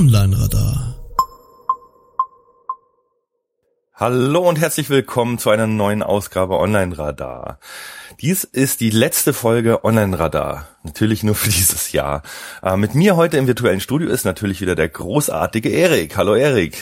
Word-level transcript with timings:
Online-Radar. 0.00 0.94
Hallo 3.92 4.48
und 4.48 4.58
herzlich 4.58 4.88
willkommen 4.88 5.36
zu 5.36 5.50
einer 5.50 5.66
neuen 5.66 6.02
Ausgabe 6.02 6.58
Online 6.58 6.96
Radar. 6.96 7.58
Dies 8.22 8.44
ist 8.44 8.80
die 8.80 8.88
letzte 8.88 9.34
Folge 9.34 9.84
Online 9.84 10.18
Radar. 10.18 10.68
Natürlich 10.84 11.22
nur 11.22 11.34
für 11.34 11.50
dieses 11.50 11.92
Jahr. 11.92 12.22
Äh, 12.62 12.78
mit 12.78 12.94
mir 12.94 13.16
heute 13.16 13.36
im 13.36 13.46
virtuellen 13.46 13.80
Studio 13.80 14.08
ist 14.08 14.24
natürlich 14.24 14.62
wieder 14.62 14.74
der 14.74 14.88
großartige 14.88 15.68
Erik. 15.68 16.16
Hallo 16.16 16.34
Erik. 16.34 16.78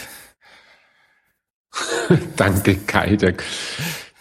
Danke 2.37 2.77
Kai. 2.77 3.19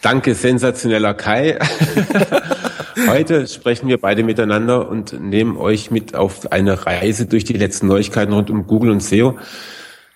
Danke 0.02 0.34
sensationeller 0.34 1.14
Kai. 1.14 1.60
Heute 3.06 3.48
sprechen 3.48 3.88
wir 3.88 4.00
beide 4.00 4.24
miteinander 4.24 4.90
und 4.90 5.20
nehmen 5.20 5.58
euch 5.58 5.92
mit 5.92 6.16
auf 6.16 6.52
eine 6.52 6.86
Reise 6.86 7.28
durch 7.28 7.44
die 7.44 7.54
letzten 7.54 7.88
Neuigkeiten 7.88 8.34
rund 8.34 8.50
um 8.50 8.66
Google 8.66 8.92
und 8.92 9.04
SEO 9.04 9.38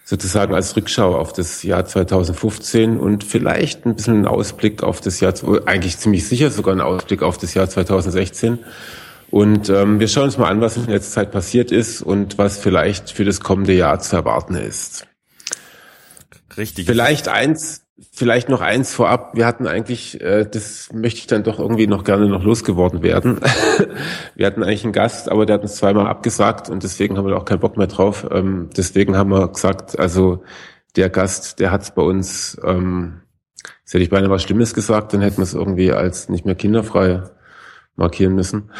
sozusagen 0.03 0.53
als 0.53 0.75
Rückschau 0.75 1.15
auf 1.15 1.31
das 1.31 1.63
Jahr 1.63 1.85
2015 1.85 2.97
und 2.97 3.23
vielleicht 3.23 3.85
ein 3.85 3.95
bisschen 3.95 4.15
einen 4.15 4.27
Ausblick 4.27 4.83
auf 4.83 4.99
das 4.99 5.19
Jahr, 5.19 5.33
eigentlich 5.65 5.97
ziemlich 5.99 6.27
sicher 6.27 6.49
sogar 6.49 6.73
einen 6.73 6.81
Ausblick 6.81 7.21
auf 7.21 7.37
das 7.37 7.53
Jahr 7.53 7.69
2016. 7.69 8.59
Und 9.29 9.69
ähm, 9.69 10.01
wir 10.01 10.09
schauen 10.09 10.25
uns 10.25 10.37
mal 10.37 10.49
an, 10.49 10.59
was 10.59 10.75
in 10.75 10.87
letzter 10.87 11.11
Zeit 11.11 11.31
passiert 11.31 11.71
ist 11.71 12.01
und 12.01 12.37
was 12.37 12.57
vielleicht 12.57 13.11
für 13.11 13.23
das 13.23 13.39
kommende 13.39 13.73
Jahr 13.73 13.99
zu 13.99 14.17
erwarten 14.17 14.55
ist. 14.55 15.07
Richtig. 16.57 16.85
Vielleicht 16.85 17.29
eins, 17.29 17.80
Vielleicht 18.11 18.49
noch 18.49 18.61
eins 18.61 18.93
vorab. 18.93 19.35
Wir 19.35 19.45
hatten 19.45 19.67
eigentlich, 19.67 20.19
äh, 20.21 20.45
das 20.49 20.89
möchte 20.93 21.19
ich 21.19 21.27
dann 21.27 21.43
doch 21.43 21.59
irgendwie 21.59 21.87
noch 21.87 22.03
gerne 22.03 22.27
noch 22.27 22.43
losgeworden 22.43 23.03
werden. 23.03 23.39
wir 24.35 24.47
hatten 24.47 24.63
eigentlich 24.63 24.83
einen 24.83 24.93
Gast, 24.93 25.29
aber 25.29 25.45
der 25.45 25.55
hat 25.55 25.61
uns 25.61 25.75
zweimal 25.75 26.07
abgesagt 26.07 26.69
und 26.69 26.83
deswegen 26.83 27.17
haben 27.17 27.27
wir 27.27 27.37
auch 27.37 27.45
keinen 27.45 27.59
Bock 27.59 27.77
mehr 27.77 27.87
drauf. 27.87 28.25
Ähm, 28.31 28.69
deswegen 28.75 29.15
haben 29.17 29.29
wir 29.29 29.47
gesagt, 29.47 29.99
also 29.99 30.43
der 30.95 31.09
Gast, 31.09 31.59
der 31.59 31.71
hat 31.71 31.83
es 31.83 31.91
bei 31.91 32.01
uns, 32.01 32.59
ähm, 32.63 33.21
jetzt 33.83 33.93
hätte 33.93 34.03
ich 34.03 34.09
beinahe 34.09 34.29
was 34.29 34.43
Schlimmes 34.43 34.73
gesagt, 34.73 35.13
dann 35.13 35.21
hätten 35.21 35.37
wir 35.37 35.43
es 35.43 35.53
irgendwie 35.53 35.91
als 35.91 36.27
nicht 36.27 36.45
mehr 36.45 36.55
kinderfrei 36.55 37.23
markieren 37.95 38.33
müssen. 38.33 38.71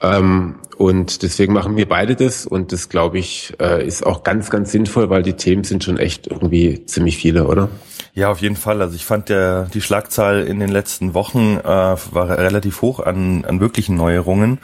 Ähm, 0.00 0.56
und 0.76 1.22
deswegen 1.22 1.52
machen 1.52 1.76
wir 1.76 1.88
beide 1.88 2.16
das 2.16 2.46
und 2.46 2.72
das, 2.72 2.88
glaube 2.88 3.18
ich, 3.18 3.54
äh, 3.60 3.86
ist 3.86 4.04
auch 4.04 4.24
ganz, 4.24 4.50
ganz 4.50 4.72
sinnvoll, 4.72 5.08
weil 5.08 5.22
die 5.22 5.34
Themen 5.34 5.64
sind 5.64 5.84
schon 5.84 5.98
echt 5.98 6.26
irgendwie 6.26 6.84
ziemlich 6.84 7.16
viele, 7.16 7.46
oder? 7.46 7.68
Ja, 8.14 8.30
auf 8.30 8.40
jeden 8.40 8.56
Fall. 8.56 8.80
Also 8.80 8.94
ich 8.94 9.04
fand 9.04 9.28
der 9.28 9.64
die 9.64 9.80
Schlagzahl 9.80 10.42
in 10.42 10.60
den 10.60 10.70
letzten 10.70 11.14
Wochen 11.14 11.58
äh, 11.58 11.64
war 11.64 12.30
relativ 12.38 12.80
hoch 12.80 13.00
an, 13.00 13.44
an 13.44 13.58
wirklichen 13.58 13.96
Neuerungen. 13.96 14.58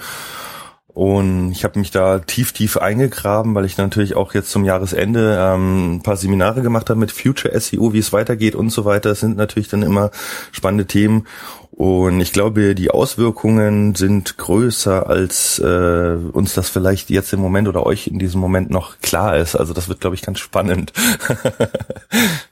Und 0.87 1.51
ich 1.53 1.65
habe 1.65 1.79
mich 1.79 1.91
da 1.91 2.19
tief, 2.21 2.53
tief 2.53 2.77
eingegraben, 2.77 3.55
weil 3.55 3.65
ich 3.65 3.77
natürlich 3.77 4.17
auch 4.17 4.35
jetzt 4.35 4.51
zum 4.51 4.65
Jahresende 4.65 5.37
ähm, 5.41 5.97
ein 5.97 6.03
paar 6.03 6.17
Seminare 6.17 6.63
gemacht 6.63 6.91
habe 6.91 7.01
mit 7.01 7.13
Future 7.13 7.59
SEO, 7.59 7.93
wie 7.93 7.99
es 7.99 8.13
weitergeht 8.13 8.55
und 8.55 8.71
so 8.71 8.85
weiter. 8.85 9.09
Das 9.11 9.21
sind 9.21 9.37
natürlich 9.37 9.69
dann 9.69 9.83
immer 9.83 10.11
spannende 10.53 10.87
Themen. 10.87 11.27
Und 11.71 12.21
ich 12.21 12.33
glaube, 12.33 12.75
die 12.75 12.91
Auswirkungen 12.91 13.95
sind 13.95 14.37
größer, 14.37 15.09
als 15.09 15.59
äh, 15.59 16.17
uns 16.33 16.55
das 16.55 16.69
vielleicht 16.69 17.09
jetzt 17.11 17.33
im 17.33 17.41
Moment 17.41 17.69
oder 17.69 17.87
euch 17.87 18.07
in 18.07 18.19
diesem 18.19 18.41
Moment 18.41 18.71
noch 18.71 18.99
klar 19.01 19.37
ist. 19.39 19.57
Also 19.57 19.73
das 19.73 19.89
wird, 19.89 20.01
glaube 20.01 20.17
ich, 20.17 20.23
ganz 20.23 20.39
spannend. 20.39 20.93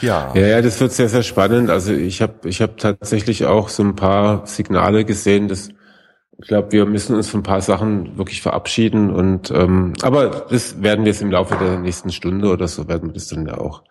Ja. 0.00 0.32
ja, 0.34 0.46
ja, 0.46 0.62
das 0.62 0.80
wird 0.80 0.92
sehr, 0.92 1.08
sehr 1.08 1.22
spannend. 1.22 1.70
Also 1.70 1.92
ich 1.92 2.22
habe 2.22 2.48
ich 2.48 2.60
hab 2.60 2.76
tatsächlich 2.76 3.46
auch 3.46 3.68
so 3.68 3.82
ein 3.82 3.96
paar 3.96 4.46
Signale 4.46 5.04
gesehen, 5.04 5.48
dass 5.48 5.70
ich 6.38 6.48
glaube, 6.48 6.72
wir 6.72 6.84
müssen 6.84 7.16
uns 7.16 7.30
von 7.30 7.40
ein 7.40 7.44
paar 7.44 7.62
Sachen 7.62 8.18
wirklich 8.18 8.42
verabschieden 8.42 9.10
und 9.10 9.50
ähm, 9.50 9.94
aber 10.02 10.46
das 10.50 10.82
werden 10.82 11.04
wir 11.04 11.12
jetzt 11.12 11.22
im 11.22 11.30
Laufe 11.30 11.56
der 11.56 11.78
nächsten 11.78 12.12
Stunde 12.12 12.50
oder 12.50 12.68
so 12.68 12.88
werden 12.88 13.08
wir 13.08 13.14
das 13.14 13.28
dann 13.28 13.46
ja 13.46 13.56
auch 13.56 13.84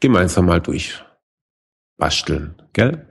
gemeinsam 0.00 0.46
mal 0.46 0.60
durchbasteln, 0.60 2.60
gell? 2.72 3.06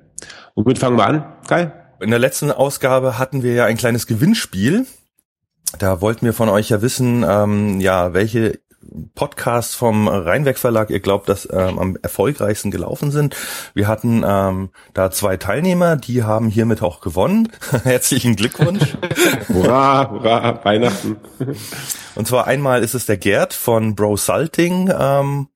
Womit 0.56 0.79
fangen 0.79 0.97
wir 0.97 1.06
an, 1.06 1.34
Kai? 1.47 1.72
In 2.01 2.09
der 2.09 2.19
letzten 2.19 2.51
Ausgabe 2.51 3.18
hatten 3.18 3.41
wir 3.41 3.53
ja 3.53 3.66
ein 3.66 3.78
kleines 3.78 4.06
Gewinnspiel. 4.06 4.85
Da 5.79 6.01
wollten 6.01 6.25
wir 6.25 6.34
von 6.34 6.50
euch 6.50 6.69
ja 6.69 6.81
wissen, 6.81 7.25
ähm, 7.28 7.79
ja, 7.79 8.13
welche 8.13 8.59
Podcasts 9.16 9.75
vom 9.75 10.07
Rheinweg 10.07 10.57
Verlag 10.57 10.89
ihr 10.89 10.99
glaubt, 10.99 11.29
dass 11.29 11.47
ähm, 11.51 11.79
am 11.79 11.97
erfolgreichsten 12.01 12.71
gelaufen 12.71 13.11
sind. 13.11 13.35
Wir 13.73 13.88
hatten 13.88 14.23
ähm, 14.25 14.69
da 14.94 15.11
zwei 15.11 15.38
Teilnehmer, 15.38 15.95
die 15.95 16.23
haben 16.23 16.49
hiermit 16.49 16.81
auch 16.81 17.01
gewonnen. 17.01 17.49
Herzlichen 17.83 18.35
Glückwunsch. 18.35 18.97
hurra, 19.47 20.09
hurra, 20.09 20.63
Weihnachten. 20.63 21.17
Und 22.16 22.27
zwar 22.27 22.47
einmal 22.47 22.83
ist 22.83 22.94
es 22.94 23.05
der 23.05 23.17
Gerd 23.17 23.53
von 23.53 23.95
Bro 23.95 24.17
Salting 24.17 24.91
ähm, 24.97 25.47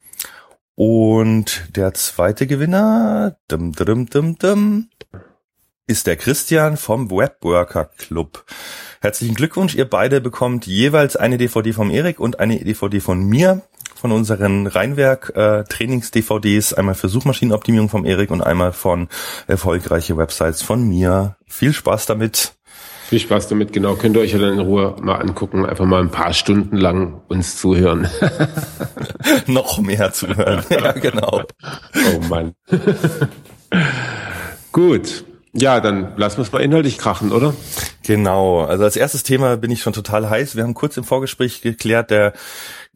und 0.75 1.75
der 1.75 1.93
zweite 1.93 2.47
Gewinner 2.47 3.37
dum, 3.47 3.73
dum, 3.73 4.05
dum, 4.07 4.37
dum, 4.37 4.89
ist 5.87 6.05
der 6.05 6.17
Christian 6.17 6.77
vom 6.77 7.09
Webworker 7.09 7.85
Club. 7.85 8.45
Herzlichen 8.99 9.35
Glückwunsch, 9.35 9.75
ihr 9.75 9.85
beide 9.85 10.21
bekommt 10.21 10.65
jeweils 10.65 11.15
eine 11.15 11.37
DVD 11.37 11.71
vom 11.71 11.91
Erik 11.91 12.19
und 12.19 12.39
eine 12.39 12.57
DVD 12.57 12.99
von 12.99 13.23
mir 13.23 13.61
von 13.95 14.11
unseren 14.11 14.67
Rheinwerk 14.67 15.33
äh, 15.35 15.63
einmal 16.73 16.95
für 16.95 17.09
Suchmaschinenoptimierung 17.09 17.89
vom 17.89 18.05
Erik 18.05 18.31
und 18.31 18.41
einmal 18.41 18.73
von 18.73 19.07
erfolgreiche 19.47 20.17
Websites 20.17 20.61
von 20.61 20.87
mir. 20.87 21.35
Viel 21.47 21.73
Spaß 21.73 22.05
damit. 22.05 22.53
Viel 23.07 23.19
Spaß 23.19 23.47
damit, 23.47 23.71
genau. 23.71 23.95
Könnt 23.95 24.17
ihr 24.17 24.21
euch 24.21 24.33
ja 24.33 24.39
dann 24.39 24.53
in 24.53 24.59
Ruhe 24.59 24.95
mal 25.01 25.15
angucken, 25.15 25.65
einfach 25.65 25.85
mal 25.85 26.01
ein 26.01 26.11
paar 26.11 26.33
Stunden 26.33 26.75
lang 26.75 27.21
uns 27.27 27.57
zuhören. 27.57 28.07
Noch 29.47 29.79
mehr 29.79 30.11
zuhören. 30.11 30.63
ja, 30.69 30.91
genau. 30.91 31.43
Oh 32.13 32.19
Mann. 32.27 32.53
Gut. 34.71 35.23
Ja, 35.59 35.79
dann 35.79 36.13
lassen 36.17 36.37
wir 36.37 36.43
es 36.43 36.51
mal 36.51 36.61
inhaltlich 36.61 36.99
krachen, 36.99 37.31
oder? 37.31 37.53
Genau. 38.03 38.61
Also 38.61 38.83
als 38.83 38.95
erstes 38.95 39.23
Thema 39.23 39.57
bin 39.57 39.71
ich 39.71 39.81
schon 39.81 39.93
total 39.93 40.29
heiß. 40.29 40.55
Wir 40.55 40.63
haben 40.63 40.75
kurz 40.75 40.97
im 40.97 41.03
Vorgespräch 41.03 41.61
geklärt, 41.61 42.11
der 42.11 42.33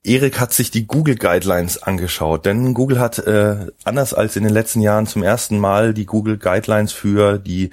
Erik 0.03 0.39
hat 0.39 0.51
sich 0.51 0.71
die 0.71 0.87
Google 0.87 1.15
Guidelines 1.15 1.81
angeschaut, 1.81 2.45
denn 2.45 2.73
Google 2.73 2.99
hat 2.99 3.19
äh, 3.19 3.67
anders 3.83 4.15
als 4.15 4.35
in 4.35 4.43
den 4.43 4.53
letzten 4.53 4.81
Jahren 4.81 5.05
zum 5.05 5.21
ersten 5.21 5.59
Mal 5.59 5.93
die 5.93 6.07
Google 6.07 6.37
Guidelines 6.37 6.91
für 6.91 7.37
die 7.37 7.69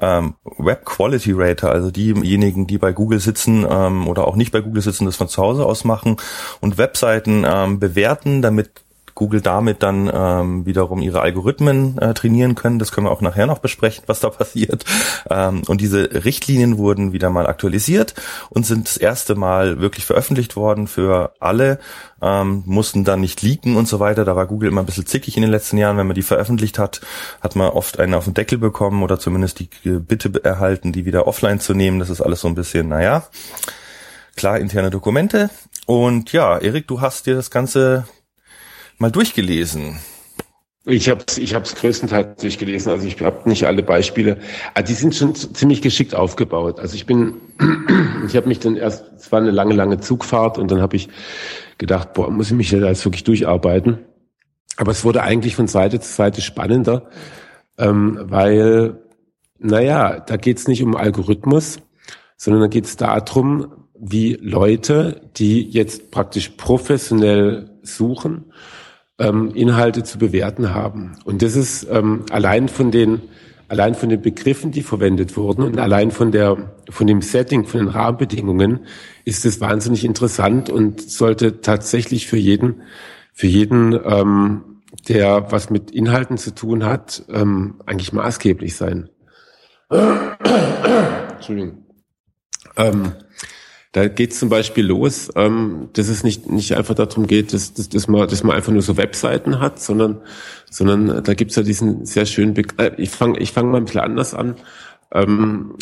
ähm, 0.00 0.34
Web 0.44 0.84
Quality 0.84 1.32
Rater, 1.34 1.70
also 1.70 1.90
diejenigen, 1.90 2.68
die 2.68 2.78
bei 2.78 2.92
Google 2.92 3.18
sitzen 3.18 3.66
ähm, 3.68 4.06
oder 4.06 4.28
auch 4.28 4.36
nicht 4.36 4.52
bei 4.52 4.60
Google 4.60 4.82
sitzen, 4.82 5.06
das 5.06 5.16
von 5.16 5.28
zu 5.28 5.42
Hause 5.42 5.66
aus 5.66 5.82
machen 5.82 6.18
und 6.60 6.78
Webseiten 6.78 7.44
ähm, 7.44 7.80
bewerten, 7.80 8.42
damit 8.42 8.70
Google 9.22 9.40
damit 9.40 9.84
dann 9.84 10.10
ähm, 10.12 10.66
wiederum 10.66 11.00
ihre 11.00 11.20
Algorithmen 11.20 11.96
äh, 11.98 12.12
trainieren 12.12 12.56
können. 12.56 12.80
Das 12.80 12.90
können 12.90 13.06
wir 13.06 13.12
auch 13.12 13.20
nachher 13.20 13.46
noch 13.46 13.60
besprechen, 13.60 14.02
was 14.08 14.18
da 14.18 14.30
passiert. 14.30 14.84
Ähm, 15.30 15.62
und 15.68 15.80
diese 15.80 16.24
Richtlinien 16.24 16.76
wurden 16.76 17.12
wieder 17.12 17.30
mal 17.30 17.46
aktualisiert 17.46 18.14
und 18.50 18.66
sind 18.66 18.88
das 18.88 18.96
erste 18.96 19.36
Mal 19.36 19.80
wirklich 19.80 20.06
veröffentlicht 20.06 20.56
worden 20.56 20.88
für 20.88 21.34
alle, 21.38 21.78
ähm, 22.20 22.64
mussten 22.66 23.04
dann 23.04 23.20
nicht 23.20 23.42
leaken 23.42 23.76
und 23.76 23.86
so 23.86 24.00
weiter. 24.00 24.24
Da 24.24 24.34
war 24.34 24.46
Google 24.46 24.70
immer 24.70 24.82
ein 24.82 24.86
bisschen 24.86 25.06
zickig 25.06 25.36
in 25.36 25.42
den 25.42 25.52
letzten 25.52 25.78
Jahren. 25.78 25.96
Wenn 25.98 26.08
man 26.08 26.16
die 26.16 26.22
veröffentlicht 26.22 26.80
hat, 26.80 27.00
hat 27.40 27.54
man 27.54 27.70
oft 27.70 28.00
einen 28.00 28.14
auf 28.14 28.24
den 28.24 28.34
Deckel 28.34 28.58
bekommen 28.58 29.04
oder 29.04 29.20
zumindest 29.20 29.60
die 29.60 29.68
Bitte 29.84 30.32
erhalten, 30.42 30.90
die 30.90 31.04
wieder 31.04 31.28
offline 31.28 31.60
zu 31.60 31.74
nehmen. 31.74 32.00
Das 32.00 32.10
ist 32.10 32.20
alles 32.20 32.40
so 32.40 32.48
ein 32.48 32.56
bisschen, 32.56 32.88
naja, 32.88 33.28
klar 34.34 34.58
interne 34.58 34.90
Dokumente. 34.90 35.48
Und 35.86 36.32
ja, 36.32 36.58
Erik, 36.58 36.88
du 36.88 37.00
hast 37.00 37.26
dir 37.26 37.36
das 37.36 37.52
Ganze 37.52 38.04
mal 39.02 39.10
durchgelesen? 39.10 39.98
Ich 40.84 41.08
habe 41.08 41.22
es 41.28 41.38
ich 41.38 41.54
hab's 41.54 41.74
größtenteils 41.74 42.40
durchgelesen. 42.40 42.90
Also 42.90 43.06
ich 43.06 43.20
habe 43.20 43.48
nicht 43.48 43.66
alle 43.66 43.82
Beispiele. 43.82 44.38
Aber 44.74 44.82
die 44.82 44.94
sind 44.94 45.14
schon 45.14 45.34
ziemlich 45.34 45.82
geschickt 45.82 46.14
aufgebaut. 46.14 46.80
Also 46.80 46.96
ich 46.96 47.04
bin, 47.06 47.34
ich 48.26 48.34
habe 48.36 48.48
mich 48.48 48.58
dann 48.58 48.76
erst, 48.76 49.04
es 49.16 49.30
war 49.30 49.40
eine 49.40 49.50
lange, 49.50 49.74
lange 49.74 50.00
Zugfahrt 50.00 50.58
und 50.58 50.70
dann 50.70 50.80
habe 50.80 50.96
ich 50.96 51.08
gedacht, 51.78 52.14
boah, 52.14 52.30
muss 52.30 52.50
ich 52.50 52.56
mich 52.56 52.70
da 52.70 52.78
jetzt 52.78 53.04
wirklich 53.04 53.24
durcharbeiten. 53.24 53.98
Aber 54.76 54.90
es 54.90 55.04
wurde 55.04 55.22
eigentlich 55.22 55.54
von 55.54 55.68
Seite 55.68 56.00
zu 56.00 56.10
Seite 56.10 56.40
spannender, 56.40 57.10
ähm, 57.78 58.18
weil, 58.22 59.02
naja, 59.58 60.18
da 60.20 60.36
geht 60.36 60.58
es 60.58 60.66
nicht 60.66 60.82
um 60.82 60.96
Algorithmus, 60.96 61.78
sondern 62.36 62.62
da 62.62 62.68
geht 62.68 62.86
es 62.86 62.96
darum, 62.96 63.86
wie 64.00 64.34
Leute, 64.40 65.30
die 65.36 65.68
jetzt 65.68 66.10
praktisch 66.10 66.48
professionell 66.50 67.70
suchen, 67.82 68.52
ähm, 69.22 69.52
Inhalte 69.54 70.02
zu 70.02 70.18
bewerten 70.18 70.74
haben. 70.74 71.16
Und 71.24 71.42
das 71.42 71.56
ist 71.56 71.86
ähm, 71.90 72.24
allein 72.30 72.68
von 72.68 72.90
den 72.90 73.22
allein 73.68 73.94
von 73.94 74.10
den 74.10 74.20
Begriffen, 74.20 74.70
die 74.70 74.82
verwendet 74.82 75.34
wurden 75.36 75.62
und 75.62 75.78
allein 75.78 76.10
von 76.10 76.30
der 76.30 76.74
von 76.90 77.06
dem 77.06 77.22
Setting, 77.22 77.64
von 77.64 77.80
den 77.80 77.88
Rahmenbedingungen 77.88 78.80
ist 79.24 79.46
es 79.46 79.62
wahnsinnig 79.62 80.04
interessant 80.04 80.68
und 80.68 81.00
sollte 81.00 81.62
tatsächlich 81.62 82.26
für 82.26 82.36
jeden 82.36 82.82
für 83.32 83.46
jeden 83.46 83.98
ähm, 84.04 84.62
der 85.08 85.50
was 85.50 85.70
mit 85.70 85.90
Inhalten 85.90 86.36
zu 86.36 86.54
tun 86.54 86.84
hat, 86.84 87.24
ähm, 87.30 87.80
eigentlich 87.86 88.12
maßgeblich 88.12 88.76
sein. 88.76 89.08
Entschuldigung. 89.88 91.86
Ähm, 92.76 93.12
Da 93.92 94.08
geht 94.08 94.32
es 94.32 94.38
zum 94.38 94.48
Beispiel 94.48 94.86
los, 94.86 95.30
ähm, 95.36 95.90
dass 95.92 96.08
es 96.08 96.24
nicht, 96.24 96.50
nicht 96.50 96.74
einfach 96.76 96.94
darum 96.94 97.26
geht, 97.26 97.52
dass, 97.52 97.74
dass, 97.74 97.90
dass, 97.90 98.08
man, 98.08 98.26
dass 98.26 98.42
man 98.42 98.56
einfach 98.56 98.72
nur 98.72 98.80
so 98.80 98.96
Webseiten 98.96 99.60
hat, 99.60 99.80
sondern, 99.80 100.22
sondern 100.70 101.22
da 101.22 101.34
gibt's 101.34 101.56
ja 101.56 101.62
diesen 101.62 102.06
sehr 102.06 102.24
schönen 102.24 102.54
Begriff. 102.54 102.78
Äh, 102.78 102.92
ich 102.96 103.10
fange 103.10 103.38
ich 103.38 103.52
fang 103.52 103.70
mal 103.70 103.76
ein 103.76 103.84
bisschen 103.84 104.00
anders 104.00 104.32
an. 104.32 104.56
Ähm, 105.12 105.74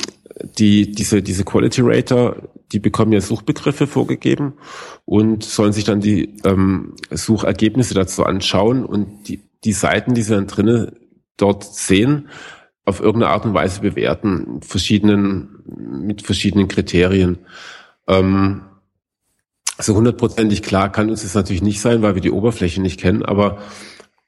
die, 0.59 0.91
diese, 0.91 1.23
diese 1.23 1.45
Quality 1.45 1.83
Rater, 1.85 2.49
die 2.73 2.79
bekommen 2.79 3.13
ja 3.13 3.21
Suchbegriffe 3.21 3.87
vorgegeben 3.87 4.55
und 5.05 5.45
sollen 5.45 5.73
sich 5.73 5.85
dann 5.85 6.01
die 6.01 6.37
ähm, 6.45 6.95
Suchergebnisse 7.11 7.95
dazu 7.95 8.25
anschauen 8.25 8.85
und 8.85 9.29
die, 9.29 9.41
die 9.65 9.73
Seiten, 9.73 10.15
die 10.15 10.23
sie 10.23 10.35
dann 10.35 10.47
drinnen 10.47 10.93
dort 11.37 11.65
sehen, 11.65 12.29
auf 12.85 13.01
irgendeine 13.01 13.33
Art 13.33 13.45
und 13.45 13.55
Weise 13.55 13.81
bewerten, 13.81 14.61
verschiedenen, 14.63 15.63
mit 16.07 16.23
verschiedenen 16.23 16.69
Kriterien. 16.69 17.39
Ähm, 18.11 18.63
so 19.79 19.95
hundertprozentig 19.95 20.63
klar 20.63 20.93
kann 20.93 21.09
uns 21.09 21.23
das 21.23 21.35
natürlich 21.35 21.63
nicht 21.63 21.81
sein, 21.81 22.03
weil 22.03 22.15
wir 22.15 22.23
die 22.23 22.33
Oberfläche 22.33 22.83
nicht 22.83 23.01
kennen, 23.01 23.25
aber 23.25 23.59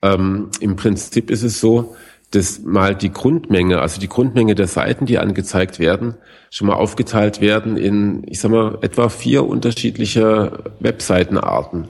ähm, 0.01 0.51
im 0.61 0.77
Prinzip 0.77 1.31
ist 1.31 1.43
es 1.43 1.61
so, 1.61 1.95
dass 2.31 2.63
mal 2.63 2.95
die 2.95 3.13
Grundmenge, 3.13 3.81
also 3.81 4.01
die 4.01 4.09
Grundmenge 4.09 4.55
der 4.55 4.67
Seiten, 4.67 5.05
die 5.05 5.19
angezeigt 5.19 5.79
werden, 5.79 6.15
schon 6.51 6.69
mal 6.69 6.75
aufgeteilt 6.75 7.43
werden 7.43 7.77
in, 7.77 8.23
ich 8.27 8.41
sag 8.41 8.51
mal, 8.51 8.79
etwa 8.81 9.11
vier 9.11 9.47
unterschiedliche 9.47 10.73
Webseitenarten. 10.81 11.89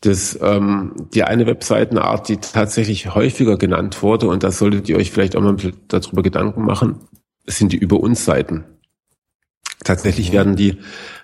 Das, 0.00 0.38
ähm, 0.40 1.08
die 1.12 1.24
eine 1.24 1.46
Webseitenart, 1.46 2.28
die 2.28 2.38
tatsächlich 2.38 3.14
häufiger 3.14 3.58
genannt 3.58 4.02
wurde, 4.02 4.28
und 4.28 4.42
da 4.42 4.50
solltet 4.50 4.88
ihr 4.88 4.96
euch 4.96 5.10
vielleicht 5.10 5.36
auch 5.36 5.42
mal 5.42 5.56
darüber 5.88 6.22
Gedanken 6.22 6.62
machen, 6.62 7.00
sind 7.46 7.72
die 7.72 7.78
Über 7.78 8.00
uns 8.00 8.24
Seiten. 8.24 8.64
Tatsächlich 9.84 10.32
werden 10.32 10.56
die 10.56 10.78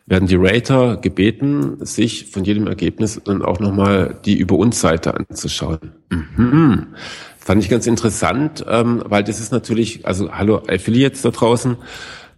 werden 0.06 0.26
die 0.26 0.36
Rater 0.36 0.96
gebeten, 0.96 1.76
sich 1.84 2.26
von 2.26 2.44
jedem 2.44 2.66
Ergebnis 2.66 3.20
dann 3.24 3.42
auch 3.42 3.60
nochmal 3.60 4.18
die 4.24 4.36
Über 4.36 4.56
uns 4.56 4.80
Seite 4.80 5.14
anzuschauen. 5.14 5.78
Mhm. 6.10 6.88
Fand 7.38 7.62
ich 7.62 7.70
ganz 7.70 7.86
interessant, 7.86 8.64
ähm, 8.68 9.02
weil 9.06 9.24
das 9.24 9.40
ist 9.40 9.52
natürlich, 9.52 10.06
also 10.06 10.32
hallo 10.32 10.62
Affiliates 10.68 11.22
da 11.22 11.30
draußen, 11.30 11.76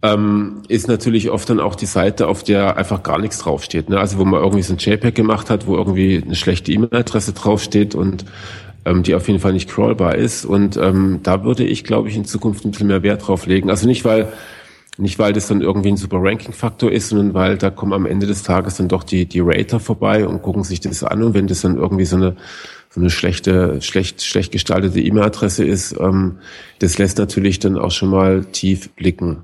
ähm, 0.03 0.63
ist 0.69 0.89
natürlich 0.89 1.31
oft 1.31 1.49
dann 1.49 1.61
auch 1.61 1.75
die 1.75 1.87
Seite, 1.87 2.29
auf 2.29 2.43
der 2.43 2.77
einfach 2.77 3.03
gar 3.03 3.19
nichts 3.19 3.39
draufsteht. 3.39 3.89
Ne? 3.89 3.99
Also 3.99 4.19
wo 4.19 4.25
man 4.25 4.41
irgendwie 4.41 4.63
so 4.63 4.75
ein 4.75 4.79
JPEG 4.79 5.15
gemacht 5.15 5.49
hat, 5.49 5.67
wo 5.67 5.77
irgendwie 5.77 6.23
eine 6.23 6.35
schlechte 6.35 6.73
E-Mail-Adresse 6.73 7.33
draufsteht 7.33 7.95
und 7.95 8.27
ähm, 8.85 9.03
die 9.03 9.15
auf 9.15 9.27
jeden 9.29 9.41
Fall 9.41 9.55
nicht 9.55 9.71
crawlbar 9.71 10.15
ist. 10.15 10.45
Und 10.45 10.77
ähm, 10.77 11.21
da 11.23 11.45
würde 11.45 11.65
ich, 11.65 11.85
glaube 11.85 12.09
ich, 12.09 12.17
in 12.17 12.27
Zukunft 12.27 12.65
ein 12.65 12.71
bisschen 12.71 12.89
mehr 12.89 13.03
Wert 13.03 13.27
drauf 13.27 13.47
legen. 13.47 13.71
Also 13.71 13.87
nicht, 13.87 14.05
weil 14.05 14.29
nicht, 14.97 15.19
weil 15.19 15.33
das 15.33 15.49
dann 15.49 15.61
irgendwie 15.61 15.89
ein 15.89 15.97
super 15.97 16.19
Ranking-Faktor 16.21 16.93
ist, 16.93 17.09
sondern 17.09 17.35
weil 17.35 17.59
da 17.59 17.71
kommen 17.71 17.93
am 17.93 18.07
Ende 18.07 18.27
des 18.27 18.45
Tages 18.45 18.77
dann 18.77 18.89
doch 18.89 19.03
die, 19.03 19.27
die 19.27 19.41
Rater 19.41 19.81
vorbei 19.81 20.27
und 20.27 20.43
gucken 20.43 20.63
sich 20.63 20.81
das 20.81 21.03
an. 21.03 21.23
Und 21.23 21.35
wenn 21.35 21.49
das 21.49 21.63
dann 21.63 21.77
irgendwie 21.77 22.05
so 22.05 22.17
eine, 22.17 22.37
so 22.91 23.01
eine 23.01 23.11
schlechte, 23.11 23.83
schlecht, 23.83 24.23
schlecht 24.23 24.53
gestaltete 24.53 25.01
E-Mail-Adresse 25.01 25.65
ist, 25.65 25.97
ähm, 25.99 26.39
das 26.79 26.97
lässt 26.99 27.19
natürlich 27.19 27.59
dann 27.59 27.77
auch 27.77 27.91
schon 27.91 28.11
mal 28.11 28.45
tief 28.45 28.91
blicken. 28.91 29.39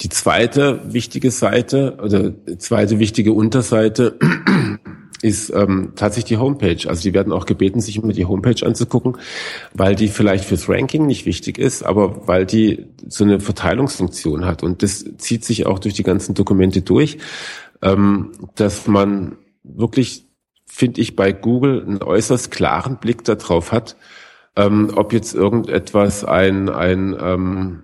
Die 0.00 0.08
zweite 0.08 0.80
wichtige 0.90 1.30
Seite 1.30 1.98
oder 2.02 2.32
zweite 2.58 2.98
wichtige 2.98 3.32
Unterseite 3.32 4.18
ist 5.22 5.50
ähm, 5.50 5.92
tatsächlich 5.96 6.28
die 6.28 6.36
Homepage. 6.36 6.88
Also 6.88 7.02
die 7.02 7.14
werden 7.14 7.32
auch 7.32 7.46
gebeten, 7.46 7.80
sich 7.80 7.96
immer 7.96 8.12
die 8.12 8.24
Homepage 8.24 8.64
anzugucken, 8.64 9.16
weil 9.74 9.94
die 9.94 10.08
vielleicht 10.08 10.44
fürs 10.44 10.68
Ranking 10.68 11.06
nicht 11.06 11.26
wichtig 11.26 11.58
ist, 11.58 11.82
aber 11.82 12.26
weil 12.28 12.46
die 12.46 12.86
so 13.06 13.24
eine 13.24 13.40
Verteilungsfunktion 13.40 14.44
hat. 14.44 14.62
Und 14.62 14.82
das 14.82 15.04
zieht 15.18 15.44
sich 15.44 15.66
auch 15.66 15.78
durch 15.78 15.94
die 15.94 16.02
ganzen 16.02 16.34
Dokumente 16.34 16.82
durch, 16.82 17.18
ähm, 17.82 18.32
dass 18.54 18.86
man 18.86 19.36
wirklich, 19.62 20.26
finde 20.66 21.00
ich, 21.00 21.16
bei 21.16 21.32
Google 21.32 21.82
einen 21.84 22.02
äußerst 22.02 22.50
klaren 22.50 22.98
Blick 22.98 23.24
darauf 23.24 23.72
hat, 23.72 23.96
ähm, 24.56 24.90
ob 24.94 25.12
jetzt 25.12 25.34
irgendetwas 25.34 26.24
ein, 26.24 26.68
ein 26.68 27.16
ähm, 27.20 27.82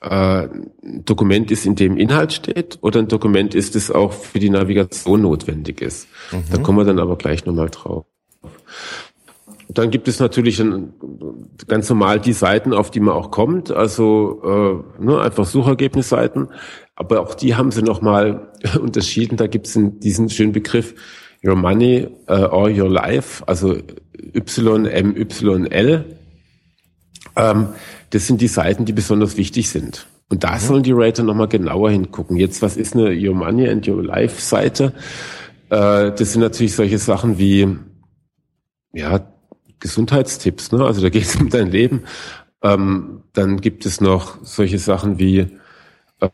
äh, 0.00 0.48
Dokument 0.82 1.50
ist, 1.50 1.66
in 1.66 1.74
dem 1.74 1.96
Inhalt 1.96 2.32
steht 2.32 2.78
oder 2.82 3.00
ein 3.00 3.08
Dokument 3.08 3.54
ist, 3.54 3.74
das 3.74 3.90
auch 3.90 4.12
für 4.12 4.38
die 4.38 4.50
Navigation 4.50 5.22
notwendig 5.22 5.80
ist. 5.80 6.08
Mhm. 6.32 6.44
Da 6.50 6.58
kommen 6.58 6.78
wir 6.78 6.84
dann 6.84 6.98
aber 6.98 7.16
gleich 7.16 7.46
nochmal 7.46 7.70
drauf. 7.70 8.04
Dann 9.68 9.90
gibt 9.90 10.06
es 10.06 10.20
natürlich 10.20 10.60
ein, 10.60 10.92
ganz 11.66 11.88
normal 11.88 12.20
die 12.20 12.32
Seiten, 12.32 12.72
auf 12.72 12.90
die 12.90 13.00
man 13.00 13.14
auch 13.14 13.30
kommt, 13.30 13.70
also 13.72 14.84
äh, 14.98 15.02
ne, 15.02 15.20
einfach 15.20 15.44
Suchergebnisseiten. 15.44 16.48
Aber 16.94 17.20
auch 17.20 17.34
die 17.34 17.56
haben 17.56 17.70
sie 17.70 17.82
nochmal 17.82 18.52
unterschieden. 18.80 19.36
Da 19.36 19.46
gibt 19.48 19.66
es 19.66 19.78
diesen 19.78 20.30
schönen 20.30 20.52
Begriff 20.52 20.94
Your 21.44 21.56
Money 21.56 22.08
uh, 22.28 22.46
or 22.50 22.70
Your 22.70 22.88
Life, 22.88 23.42
also 23.46 23.76
YMYL. 24.34 26.04
Ähm, 27.36 27.68
das 28.10 28.26
sind 28.26 28.40
die 28.40 28.48
Seiten, 28.48 28.84
die 28.84 28.92
besonders 28.92 29.36
wichtig 29.36 29.68
sind. 29.68 30.06
Und 30.28 30.44
da 30.44 30.54
mhm. 30.54 30.58
sollen 30.58 30.82
die 30.82 30.92
Rater 30.92 31.22
nochmal 31.22 31.48
genauer 31.48 31.90
hingucken. 31.90 32.36
Jetzt, 32.36 32.62
was 32.62 32.76
ist 32.76 32.94
eine 32.94 33.10
Your 33.10 33.34
Money 33.34 33.68
and 33.68 33.86
Your 33.86 34.02
Life 34.02 34.40
Seite? 34.40 34.92
Äh, 35.70 36.12
das 36.12 36.32
sind 36.32 36.40
natürlich 36.40 36.74
solche 36.74 36.98
Sachen 36.98 37.38
wie, 37.38 37.76
ja, 38.92 39.20
Gesundheitstipps, 39.78 40.72
ne? 40.72 40.84
Also 40.84 41.02
da 41.02 41.10
geht 41.10 41.24
es 41.24 41.36
um 41.40 41.50
dein 41.50 41.70
Leben. 41.70 42.04
Ähm, 42.62 43.22
dann 43.32 43.60
gibt 43.60 43.86
es 43.86 44.00
noch 44.00 44.38
solche 44.42 44.78
Sachen 44.78 45.18
wie 45.18 45.58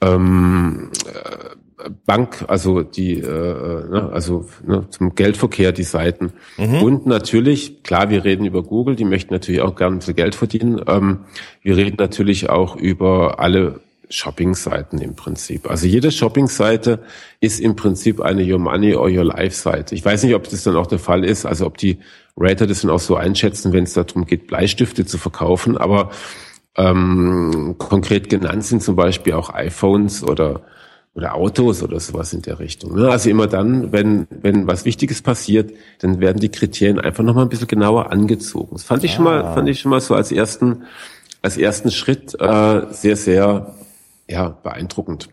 ähm, 0.00 0.90
äh, 1.06 1.56
Bank, 2.06 2.44
also 2.48 2.82
die, 2.82 3.18
äh, 3.18 3.24
ne, 3.26 4.10
also 4.12 4.46
ne, 4.66 4.86
zum 4.90 5.14
Geldverkehr 5.14 5.72
die 5.72 5.82
Seiten. 5.82 6.32
Mhm. 6.56 6.82
Und 6.82 7.06
natürlich, 7.06 7.82
klar, 7.82 8.10
wir 8.10 8.24
reden 8.24 8.46
über 8.46 8.62
Google, 8.62 8.96
die 8.96 9.04
möchten 9.04 9.32
natürlich 9.32 9.60
auch 9.60 9.74
gerne 9.74 9.96
bisschen 9.96 10.16
Geld 10.16 10.34
verdienen. 10.34 10.80
Ähm, 10.86 11.20
wir 11.62 11.76
reden 11.76 11.96
natürlich 11.98 12.50
auch 12.50 12.76
über 12.76 13.40
alle 13.40 13.80
Shopping-Seiten 14.12 14.98
im 14.98 15.14
Prinzip. 15.14 15.68
Also 15.70 15.86
jede 15.86 16.12
Shopping-Seite 16.12 17.00
ist 17.40 17.60
im 17.60 17.76
Prinzip 17.76 18.20
eine 18.20 18.42
Your 18.42 18.58
Money 18.58 18.94
or 18.94 19.08
Your 19.08 19.24
Life-Seite. 19.24 19.94
Ich 19.94 20.04
weiß 20.04 20.22
nicht, 20.24 20.34
ob 20.34 20.48
das 20.48 20.64
dann 20.64 20.76
auch 20.76 20.86
der 20.86 20.98
Fall 20.98 21.24
ist, 21.24 21.46
also 21.46 21.66
ob 21.66 21.78
die 21.78 21.98
Rater 22.36 22.66
das 22.66 22.82
dann 22.82 22.90
auch 22.90 23.00
so 23.00 23.16
einschätzen, 23.16 23.72
wenn 23.72 23.84
es 23.84 23.94
darum 23.94 24.26
geht, 24.26 24.46
Bleistifte 24.46 25.04
zu 25.06 25.18
verkaufen, 25.18 25.76
aber 25.76 26.10
ähm, 26.76 27.74
konkret 27.78 28.28
genannt 28.28 28.64
sind 28.64 28.82
zum 28.82 28.96
Beispiel 28.96 29.34
auch 29.34 29.52
iPhones 29.52 30.22
oder 30.22 30.62
oder 31.14 31.34
Autos 31.34 31.82
oder 31.82 32.00
sowas 32.00 32.32
in 32.32 32.42
der 32.42 32.58
Richtung. 32.58 32.94
Ne? 32.94 33.10
Also 33.10 33.28
immer 33.28 33.46
dann, 33.46 33.92
wenn, 33.92 34.26
wenn 34.30 34.66
was 34.66 34.84
Wichtiges 34.84 35.20
passiert, 35.20 35.72
dann 35.98 36.20
werden 36.20 36.38
die 36.40 36.48
Kriterien 36.48 36.98
einfach 36.98 37.22
nochmal 37.22 37.44
ein 37.44 37.50
bisschen 37.50 37.68
genauer 37.68 38.10
angezogen. 38.10 38.70
Das 38.72 38.84
fand 38.84 39.04
ich 39.04 39.12
schon 39.12 39.24
mal, 39.24 39.42
ah. 39.42 39.52
fand 39.54 39.68
ich 39.68 39.80
schon 39.80 39.90
mal 39.90 40.00
so 40.00 40.14
als 40.14 40.32
ersten, 40.32 40.84
als 41.42 41.58
ersten 41.58 41.90
Schritt 41.90 42.34
äh, 42.40 42.86
sehr, 42.90 43.16
sehr 43.16 43.74
ja, 44.26 44.48
beeindruckend. 44.48 45.28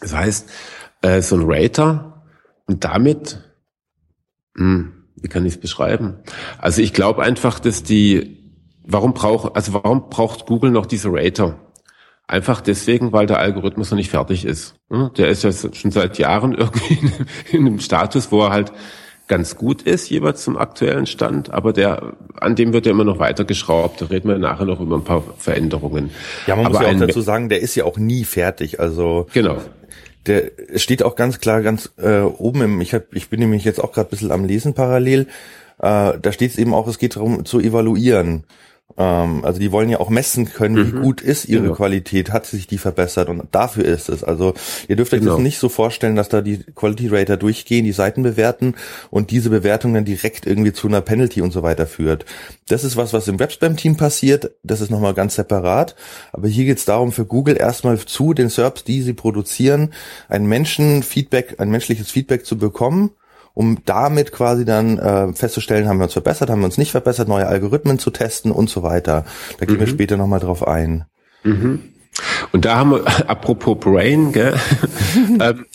Das 0.00 0.14
heißt, 0.14 0.50
äh, 1.02 1.22
so 1.22 1.36
ein 1.36 1.44
Rater 1.44 2.24
und 2.66 2.84
damit, 2.84 3.38
hm, 4.56 5.04
wie 5.14 5.28
kann 5.28 5.46
ich 5.46 5.54
es 5.54 5.60
beschreiben? 5.60 6.16
Also 6.58 6.82
ich 6.82 6.92
glaube 6.92 7.22
einfach, 7.22 7.60
dass 7.60 7.84
die, 7.84 8.52
warum 8.84 9.14
braucht, 9.14 9.54
also 9.54 9.74
warum 9.74 10.08
braucht 10.10 10.46
Google 10.46 10.72
noch 10.72 10.86
diese 10.86 11.08
Rater? 11.12 11.56
Einfach 12.28 12.60
deswegen, 12.60 13.12
weil 13.12 13.26
der 13.26 13.38
Algorithmus 13.38 13.90
noch 13.90 13.96
nicht 13.96 14.10
fertig 14.10 14.44
ist. 14.44 14.74
Der 15.16 15.28
ist 15.28 15.44
ja 15.44 15.50
schon 15.50 15.90
seit 15.90 16.18
Jahren 16.18 16.52
irgendwie 16.58 16.98
in 17.50 17.66
einem 17.66 17.80
Status, 17.80 18.30
wo 18.30 18.42
er 18.42 18.50
halt 18.50 18.70
ganz 19.28 19.56
gut 19.56 19.82
ist, 19.82 20.10
jeweils 20.10 20.42
zum 20.42 20.56
aktuellen 20.56 21.06
Stand, 21.06 21.50
aber 21.50 21.72
der, 21.72 22.14
an 22.40 22.54
dem 22.54 22.72
wird 22.72 22.86
ja 22.86 22.92
immer 22.92 23.04
noch 23.04 23.18
weiter 23.18 23.44
geschraubt. 23.44 24.00
Da 24.00 24.06
reden 24.06 24.28
wir 24.28 24.38
nachher 24.38 24.64
noch 24.64 24.80
über 24.80 24.96
ein 24.96 25.04
paar 25.04 25.22
Veränderungen. 25.38 26.10
Ja, 26.46 26.56
man 26.56 26.66
aber 26.66 26.80
muss 26.80 26.88
ja 26.88 26.94
auch 26.94 27.00
dazu 27.00 27.20
sagen, 27.20 27.48
der 27.48 27.60
ist 27.60 27.74
ja 27.74 27.84
auch 27.84 27.98
nie 27.98 28.24
fertig. 28.24 28.80
Also 28.80 29.26
genau. 29.32 29.58
Der 30.26 30.50
steht 30.76 31.02
auch 31.02 31.16
ganz 31.16 31.40
klar 31.40 31.62
ganz 31.62 31.92
äh, 31.96 32.20
oben 32.20 32.62
im, 32.62 32.80
ich, 32.80 32.92
hab, 32.92 33.14
ich 33.14 33.30
bin 33.30 33.40
nämlich 33.40 33.64
jetzt 33.64 33.82
auch 33.82 33.92
gerade 33.92 34.08
ein 34.08 34.10
bisschen 34.10 34.32
am 34.32 34.44
Lesen 34.44 34.74
parallel. 34.74 35.28
Äh, 35.78 36.18
da 36.20 36.32
steht 36.32 36.50
es 36.50 36.58
eben 36.58 36.74
auch, 36.74 36.88
es 36.88 36.98
geht 36.98 37.16
darum 37.16 37.44
zu 37.44 37.60
evaluieren. 37.60 38.44
Ähm, 38.96 39.44
also 39.44 39.60
die 39.60 39.70
wollen 39.70 39.90
ja 39.90 40.00
auch 40.00 40.08
messen 40.08 40.46
können, 40.46 40.74
mhm. 40.74 40.86
wie 40.86 41.00
gut 41.00 41.20
ist 41.20 41.44
ihre 41.44 41.62
genau. 41.62 41.74
Qualität, 41.74 42.32
hat 42.32 42.46
sich 42.46 42.66
die 42.66 42.78
verbessert 42.78 43.28
und 43.28 43.42
dafür 43.52 43.84
ist 43.84 44.08
es. 44.08 44.24
Also 44.24 44.54
ihr 44.88 44.96
dürft 44.96 45.12
euch 45.12 45.20
genau. 45.20 45.34
das 45.34 45.42
nicht 45.42 45.58
so 45.58 45.68
vorstellen, 45.68 46.16
dass 46.16 46.28
da 46.28 46.40
die 46.40 46.58
Quality 46.74 47.08
Rater 47.08 47.36
durchgehen, 47.36 47.84
die 47.84 47.92
Seiten 47.92 48.22
bewerten 48.22 48.74
und 49.10 49.30
diese 49.30 49.50
Bewertung 49.50 49.94
dann 49.94 50.04
direkt 50.04 50.46
irgendwie 50.46 50.72
zu 50.72 50.88
einer 50.88 51.00
Penalty 51.00 51.42
und 51.42 51.52
so 51.52 51.62
weiter 51.62 51.86
führt. 51.86 52.24
Das 52.68 52.84
ist 52.84 52.96
was, 52.96 53.12
was 53.12 53.28
im 53.28 53.38
Webspam-Team 53.38 53.96
passiert. 53.96 54.52
Das 54.62 54.80
ist 54.80 54.90
nochmal 54.90 55.14
ganz 55.14 55.34
separat. 55.34 55.94
Aber 56.32 56.48
hier 56.48 56.64
geht 56.64 56.78
es 56.78 56.84
darum, 56.84 57.12
für 57.12 57.24
Google 57.24 57.56
erstmal 57.56 57.98
zu 57.98 58.34
den 58.34 58.48
SERPs, 58.48 58.84
die 58.84 59.02
sie 59.02 59.14
produzieren, 59.14 59.92
ein 60.28 60.46
Menschenfeedback, 60.46 61.60
ein 61.60 61.70
menschliches 61.70 62.10
Feedback 62.10 62.46
zu 62.46 62.56
bekommen 62.58 63.10
um 63.54 63.78
damit 63.84 64.32
quasi 64.32 64.64
dann 64.64 64.98
äh, 64.98 65.32
festzustellen, 65.32 65.88
haben 65.88 65.98
wir 65.98 66.04
uns 66.04 66.12
verbessert, 66.12 66.50
haben 66.50 66.60
wir 66.60 66.66
uns 66.66 66.78
nicht 66.78 66.92
verbessert, 66.92 67.28
neue 67.28 67.46
Algorithmen 67.46 67.98
zu 67.98 68.10
testen 68.10 68.52
und 68.52 68.70
so 68.70 68.82
weiter. 68.82 69.24
Da 69.58 69.66
gehen 69.66 69.76
mhm. 69.76 69.80
wir 69.80 69.86
später 69.86 70.16
nochmal 70.16 70.40
drauf 70.40 70.66
ein. 70.66 71.04
Mhm. 71.42 71.80
Und 72.52 72.64
da 72.64 72.76
haben 72.76 72.90
wir, 72.92 73.04
apropos 73.28 73.78
Brain, 73.78 74.32
gell, 74.32 74.54
ähm, 75.40 75.66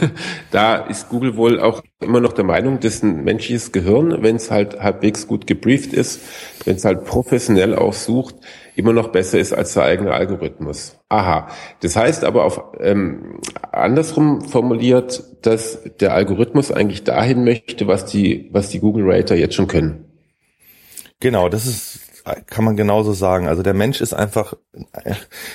da 0.50 0.76
ist 0.76 1.08
Google 1.08 1.36
wohl 1.36 1.60
auch 1.60 1.82
immer 2.00 2.20
noch 2.20 2.32
der 2.32 2.44
Meinung, 2.44 2.80
dass 2.80 3.02
ein 3.02 3.24
menschliches 3.24 3.72
Gehirn, 3.72 4.22
wenn 4.22 4.36
es 4.36 4.50
halt 4.50 4.80
halbwegs 4.80 5.26
gut 5.26 5.46
gebrieft 5.46 5.92
ist, 5.92 6.20
wenn 6.64 6.76
es 6.76 6.84
halt 6.84 7.04
professionell 7.04 7.74
auch 7.74 7.92
sucht, 7.92 8.36
immer 8.74 8.92
noch 8.92 9.08
besser 9.08 9.38
ist 9.38 9.52
als 9.52 9.74
der 9.74 9.84
eigene 9.84 10.12
Algorithmus. 10.12 10.98
Aha. 11.08 11.48
Das 11.80 11.96
heißt 11.96 12.24
aber 12.24 12.44
auf 12.44 12.62
ähm, 12.80 13.40
andersrum 13.70 14.42
formuliert, 14.42 15.22
dass 15.42 15.78
der 16.00 16.14
Algorithmus 16.14 16.72
eigentlich 16.72 17.04
dahin 17.04 17.44
möchte, 17.44 17.86
was 17.86 18.06
die, 18.06 18.48
was 18.52 18.70
die 18.70 18.80
Google 18.80 19.04
Rater 19.06 19.34
jetzt 19.34 19.54
schon 19.54 19.68
können. 19.68 20.06
Genau, 21.20 21.48
das 21.48 21.66
ist 21.66 22.00
kann 22.46 22.64
man 22.64 22.76
genauso 22.76 23.12
sagen. 23.12 23.48
Also 23.48 23.62
der 23.62 23.74
Mensch 23.74 24.00
ist 24.00 24.14
einfach 24.14 24.54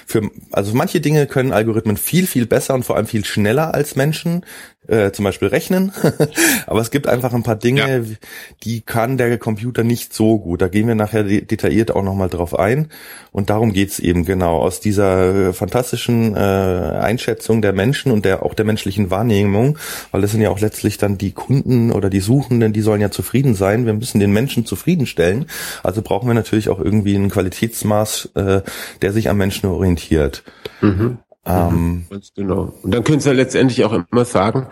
für 0.06 0.30
also 0.52 0.74
manche 0.74 1.00
Dinge 1.00 1.28
können 1.28 1.54
Algorithmen 1.54 1.98
viel 1.98 2.28
viel 2.28 2.46
besser 2.46 2.74
und 2.74 2.84
vor 2.84 2.98
allem 2.98 3.08
viel 3.08 3.26
schneller 3.26 3.74
als 3.74 3.96
Menschen 3.96 4.46
äh, 4.88 5.12
zum 5.12 5.26
Beispiel 5.26 5.48
rechnen. 5.48 5.92
Aber 6.68 6.82
es 6.82 6.92
gibt 6.92 7.08
einfach 7.08 7.34
ein 7.34 7.44
paar 7.44 7.56
Dinge, 7.56 7.82
ja. 7.82 8.16
die 8.64 8.82
kann 8.82 9.18
der 9.18 9.38
Computer 9.38 9.84
nicht 9.84 10.14
so 10.14 10.40
gut. 10.40 10.62
Da 10.62 10.68
gehen 10.68 10.88
wir 10.88 10.96
nachher 10.96 11.24
de 11.24 11.42
detailliert 11.42 11.92
auch 11.92 12.04
nochmal 12.04 12.30
drauf 12.30 12.58
ein. 12.58 12.90
Und 13.32 13.50
darum 13.50 13.74
geht's 13.74 14.00
eben 14.00 14.26
genau. 14.26 14.60
Aus 14.60 14.80
dieser 14.80 15.54
fantastischen 15.54 16.36
äh, 16.36 16.40
Einschätzung 16.40 17.62
der 17.62 17.74
Menschen 17.74 18.12
und 18.12 18.26
der 18.26 18.44
auch 18.44 18.54
der 18.54 18.66
menschlichen 18.66 19.12
Wahrnehmung, 19.12 19.78
weil 20.12 20.22
das 20.22 20.32
sind 20.32 20.42
ja 20.42 20.50
auch 20.50 20.60
letztlich 20.60 20.98
dann 20.98 21.18
die 21.18 21.32
Kunden 21.32 21.92
oder 21.92 22.10
die 22.10 22.20
Suchenden, 22.20 22.74
die 22.74 22.82
sollen 22.82 23.02
ja 23.02 23.12
zufrieden 23.12 23.56
sein. 23.56 23.86
Wir 23.86 23.94
müssen 23.94 24.20
den 24.20 24.32
Menschen 24.32 24.66
zufriedenstellen. 24.66 25.46
Also 25.84 26.02
brauchen 26.02 26.28
wir 26.28 26.34
natürlich 26.34 26.70
auch 26.70 26.80
irgendwie 26.80 27.16
ein 27.16 27.30
Qualitätsmaß, 27.30 28.30
äh, 28.36 28.62
der 29.02 29.14
sich 29.14 29.30
am 29.30 29.38
Menschen 29.38 29.68
orientiert. 29.68 30.44
Mhm. 30.82 31.20
Ähm, 31.48 32.06
Ganz 32.10 32.34
genau. 32.36 32.74
Und 32.84 32.94
dann 32.94 33.04
können 33.04 33.20
Sie 33.20 33.30
ja 33.30 33.36
letztendlich 33.36 33.86
auch 33.86 33.94
immer 33.94 34.26
sagen, 34.26 34.68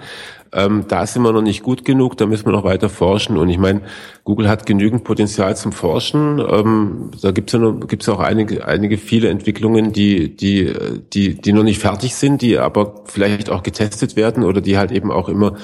ähm, 0.52 0.86
da 0.88 1.06
sind 1.06 1.22
wir 1.22 1.34
noch 1.34 1.42
nicht 1.42 1.64
gut 1.64 1.84
genug, 1.84 2.18
da 2.18 2.26
müssen 2.26 2.46
wir 2.46 2.54
noch 2.54 2.64
weiter 2.64 2.90
forschen. 2.90 3.38
Und 3.38 3.50
ich 3.50 3.58
meine, 3.58 3.82
Google 4.24 4.48
hat 4.48 4.66
genügend 4.66 5.04
Potenzial 5.04 5.56
zum 5.58 5.72
Forschen. 5.72 6.40
Ähm, 6.40 7.12
da 7.22 7.32
gibt's 7.32 7.54
ja 7.54 7.60
noch, 7.60 7.88
gibt's 7.88 8.08
auch 8.08 8.20
einige, 8.20 8.66
einige 8.66 8.98
viele 8.98 9.30
Entwicklungen, 9.30 9.92
die, 9.92 10.36
die, 10.36 10.74
die, 11.14 11.36
die 11.36 11.54
noch 11.54 11.64
nicht 11.64 11.80
fertig 11.80 12.16
sind, 12.16 12.42
die 12.42 12.58
aber 12.58 13.02
vielleicht 13.06 13.50
auch 13.50 13.64
getestet 13.64 14.16
werden 14.16 14.44
oder 14.44 14.62
die 14.62 14.78
halt 14.78 14.92
eben 14.92 15.12
auch 15.12 15.28
immer, 15.28 15.56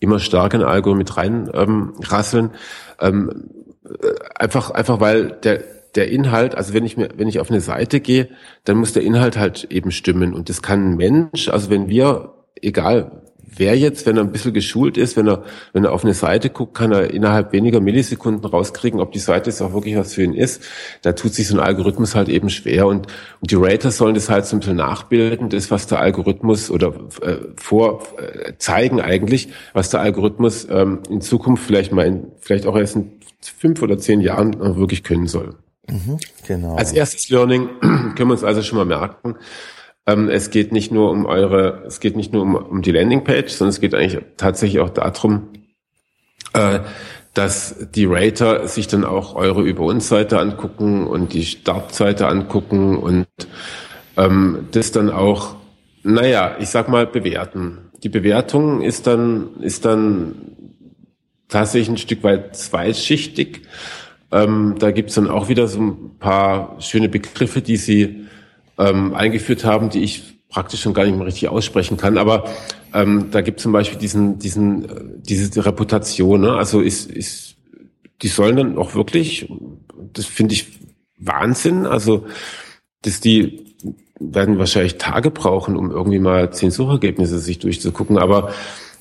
immer 0.00 0.18
stark 0.18 0.54
in 0.54 0.62
Algorithmen 0.62 1.06
rein 1.08 1.50
ähm, 1.52 1.92
rasseln. 2.02 2.50
Ähm, 3.00 3.50
äh, 3.84 4.14
einfach, 4.34 4.70
einfach 4.70 5.00
weil 5.00 5.32
der 5.42 5.77
der 5.98 6.12
Inhalt, 6.12 6.54
also 6.54 6.74
wenn 6.74 6.86
ich 6.86 6.96
mir, 6.96 7.08
wenn 7.16 7.26
ich 7.26 7.40
auf 7.40 7.50
eine 7.50 7.60
Seite 7.60 7.98
gehe, 7.98 8.28
dann 8.62 8.76
muss 8.76 8.92
der 8.92 9.02
Inhalt 9.02 9.36
halt 9.36 9.66
eben 9.70 9.90
stimmen. 9.90 10.32
Und 10.32 10.48
das 10.48 10.62
kann 10.62 10.92
ein 10.92 10.96
Mensch, 10.96 11.48
also 11.48 11.70
wenn 11.70 11.88
wir, 11.88 12.34
egal 12.62 13.22
wer 13.56 13.76
jetzt, 13.76 14.06
wenn 14.06 14.16
er 14.16 14.22
ein 14.22 14.30
bisschen 14.30 14.52
geschult 14.52 14.96
ist, 14.96 15.16
wenn 15.16 15.26
er, 15.26 15.42
wenn 15.72 15.84
er 15.84 15.92
auf 15.92 16.04
eine 16.04 16.14
Seite 16.14 16.50
guckt, 16.50 16.74
kann 16.74 16.92
er 16.92 17.12
innerhalb 17.12 17.52
weniger 17.52 17.80
Millisekunden 17.80 18.48
rauskriegen, 18.48 19.00
ob 19.00 19.10
die 19.10 19.18
Seite 19.18 19.50
jetzt 19.50 19.60
auch 19.60 19.72
wirklich 19.72 19.96
was 19.96 20.14
für 20.14 20.22
ihn 20.22 20.34
ist. 20.34 20.62
Da 21.02 21.14
tut 21.14 21.34
sich 21.34 21.48
so 21.48 21.56
ein 21.56 21.60
Algorithmus 21.60 22.14
halt 22.14 22.28
eben 22.28 22.50
schwer 22.50 22.86
und, 22.86 23.08
und 23.40 23.50
die 23.50 23.56
Rater 23.56 23.90
sollen 23.90 24.14
das 24.14 24.30
halt 24.30 24.46
so 24.46 24.54
ein 24.54 24.60
bisschen 24.60 24.76
nachbilden, 24.76 25.48
das, 25.48 25.72
was 25.72 25.88
der 25.88 25.98
Algorithmus 25.98 26.70
oder 26.70 26.94
äh, 27.22 27.38
vor 27.56 28.02
äh, 28.18 28.52
zeigen 28.58 29.00
eigentlich, 29.00 29.48
was 29.72 29.90
der 29.90 30.00
Algorithmus 30.00 30.68
ähm, 30.70 31.00
in 31.10 31.20
Zukunft 31.20 31.64
vielleicht 31.64 31.90
mal 31.90 32.06
in, 32.06 32.28
vielleicht 32.38 32.66
auch 32.66 32.76
erst 32.76 32.94
in 32.94 33.12
fünf 33.40 33.82
oder 33.82 33.98
zehn 33.98 34.20
Jahren 34.20 34.54
äh, 34.54 34.76
wirklich 34.76 35.02
können 35.02 35.26
soll. 35.26 35.54
Mhm, 35.88 36.18
genau. 36.46 36.76
Als 36.76 36.92
erstes 36.92 37.28
Learning 37.30 37.68
können 37.80 38.16
wir 38.16 38.32
uns 38.32 38.44
also 38.44 38.62
schon 38.62 38.78
mal 38.78 38.84
merken, 38.84 39.36
ähm, 40.06 40.28
es 40.28 40.50
geht 40.50 40.72
nicht 40.72 40.90
nur 40.90 41.10
um 41.10 41.26
eure, 41.26 41.82
es 41.86 42.00
geht 42.00 42.16
nicht 42.16 42.32
nur 42.32 42.42
um, 42.42 42.54
um 42.54 42.82
die 42.82 42.92
Landingpage, 42.92 43.50
sondern 43.50 43.70
es 43.70 43.80
geht 43.80 43.94
eigentlich 43.94 44.22
tatsächlich 44.36 44.80
auch 44.80 44.90
darum, 44.90 45.48
äh, 46.54 46.80
dass 47.34 47.76
die 47.94 48.06
Rater 48.06 48.66
sich 48.68 48.88
dann 48.88 49.04
auch 49.04 49.34
eure 49.34 49.62
Über 49.62 49.84
uns 49.84 50.08
Seite 50.08 50.38
angucken 50.38 51.06
und 51.06 51.34
die 51.34 51.44
Startseite 51.44 52.26
angucken 52.26 52.96
und 52.96 53.26
ähm, 54.16 54.66
das 54.72 54.92
dann 54.92 55.10
auch, 55.10 55.56
naja, 56.02 56.56
ich 56.58 56.70
sag 56.70 56.88
mal 56.88 57.06
bewerten. 57.06 57.90
Die 58.02 58.08
Bewertung 58.08 58.80
ist 58.82 59.06
dann, 59.06 59.60
ist 59.60 59.84
dann 59.84 60.34
tatsächlich 61.48 61.90
ein 61.90 61.98
Stück 61.98 62.24
weit 62.24 62.56
zweischichtig. 62.56 63.62
Ähm, 64.30 64.74
da 64.78 64.90
gibt's 64.90 65.14
dann 65.14 65.28
auch 65.28 65.48
wieder 65.48 65.66
so 65.66 65.80
ein 65.80 66.18
paar 66.18 66.80
schöne 66.80 67.08
Begriffe, 67.08 67.62
die 67.62 67.76
Sie 67.76 68.26
ähm, 68.78 69.14
eingeführt 69.14 69.64
haben, 69.64 69.90
die 69.90 70.02
ich 70.02 70.38
praktisch 70.48 70.80
schon 70.80 70.94
gar 70.94 71.04
nicht 71.04 71.16
mehr 71.16 71.26
richtig 71.26 71.48
aussprechen 71.48 71.96
kann. 71.96 72.18
Aber 72.18 72.44
ähm, 72.94 73.30
da 73.30 73.40
gibt 73.40 73.60
zum 73.60 73.72
Beispiel 73.72 73.98
diesen, 73.98 74.38
diesen, 74.38 74.84
äh, 74.84 75.04
diese 75.18 75.64
Reputation. 75.64 76.40
Ne? 76.40 76.52
Also 76.52 76.80
ist, 76.80 77.10
ist, 77.10 77.56
die 78.22 78.28
sollen 78.28 78.56
dann 78.56 78.78
auch 78.78 78.94
wirklich, 78.94 79.50
das 80.12 80.26
finde 80.26 80.54
ich 80.54 80.78
Wahnsinn. 81.18 81.86
Also 81.86 82.26
dass 83.02 83.20
die 83.20 83.64
werden 84.20 84.58
wahrscheinlich 84.58 84.98
Tage 84.98 85.30
brauchen, 85.30 85.76
um 85.76 85.90
irgendwie 85.90 86.18
mal 86.18 86.52
zehn 86.52 86.70
Suchergebnisse 86.70 87.38
sich 87.38 87.58
durchzugucken. 87.58 88.18
Aber 88.18 88.52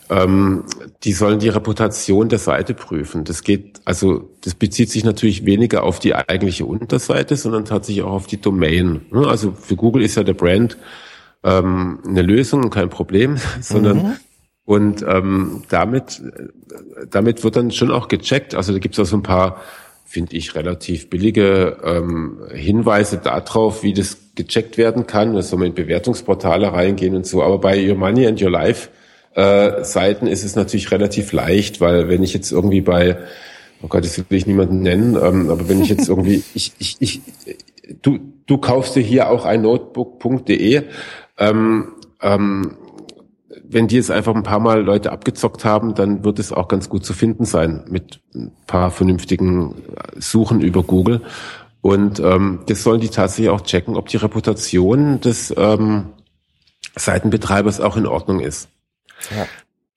ähm, 0.10 0.64
die 1.04 1.12
sollen 1.12 1.40
die 1.40 1.50
Reputation 1.50 2.30
der 2.30 2.40
Seite 2.40 2.74
prüfen. 2.74 3.24
Das 3.24 3.44
geht, 3.44 3.82
also 3.86 4.30
das 4.42 4.56
bezieht 4.56 4.90
sich 4.90 5.04
natürlich 5.04 5.46
weniger 5.46 5.84
auf 5.84 6.00
die 6.00 6.16
eigentliche 6.16 6.66
Unterseite, 6.66 7.36
sondern 7.36 7.66
tatsächlich 7.66 8.04
auch 8.04 8.14
auf 8.14 8.28
die 8.28 8.40
Domain. 8.40 9.06
Ne? 9.12 9.28
Also 9.28 9.52
für 9.52 9.76
Google 9.76 10.04
ist 10.04 10.16
ja 10.16 10.24
der 10.24 10.34
Brand 10.34 10.78
ähm, 11.44 12.00
eine 12.06 12.22
Lösung 12.22 12.64
und 12.64 12.70
kein 12.70 12.90
Problem, 12.90 13.38
sondern 13.62 13.98
mhm. 13.98 14.14
und 14.66 15.06
ähm, 15.08 15.64
damit, 15.70 16.22
damit 17.10 17.44
wird 17.44 17.56
dann 17.56 17.72
schon 17.72 17.92
auch 17.92 18.08
gecheckt. 18.08 18.56
Also 18.56 18.74
da 18.74 18.80
gibt 18.80 18.96
es 18.96 19.00
auch 19.00 19.10
so 19.10 19.18
ein 19.18 19.24
paar, 19.24 19.62
finde 20.06 20.38
ich, 20.38 20.56
relativ 20.56 21.10
billige 21.10 21.78
ähm, 21.84 22.40
Hinweise 22.54 23.18
darauf, 23.18 23.84
wie 23.84 23.94
das 23.94 24.18
gecheckt 24.36 24.78
werden 24.78 25.06
kann. 25.06 25.34
Da 25.34 25.42
soll 25.42 25.60
man 25.60 25.70
in 25.70 25.74
Bewertungsportale 25.74 26.72
reingehen 26.72 27.14
und 27.14 27.26
so. 27.28 27.44
Aber 27.44 27.60
bei 27.60 27.90
Your 27.90 27.98
Money 27.98 28.26
and 28.26 28.42
Your 28.42 28.52
Life 28.52 28.90
äh, 29.38 29.84
Seiten 29.84 30.26
ist 30.26 30.44
es 30.44 30.56
natürlich 30.56 30.92
relativ 30.92 31.32
leicht, 31.32 31.80
weil 31.80 32.10
wenn 32.10 32.24
ich 32.24 32.34
jetzt 32.34 32.52
irgendwie 32.52 32.82
bei, 32.82 33.20
oh 33.84 33.88
Gott, 33.88 34.04
das 34.04 34.18
will 34.18 34.38
ich 34.38 34.48
niemanden 34.48 34.82
nennen, 34.82 35.16
ähm, 35.16 35.52
aber 35.52 35.70
wenn 35.70 35.80
ich 35.80 35.90
jetzt 35.90 36.10
irgendwie, 36.10 36.44
ich, 36.56 36.74
ich, 36.80 36.98
ich, 37.00 37.22
du, 38.02 38.18
du 38.48 38.58
kaufst 38.58 38.96
dir 38.96 39.04
hier 39.04 39.30
auch 39.30 39.46
ein 39.46 39.62
Notebook.de, 39.62 40.82
ähm, 41.38 41.88
ähm, 42.20 42.78
wenn 43.70 43.88
die 43.88 43.98
jetzt 43.98 44.10
einfach 44.10 44.34
ein 44.34 44.42
paar 44.42 44.60
Mal 44.60 44.82
Leute 44.82 45.12
abgezockt 45.12 45.64
haben, 45.64 45.94
dann 45.94 46.24
wird 46.24 46.40
es 46.40 46.52
auch 46.52 46.68
ganz 46.68 46.90
gut 46.90 47.06
zu 47.06 47.14
finden 47.14 47.46
sein 47.46 47.84
mit 47.90 48.22
ein 48.34 48.52
paar 48.66 48.90
vernünftigen 48.90 49.76
Suchen 50.18 50.62
über 50.62 50.82
Google. 50.82 51.22
Und 51.82 52.20
ähm, 52.20 52.62
das 52.66 52.82
sollen 52.82 53.02
die 53.02 53.10
tatsächlich 53.10 53.50
auch 53.50 53.62
checken, 53.62 53.98
ob 53.98 54.08
die 54.08 54.18
Reputation 54.18 55.22
des 55.22 55.54
ähm, 55.56 56.06
Seitenbetreibers 56.96 57.82
auch 57.82 57.98
in 57.98 58.08
Ordnung 58.08 58.40
ist. 58.40 58.70
Ja. 59.36 59.48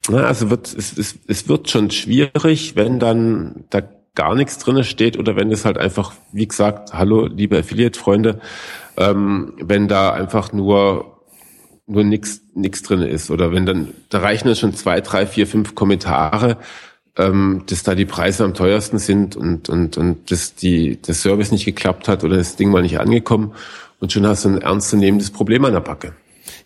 Na, 0.09 0.25
also 0.25 0.51
wird, 0.51 0.75
es, 0.75 0.97
es, 0.97 1.19
es 1.27 1.49
wird 1.49 1.71
schon 1.71 1.91
schwierig, 1.91 2.75
wenn 2.75 2.99
dann 2.99 3.65
da 3.71 3.83
gar 4.15 4.35
nichts 4.35 4.59
drinne 4.59 4.85
steht 4.85 5.19
oder 5.19 5.37
wenn 5.37 5.53
es 5.53 5.65
halt 5.65 5.79
einfach, 5.79 6.13
wie 6.33 6.49
gesagt, 6.49 6.93
hallo, 6.93 7.27
liebe 7.27 7.59
Affiliate-Freunde, 7.59 8.41
ähm, 8.97 9.55
wenn 9.61 9.89
da 9.89 10.13
einfach 10.13 10.53
nur 10.53 11.17
nur 11.87 12.05
nichts 12.05 12.43
nix 12.55 12.83
drin 12.83 13.03
ist 13.03 13.31
oder 13.31 13.53
wenn 13.53 13.67
dann 13.67 13.89
da 14.11 14.21
reichen 14.21 14.49
ja 14.49 14.55
schon 14.55 14.75
zwei, 14.75 15.01
drei, 15.01 15.27
vier, 15.27 15.47
fünf 15.47 15.75
Kommentare, 15.75 16.59
ähm, 17.17 17.65
dass 17.67 17.83
da 17.83 17.97
die 17.97 18.05
Preise 18.05 18.45
am 18.45 18.55
teuersten 18.55 18.99
sind 18.99 19.37
und 19.37 19.69
und 19.69 19.99
und 19.99 20.31
dass 20.31 20.55
die 20.55 20.97
der 20.97 21.15
Service 21.15 21.51
nicht 21.51 21.65
geklappt 21.65 22.07
hat 22.07 22.23
oder 22.23 22.37
das 22.37 22.57
Ding 22.57 22.71
mal 22.71 22.83
nicht 22.83 23.01
angekommen 23.01 23.55
und 23.99 24.13
schon 24.13 24.27
hast 24.27 24.45
du 24.45 24.51
ein 24.51 24.63
ernstzunehmendes 24.63 25.31
Problem 25.31 25.65
an 25.65 25.73
der 25.73 25.81
Backe. 25.81 26.15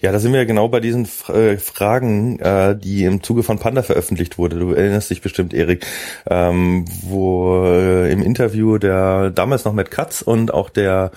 Ja, 0.04 0.12
da 0.12 0.18
sind 0.18 0.34
wir 0.34 0.44
genau 0.44 0.68
bei 0.68 0.80
diesen 0.80 1.08
äh, 1.28 1.56
Fragen, 1.56 2.38
äh, 2.38 2.76
die 2.76 3.04
im 3.04 3.22
Zuge 3.22 3.42
von 3.42 3.58
Panda 3.58 3.82
veröffentlicht 3.82 4.36
wurde. 4.36 4.58
Du 4.58 4.72
erinnerst 4.74 5.08
dich 5.08 5.22
bestimmt, 5.22 5.54
Erik, 5.54 5.86
ähm, 6.28 6.84
wo 7.04 7.64
äh, 7.64 8.12
im 8.12 8.20
Interview 8.20 8.76
der 8.76 9.30
damals 9.30 9.64
noch 9.64 9.72
mit 9.72 9.90
Katz 9.90 10.20
und 10.20 10.52
auch 10.52 10.68
der 10.68 11.10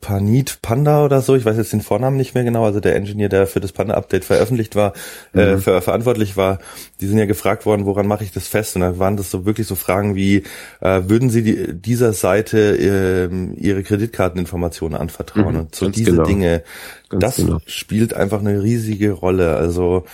Panit 0.00 0.62
Panda 0.62 1.04
oder 1.04 1.20
so, 1.20 1.36
ich 1.36 1.44
weiß 1.44 1.58
jetzt 1.58 1.74
den 1.74 1.82
Vornamen 1.82 2.16
nicht 2.16 2.34
mehr 2.34 2.42
genau, 2.42 2.64
also 2.64 2.80
der 2.80 2.96
Engineer, 2.96 3.28
der 3.28 3.46
für 3.46 3.60
das 3.60 3.72
Panda-Update 3.72 4.24
veröffentlicht 4.24 4.74
war, 4.74 4.94
äh, 5.34 5.44
mhm. 5.44 5.58
äh, 5.58 5.58
für, 5.58 5.82
verantwortlich 5.82 6.38
war, 6.38 6.58
die 7.00 7.06
sind 7.06 7.18
ja 7.18 7.26
gefragt 7.26 7.66
worden, 7.66 7.84
woran 7.84 8.06
mache 8.06 8.24
ich 8.24 8.32
das 8.32 8.48
fest? 8.48 8.76
Und 8.76 8.82
dann 8.82 8.98
waren 8.98 9.18
das 9.18 9.30
so 9.30 9.44
wirklich 9.44 9.66
so 9.66 9.74
Fragen 9.74 10.14
wie, 10.14 10.44
äh, 10.80 11.02
würden 11.04 11.28
Sie 11.28 11.42
die, 11.42 11.74
dieser 11.78 12.14
Seite 12.14 12.78
äh, 12.78 13.28
Ihre 13.56 13.82
Kreditkarteninformationen 13.82 14.98
anvertrauen? 14.98 15.54
Mhm, 15.54 15.60
und 15.60 15.74
so 15.74 15.90
diese 15.90 16.12
genau. 16.12 16.24
Dinge, 16.24 16.62
ganz 17.10 17.22
das 17.22 17.36
genau. 17.36 17.58
spielt 17.66 18.14
einfach 18.14 18.40
eine 18.40 18.62
riesige 18.62 19.12
Rolle. 19.12 19.56
Also 19.56 20.04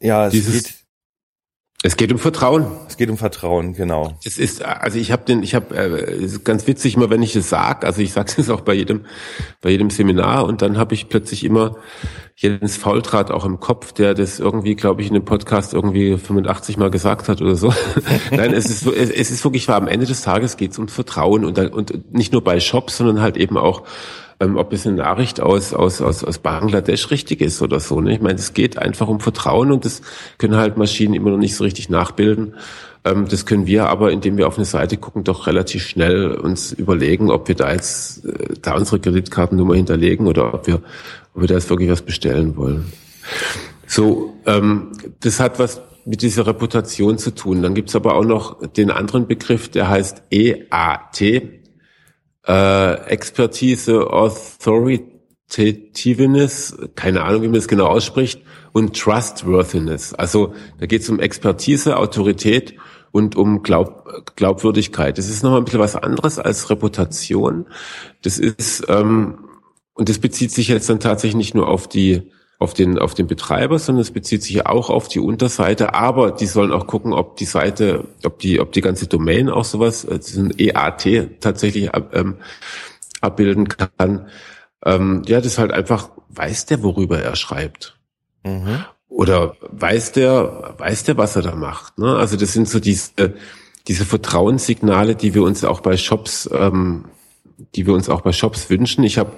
ja, 0.00 0.26
es 0.26 0.32
Dieses, 0.32 0.64
geht 0.64 0.74
Es 1.84 1.96
geht 1.96 2.10
um 2.10 2.18
Vertrauen. 2.18 2.66
Es 2.88 2.96
geht 2.96 3.08
um 3.08 3.16
Vertrauen, 3.16 3.72
genau. 3.72 4.18
Es 4.24 4.36
ist, 4.36 4.64
also 4.64 4.98
ich 4.98 5.12
habe 5.12 5.24
den, 5.24 5.44
ich 5.44 5.54
habe 5.54 5.76
äh, 5.76 6.28
ganz 6.42 6.66
witzig 6.66 6.96
immer, 6.96 7.08
wenn 7.08 7.22
ich 7.22 7.36
es 7.36 7.48
sag, 7.48 7.84
also 7.84 8.02
ich 8.02 8.12
sage 8.12 8.32
es 8.36 8.50
auch 8.50 8.62
bei 8.62 8.74
jedem, 8.74 9.04
bei 9.60 9.70
jedem 9.70 9.88
Seminar 9.88 10.44
und 10.44 10.60
dann 10.60 10.76
habe 10.76 10.94
ich 10.94 11.08
plötzlich 11.08 11.44
immer 11.44 11.76
Jens 12.34 12.76
Faultrat 12.76 13.30
auch 13.30 13.44
im 13.44 13.60
Kopf, 13.60 13.92
der 13.92 14.14
das 14.14 14.40
irgendwie, 14.40 14.74
glaube 14.74 15.02
ich, 15.02 15.08
in 15.08 15.14
dem 15.14 15.24
Podcast 15.24 15.72
irgendwie 15.72 16.18
85 16.18 16.78
Mal 16.78 16.90
gesagt 16.90 17.28
hat 17.28 17.40
oder 17.40 17.54
so. 17.54 17.72
Nein, 18.32 18.54
es 18.54 18.66
ist, 18.66 18.84
es 18.84 19.30
ist 19.30 19.44
wirklich 19.44 19.68
wahr. 19.68 19.76
Am 19.76 19.88
Ende 19.88 20.06
des 20.06 20.22
Tages 20.22 20.56
geht 20.56 20.72
es 20.72 20.78
um 20.80 20.88
Vertrauen 20.88 21.44
und, 21.44 21.58
und 21.58 22.12
nicht 22.12 22.32
nur 22.32 22.42
bei 22.42 22.58
Shops, 22.58 22.96
sondern 22.96 23.20
halt 23.20 23.36
eben 23.36 23.56
auch 23.56 23.84
ähm, 24.40 24.56
ob 24.56 24.72
es 24.72 24.86
eine 24.86 24.96
Nachricht 24.96 25.40
aus, 25.40 25.74
aus, 25.74 26.00
aus, 26.00 26.24
aus 26.24 26.38
Bangladesch 26.38 27.10
richtig 27.10 27.40
ist 27.40 27.60
oder 27.60 27.80
so. 27.80 28.00
Ne? 28.00 28.14
Ich 28.14 28.20
meine, 28.20 28.38
es 28.38 28.54
geht 28.54 28.78
einfach 28.78 29.08
um 29.08 29.20
Vertrauen 29.20 29.72
und 29.72 29.84
das 29.84 30.02
können 30.38 30.56
halt 30.56 30.76
Maschinen 30.76 31.14
immer 31.14 31.30
noch 31.30 31.38
nicht 31.38 31.56
so 31.56 31.64
richtig 31.64 31.88
nachbilden. 31.88 32.54
Ähm, 33.04 33.26
das 33.28 33.46
können 33.46 33.66
wir 33.66 33.88
aber, 33.88 34.12
indem 34.12 34.36
wir 34.36 34.46
auf 34.46 34.56
eine 34.56 34.64
Seite 34.64 34.96
gucken, 34.96 35.24
doch 35.24 35.46
relativ 35.46 35.86
schnell 35.86 36.32
uns 36.32 36.72
überlegen, 36.72 37.30
ob 37.30 37.48
wir 37.48 37.54
da 37.54 37.72
jetzt 37.72 38.24
äh, 38.24 38.54
da 38.62 38.76
unsere 38.76 39.00
Kreditkartennummer 39.00 39.74
hinterlegen 39.74 40.26
oder 40.26 40.54
ob 40.54 40.66
wir, 40.66 40.82
ob 41.34 41.42
wir 41.42 41.48
da 41.48 41.54
jetzt 41.54 41.70
wirklich 41.70 41.90
was 41.90 42.02
bestellen 42.02 42.56
wollen. 42.56 42.92
So, 43.86 44.34
ähm, 44.46 44.92
das 45.20 45.40
hat 45.40 45.58
was 45.58 45.80
mit 46.04 46.22
dieser 46.22 46.46
Reputation 46.46 47.18
zu 47.18 47.34
tun. 47.34 47.62
Dann 47.62 47.74
gibt's 47.74 47.94
aber 47.94 48.14
auch 48.14 48.24
noch 48.24 48.66
den 48.66 48.90
anderen 48.90 49.26
Begriff, 49.26 49.68
der 49.68 49.88
heißt 49.88 50.22
EAT, 50.30 51.20
äh, 52.48 52.94
Expertise, 53.06 54.10
Authoritativeness, 54.10 56.76
keine 56.94 57.22
Ahnung, 57.22 57.42
wie 57.42 57.48
man 57.48 57.56
das 57.56 57.68
genau 57.68 57.84
ausspricht, 57.86 58.40
und 58.72 58.98
Trustworthiness. 58.98 60.14
Also 60.14 60.54
da 60.78 60.86
geht 60.86 61.02
es 61.02 61.10
um 61.10 61.20
Expertise, 61.20 61.98
Autorität 61.98 62.74
und 63.12 63.36
um 63.36 63.62
Glaub, 63.62 64.34
Glaubwürdigkeit. 64.36 65.18
Das 65.18 65.28
ist 65.28 65.42
nochmal 65.42 65.60
ein 65.60 65.64
bisschen 65.64 65.80
was 65.80 65.96
anderes 65.96 66.38
als 66.38 66.70
Reputation. 66.70 67.66
Das 68.22 68.38
ist, 68.38 68.86
ähm, 68.88 69.40
und 69.94 70.08
das 70.08 70.18
bezieht 70.18 70.52
sich 70.52 70.68
jetzt 70.68 70.88
dann 70.88 71.00
tatsächlich 71.00 71.36
nicht 71.36 71.54
nur 71.54 71.68
auf 71.68 71.86
die 71.88 72.30
auf 72.58 72.74
den, 72.74 72.98
auf 72.98 73.14
den 73.14 73.28
Betreiber, 73.28 73.78
sondern 73.78 74.02
es 74.02 74.10
bezieht 74.10 74.42
sich 74.42 74.66
auch 74.66 74.90
auf 74.90 75.06
die 75.08 75.20
Unterseite. 75.20 75.94
Aber 75.94 76.32
die 76.32 76.46
sollen 76.46 76.72
auch 76.72 76.88
gucken, 76.88 77.12
ob 77.12 77.36
die 77.36 77.44
Seite, 77.44 78.04
ob 78.24 78.40
die, 78.40 78.58
ob 78.60 78.72
die 78.72 78.80
ganze 78.80 79.06
Domain 79.06 79.48
auch 79.48 79.64
sowas, 79.64 80.06
also 80.06 80.40
ein 80.40 80.52
EAT 80.58 81.40
tatsächlich 81.40 81.90
ähm, 82.12 82.38
abbilden 83.20 83.68
kann. 83.68 84.28
Ähm, 84.84 85.22
ja, 85.26 85.38
das 85.38 85.52
ist 85.52 85.58
halt 85.58 85.72
einfach, 85.72 86.10
weiß 86.30 86.66
der, 86.66 86.82
worüber 86.82 87.20
er 87.20 87.36
schreibt. 87.36 87.96
Mhm. 88.42 88.84
Oder 89.08 89.56
weiß 89.60 90.12
der, 90.12 90.74
weiß 90.78 91.04
der, 91.04 91.16
was 91.16 91.36
er 91.36 91.42
da 91.42 91.54
macht. 91.54 91.98
Ne? 91.98 92.16
Also 92.16 92.36
das 92.36 92.52
sind 92.52 92.68
so 92.68 92.80
diese, 92.80 93.34
diese 93.86 94.04
Vertrauenssignale, 94.04 95.14
die 95.14 95.34
wir 95.34 95.44
uns 95.44 95.64
auch 95.64 95.80
bei 95.80 95.96
Shops, 95.96 96.50
ähm, 96.52 97.04
die 97.76 97.86
wir 97.86 97.94
uns 97.94 98.08
auch 98.08 98.20
bei 98.20 98.32
Shops 98.32 98.68
wünschen. 98.68 99.04
Ich 99.04 99.16
habe 99.16 99.32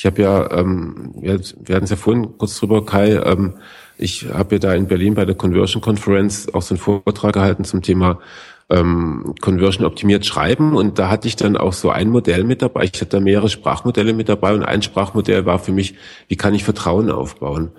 ich 0.00 0.06
habe 0.06 0.22
ja, 0.22 0.50
ähm, 0.52 1.12
wir, 1.14 1.34
hatten 1.34 1.84
es 1.84 1.90
ja 1.90 1.96
vorhin 1.96 2.38
kurz 2.38 2.58
drüber, 2.58 2.86
Kai, 2.86 3.16
ähm, 3.16 3.52
ich 3.98 4.30
habe 4.32 4.54
ja 4.54 4.58
da 4.58 4.72
in 4.72 4.86
Berlin 4.86 5.12
bei 5.12 5.26
der 5.26 5.34
Conversion 5.34 5.82
Conference 5.82 6.48
auch 6.54 6.62
so 6.62 6.72
einen 6.72 6.80
Vortrag 6.80 7.34
gehalten 7.34 7.64
zum 7.64 7.82
Thema 7.82 8.18
ähm, 8.70 9.34
Conversion 9.42 9.84
optimiert 9.84 10.24
schreiben 10.24 10.74
und 10.74 10.98
da 10.98 11.10
hatte 11.10 11.28
ich 11.28 11.36
dann 11.36 11.58
auch 11.58 11.74
so 11.74 11.90
ein 11.90 12.08
Modell 12.08 12.44
mit 12.44 12.62
dabei. 12.62 12.84
Ich 12.84 12.94
hatte 12.94 13.10
da 13.10 13.20
mehrere 13.20 13.50
Sprachmodelle 13.50 14.14
mit 14.14 14.30
dabei 14.30 14.54
und 14.54 14.62
ein 14.62 14.80
Sprachmodell 14.80 15.44
war 15.44 15.58
für 15.58 15.72
mich, 15.72 15.96
wie 16.28 16.36
kann 16.36 16.54
ich 16.54 16.64
Vertrauen 16.64 17.10
aufbauen? 17.10 17.70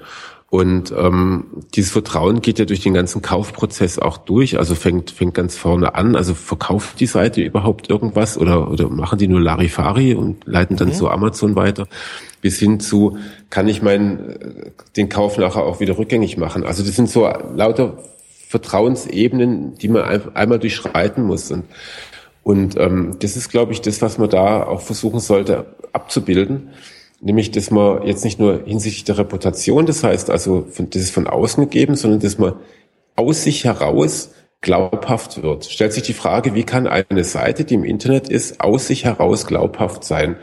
Und 0.52 0.94
ähm, 0.98 1.46
dieses 1.76 1.94
Vertrauen 1.94 2.42
geht 2.42 2.60
ja 2.60 2.66
durch 2.66 2.82
den 2.82 2.94
ganzen 2.94 3.22
Kaufprozess 3.22 4.00
auch 4.00 4.18
durch, 4.18 4.60
also 4.60 4.76
fängt 4.76 5.10
fängt 5.10 5.34
ganz 5.34 5.56
vorne 5.56 5.96
an. 5.96 6.18
Also 6.18 6.34
verkauft 6.34 7.00
die 7.00 7.06
Seite 7.06 7.40
überhaupt 7.42 7.90
irgendwas 7.90 8.38
oder 8.38 8.70
oder 8.70 8.90
machen 8.90 9.18
die 9.18 9.30
nur 9.30 9.40
Larifari 9.40 10.14
und 10.14 10.46
leiten 10.46 10.76
dann 10.76 10.90
mhm. 10.90 10.94
zu 10.94 11.10
Amazon 11.10 11.56
weiter, 11.56 11.88
bis 12.42 12.60
hin 12.60 12.82
zu 12.82 13.18
kann 13.50 13.70
ich 13.70 13.82
meinen 13.82 14.74
den 14.98 15.08
Kauf 15.08 15.38
nachher 15.38 15.64
auch 15.64 15.80
wieder 15.80 15.98
rückgängig 15.98 16.36
machen. 16.36 16.66
Also 16.66 16.84
das 16.84 16.98
sind 16.98 17.10
so 17.10 17.32
lauter 17.56 18.00
Vertrauensebenen, 18.50 19.78
die 19.78 19.88
man 19.88 20.04
einmal 20.34 20.60
durchschreiten 20.60 21.24
muss 21.24 21.50
und 21.50 21.64
und 22.44 22.76
ähm, 22.76 23.16
das 23.20 23.38
ist, 23.38 23.50
glaube 23.52 23.72
ich, 23.72 23.82
das, 23.82 24.02
was 24.02 24.18
man 24.18 24.30
da 24.30 24.64
auch 24.64 24.82
versuchen 24.82 25.22
sollte 25.22 25.66
abzubilden 25.94 26.72
Nämlich, 27.24 27.52
dass 27.52 27.70
man 27.70 28.06
jetzt 28.08 28.24
nicht 28.24 28.40
nur 28.40 28.64
hinsichtlich 28.66 29.04
der 29.04 29.20
Reputation, 29.20 29.86
das 29.86 30.04
heißt 30.04 30.32
also, 30.32 30.66
das 30.76 31.02
ist 31.02 31.14
von 31.14 31.28
außen 31.28 31.64
gegeben, 31.64 31.96
sondern 31.96 32.20
dass 32.20 32.40
man 32.40 32.54
aus 33.16 33.44
sich 33.44 33.64
heraus 33.64 34.32
glaubhaft 34.62 35.44
wird. 35.44 35.66
Stellt 35.66 35.94
sich 35.94 36.04
die 36.04 36.14
Frage, 36.14 36.56
wie 36.56 36.64
kann 36.64 36.88
eine 36.88 37.24
Seite, 37.24 37.64
die 37.64 37.76
im 37.76 37.84
Internet 37.84 38.30
ist, 38.30 38.62
aus 38.62 38.88
sich 38.88 39.06
heraus 39.06 39.46
glaubhaft 39.46 40.04
sein? 40.04 40.38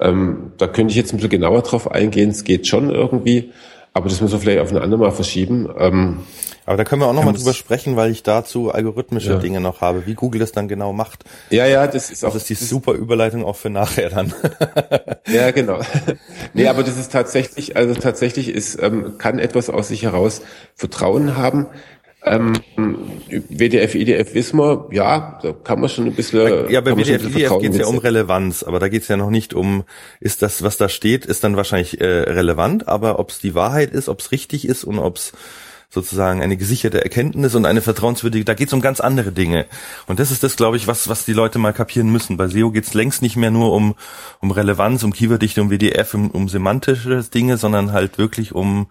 Ähm, 0.00 0.52
da 0.56 0.68
könnte 0.68 0.92
ich 0.92 0.96
jetzt 0.96 1.12
ein 1.12 1.16
bisschen 1.16 1.30
genauer 1.30 1.62
drauf 1.62 1.90
eingehen. 1.90 2.30
Es 2.30 2.44
geht 2.44 2.66
schon 2.66 2.90
irgendwie, 2.90 3.52
aber 3.94 4.08
das 4.08 4.20
müssen 4.20 4.32
wir 4.32 4.40
vielleicht 4.40 4.60
auf 4.60 4.70
ein 4.70 4.78
andermal 4.78 5.12
verschieben. 5.12 5.68
Ähm, 5.78 6.20
aber 6.64 6.76
da 6.76 6.84
können 6.84 7.02
wir 7.02 7.08
auch 7.08 7.12
nochmal 7.12 7.34
drüber 7.34 7.52
sprechen, 7.52 7.96
weil 7.96 8.10
ich 8.10 8.22
dazu 8.22 8.70
algorithmische 8.70 9.32
ja. 9.32 9.38
Dinge 9.38 9.60
noch 9.60 9.80
habe, 9.80 10.06
wie 10.06 10.14
Google 10.14 10.40
das 10.40 10.52
dann 10.52 10.68
genau 10.68 10.92
macht. 10.92 11.24
Ja, 11.50 11.66
ja, 11.66 11.86
das 11.86 12.10
ist 12.10 12.24
auch. 12.24 12.32
Das 12.32 12.42
ist 12.42 12.50
die 12.50 12.54
super 12.54 12.92
Überleitung 12.92 13.44
auch 13.44 13.56
für 13.56 13.68
nachher 13.68 14.10
dann. 14.10 14.32
ja, 15.26 15.50
genau. 15.50 15.80
nee, 16.54 16.68
aber 16.68 16.84
das 16.84 16.96
ist 16.96 17.10
tatsächlich, 17.10 17.76
also 17.76 17.94
tatsächlich 17.94 18.48
ist, 18.48 18.80
ähm, 18.80 19.18
kann 19.18 19.38
etwas 19.40 19.70
aus 19.70 19.88
sich 19.88 20.04
heraus 20.04 20.42
Vertrauen 20.74 21.36
haben. 21.36 21.66
Ähm, 22.24 22.52
WDF, 23.48 23.96
IDF 23.96 24.34
wissen 24.34 24.58
wir, 24.58 24.88
ja, 24.92 25.40
da 25.42 25.52
kann 25.52 25.80
man 25.80 25.88
schon 25.88 26.06
ein 26.06 26.14
bisschen. 26.14 26.70
Ja, 26.70 26.80
bei 26.80 26.96
WDF, 26.96 27.24
IDF 27.24 27.58
geht 27.58 27.72
es 27.72 27.78
ja 27.78 27.86
um 27.86 27.98
Relevanz, 27.98 28.62
aber 28.62 28.78
da 28.78 28.88
geht 28.88 29.02
es 29.02 29.08
ja 29.08 29.16
noch 29.16 29.30
nicht 29.30 29.54
um, 29.54 29.82
ist 30.20 30.40
das, 30.42 30.62
was 30.62 30.76
da 30.76 30.88
steht, 30.88 31.26
ist 31.26 31.42
dann 31.42 31.56
wahrscheinlich 31.56 32.00
äh, 32.00 32.04
relevant, 32.04 32.86
aber 32.86 33.18
ob 33.18 33.30
es 33.30 33.40
die 33.40 33.56
Wahrheit 33.56 33.90
ist, 33.90 34.08
ob 34.08 34.20
es 34.20 34.30
richtig 34.30 34.68
ist 34.68 34.84
und 34.84 35.00
ob 35.00 35.16
es 35.16 35.32
sozusagen 35.92 36.40
eine 36.42 36.56
gesicherte 36.56 37.02
Erkenntnis 37.02 37.54
und 37.54 37.66
eine 37.66 37.82
vertrauenswürdige, 37.82 38.46
da 38.46 38.54
geht 38.54 38.68
es 38.68 38.72
um 38.72 38.80
ganz 38.80 39.00
andere 39.00 39.30
Dinge. 39.30 39.66
Und 40.06 40.20
das 40.20 40.30
ist 40.30 40.42
das, 40.42 40.56
glaube 40.56 40.78
ich, 40.78 40.86
was, 40.86 41.08
was 41.08 41.26
die 41.26 41.34
Leute 41.34 41.58
mal 41.58 41.74
kapieren 41.74 42.10
müssen. 42.10 42.38
Bei 42.38 42.48
SEO 42.48 42.70
geht 42.70 42.84
es 42.84 42.94
längst 42.94 43.20
nicht 43.20 43.36
mehr 43.36 43.50
nur 43.50 43.72
um, 43.72 43.94
um 44.40 44.50
Relevanz, 44.52 45.02
um 45.02 45.12
Keyworddichte, 45.12 45.60
um 45.60 45.70
WDF, 45.70 46.14
um, 46.14 46.30
um 46.30 46.48
semantische 46.48 47.22
Dinge, 47.24 47.58
sondern 47.58 47.92
halt 47.92 48.16
wirklich 48.16 48.54
um 48.54 48.86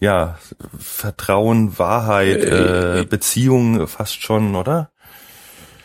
ja, 0.00 0.38
Vertrauen, 0.78 1.78
Wahrheit, 1.78 2.44
äh, 2.44 3.04
Beziehung 3.08 3.86
fast 3.86 4.22
schon, 4.22 4.54
oder? 4.54 4.90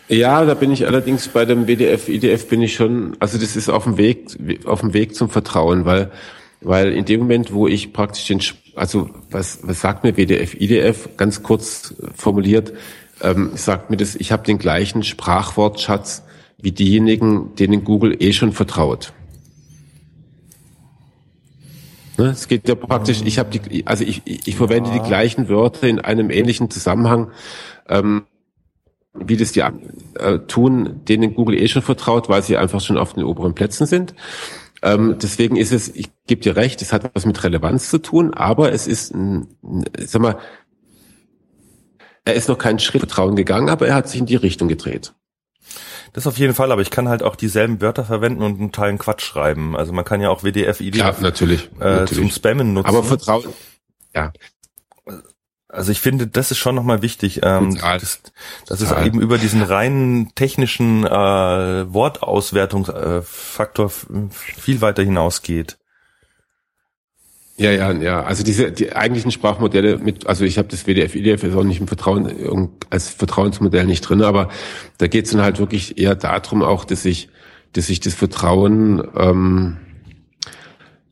Ja, 0.10 0.46
da 0.46 0.54
bin 0.54 0.72
ich 0.72 0.86
allerdings 0.86 1.28
bei 1.30 1.46
dem 1.46 1.68
WDF, 1.68 2.10
IDF 2.10 2.48
bin 2.48 2.62
ich 2.62 2.76
schon, 2.76 3.16
also 3.20 3.38
das 3.38 3.56
ist 3.56 3.70
auf 3.70 3.86
dem 3.86 3.98
Weg, 3.98 4.38
auf 4.66 4.82
dem 4.82 4.94
Weg 4.94 5.16
zum 5.16 5.30
Vertrauen, 5.30 5.86
weil, 5.86 6.12
weil 6.62 6.92
in 6.92 7.06
dem 7.06 7.22
Moment, 7.22 7.54
wo 7.54 7.68
ich 7.68 7.94
praktisch 7.94 8.28
den, 8.28 8.42
also 8.76 9.10
was, 9.32 9.60
was 9.64 9.82
sagt 9.82 10.04
mir 10.04 10.16
WDF, 10.16 10.54
IDF, 10.56 11.10
ganz 11.18 11.42
kurz 11.42 11.96
formuliert, 12.16 12.74
ähm, 13.22 13.52
sagt 13.56 13.90
mir 13.90 13.98
das, 13.98 14.16
ich 14.16 14.32
habe 14.32 14.44
den 14.44 14.58
gleichen 14.60 15.04
Sprachwortschatz 15.04 16.24
wie 16.62 16.72
diejenigen, 16.72 17.56
denen 17.56 17.84
Google 17.84 18.16
eh 18.20 18.34
schon 18.34 18.52
vertraut. 18.52 19.14
Ne, 22.18 22.26
es 22.26 22.48
geht 22.48 22.68
ja 22.68 22.76
praktisch, 22.76 23.22
ich 23.26 23.40
habe 23.40 23.50
die, 23.50 23.88
also 23.88 24.04
ich, 24.04 24.22
ich 24.26 24.56
verwende 24.56 24.92
ja. 24.92 25.00
die 25.00 25.08
gleichen 25.08 25.50
Wörter 25.50 25.88
in 25.88 26.00
einem 26.00 26.30
ähnlichen 26.30 26.70
Zusammenhang, 26.70 27.32
ähm, 27.90 28.26
wie 29.16 29.38
das 29.38 29.52
die 29.52 29.62
äh, 29.62 30.40
tun, 30.48 31.02
denen 31.08 31.34
Google 31.34 31.58
eh 31.58 31.68
schon 31.68 31.82
vertraut, 31.82 32.30
weil 32.30 32.44
sie 32.44 32.58
einfach 32.58 32.82
schon 32.82 32.98
auf 32.98 33.14
den 33.14 33.24
oberen 33.24 33.56
Plätzen 33.56 33.88
sind. 33.88 34.14
Ähm, 34.84 35.18
deswegen 35.22 35.56
ist 35.56 35.72
es, 35.72 35.96
ich 35.96 36.10
gebe 36.28 36.42
dir 36.42 36.56
recht, 36.56 36.82
es 36.82 36.94
hat 36.94 37.10
was 37.14 37.26
mit 37.26 37.44
Relevanz 37.44 37.90
zu 37.90 38.00
tun, 38.00 38.34
aber 38.34 38.72
es 38.72 38.86
ist, 38.86 39.14
ein, 39.14 39.48
sag 39.98 40.22
mal, 40.22 40.38
er 42.26 42.34
ist 42.36 42.50
noch 42.50 42.58
keinen 42.58 42.80
Schritt 42.80 43.02
Vertrauen 43.02 43.36
gegangen, 43.36 43.70
aber 43.70 43.88
er 43.88 43.96
hat 43.96 44.08
sich 44.08 44.20
in 44.20 44.26
die 44.26 44.36
Richtung 44.36 44.68
gedreht. 44.68 45.14
Das 46.14 46.28
auf 46.28 46.38
jeden 46.38 46.54
Fall, 46.54 46.72
aber 46.72 46.82
ich 46.82 46.92
kann 46.92 47.10
halt 47.10 47.24
auch 47.24 47.36
dieselben 47.36 47.82
Wörter 47.82 48.06
verwenden 48.06 48.44
und 48.44 48.60
einen 48.60 48.72
Teil 48.72 48.96
Quatsch 48.98 49.24
schreiben. 49.24 49.76
Also 49.76 49.92
man 49.94 50.06
kann 50.06 50.22
ja 50.22 50.30
auch 50.30 50.44
WDF, 50.44 50.80
IDF 50.80 51.00
ja, 51.00 51.16
natürlich, 51.20 51.72
äh, 51.80 51.86
natürlich. 51.86 52.20
zum 52.20 52.30
Spammen 52.30 52.74
nutzen. 52.74 52.88
Aber 52.88 53.04
Vertrauen, 53.04 53.52
ja. 54.14 54.32
Also 55.68 55.92
ich 55.92 56.00
finde, 56.02 56.28
das 56.28 56.52
ist 56.52 56.60
schon 56.60 56.76
nochmal 56.76 57.02
wichtig, 57.02 57.40
ähm, 57.42 57.76
dass, 57.80 58.22
dass 58.68 58.80
es 58.80 58.92
eben 58.92 59.20
über 59.20 59.40
diesen 59.40 59.64
reinen 59.64 60.36
technischen 60.36 61.04
äh, 61.04 61.10
Wortauswertungsfaktor 61.92 63.88
äh, 63.88 63.90
viel 64.30 64.82
weiter 64.82 65.02
hinausgeht. 65.02 65.80
Ja, 67.56 67.72
ja, 67.72 67.92
ja. 67.92 68.24
Also 68.24 68.44
diese 68.44 68.72
die 68.72 68.96
eigentlichen 68.96 69.32
Sprachmodelle 69.32 70.00
mit, 70.00 70.26
also 70.26 70.44
ich 70.44 70.58
habe 70.58 70.70
das 70.70 70.86
WDF, 70.88 71.16
IDF 71.16 71.44
ist 71.44 71.56
auch 71.56 71.64
nicht 71.64 71.80
im 71.80 71.88
Vertrauen 71.88 72.70
als 72.90 73.10
Vertrauensmodell 73.10 73.86
nicht 73.86 74.02
drin, 74.02 74.24
aber 74.24 74.50
da 74.98 75.08
geht 75.08 75.26
es 75.26 75.32
dann 75.32 75.42
halt 75.42 75.60
wirklich 75.60 76.00
eher 76.00 76.16
darum 76.16 76.64
auch, 76.64 76.84
dass 76.84 77.06
ich, 77.06 77.30
dass 77.74 77.90
ich 77.90 78.00
das 78.00 78.16
Vertrauen 78.16 79.04
ähm, 79.16 79.78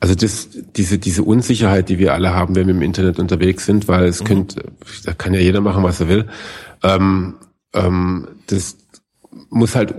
also 0.01 0.15
das, 0.15 0.49
diese, 0.75 0.97
diese 0.97 1.21
Unsicherheit, 1.21 1.88
die 1.88 1.99
wir 1.99 2.13
alle 2.13 2.34
haben, 2.34 2.56
wenn 2.56 2.65
wir 2.65 2.73
im 2.73 2.82
Internet 2.82 3.19
unterwegs 3.19 3.67
sind, 3.67 3.88
weil 3.88 4.06
es 4.06 4.21
mhm. 4.21 4.25
könnte, 4.25 4.63
da 5.06 5.13
kann 5.13 5.36
ja 5.36 5.39
jeder 5.39 5.62
machen, 5.62 5.84
was 5.84 5.99
er 5.99 6.10
will. 6.10 6.27
Ähm, 6.82 7.36
ähm, 7.73 8.27
das 8.47 8.77
muss 9.51 9.75
halt 9.75 9.93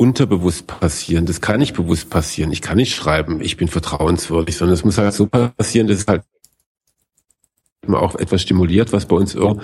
unterbewusst 0.00 0.66
passieren. 0.66 1.26
Das 1.26 1.42
kann 1.42 1.60
nicht 1.60 1.74
bewusst 1.74 2.08
passieren. 2.08 2.52
Ich 2.52 2.62
kann 2.62 2.78
nicht 2.78 2.94
schreiben, 2.94 3.42
ich 3.42 3.58
bin 3.58 3.68
vertrauenswürdig, 3.68 4.56
sondern 4.56 4.72
es 4.72 4.82
muss 4.82 4.96
halt 4.96 5.12
so 5.12 5.26
passieren, 5.26 5.88
dass 5.88 5.98
es 5.98 6.06
halt 6.06 6.22
man 7.86 8.00
auch 8.00 8.14
etwas 8.14 8.42
stimuliert, 8.42 8.92
was 8.92 9.06
bei 9.06 9.16
uns 9.16 9.34
irgendwo 9.34 9.62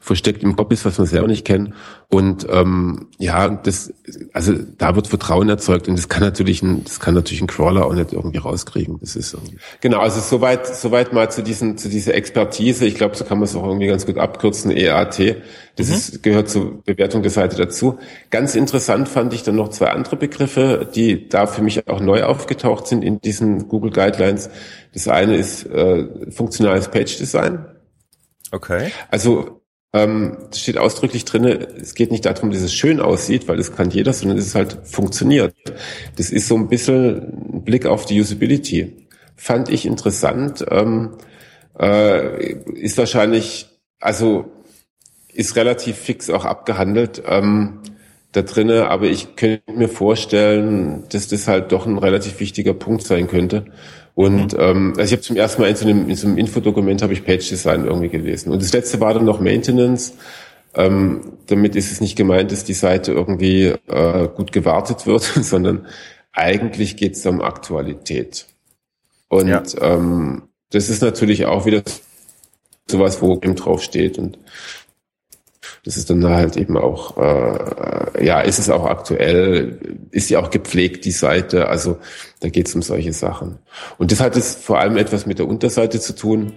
versteckt 0.00 0.42
im 0.42 0.56
Kopf 0.56 0.72
ist, 0.72 0.84
was 0.86 0.98
wir 0.98 1.04
selber 1.04 1.28
nicht 1.28 1.44
kennen. 1.44 1.74
Und 2.10 2.46
ähm, 2.50 3.08
ja, 3.18 3.48
das, 3.48 3.92
also 4.32 4.54
da 4.54 4.96
wird 4.96 5.08
Vertrauen 5.08 5.50
erzeugt 5.50 5.86
und 5.86 5.98
das 5.98 6.08
kann 6.08 6.22
natürlich 6.22 6.62
ein, 6.62 6.82
das 6.84 6.98
kann 6.98 7.12
natürlich 7.12 7.42
ein 7.42 7.46
Crawler 7.46 7.84
auch 7.84 7.92
nicht 7.92 8.14
irgendwie 8.14 8.38
rauskriegen. 8.38 8.98
Das 9.00 9.14
ist 9.16 9.34
irgendwie. 9.34 9.58
Genau, 9.82 10.00
also 10.00 10.20
soweit, 10.20 10.66
soweit 10.66 11.12
mal 11.12 11.30
zu 11.30 11.42
diesen, 11.42 11.76
zu 11.76 11.90
dieser 11.90 12.14
Expertise. 12.14 12.86
Ich 12.86 12.94
glaube, 12.94 13.16
so 13.16 13.24
kann 13.24 13.38
man 13.38 13.44
es 13.44 13.54
auch 13.54 13.64
irgendwie 13.64 13.86
ganz 13.86 14.06
gut 14.06 14.16
abkürzen. 14.16 14.70
EAT, 14.70 15.36
das 15.76 15.88
mhm. 15.88 15.94
ist, 15.94 16.22
gehört 16.22 16.48
zur 16.48 16.82
Bewertung 16.82 17.20
der 17.20 17.30
Seite 17.30 17.56
dazu. 17.56 17.98
Ganz 18.30 18.54
interessant 18.54 19.10
fand 19.10 19.34
ich 19.34 19.42
dann 19.42 19.56
noch 19.56 19.68
zwei 19.68 19.90
andere 19.90 20.16
Begriffe, 20.16 20.88
die 20.94 21.28
da 21.28 21.46
für 21.46 21.60
mich 21.60 21.86
auch 21.86 22.00
neu 22.00 22.24
aufgetaucht 22.24 22.86
sind 22.86 23.04
in 23.04 23.20
diesen 23.20 23.68
Google 23.68 23.90
Guidelines. 23.90 24.48
Das 24.92 25.08
eine 25.08 25.36
ist 25.36 25.66
äh, 25.66 26.30
funktionales 26.30 26.88
Page 26.88 27.16
Design. 27.18 27.66
Okay. 28.50 28.90
Also 29.10 29.62
ähm, 29.92 30.36
steht 30.54 30.76
ausdrücklich 30.76 31.24
drin, 31.24 31.44
es 31.44 31.94
geht 31.94 32.10
nicht 32.10 32.26
darum, 32.26 32.50
dass 32.50 32.60
es 32.60 32.74
schön 32.74 33.00
aussieht, 33.00 33.48
weil 33.48 33.56
das 33.56 33.74
kann 33.74 33.90
jeder, 33.90 34.12
sondern 34.12 34.36
dass 34.36 34.46
es 34.46 34.54
halt 34.54 34.78
funktioniert. 34.84 35.54
Das 36.16 36.30
ist 36.30 36.48
so 36.48 36.56
ein 36.56 36.68
bisschen 36.68 37.54
ein 37.54 37.64
Blick 37.64 37.86
auf 37.86 38.04
die 38.04 38.20
Usability. 38.20 39.06
Fand 39.36 39.70
ich 39.70 39.86
interessant. 39.86 40.64
Ähm, 40.70 41.16
äh, 41.78 42.52
ist 42.74 42.98
wahrscheinlich, 42.98 43.68
also 44.00 44.50
ist 45.32 45.56
relativ 45.56 45.96
fix 45.96 46.30
auch 46.30 46.44
abgehandelt 46.44 47.22
ähm, 47.26 47.80
da 48.32 48.42
drinne, 48.42 48.88
aber 48.88 49.06
ich 49.06 49.36
könnte 49.36 49.72
mir 49.72 49.88
vorstellen, 49.88 51.04
dass 51.10 51.28
das 51.28 51.48
halt 51.48 51.72
doch 51.72 51.86
ein 51.86 51.96
relativ 51.96 52.40
wichtiger 52.40 52.74
Punkt 52.74 53.04
sein 53.04 53.28
könnte. 53.28 53.66
Und 54.18 54.54
mhm. 54.54 54.58
ähm, 54.60 54.88
also 54.96 55.02
ich 55.04 55.12
habe 55.12 55.22
zum 55.22 55.36
ersten 55.36 55.62
Mal 55.62 55.68
in 55.68 55.76
so 55.76 55.86
einem, 55.86 56.10
in 56.10 56.16
so 56.16 56.26
einem 56.26 56.38
Infodokument 56.38 57.02
habe 57.02 57.12
ich 57.12 57.24
Page 57.24 57.48
Design 57.48 57.84
irgendwie 57.84 58.08
gelesen. 58.08 58.50
Und 58.50 58.60
das 58.60 58.72
letzte 58.72 58.98
war 58.98 59.14
dann 59.14 59.24
noch 59.24 59.38
Maintenance. 59.38 60.14
Ähm, 60.74 61.34
damit 61.46 61.76
ist 61.76 61.92
es 61.92 62.00
nicht 62.00 62.16
gemeint, 62.16 62.50
dass 62.50 62.64
die 62.64 62.74
Seite 62.74 63.12
irgendwie 63.12 63.74
äh, 63.86 64.28
gut 64.34 64.50
gewartet 64.50 65.06
wird, 65.06 65.22
sondern 65.40 65.86
eigentlich 66.32 66.96
geht 66.96 67.14
es 67.14 67.24
um 67.26 67.40
Aktualität. 67.40 68.46
Und 69.28 69.46
ja. 69.46 69.62
ähm, 69.80 70.48
das 70.70 70.90
ist 70.90 71.00
natürlich 71.00 71.46
auch 71.46 71.64
wieder 71.64 71.82
sowas, 72.90 73.22
wo 73.22 73.34
eben 73.34 73.54
drauf 73.54 73.84
steht. 73.84 74.18
Und 74.18 74.36
das 75.88 75.96
ist 75.96 76.10
dann 76.10 76.22
halt 76.28 76.58
eben 76.58 76.76
auch, 76.76 77.16
äh, 77.16 78.22
ja, 78.22 78.42
ist 78.42 78.58
es 78.58 78.68
auch 78.68 78.84
aktuell, 78.84 79.78
ist 80.10 80.28
ja 80.28 80.38
auch 80.38 80.50
gepflegt, 80.50 81.06
die 81.06 81.12
Seite. 81.12 81.68
Also 81.68 81.96
da 82.40 82.50
geht 82.50 82.68
es 82.68 82.74
um 82.74 82.82
solche 82.82 83.14
Sachen. 83.14 83.58
Und 83.96 84.12
das 84.12 84.20
hat 84.20 84.36
es 84.36 84.54
vor 84.54 84.80
allem 84.80 84.98
etwas 84.98 85.24
mit 85.24 85.38
der 85.38 85.48
Unterseite 85.48 85.98
zu 85.98 86.14
tun. 86.14 86.52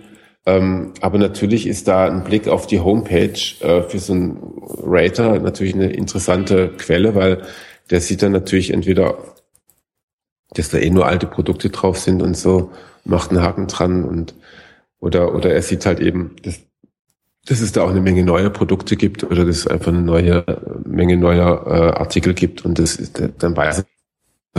Ähm, 0.45 0.95
aber 0.99 1.17
natürlich 1.17 1.65
ist 1.65 1.87
da 1.87 2.07
ein 2.07 2.25
Blick 2.25 2.49
auf 2.49 2.67
die 2.67 2.81
Homepage 2.81 3.39
äh, 3.61 3.83
für 3.83 3.99
so 3.99 4.11
einen 4.11 4.37
Rater 4.83 5.39
natürlich 5.39 5.75
eine 5.75 5.93
interessante 5.93 6.67
Quelle, 6.77 7.15
weil 7.15 7.43
der 7.89 8.01
sieht 8.01 8.23
dann 8.23 8.33
natürlich 8.33 8.73
entweder, 8.73 9.17
dass 10.55 10.67
da 10.67 10.77
eh 10.77 10.89
nur 10.89 11.05
alte 11.05 11.27
Produkte 11.27 11.69
drauf 11.69 11.97
sind 11.97 12.21
und 12.21 12.35
so, 12.35 12.69
macht 13.05 13.31
einen 13.31 13.41
Haken 13.41 13.67
dran 13.67 14.03
und 14.03 14.35
oder 14.99 15.33
oder 15.33 15.53
er 15.53 15.61
sieht 15.61 15.85
halt 15.85 16.01
eben, 16.01 16.35
dass 16.43 16.59
dass 17.47 17.61
es 17.61 17.71
da 17.71 17.83
auch 17.83 17.89
eine 17.89 18.01
Menge 18.01 18.23
neuer 18.23 18.49
Produkte 18.49 18.95
gibt 18.95 19.23
oder 19.23 19.45
dass 19.45 19.57
es 19.57 19.67
einfach 19.67 19.91
eine 19.91 20.01
neue 20.01 20.45
Menge 20.85 21.17
neuer 21.17 21.65
äh, 21.65 21.99
Artikel 21.99 22.33
gibt 22.33 22.63
und 22.65 22.77
das 22.77 22.95
ist, 22.95 23.21
dann 23.39 23.57
weiß 23.57 23.79
ich 23.79 23.85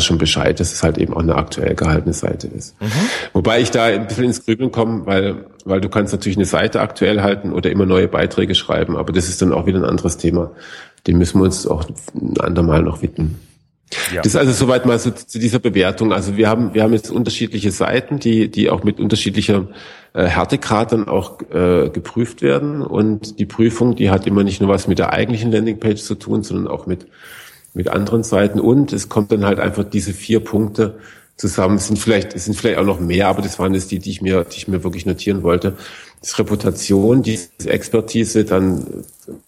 schon 0.02 0.18
Bescheid, 0.18 0.58
dass 0.58 0.72
es 0.72 0.82
halt 0.82 0.96
eben 0.96 1.12
auch 1.12 1.20
eine 1.20 1.36
aktuell 1.36 1.74
gehaltene 1.74 2.14
Seite 2.14 2.46
ist. 2.46 2.80
Mhm. 2.80 2.90
Wobei 3.34 3.60
ich 3.60 3.70
da 3.70 3.84
ein 3.84 4.06
bisschen 4.06 4.24
ins 4.24 4.44
Grübeln 4.44 4.72
komme, 4.72 5.04
weil, 5.04 5.46
weil 5.64 5.82
du 5.82 5.90
kannst 5.90 6.12
natürlich 6.12 6.38
eine 6.38 6.46
Seite 6.46 6.80
aktuell 6.80 7.20
halten 7.20 7.52
oder 7.52 7.70
immer 7.70 7.84
neue 7.84 8.08
Beiträge 8.08 8.54
schreiben, 8.54 8.96
aber 8.96 9.12
das 9.12 9.28
ist 9.28 9.42
dann 9.42 9.52
auch 9.52 9.66
wieder 9.66 9.78
ein 9.78 9.84
anderes 9.84 10.16
Thema. 10.16 10.52
Dem 11.06 11.18
müssen 11.18 11.40
wir 11.40 11.44
uns 11.44 11.66
auch 11.66 11.84
ein 12.14 12.40
andermal 12.40 12.82
noch 12.82 13.02
widmen. 13.02 13.38
Ja. 14.12 14.22
Das 14.22 14.28
ist 14.28 14.36
also 14.36 14.52
soweit 14.52 14.86
mal 14.86 14.98
so 14.98 15.10
zu 15.10 15.38
dieser 15.38 15.58
Bewertung. 15.58 16.12
Also 16.12 16.38
wir 16.38 16.48
haben, 16.48 16.72
wir 16.72 16.82
haben 16.82 16.94
jetzt 16.94 17.10
unterschiedliche 17.10 17.70
Seiten, 17.70 18.18
die, 18.18 18.50
die 18.50 18.70
auch 18.70 18.84
mit 18.84 18.98
unterschiedlicher 18.98 19.68
äh, 20.14 20.24
Härtegrad 20.24 20.92
dann 20.92 21.08
auch 21.08 21.40
äh, 21.50 21.88
geprüft 21.88 22.42
werden. 22.42 22.82
Und 22.82 23.38
die 23.38 23.46
Prüfung, 23.46 23.96
die 23.96 24.10
hat 24.10 24.26
immer 24.26 24.44
nicht 24.44 24.60
nur 24.60 24.70
was 24.70 24.88
mit 24.88 24.98
der 24.98 25.12
eigentlichen 25.12 25.50
Landingpage 25.52 26.02
zu 26.02 26.14
tun, 26.14 26.42
sondern 26.42 26.68
auch 26.68 26.86
mit, 26.86 27.06
mit 27.74 27.88
anderen 27.88 28.22
Seiten. 28.22 28.60
Und 28.60 28.92
es 28.92 29.08
kommt 29.08 29.32
dann 29.32 29.44
halt 29.44 29.58
einfach 29.58 29.84
diese 29.84 30.12
vier 30.12 30.40
Punkte 30.40 30.98
zusammen. 31.36 31.76
Es 31.76 31.86
sind 31.86 31.98
vielleicht, 31.98 32.34
es 32.34 32.44
sind 32.44 32.54
vielleicht 32.54 32.78
auch 32.78 32.84
noch 32.84 33.00
mehr, 33.00 33.28
aber 33.28 33.42
das 33.42 33.58
waren 33.58 33.74
jetzt 33.74 33.90
die, 33.90 33.98
die 33.98 34.10
ich 34.10 34.22
mir, 34.22 34.44
die 34.44 34.58
ich 34.58 34.68
mir 34.68 34.84
wirklich 34.84 35.06
notieren 35.06 35.42
wollte 35.42 35.76
das 36.22 36.38
Reputation, 36.38 37.22
die 37.22 37.38
Expertise, 37.64 38.44
dann 38.44 39.04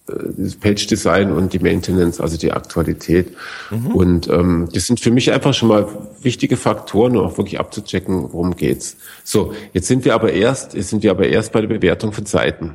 äh, 0.09 0.15
das 0.37 0.57
Page 0.57 0.87
Design 0.89 1.33
und 1.33 1.53
die 1.53 1.61
Maintenance, 1.61 2.21
also 2.21 2.37
die 2.37 2.53
Aktualität. 2.53 3.33
Mhm. 3.71 3.87
Und 3.87 4.29
ähm, 4.29 4.69
das 4.73 4.89
sind 4.89 4.99
für 4.99 5.13
mich 5.13 5.33
einfach 5.33 5.55
schon 5.55 5.69
mal 5.69 5.87
wichtige 6.21 6.57
Faktoren, 6.57 7.17
um 7.17 7.27
auch 7.27 7.39
wirklich 7.39 7.61
abzuchecken, 7.61 8.33
worum 8.33 8.57
geht's. 8.57 8.97
So, 9.23 9.55
jetzt 9.73 9.87
sind 9.87 10.05
wir 10.05 10.15
aber 10.15 10.33
erst, 10.33 10.75
jetzt 10.75 10.91
sind 10.91 11.05
wir 11.05 11.13
aber 11.13 11.29
erst 11.29 11.53
bei 11.53 11.61
der 11.61 11.69
Bewertung 11.69 12.13
von 12.13 12.27
Seiten. 12.27 12.75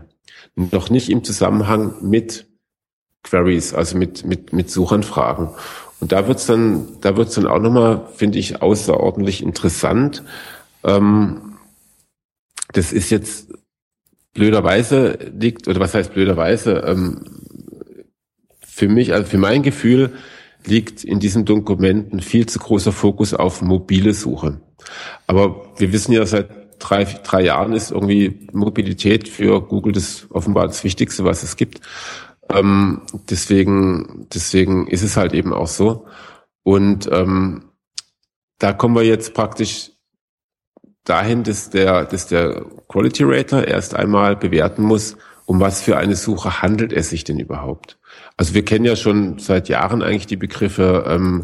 Noch 0.55 0.89
nicht 0.89 1.09
im 1.09 1.23
Zusammenhang 1.23 1.95
mit 2.01 2.47
Queries, 3.23 3.73
also 3.73 3.97
mit, 3.97 4.25
mit, 4.25 4.53
mit 4.53 4.71
Suchanfragen. 4.71 5.49
Und 5.99 6.11
da 6.11 6.27
wird's 6.27 6.45
dann, 6.45 6.87
da 7.01 7.17
wird's 7.17 7.35
dann 7.35 7.47
auch 7.47 7.59
nochmal, 7.59 8.07
finde 8.15 8.39
ich, 8.39 8.61
außerordentlich 8.61 9.43
interessant. 9.43 10.23
Ähm, 10.83 11.57
das 12.71 12.93
ist 12.93 13.09
jetzt 13.09 13.49
blöderweise 14.33 15.17
liegt, 15.37 15.67
oder 15.67 15.79
was 15.79 15.93
heißt 15.93 16.13
blöderweise, 16.13 16.83
ähm, 16.85 17.25
für 18.61 18.87
mich, 18.87 19.13
also 19.13 19.27
für 19.27 19.37
mein 19.37 19.63
Gefühl, 19.63 20.13
liegt 20.65 21.03
in 21.03 21.19
diesen 21.19 21.45
Dokumenten 21.45 22.21
viel 22.21 22.45
zu 22.45 22.59
großer 22.59 22.91
Fokus 22.91 23.33
auf 23.33 23.61
mobile 23.61 24.13
Suche. 24.13 24.61
Aber 25.27 25.73
wir 25.77 25.91
wissen 25.91 26.13
ja 26.13 26.25
seit 26.25 26.49
drei, 26.79 27.03
drei 27.03 27.43
Jahren 27.43 27.73
ist 27.73 27.91
irgendwie 27.91 28.47
Mobilität 28.53 29.27
für 29.27 29.61
Google 29.61 29.93
das 29.93 30.27
offenbar 30.29 30.67
das 30.67 30.83
Wichtigste, 30.83 31.25
was 31.25 31.43
es 31.43 31.57
gibt. 31.57 31.81
Ähm, 32.51 33.01
deswegen, 33.29 34.27
deswegen 34.33 34.87
ist 34.87 35.03
es 35.03 35.17
halt 35.17 35.33
eben 35.33 35.53
auch 35.53 35.67
so. 35.67 36.07
Und 36.63 37.09
ähm, 37.11 37.71
da 38.57 38.73
kommen 38.73 38.95
wir 38.95 39.03
jetzt 39.03 39.33
praktisch 39.33 39.91
dahin, 41.03 41.43
dass 41.43 41.69
der, 41.69 42.05
dass 42.05 42.27
der 42.27 42.65
Quality 42.87 43.23
Rater 43.25 43.67
erst 43.67 43.95
einmal 43.95 44.35
bewerten 44.35 44.83
muss, 44.83 45.17
um 45.45 45.59
was 45.59 45.81
für 45.81 45.97
eine 45.97 46.15
Suche 46.15 46.61
handelt 46.61 46.93
es 46.93 47.09
sich 47.09 47.23
denn 47.23 47.39
überhaupt. 47.39 47.97
Also 48.37 48.53
wir 48.53 48.63
kennen 48.63 48.85
ja 48.85 48.95
schon 48.95 49.39
seit 49.39 49.69
Jahren 49.69 50.03
eigentlich 50.03 50.27
die 50.27 50.37
Begriffe 50.37 51.05
ähm, 51.07 51.43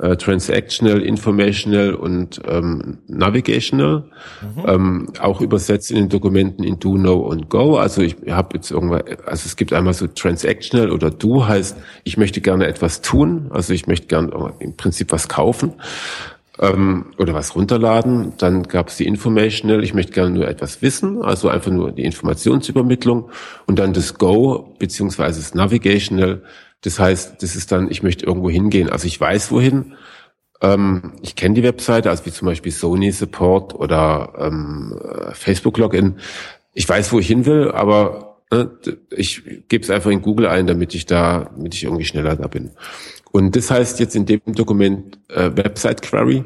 äh, 0.00 0.16
Transactional, 0.16 1.02
Informational 1.02 1.94
und 1.94 2.40
ähm, 2.48 2.98
Navigational, 3.06 4.04
mhm. 4.40 4.64
ähm, 4.66 5.12
auch 5.20 5.40
übersetzt 5.40 5.90
in 5.90 5.96
den 5.96 6.08
Dokumenten 6.08 6.64
in 6.64 6.78
Do, 6.78 6.94
Know 6.94 7.16
und 7.16 7.48
Go. 7.50 7.76
Also 7.76 8.02
ich 8.02 8.16
habe 8.30 8.56
jetzt 8.56 8.70
irgendwann, 8.70 9.02
also 9.26 9.46
es 9.46 9.56
gibt 9.56 9.72
einmal 9.72 9.94
so 9.94 10.06
Transactional 10.06 10.90
oder 10.90 11.10
Do 11.10 11.46
heißt, 11.46 11.76
ich 12.04 12.16
möchte 12.16 12.40
gerne 12.40 12.66
etwas 12.66 13.02
tun, 13.02 13.48
also 13.50 13.72
ich 13.72 13.86
möchte 13.86 14.06
gerne 14.06 14.54
im 14.58 14.76
Prinzip 14.76 15.12
was 15.12 15.28
kaufen 15.28 15.74
ähm, 16.60 17.06
oder 17.18 17.34
was 17.34 17.54
runterladen. 17.54 18.34
Dann 18.38 18.64
gab 18.64 18.88
es 18.88 18.96
die 18.96 19.06
Informational, 19.06 19.82
ich 19.82 19.94
möchte 19.94 20.12
gerne 20.12 20.30
nur 20.30 20.48
etwas 20.48 20.82
wissen, 20.82 21.22
also 21.22 21.48
einfach 21.48 21.70
nur 21.70 21.92
die 21.92 22.04
Informationsübermittlung. 22.04 23.30
Und 23.66 23.78
dann 23.78 23.92
das 23.92 24.14
Go 24.14 24.74
beziehungsweise 24.78 25.40
das 25.40 25.54
Navigational. 25.54 26.42
Das 26.82 26.98
heißt, 26.98 27.42
das 27.42 27.56
ist 27.56 27.72
dann, 27.72 27.90
ich 27.90 28.02
möchte 28.02 28.26
irgendwo 28.26 28.50
hingehen. 28.50 28.88
Also 28.88 29.06
ich 29.06 29.20
weiß 29.20 29.50
wohin. 29.50 29.94
Ähm, 30.62 31.14
ich 31.22 31.36
kenne 31.36 31.54
die 31.54 31.62
Webseite, 31.62 32.10
also 32.10 32.26
wie 32.26 32.32
zum 32.32 32.46
Beispiel 32.46 32.72
Sony 32.72 33.12
Support 33.12 33.74
oder 33.74 34.32
ähm, 34.38 34.98
Facebook 35.32 35.78
Login. 35.78 36.16
Ich 36.74 36.88
weiß, 36.88 37.12
wo 37.12 37.18
ich 37.18 37.26
hin 37.26 37.46
will, 37.46 37.70
aber 37.70 38.38
ne, 38.50 38.70
ich 39.10 39.42
gebe 39.68 39.82
es 39.82 39.90
einfach 39.90 40.10
in 40.10 40.22
Google 40.22 40.46
ein, 40.46 40.66
damit 40.66 40.94
ich 40.94 41.06
da, 41.06 41.50
damit 41.56 41.74
ich 41.74 41.84
irgendwie 41.84 42.04
schneller 42.04 42.36
da 42.36 42.46
bin. 42.46 42.70
Und 43.32 43.56
das 43.56 43.70
heißt 43.70 44.00
jetzt 44.00 44.16
in 44.16 44.26
dem 44.26 44.40
Dokument 44.46 45.18
äh, 45.28 45.50
Website 45.54 46.02
Query. 46.02 46.44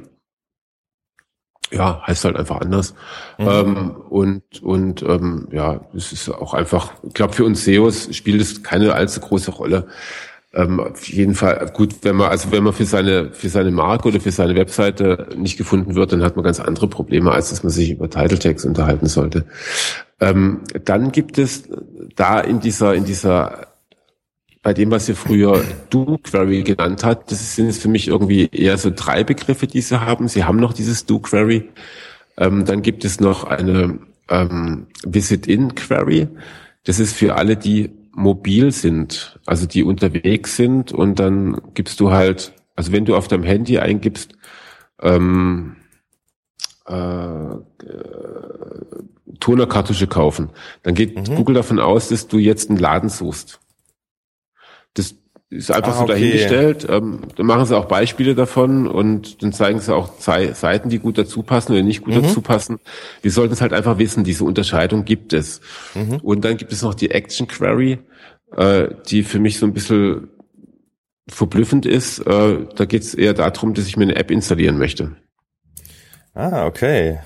Ja, 1.75 2.03
heißt 2.07 2.25
halt 2.25 2.37
einfach 2.37 2.61
anders. 2.61 2.95
Mhm. 3.39 3.49
Ähm, 3.49 3.91
und 4.09 4.63
und 4.63 5.03
ähm, 5.03 5.49
ja, 5.51 5.81
es 5.97 6.13
ist 6.13 6.29
auch 6.29 6.55
einfach, 6.55 6.93
ich 7.03 7.15
glaube, 7.15 7.35
für 7.35 7.45
uns 7.45 7.65
SEOs 7.65 8.15
spielt 8.15 8.41
es 8.41 8.63
keine 8.63 8.95
allzu 8.95 9.21
große 9.21 9.51
Rolle. 9.51 9.87
ähm, 10.55 10.79
auf 10.81 11.09
jeden 11.09 11.35
Fall 11.35 11.71
gut, 11.75 11.97
wenn 12.03 12.17
man 12.17 12.31
also 12.31 12.53
wenn 12.53 12.63
man 12.63 12.73
für 12.73 12.85
seine 12.85 13.33
für 13.33 13.49
seine 13.49 13.71
Marke 13.73 14.09
oder 14.09 14.21
für 14.21 14.31
seine 14.31 14.55
Webseite 14.55 15.29
nicht 15.37 15.57
gefunden 15.59 15.95
wird, 15.97 16.13
dann 16.13 16.23
hat 16.23 16.37
man 16.37 16.45
ganz 16.45 16.61
andere 16.61 16.87
Probleme, 16.89 17.33
als 17.33 17.51
dass 17.51 17.63
man 17.65 17.71
sich 17.71 17.91
über 17.91 18.09
Title 18.09 18.39
Tags 18.39 18.65
unterhalten 18.65 19.07
sollte. 19.07 19.47
Ähm, 20.21 20.61
dann 20.85 21.11
gibt 21.11 21.39
es 21.39 21.69
da 22.15 22.41
in 22.41 22.61
dieser 22.61 22.95
in 22.95 23.05
dieser 23.05 23.64
bei 24.65 24.73
dem, 24.73 24.91
was 24.91 25.09
ihr 25.11 25.15
früher 25.15 25.63
Do-Query 25.91 26.63
genannt 26.63 27.05
hat, 27.05 27.31
das 27.31 27.55
sind 27.55 27.73
für 27.75 27.89
mich 27.89 28.09
irgendwie 28.09 28.49
eher 28.51 28.79
so 28.79 28.91
drei 28.91 29.23
Begriffe, 29.23 29.67
die 29.67 29.83
sie 29.83 30.01
haben. 30.01 30.27
Sie 30.27 30.45
haben 30.45 30.57
noch 30.57 30.73
dieses 30.73 31.05
Do-Query. 31.05 31.69
Ähm, 32.39 32.65
dann 32.65 32.81
gibt 32.81 33.05
es 33.05 33.21
noch 33.21 33.45
eine 33.45 33.99
ähm, 34.31 34.87
Visit-In-Query. 35.05 36.29
Das 36.85 36.99
ist 36.99 37.15
für 37.15 37.37
alle, 37.37 37.57
die 37.59 37.91
mobil 38.13 38.73
sind, 38.73 39.39
also 39.45 39.67
die 39.67 39.83
unterwegs 39.83 40.57
sind 40.57 40.93
und 40.93 41.19
dann 41.19 41.61
gibst 41.75 42.01
du 42.01 42.11
halt, 42.11 42.55
also 42.75 42.91
wenn 42.91 43.05
du 43.05 43.17
auf 43.17 43.29
deinem 43.29 43.45
Handy 43.45 43.79
eingibst, 43.79 44.33
ähm, 45.03 45.77
äh, 46.89 46.95
äh, 46.95 47.59
Tonerkartusche 49.41 50.07
kaufen, 50.07 50.49
dann 50.85 50.95
geht 50.95 51.17
mhm. 51.17 51.35
Google 51.35 51.57
davon 51.57 51.81
aus, 51.81 52.09
dass 52.09 52.29
du 52.29 52.39
jetzt 52.39 52.71
einen 52.71 52.79
Laden 52.79 53.11
suchst. 53.11 53.61
Das 54.95 55.15
ist 55.51 55.71
einfach 55.71 55.97
ah, 55.97 56.01
so 56.01 56.07
dahingestellt. 56.07 56.87
Ähm, 56.89 57.21
dann 57.37 57.47
machen 57.47 57.67
sie 57.67 57.77
auch 57.77 57.87
Beispiele 57.87 58.35
davon 58.35 58.87
und 58.87 59.43
dann 59.43 59.53
zeigen 59.53 59.81
sie 59.81 59.95
auch 59.95 60.19
Seiten, 60.19 60.89
die 60.89 60.99
gut 60.99 61.19
dazu 61.19 61.43
passen 61.43 61.73
oder 61.73 61.83
nicht 61.83 62.03
gut 62.03 62.15
mhm. 62.15 62.23
dazu 62.23 62.41
passen. 62.41 62.81
Wir 63.23 63.31
sollten 63.31 63.53
es 63.53 63.61
halt 63.61 63.73
einfach 63.73 63.99
wissen, 63.99 64.25
diese 64.25 64.45
Unterscheidung 64.45 65.05
gibt 65.05 65.33
es. 65.33 65.61
Mhm. 65.95 66.17
Und 66.23 66.45
dann 66.45 66.57
gibt 66.57 66.73
es 66.73 66.83
noch 66.83 66.95
die 66.95 67.11
Action 67.11 67.47
Query, 67.47 67.99
äh, 68.57 68.89
die 69.09 69.23
für 69.23 69.39
mich 69.39 69.59
so 69.59 69.67
ein 69.67 69.73
bisschen 69.73 70.29
verblüffend 71.29 71.87
ist. 71.87 72.19
Äh, 72.21 72.67
da 72.75 72.85
geht 72.85 73.03
es 73.03 73.15
eher 73.15 73.35
darum, 73.35 73.75
dass 73.75 73.87
ich 73.87 73.97
mir 73.97 74.05
eine 74.05 74.17
App 74.17 74.31
installieren 74.31 74.79
möchte. 74.79 75.13
Ah, 76.35 76.67
okay. 76.67 77.21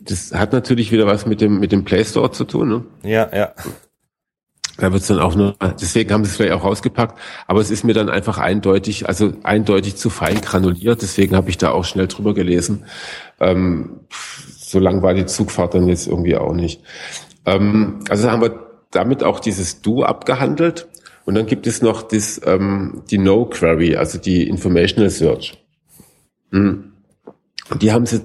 Das 0.00 0.32
hat 0.32 0.52
natürlich 0.52 0.90
wieder 0.90 1.06
was 1.06 1.26
mit 1.26 1.42
dem 1.42 1.60
mit 1.60 1.70
dem 1.70 1.84
Play 1.84 2.04
Store 2.04 2.32
zu 2.32 2.44
tun. 2.44 2.68
Ne? 2.68 2.84
Ja, 3.02 3.28
ja. 3.34 3.52
Da 4.78 4.92
wird's 4.92 5.08
dann 5.08 5.18
auch 5.18 5.34
nur, 5.34 5.56
deswegen 5.80 6.12
haben 6.12 6.24
sie 6.24 6.30
es 6.30 6.36
vielleicht 6.36 6.54
auch 6.54 6.62
rausgepackt, 6.62 7.18
aber 7.48 7.60
es 7.60 7.72
ist 7.72 7.82
mir 7.82 7.94
dann 7.94 8.08
einfach 8.08 8.38
eindeutig, 8.38 9.08
also 9.08 9.32
eindeutig 9.42 9.96
zu 9.96 10.08
fein 10.08 10.40
granuliert, 10.40 11.02
deswegen 11.02 11.34
habe 11.34 11.50
ich 11.50 11.58
da 11.58 11.72
auch 11.72 11.84
schnell 11.84 12.06
drüber 12.06 12.32
gelesen. 12.32 12.84
Ähm, 13.40 14.00
so 14.56 14.78
lang 14.78 15.02
war 15.02 15.14
die 15.14 15.26
Zugfahrt 15.26 15.74
dann 15.74 15.88
jetzt 15.88 16.06
irgendwie 16.06 16.36
auch 16.36 16.54
nicht. 16.54 16.80
Ähm, 17.44 18.04
also 18.08 18.30
haben 18.30 18.40
wir 18.40 18.68
damit 18.92 19.24
auch 19.24 19.40
dieses 19.40 19.82
Do 19.82 20.04
abgehandelt 20.04 20.86
und 21.24 21.34
dann 21.34 21.46
gibt 21.46 21.66
es 21.66 21.82
noch 21.82 22.02
das, 22.02 22.40
ähm, 22.44 23.02
die 23.10 23.18
No 23.18 23.46
Query, 23.46 23.96
also 23.96 24.16
die 24.18 24.48
Informational 24.48 25.10
Search. 25.10 25.58
Mhm. 26.52 26.92
Die 27.80 27.90
haben 27.90 28.06
sie 28.06 28.20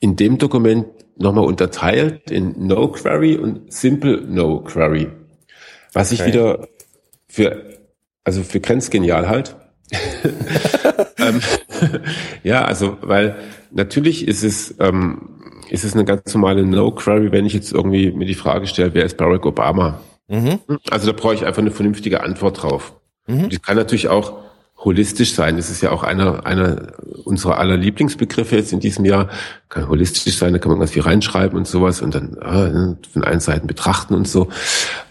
in 0.00 0.16
dem 0.16 0.38
Dokument 0.38 0.86
nochmal 1.16 1.44
unterteilt 1.44 2.32
in 2.32 2.66
No 2.66 2.88
Query 2.88 3.36
und 3.36 3.72
Simple 3.72 4.22
No 4.26 4.58
Query. 4.60 5.19
Was 5.92 6.12
ich 6.12 6.24
wieder 6.24 6.68
für, 7.28 7.78
also 8.24 8.42
für 8.42 8.60
grenzgenial 8.60 9.28
halt. 9.28 9.56
ähm, 11.18 11.40
ja, 12.42 12.64
also, 12.64 12.98
weil 13.00 13.36
natürlich 13.70 14.28
ist 14.28 14.44
es, 14.44 14.74
ähm, 14.78 15.40
ist 15.68 15.84
es 15.84 15.94
eine 15.94 16.04
ganz 16.04 16.32
normale 16.34 16.64
No-Query, 16.64 17.32
wenn 17.32 17.46
ich 17.46 17.54
jetzt 17.54 17.72
irgendwie 17.72 18.12
mir 18.12 18.26
die 18.26 18.34
Frage 18.34 18.66
stelle, 18.66 18.94
wer 18.94 19.04
ist 19.04 19.16
Barack 19.16 19.46
Obama? 19.46 20.00
Mhm. 20.28 20.60
Also 20.90 21.10
da 21.10 21.18
brauche 21.18 21.34
ich 21.34 21.44
einfach 21.44 21.62
eine 21.62 21.72
vernünftige 21.72 22.22
Antwort 22.22 22.62
drauf. 22.62 22.92
Mhm. 23.26 23.48
Die 23.48 23.58
kann 23.58 23.76
natürlich 23.76 24.08
auch 24.08 24.38
holistisch 24.82 25.34
sein. 25.34 25.56
Das 25.56 25.70
ist 25.70 25.82
ja 25.82 25.92
auch 25.92 26.02
einer, 26.02 26.46
einer 26.46 26.92
unserer 27.24 27.58
aller 27.58 27.76
Lieblingsbegriffe 27.76 28.56
jetzt 28.56 28.72
in 28.72 28.80
diesem 28.80 29.04
Jahr. 29.04 29.28
Kann 29.68 29.88
holistisch 29.88 30.36
sein, 30.36 30.52
da 30.52 30.58
kann 30.58 30.70
man 30.70 30.78
ganz 30.78 30.92
viel 30.92 31.02
reinschreiben 31.02 31.56
und 31.56 31.66
sowas 31.66 32.00
und 32.00 32.14
dann 32.14 32.36
ah, 32.40 32.96
von 33.12 33.22
allen 33.22 33.40
Seiten 33.40 33.66
betrachten 33.66 34.14
und 34.14 34.26
so. 34.26 34.48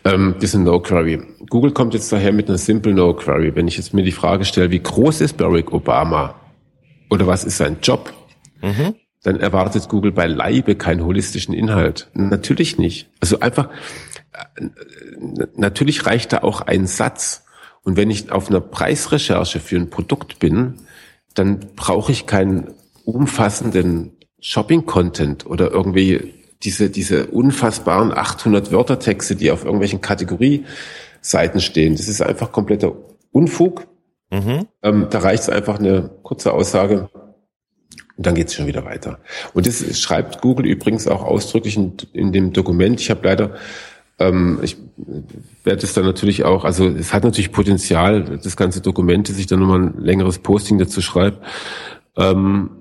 Ähm, 0.03 0.35
das 0.35 0.45
ist 0.45 0.55
ein 0.55 0.63
No-Query. 0.63 1.21
Google 1.49 1.71
kommt 1.71 1.93
jetzt 1.93 2.11
daher 2.11 2.33
mit 2.33 2.49
einer 2.49 2.57
Simple 2.57 2.93
No-Query. 2.93 3.55
Wenn 3.55 3.67
ich 3.67 3.77
jetzt 3.77 3.93
mir 3.93 4.03
die 4.03 4.11
Frage 4.11 4.43
stelle, 4.45 4.71
wie 4.71 4.81
groß 4.81 5.21
ist 5.21 5.37
Barack 5.37 5.71
Obama 5.71 6.35
oder 7.09 7.27
was 7.27 7.43
ist 7.43 7.57
sein 7.57 7.77
Job, 7.81 8.11
mhm. 8.61 8.95
dann 9.23 9.39
erwartet 9.39 9.87
Google 9.87 10.11
beileibe 10.11 10.75
keinen 10.75 11.05
holistischen 11.05 11.53
Inhalt. 11.53 12.09
Natürlich 12.13 12.79
nicht. 12.79 13.09
Also 13.19 13.39
einfach, 13.39 13.69
äh, 14.33 14.65
natürlich 15.55 16.07
reicht 16.07 16.33
da 16.33 16.39
auch 16.39 16.61
ein 16.61 16.87
Satz 16.87 17.45
und 17.83 17.97
wenn 17.97 18.09
ich 18.09 18.31
auf 18.31 18.49
einer 18.49 18.61
Preisrecherche 18.61 19.59
für 19.59 19.77
ein 19.77 19.89
Produkt 19.89 20.39
bin, 20.39 20.75
dann 21.33 21.59
brauche 21.75 22.11
ich 22.11 22.25
keinen 22.25 22.73
umfassenden 23.05 24.11
Shopping-Content 24.41 25.45
oder 25.45 25.71
irgendwie 25.71 26.33
diese, 26.63 26.89
diese 26.89 27.27
unfassbaren 27.27 28.13
800 28.13 28.71
Wörtertexte, 28.71 29.35
die 29.35 29.51
auf 29.51 29.63
irgendwelchen 29.63 30.01
Kategorieseiten 30.01 31.61
stehen. 31.61 31.95
Das 31.95 32.07
ist 32.07 32.21
einfach 32.21 32.51
kompletter 32.51 32.93
Unfug. 33.31 33.87
Mhm. 34.31 34.67
Ähm, 34.83 35.07
da 35.09 35.19
reicht 35.19 35.43
es 35.43 35.49
einfach 35.49 35.79
eine 35.79 36.09
kurze 36.23 36.53
Aussage 36.53 37.09
und 38.19 38.25
dann 38.25 38.35
geht 38.35 38.49
es 38.49 38.53
schon 38.53 38.67
wieder 38.67 38.83
weiter. 38.83 39.19
Und 39.53 39.65
das 39.65 39.97
schreibt 39.97 40.41
Google 40.41 40.65
übrigens 40.65 41.07
auch 41.07 41.23
ausdrücklich 41.23 41.77
in, 41.77 41.95
in 42.11 42.33
dem 42.33 42.51
Dokument. 42.51 42.99
Ich 42.99 43.09
habe 43.09 43.21
leider 43.23 43.55
ähm, 44.19 44.59
ich 44.61 44.77
werde 45.63 45.85
es 45.85 45.93
dann 45.93 46.05
natürlich 46.05 46.43
auch, 46.43 46.65
also 46.65 46.87
es 46.87 47.13
hat 47.13 47.23
natürlich 47.23 47.51
Potenzial, 47.51 48.39
das 48.43 48.57
ganze 48.57 48.81
Dokument, 48.81 49.29
dass 49.29 49.37
ich 49.37 49.47
dann 49.47 49.59
nochmal 49.59 49.81
ein 49.81 49.93
längeres 49.99 50.39
Posting 50.39 50.77
dazu 50.77 51.01
schreibe. 51.01 51.39
Ähm, 52.17 52.71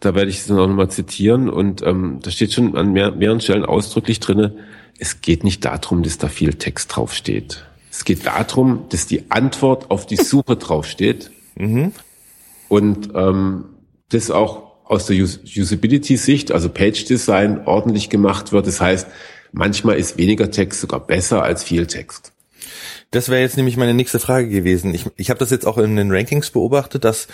da 0.00 0.14
werde 0.14 0.30
ich 0.30 0.38
es 0.38 0.46
dann 0.46 0.58
auch 0.58 0.66
nochmal 0.66 0.90
zitieren 0.90 1.48
und 1.48 1.82
ähm, 1.82 2.20
da 2.22 2.30
steht 2.30 2.52
schon 2.52 2.76
an 2.76 2.92
mehr, 2.92 3.12
mehreren 3.12 3.40
Stellen 3.40 3.64
ausdrücklich 3.64 4.18
drinne, 4.18 4.56
es 4.98 5.20
geht 5.20 5.44
nicht 5.44 5.64
darum, 5.64 6.02
dass 6.02 6.18
da 6.18 6.28
viel 6.28 6.54
Text 6.54 6.96
draufsteht. 6.96 7.64
Es 7.90 8.04
geht 8.04 8.26
darum, 8.26 8.86
dass 8.88 9.06
die 9.06 9.30
Antwort 9.30 9.90
auf 9.90 10.06
die 10.06 10.16
Suche 10.16 10.56
draufsteht 10.56 11.30
mhm. 11.56 11.92
und 12.68 13.10
ähm, 13.14 13.66
das 14.08 14.30
auch 14.30 14.68
aus 14.84 15.06
der 15.06 15.18
Usability-Sicht, 15.18 16.50
also 16.50 16.70
Page-Design, 16.70 17.66
ordentlich 17.66 18.08
gemacht 18.08 18.52
wird. 18.52 18.66
Das 18.66 18.80
heißt, 18.80 19.06
Manchmal 19.52 19.96
ist 19.96 20.18
weniger 20.18 20.50
Text 20.50 20.80
sogar 20.80 21.00
besser 21.00 21.42
als 21.42 21.64
viel 21.64 21.86
Text. 21.86 22.32
Das 23.10 23.30
wäre 23.30 23.40
jetzt 23.40 23.56
nämlich 23.56 23.78
meine 23.78 23.94
nächste 23.94 24.18
Frage 24.18 24.50
gewesen. 24.50 24.92
Ich, 24.92 25.06
ich 25.16 25.30
habe 25.30 25.38
das 25.38 25.50
jetzt 25.50 25.66
auch 25.66 25.78
in 25.78 25.96
den 25.96 26.12
Rankings 26.12 26.50
beobachtet, 26.50 27.04
dass 27.04 27.26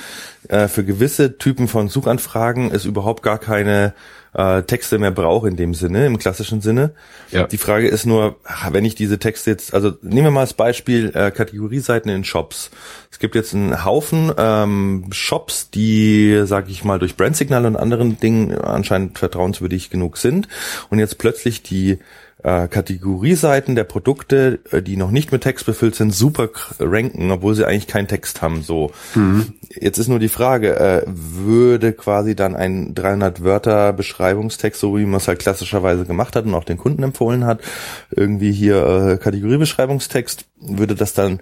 äh, 0.48 0.68
für 0.68 0.84
gewisse 0.84 1.36
Typen 1.36 1.66
von 1.66 1.88
Suchanfragen 1.88 2.70
es 2.70 2.84
überhaupt 2.84 3.24
gar 3.24 3.38
keine 3.38 3.92
äh, 4.34 4.62
Texte 4.62 4.98
mehr 4.98 5.10
braucht 5.10 5.48
in 5.48 5.56
dem 5.56 5.74
Sinne, 5.74 6.06
im 6.06 6.18
klassischen 6.18 6.60
Sinne. 6.60 6.92
Ja. 7.32 7.48
Die 7.48 7.58
Frage 7.58 7.88
ist 7.88 8.06
nur, 8.06 8.36
wenn 8.70 8.84
ich 8.84 8.94
diese 8.94 9.18
Texte 9.18 9.50
jetzt, 9.50 9.74
also 9.74 9.94
nehmen 10.02 10.26
wir 10.26 10.30
mal 10.30 10.40
als 10.40 10.54
Beispiel 10.54 11.10
äh, 11.12 11.32
Kategorieseiten 11.32 12.08
in 12.08 12.22
Shops. 12.22 12.70
Es 13.10 13.18
gibt 13.18 13.34
jetzt 13.34 13.52
einen 13.52 13.84
Haufen 13.84 14.32
ähm, 14.36 15.06
Shops, 15.10 15.70
die, 15.70 16.42
sage 16.44 16.70
ich 16.70 16.84
mal, 16.84 17.00
durch 17.00 17.16
Brandsignal 17.16 17.66
und 17.66 17.76
anderen 17.76 18.20
Dingen 18.20 18.56
anscheinend 18.56 19.18
vertrauenswürdig 19.18 19.90
genug 19.90 20.18
sind 20.18 20.46
und 20.90 21.00
jetzt 21.00 21.18
plötzlich 21.18 21.64
die 21.64 21.98
äh, 22.44 22.68
Kategorieseiten 22.68 23.74
der 23.74 23.84
Produkte, 23.84 24.60
äh, 24.70 24.82
die 24.82 24.98
noch 24.98 25.10
nicht 25.10 25.32
mit 25.32 25.42
Text 25.42 25.64
befüllt 25.64 25.94
sind, 25.94 26.14
super 26.14 26.50
ranken, 26.78 27.30
obwohl 27.30 27.54
sie 27.54 27.66
eigentlich 27.66 27.86
keinen 27.86 28.06
Text 28.06 28.42
haben. 28.42 28.62
So. 28.62 28.92
Mhm. 29.14 29.54
Jetzt 29.70 29.98
ist 29.98 30.08
nur 30.08 30.18
die 30.18 30.28
Frage, 30.28 30.78
äh, 30.78 31.02
würde 31.06 31.94
quasi 31.94 32.36
dann 32.36 32.54
ein 32.54 32.94
300 32.94 33.42
Wörter 33.42 33.94
Beschreibungstext, 33.94 34.78
so 34.78 34.96
wie 34.98 35.06
man 35.06 35.16
es 35.16 35.26
halt 35.26 35.38
klassischerweise 35.38 36.04
gemacht 36.04 36.36
hat 36.36 36.44
und 36.44 36.54
auch 36.54 36.64
den 36.64 36.76
Kunden 36.76 37.02
empfohlen 37.02 37.46
hat, 37.46 37.62
irgendwie 38.10 38.52
hier 38.52 38.84
äh, 38.86 39.16
Kategoriebeschreibungstext, 39.16 40.44
würde 40.60 40.94
das 40.94 41.14
dann 41.14 41.40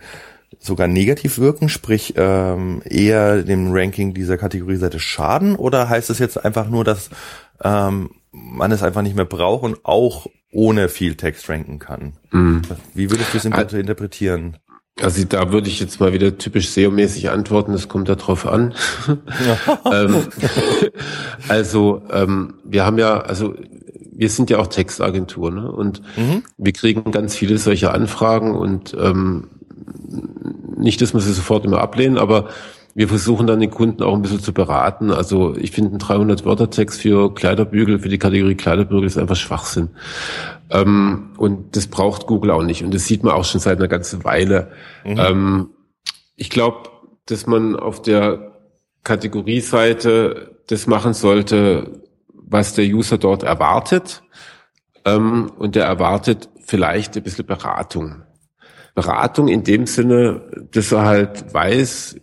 sogar 0.61 0.87
negativ 0.87 1.39
wirken, 1.39 1.69
sprich 1.69 2.15
ähm, 2.17 2.81
eher 2.85 3.43
dem 3.43 3.73
Ranking 3.73 4.15
dieser 4.15 4.39
Kategorieseite 4.39 5.01
schaden? 5.01 5.57
Oder 5.57 5.89
heißt 5.89 6.11
es 6.11 6.21
jetzt 6.21 6.45
einfach 6.45 6.69
nur, 6.69 6.85
dass 6.85 7.11
ähm, 7.65 8.11
man 8.31 8.71
es 8.71 8.85
einfach 8.85 9.03
nicht 9.03 9.17
mehr 9.17 9.25
braucht 9.25 9.65
und 9.65 9.85
auch 9.85 10.29
ohne 10.53 10.89
viel 10.89 11.17
Text 11.17 11.49
ranken 11.49 11.79
kann. 11.79 12.13
Mhm. 12.31 12.63
Wie 12.95 13.11
würdest 13.11 13.33
du 13.33 13.39
es 13.39 13.47
also, 13.47 13.77
interpretieren? 13.77 14.59
Also 15.01 15.25
da 15.25 15.51
würde 15.51 15.69
ich 15.69 15.81
jetzt 15.81 16.01
mal 16.01 16.13
wieder 16.13 16.37
typisch 16.37 16.69
SEO-mäßig 16.69 17.31
antworten, 17.31 17.73
das 17.73 17.89
kommt 17.89 18.09
darauf 18.09 18.47
an. 18.47 18.75
ähm, 19.91 20.27
also 21.49 22.03
ähm, 22.13 22.55
wir 22.65 22.85
haben 22.85 22.99
ja, 22.99 23.21
also 23.21 23.55
wir 24.15 24.29
sind 24.29 24.51
ja 24.51 24.59
auch 24.59 24.67
Textagentur 24.67 25.51
ne? 25.51 25.73
und 25.73 26.03
mhm. 26.17 26.43
wir 26.59 26.73
kriegen 26.73 27.11
ganz 27.11 27.35
viele 27.35 27.57
solche 27.57 27.91
Anfragen 27.91 28.55
und 28.55 28.95
ähm, 29.01 29.49
nicht, 30.77 31.01
dass 31.01 31.15
wir 31.15 31.21
sie 31.21 31.33
sofort 31.33 31.65
immer 31.65 31.81
ablehnen, 31.81 32.19
aber 32.19 32.49
wir 32.95 33.09
versuchen 33.09 33.47
dann 33.47 33.61
den 33.61 33.71
Kunden 33.71 34.03
auch 34.03 34.15
ein 34.15 34.23
bisschen 34.23 34.41
zu 34.41 34.53
beraten. 34.53 35.11
Also 35.11 35.57
ich 35.57 35.71
finde 35.71 35.97
ein 35.97 35.99
300 35.99 36.45
Wörter 36.45 36.69
Text 36.69 37.01
für 37.01 37.35
Kleiderbügel, 37.35 37.99
für 37.99 38.09
die 38.09 38.19
Kategorie 38.19 38.55
Kleiderbügel 38.55 39.07
ist 39.07 39.19
einfach 39.19 39.37
Schwachsinn. 39.37 39.91
Ähm, 40.71 41.31
und 41.39 41.77
das 41.77 41.87
braucht 41.87 42.27
Google 42.27 42.51
auch 42.51 42.63
nicht. 42.63 42.85
Und 42.85 42.93
das 42.93 43.07
sieht 43.07 43.25
man 43.25 43.33
auch 43.33 43.45
schon 43.45 43.61
seit 43.61 43.79
einer 43.79 43.89
ganzen 43.89 44.25
Weile. 44.25 44.73
Mhm. 45.05 45.19
Ähm, 45.19 45.71
ich 46.37 46.51
glaube, 46.51 46.91
dass 47.27 47.47
man 47.47 47.77
auf 47.77 48.03
der 48.03 48.53
Kategorieseite 49.05 50.57
das 50.69 50.87
machen 50.87 51.15
sollte, 51.15 52.03
was 52.35 52.75
der 52.75 52.85
User 52.85 53.17
dort 53.17 53.43
erwartet. 53.43 54.23
Ähm, 55.05 55.51
und 55.57 55.77
der 55.77 55.87
erwartet 55.87 56.51
vielleicht 56.65 57.17
ein 57.17 57.23
bisschen 57.23 57.47
Beratung. 57.47 58.23
Beratung 58.95 59.49
in 59.49 59.65
dem 59.65 59.87
Sinne, 59.87 60.43
dass 60.73 60.93
er 60.93 61.05
halt 61.05 61.55
weiß, 61.55 62.17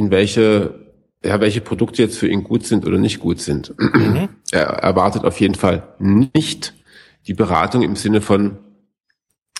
in 0.00 0.10
welche, 0.10 0.74
ja, 1.22 1.40
welche 1.42 1.60
Produkte 1.60 2.02
jetzt 2.02 2.16
für 2.16 2.26
ihn 2.26 2.42
gut 2.42 2.64
sind 2.64 2.86
oder 2.86 2.96
nicht 2.96 3.20
gut 3.20 3.38
sind. 3.38 3.74
Mhm. 3.78 4.30
Er 4.50 4.64
erwartet 4.64 5.24
auf 5.24 5.38
jeden 5.38 5.54
Fall 5.54 5.94
nicht 5.98 6.74
die 7.28 7.34
Beratung 7.34 7.82
im 7.82 7.94
Sinne 7.94 8.20
von, 8.20 8.58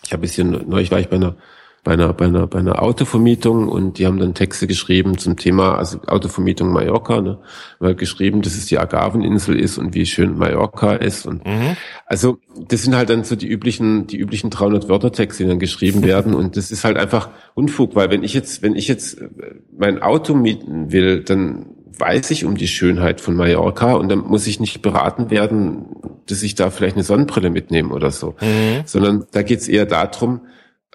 ich 0.02 0.12
habe 0.12 0.20
ein 0.20 0.22
bisschen, 0.22 0.68
neulich 0.68 0.90
war 0.90 0.98
ich 0.98 1.08
bei 1.08 1.16
einer 1.16 1.36
bei 1.82 1.92
einer, 1.92 2.12
bei 2.12 2.26
einer, 2.26 2.46
bei 2.46 2.58
einer 2.58 2.82
Autovermietung 2.82 3.68
und 3.68 3.98
die 3.98 4.06
haben 4.06 4.18
dann 4.18 4.34
Texte 4.34 4.66
geschrieben 4.66 5.16
zum 5.16 5.36
Thema, 5.36 5.76
also 5.76 5.98
Autovermietung 6.06 6.72
Mallorca, 6.72 7.20
ne, 7.20 7.38
weil 7.78 7.94
geschrieben, 7.94 8.42
dass 8.42 8.54
es 8.54 8.66
die 8.66 8.78
Agaveninsel 8.78 9.58
ist 9.58 9.78
und 9.78 9.94
wie 9.94 10.04
schön 10.04 10.36
Mallorca 10.36 10.94
ist 10.94 11.26
und 11.26 11.46
mhm. 11.46 11.76
also 12.04 12.38
das 12.68 12.82
sind 12.82 12.94
halt 12.94 13.08
dann 13.08 13.24
so 13.24 13.34
die 13.34 13.48
üblichen, 13.48 14.06
die 14.06 14.18
üblichen 14.18 14.50
300 14.50 14.88
Wörter 14.88 15.12
Texte, 15.12 15.44
die 15.44 15.48
dann 15.48 15.58
geschrieben 15.58 16.02
werden 16.04 16.34
und 16.34 16.56
das 16.56 16.70
ist 16.70 16.84
halt 16.84 16.98
einfach 16.98 17.30
Unfug, 17.54 17.94
weil 17.94 18.10
wenn 18.10 18.22
ich 18.22 18.34
jetzt, 18.34 18.62
wenn 18.62 18.76
ich 18.76 18.86
jetzt 18.86 19.20
äh, 19.20 19.28
mein 19.76 20.02
Auto 20.02 20.34
mieten 20.34 20.92
will, 20.92 21.22
dann 21.22 21.66
weiß 22.00 22.30
ich 22.30 22.44
um 22.44 22.56
die 22.56 22.68
Schönheit 22.68 23.20
von 23.20 23.36
Mallorca 23.36 23.94
und 23.94 24.08
dann 24.08 24.20
muss 24.20 24.46
ich 24.46 24.58
nicht 24.58 24.82
beraten 24.82 25.30
werden, 25.30 25.86
dass 26.26 26.42
ich 26.42 26.54
da 26.54 26.70
vielleicht 26.70 26.96
eine 26.96 27.04
Sonnenbrille 27.04 27.50
mitnehme 27.50 27.94
oder 27.94 28.10
so, 28.10 28.34
mhm. 28.40 28.82
sondern 28.86 29.26
da 29.32 29.42
geht's 29.42 29.68
eher 29.68 29.86
darum, 29.86 30.40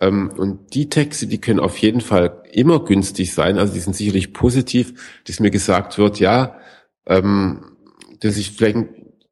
und 0.01 0.73
die 0.73 0.89
Texte, 0.89 1.27
die 1.27 1.39
können 1.39 1.59
auf 1.59 1.77
jeden 1.77 2.01
Fall 2.01 2.43
immer 2.51 2.83
günstig 2.83 3.33
sein. 3.33 3.57
Also 3.57 3.73
die 3.73 3.79
sind 3.79 3.95
sicherlich 3.95 4.33
positiv, 4.33 5.21
dass 5.25 5.39
mir 5.39 5.51
gesagt 5.51 5.97
wird, 5.97 6.19
ja, 6.19 6.57
ähm, 7.05 7.63
dass 8.19 8.37
ich 8.37 8.51
vielleicht 8.51 8.77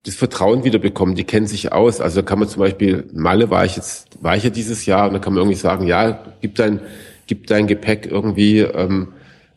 das 0.06 0.16
Vertrauen 0.16 0.64
wieder 0.64 0.80
bekomme. 0.80 1.16
Die 1.16 1.24
kennen 1.24 1.48
sich 1.48 1.72
aus. 1.72 2.02
Also 2.02 2.24
kann 2.24 2.40
man 2.40 2.48
zum 2.48 2.62
Beispiel, 2.62 3.10
Malle 3.14 3.50
war 3.50 3.66
ich 3.66 3.76
jetzt, 3.76 4.22
war 4.22 4.36
ich 4.36 4.44
ja 4.44 4.50
dieses 4.50 4.86
Jahr 4.86 5.08
und 5.08 5.14
da 5.14 5.20
kann 5.20 5.34
man 5.34 5.42
irgendwie 5.42 5.60
sagen, 5.60 5.88
ja, 5.88 6.24
gib 6.42 6.56
dein, 6.56 6.82
gib 7.28 7.48
dein 7.48 7.68
Gepäck 7.68 8.06
irgendwie, 8.10 8.60
ähm, 8.60 9.14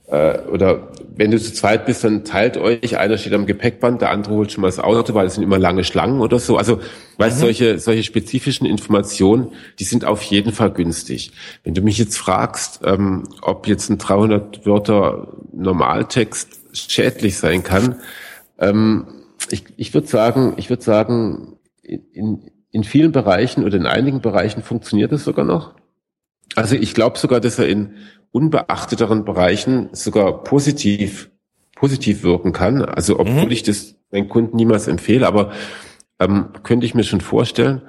äh, 0.09 0.39
oder 0.53 0.89
wenn 1.17 1.31
du 1.31 1.41
zu 1.41 1.53
zweit 1.53 1.87
bist, 1.87 2.05
dann 2.05 2.25
teilt 2.25 2.57
euch, 2.57 2.99
einer 2.99 3.19
steht 3.19 3.33
am 3.33 3.47
Gepäckband, 3.47 4.03
der 4.03 4.11
andere 4.11 4.35
holt 4.35 4.53
schon 4.53 4.63
mal 4.63 4.69
das 4.69 4.79
Auto, 4.79 5.15
weil 5.15 5.27
es 5.27 5.35
sind 5.35 5.43
immer 5.43 5.59
lange 5.59 5.83
Schlangen 5.83 6.21
oder 6.21 6.39
so. 6.39 6.57
Also, 6.57 6.81
weißt, 7.17 7.39
mhm. 7.39 7.41
solche, 7.41 7.79
solche 7.79 8.03
spezifischen 8.03 8.67
Informationen, 8.67 9.53
die 9.79 9.85
sind 9.85 10.05
auf 10.05 10.23
jeden 10.23 10.53
Fall 10.53 10.71
günstig. 10.73 11.33
Wenn 11.65 11.75
du 11.75 11.83
mich 11.83 11.99
jetzt 11.99 12.19
fragst, 12.19 12.81
ähm, 12.85 13.25
ob 13.43 13.67
jetzt 13.67 13.91
ein 13.91 13.99
300 13.99 14.67
Wörter 14.67 15.39
Normaltext 15.53 16.61
schädlich 16.73 17.39
sein 17.39 17.63
kann, 17.63 17.97
ähm, 18.59 19.07
ich, 19.51 19.65
ich 19.77 19.95
würde 19.95 20.07
sagen, 20.07 20.55
ich 20.57 20.71
würde 20.71 20.83
sagen, 20.83 21.57
in, 21.83 22.51
in 22.71 22.85
vielen 22.85 23.13
Bereichen 23.13 23.65
oder 23.65 23.77
in 23.77 23.87
einigen 23.87 24.21
Bereichen 24.21 24.63
funktioniert 24.63 25.13
es 25.13 25.25
sogar 25.25 25.45
noch. 25.45 25.75
Also 26.55 26.75
ich 26.77 26.95
glaube 26.95 27.19
sogar, 27.19 27.41
dass 27.41 27.59
er 27.59 27.69
in 27.69 27.95
unbeachteteren 28.37 29.25
Bereichen 29.25 29.89
sogar 29.93 30.45
positiv, 30.45 31.31
positiv 31.75 32.23
wirken 32.23 32.53
kann. 32.53 32.83
Also 32.83 33.19
obwohl 33.19 33.47
mhm. 33.47 33.51
ich 33.51 33.63
das 33.63 33.97
meinen 34.13 34.29
Kunden 34.29 34.57
niemals 34.57 34.89
empfehle, 34.89 35.27
aber 35.27 35.53
ähm, 36.21 36.51
könnte 36.63 36.85
ich 36.85 36.95
mir 36.95 37.03
schon 37.03 37.23
vorstellen. 37.23 37.81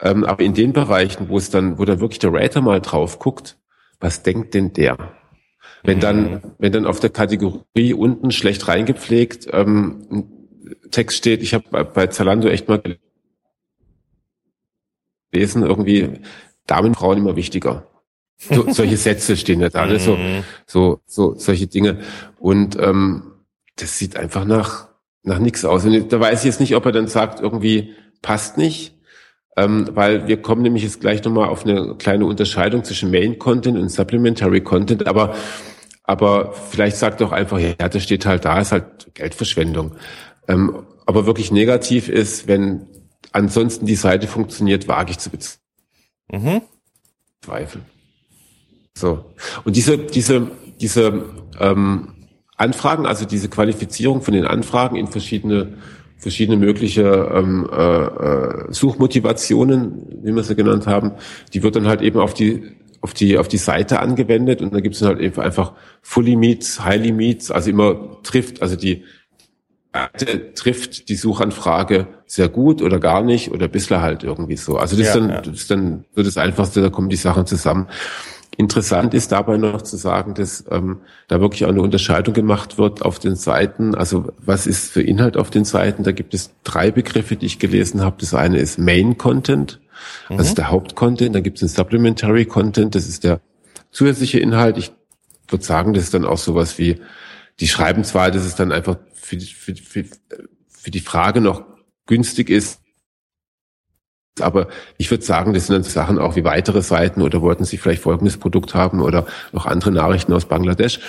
Ähm, 0.00 0.24
aber 0.24 0.42
in 0.42 0.54
den 0.54 0.72
Bereichen, 0.72 1.28
wo 1.28 1.38
es 1.38 1.50
dann, 1.50 1.78
wo 1.78 1.84
dann 1.84 2.00
wirklich 2.00 2.18
der 2.18 2.32
Rater 2.32 2.62
mal 2.62 2.80
drauf 2.80 3.20
guckt, 3.20 3.58
was 4.00 4.24
denkt 4.24 4.54
denn 4.54 4.72
der? 4.72 4.96
Wenn 5.84 6.00
dann, 6.00 6.30
mhm. 6.30 6.40
wenn 6.58 6.72
dann 6.72 6.86
auf 6.86 6.98
der 6.98 7.10
Kategorie 7.10 7.94
unten 7.94 8.32
schlecht 8.32 8.66
reingepflegt 8.66 9.46
ähm, 9.52 10.04
ein 10.10 10.24
Text 10.90 11.16
steht, 11.18 11.42
ich 11.42 11.54
habe 11.54 11.84
bei 11.84 12.08
Zalando 12.08 12.48
echt 12.48 12.66
mal 12.66 12.82
gelesen, 15.30 15.62
irgendwie 15.62 16.18
Damen, 16.66 16.94
Frauen 16.94 17.18
immer 17.18 17.36
wichtiger. 17.36 17.86
So, 18.38 18.72
solche 18.72 18.96
Sätze 18.96 19.36
stehen 19.36 19.60
da 19.60 19.68
alle, 19.68 20.00
so, 20.00 20.16
mhm. 20.16 20.42
so, 20.66 21.00
so, 21.06 21.34
solche 21.36 21.68
Dinge. 21.68 21.98
Und 22.40 22.76
ähm, 22.78 23.32
das 23.76 23.98
sieht 23.98 24.16
einfach 24.16 24.44
nach, 24.44 24.88
nach 25.22 25.38
nichts 25.38 25.64
aus. 25.64 25.84
Und 25.84 26.12
da 26.12 26.20
weiß 26.20 26.40
ich 26.40 26.46
jetzt 26.46 26.60
nicht, 26.60 26.74
ob 26.74 26.84
er 26.86 26.92
dann 26.92 27.06
sagt, 27.06 27.40
irgendwie 27.40 27.94
passt 28.20 28.58
nicht. 28.58 28.98
Ähm, 29.56 29.90
weil 29.92 30.26
wir 30.28 30.40
kommen 30.40 30.62
nämlich 30.62 30.82
jetzt 30.82 31.00
gleich 31.00 31.22
nochmal 31.24 31.48
auf 31.48 31.64
eine 31.64 31.94
kleine 31.96 32.24
Unterscheidung 32.24 32.84
zwischen 32.84 33.10
Main 33.10 33.38
Content 33.38 33.78
und 33.78 33.90
Supplementary 33.90 34.62
Content, 34.62 35.06
aber 35.06 35.34
aber 36.04 36.52
vielleicht 36.52 36.96
sagt 36.96 37.20
doch 37.20 37.32
einfach, 37.32 37.58
ja, 37.58 37.74
das 37.74 38.02
steht 38.02 38.26
halt 38.26 38.44
da, 38.44 38.60
ist 38.60 38.72
halt 38.72 39.14
Geldverschwendung. 39.14 39.92
Ähm, 40.48 40.84
aber 41.06 41.26
wirklich 41.26 41.52
negativ 41.52 42.08
ist, 42.08 42.48
wenn 42.48 42.86
ansonsten 43.30 43.86
die 43.86 43.94
Seite 43.94 44.26
funktioniert, 44.26 44.88
wage 44.88 45.12
ich 45.12 45.18
zu 45.18 45.30
bezweifeln. 45.30 45.60
Mhm. 46.30 46.62
So. 48.96 49.24
Und 49.64 49.76
diese, 49.76 49.98
diese, 49.98 50.50
diese 50.80 51.24
ähm, 51.58 52.08
Anfragen, 52.56 53.06
also 53.06 53.24
diese 53.24 53.48
Qualifizierung 53.48 54.22
von 54.22 54.34
den 54.34 54.46
Anfragen 54.46 54.96
in 54.96 55.08
verschiedene 55.08 55.74
verschiedene 56.22 56.56
mögliche 56.56 57.02
ähm, 57.34 57.68
äh, 57.72 58.04
äh, 58.04 58.72
Suchmotivationen, 58.72 60.20
wie 60.22 60.32
wir 60.32 60.44
sie 60.44 60.54
genannt 60.54 60.86
haben, 60.86 61.12
die 61.52 61.64
wird 61.64 61.74
dann 61.74 61.88
halt 61.88 62.00
eben 62.00 62.20
auf 62.20 62.32
die 62.32 62.76
auf 63.00 63.12
die 63.12 63.36
auf 63.38 63.48
die 63.48 63.58
Seite 63.58 63.98
angewendet 63.98 64.62
und 64.62 64.72
dann 64.72 64.84
gibt 64.84 64.94
es 64.94 65.02
halt 65.02 65.18
eben 65.18 65.40
einfach 65.40 65.72
Fully 66.00 66.36
Meets, 66.36 66.84
Highly 66.84 67.10
Meets, 67.10 67.50
also 67.50 67.70
immer 67.70 68.22
trifft, 68.22 68.62
also 68.62 68.76
die 68.76 69.02
Seite 69.92 70.54
trifft 70.54 71.08
die 71.08 71.16
Suchanfrage 71.16 72.06
sehr 72.26 72.48
gut 72.48 72.82
oder 72.82 73.00
gar 73.00 73.22
nicht 73.22 73.50
oder 73.50 73.66
bisher 73.66 74.00
halt 74.00 74.22
irgendwie 74.22 74.56
so. 74.56 74.76
Also 74.76 74.96
das, 74.96 75.06
ja, 75.06 75.12
ist 75.12 75.20
dann, 75.20 75.28
ja. 75.28 75.40
das 75.40 75.54
ist 75.54 75.70
dann 75.72 76.04
so 76.14 76.22
das 76.22 76.36
Einfachste, 76.36 76.80
da 76.80 76.88
kommen 76.88 77.08
die 77.08 77.16
Sachen 77.16 77.46
zusammen. 77.46 77.88
Interessant 78.56 79.14
ist 79.14 79.32
dabei 79.32 79.56
noch 79.56 79.80
zu 79.80 79.96
sagen, 79.96 80.34
dass 80.34 80.64
ähm, 80.70 81.00
da 81.26 81.40
wirklich 81.40 81.64
auch 81.64 81.70
eine 81.70 81.80
Unterscheidung 81.80 82.34
gemacht 82.34 82.76
wird 82.76 83.00
auf 83.02 83.18
den 83.18 83.34
Seiten. 83.34 83.94
Also 83.94 84.32
was 84.38 84.66
ist 84.66 84.92
für 84.92 85.02
Inhalt 85.02 85.38
auf 85.38 85.48
den 85.48 85.64
Seiten? 85.64 86.02
Da 86.02 86.12
gibt 86.12 86.34
es 86.34 86.50
drei 86.62 86.90
Begriffe, 86.90 87.36
die 87.36 87.46
ich 87.46 87.58
gelesen 87.58 88.02
habe. 88.02 88.16
Das 88.20 88.34
eine 88.34 88.58
ist 88.58 88.78
Main 88.78 89.16
Content, 89.16 89.80
mhm. 90.28 90.38
ist 90.38 90.58
der 90.58 90.70
Hauptcontent. 90.70 91.34
Dann 91.34 91.42
gibt 91.42 91.56
es 91.58 91.62
einen 91.62 91.70
Supplementary 91.70 92.44
Content, 92.44 92.94
das 92.94 93.08
ist 93.08 93.24
der 93.24 93.40
zusätzliche 93.90 94.38
Inhalt. 94.38 94.76
Ich 94.76 94.92
würde 95.48 95.64
sagen, 95.64 95.94
das 95.94 96.04
ist 96.04 96.14
dann 96.14 96.26
auch 96.26 96.38
sowas 96.38 96.76
wie, 96.78 97.00
die 97.58 97.68
schreiben 97.68 98.04
zwar, 98.04 98.30
dass 98.30 98.44
es 98.44 98.54
dann 98.54 98.70
einfach 98.70 98.98
für, 99.14 99.40
für, 99.40 99.74
für, 99.74 100.04
für 100.68 100.90
die 100.90 101.00
Frage 101.00 101.40
noch 101.40 101.64
günstig 102.06 102.50
ist, 102.50 102.81
aber 104.40 104.68
ich 104.96 105.10
würde 105.10 105.24
sagen, 105.24 105.52
das 105.52 105.66
sind 105.66 105.74
dann 105.74 105.82
Sachen 105.82 106.18
auch 106.18 106.36
wie 106.36 106.44
weitere 106.44 106.82
Seiten 106.82 107.22
oder 107.22 107.42
wollten 107.42 107.64
Sie 107.64 107.76
vielleicht 107.76 108.02
folgendes 108.02 108.38
Produkt 108.38 108.74
haben 108.74 109.00
oder 109.00 109.26
noch 109.52 109.66
andere 109.66 109.90
Nachrichten 109.90 110.32
aus 110.32 110.46
Bangladesch. 110.46 111.00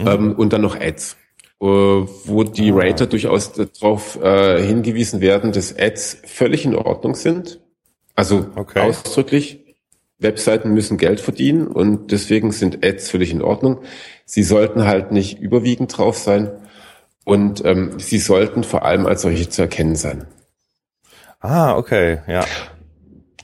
Mhm. 0.00 0.08
Ähm, 0.08 0.32
und 0.34 0.52
dann 0.52 0.60
noch 0.60 0.78
Ads, 0.78 1.16
äh, 1.60 1.66
wo 1.66 2.44
die 2.44 2.72
ah. 2.72 2.76
Rater 2.76 3.06
durchaus 3.06 3.52
darauf 3.52 4.20
äh, 4.22 4.62
hingewiesen 4.62 5.20
werden, 5.20 5.52
dass 5.52 5.76
Ads 5.76 6.18
völlig 6.24 6.64
in 6.64 6.76
Ordnung 6.76 7.14
sind. 7.14 7.60
Also 8.14 8.46
okay. 8.54 8.80
ausdrücklich, 8.80 9.76
Webseiten 10.18 10.72
müssen 10.72 10.98
Geld 10.98 11.20
verdienen 11.20 11.66
und 11.66 12.12
deswegen 12.12 12.52
sind 12.52 12.84
Ads 12.84 13.10
völlig 13.10 13.32
in 13.32 13.42
Ordnung. 13.42 13.80
Sie 14.24 14.44
sollten 14.44 14.84
halt 14.84 15.10
nicht 15.10 15.40
überwiegend 15.40 15.96
drauf 15.96 16.16
sein 16.16 16.50
und 17.24 17.64
ähm, 17.64 17.98
sie 17.98 18.18
sollten 18.18 18.62
vor 18.62 18.84
allem 18.84 19.06
als 19.06 19.22
solche 19.22 19.48
zu 19.48 19.62
erkennen 19.62 19.96
sein. 19.96 20.26
Ah, 21.42 21.76
okay, 21.76 22.20
ja. 22.28 22.44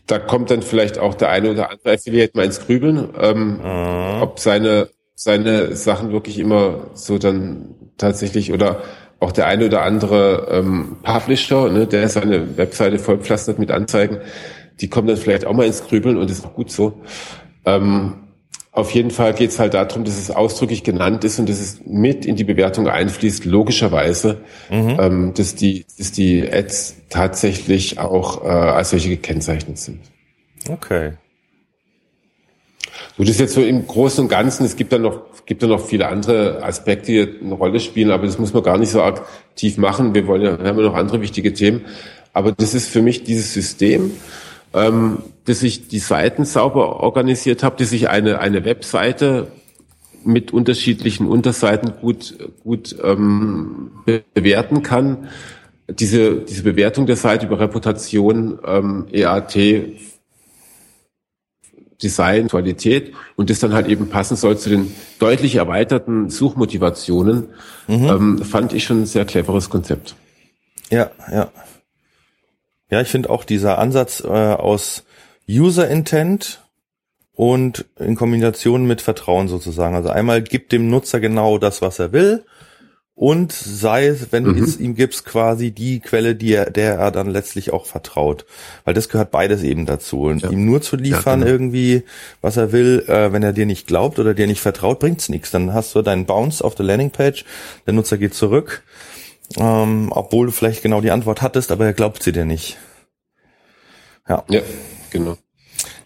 Da 0.07 0.19
kommt 0.19 0.51
dann 0.51 0.63
vielleicht 0.63 0.99
auch 0.99 1.15
der 1.15 1.29
eine 1.29 1.51
oder 1.51 1.71
andere 1.71 1.93
Affiliate 1.93 2.37
mal 2.37 2.47
ins 2.47 2.65
Grübeln, 2.65 3.11
ähm, 3.21 3.59
mhm. 3.59 4.23
ob 4.23 4.39
seine, 4.39 4.89
seine 5.15 5.75
Sachen 5.77 6.13
wirklich 6.13 6.39
immer 6.39 6.87
so 6.95 7.19
dann 7.19 7.75
tatsächlich 7.99 8.53
oder 8.53 8.83
auch 9.21 9.33
der 9.33 9.47
eine 9.49 9.67
oder 9.67 9.83
andere 9.83 10.49
ähm, 10.51 10.97
Publisher, 11.03 11.69
ne, 11.69 11.87
der 11.87 12.09
seine 12.09 12.57
Webseite 12.57 12.99
vollpflastert 13.01 13.59
mit 13.59 13.71
Anzeigen, 13.73 14.19
die 14.81 14.89
kommen 14.89 15.09
dann 15.09 15.17
vielleicht 15.17 15.45
auch 15.45 15.53
mal 15.53 15.67
ins 15.67 15.85
Grübeln 15.85 16.17
und 16.17 16.31
ist 16.31 16.47
auch 16.47 16.55
gut 16.55 16.71
so. 16.71 17.03
Ähm, 17.65 18.28
auf 18.79 18.93
jeden 18.93 19.11
Fall 19.11 19.35
geht 19.35 19.51
es 19.51 19.59
halt 19.59 19.75
darum, 19.75 20.05
dass 20.05 20.17
es 20.19 20.31
ausdrücklich 20.31 20.85
genannt 20.85 21.25
ist 21.25 21.39
und 21.39 21.49
dass 21.49 21.61
es 21.61 21.81
mit 21.85 22.25
in 22.25 22.37
die 22.37 22.45
Bewertung 22.45 22.89
einfließt, 22.89 23.45
logischerweise, 23.45 24.41
mhm. 24.71 24.97
ähm, 25.01 25.35
dass, 25.35 25.55
die, 25.55 25.85
dass 25.99 26.13
die 26.13 26.49
Ads 26.51 26.97
tatsächlich 27.11 27.99
auch 27.99 28.45
äh, 28.45 28.49
als 28.49 28.91
solche 28.91 29.09
gekennzeichnet 29.09 29.79
sind. 29.79 30.01
Okay. 30.71 31.13
So, 33.17 33.25
das 33.25 33.31
ist 33.31 33.41
jetzt 33.41 33.55
so 33.55 33.63
im 33.63 33.87
Großen 33.87 34.25
und 34.25 34.29
Ganzen, 34.29 34.65
es 34.65 34.77
gibt 34.77 34.93
da 34.93 34.99
noch, 34.99 35.23
gibt 35.45 35.63
da 35.63 35.67
noch 35.67 35.85
viele 35.85 36.07
andere 36.09 36.63
Aspekte, 36.63 37.27
die 37.27 37.45
eine 37.45 37.55
Rolle 37.55 37.81
spielen, 37.81 38.13
aber 38.13 38.27
das 38.27 38.39
muss 38.39 38.55
man 38.55 38.63
gar 38.63 38.79
nicht 38.79 38.91
so 38.91 39.03
aktiv 39.03 39.77
machen. 39.77 40.15
Wir 40.15 40.27
wollen 40.29 40.43
ja, 40.43 40.59
wir 40.59 40.69
haben 40.69 40.79
ja 40.79 40.85
noch 40.85 40.95
andere 40.95 41.21
wichtige 41.21 41.53
Themen. 41.53 41.85
Aber 42.33 42.53
das 42.53 42.75
ist 42.75 42.89
für 42.89 43.03
mich 43.03 43.25
dieses 43.25 43.53
System, 43.53 44.13
ähm, 44.79 45.19
dass 45.45 45.63
ich 45.63 45.89
die 45.89 45.99
Seiten 45.99 46.45
sauber 46.45 47.01
organisiert 47.01 47.63
habe, 47.63 47.77
dass 47.77 47.93
ich 47.93 48.09
eine, 48.09 48.39
eine 48.39 48.65
Webseite 48.65 49.49
mit 50.25 50.53
unterschiedlichen 50.53 51.27
Unterseiten 51.27 51.93
gut, 52.01 52.35
gut 52.63 52.97
ähm, 53.03 53.91
bewerten 54.35 54.83
kann. 54.83 55.29
Diese, 55.89 56.37
diese 56.37 56.65
Bewertung 56.65 57.07
der 57.07 57.17
Seite 57.17 57.47
über 57.47 57.61
Reputation, 57.61 58.59
ähm, 58.67 59.07
EAT, 59.11 59.57
Design, 62.03 62.49
Qualität 62.49 63.15
und 63.37 63.51
das 63.51 63.59
dann 63.59 63.73
halt 63.73 63.89
eben 63.89 64.09
passen 64.09 64.37
soll 64.37 64.59
zu 64.59 64.69
den 64.69 64.93
deutlich 65.19 65.57
erweiterten 65.57 66.31
Suchmotivationen, 66.31 67.49
mhm. 67.89 68.05
ähm, 68.05 68.39
fand 68.39 68.73
ich 68.73 68.85
schon 68.85 69.03
ein 69.03 69.07
sehr 69.07 69.25
cleveres 69.25 69.71
Konzept. 69.71 70.15
Ja, 70.91 71.11
ja. 71.33 71.51
Ja, 72.91 73.01
ich 73.01 73.09
finde 73.09 73.31
auch 73.31 73.45
dieser 73.45 73.79
Ansatz 73.79 74.23
äh, 74.25 74.29
aus 74.29 75.05
User 75.49 75.89
Intent 75.89 76.63
und 77.33 77.85
in 77.99 78.17
Kombination 78.17 78.87
mit 78.87 79.01
Vertrauen 79.01 79.49
sozusagen. 79.49 79.95
Also 79.95 80.09
einmal 80.09 80.43
gibt 80.43 80.73
dem 80.73 80.91
Nutzer 80.91 81.21
genau 81.21 81.59
das, 81.59 81.83
was 81.83 81.99
er 81.99 82.13
will 82.13 82.45
und 83.19 83.51
sei 83.51 84.07
es, 84.07 84.31
wenn 84.31 84.45
mhm. 84.45 84.57
du 84.59 84.63
es 84.63 84.79
ihm 84.79 84.95
gibst, 84.95 85.25
quasi 85.25 85.73
die 85.73 85.99
Quelle, 85.99 86.37
die 86.37 86.53
er, 86.53 86.71
der 86.71 86.95
er 86.95 87.11
dann 87.11 87.29
letztlich 87.29 87.73
auch 87.73 87.85
vertraut. 87.85 88.47
Weil 88.85 88.95
das 88.95 89.09
gehört 89.09 89.33
beides 89.33 89.65
eben 89.65 89.87
dazu. 89.87 90.23
Und 90.23 90.43
ja. 90.43 90.51
ihm 90.51 90.65
nur 90.65 90.83
zu 90.83 90.95
liefern 90.95 91.41
ja, 91.41 91.47
genau. 91.47 91.51
irgendwie, 91.51 92.05
was 92.43 92.57
er 92.57 92.71
will, 92.71 93.05
äh, 93.09 93.33
wenn 93.33 93.43
er 93.43 93.53
dir 93.53 93.67
nicht 93.67 93.89
glaubt 93.89 94.21
oder 94.21 94.35
dir 94.35 94.47
nicht 94.47 94.61
vertraut, 94.61 95.01
bringt's 95.01 95.29
nichts. 95.29 95.51
Dann 95.51 95.75
hast 95.75 95.97
du 95.97 96.03
deinen 96.03 96.27
Bounce 96.27 96.65
auf 96.65 96.77
der 96.77 96.87
Landingpage, 96.87 97.45
der 97.87 97.95
Nutzer 97.95 98.19
geht 98.19 98.35
zurück, 98.35 98.85
ähm, 99.57 100.11
obwohl 100.11 100.47
du 100.47 100.53
vielleicht 100.53 100.83
genau 100.83 101.01
die 101.01 101.11
Antwort 101.11 101.43
hattest, 101.43 101.73
aber 101.73 101.87
er 101.87 101.93
glaubt 101.93 102.23
sie 102.23 102.33
dir 102.33 102.45
nicht. 102.45 102.79
Ja, 104.29 104.45
ja 104.49 104.61
genau. 105.11 105.37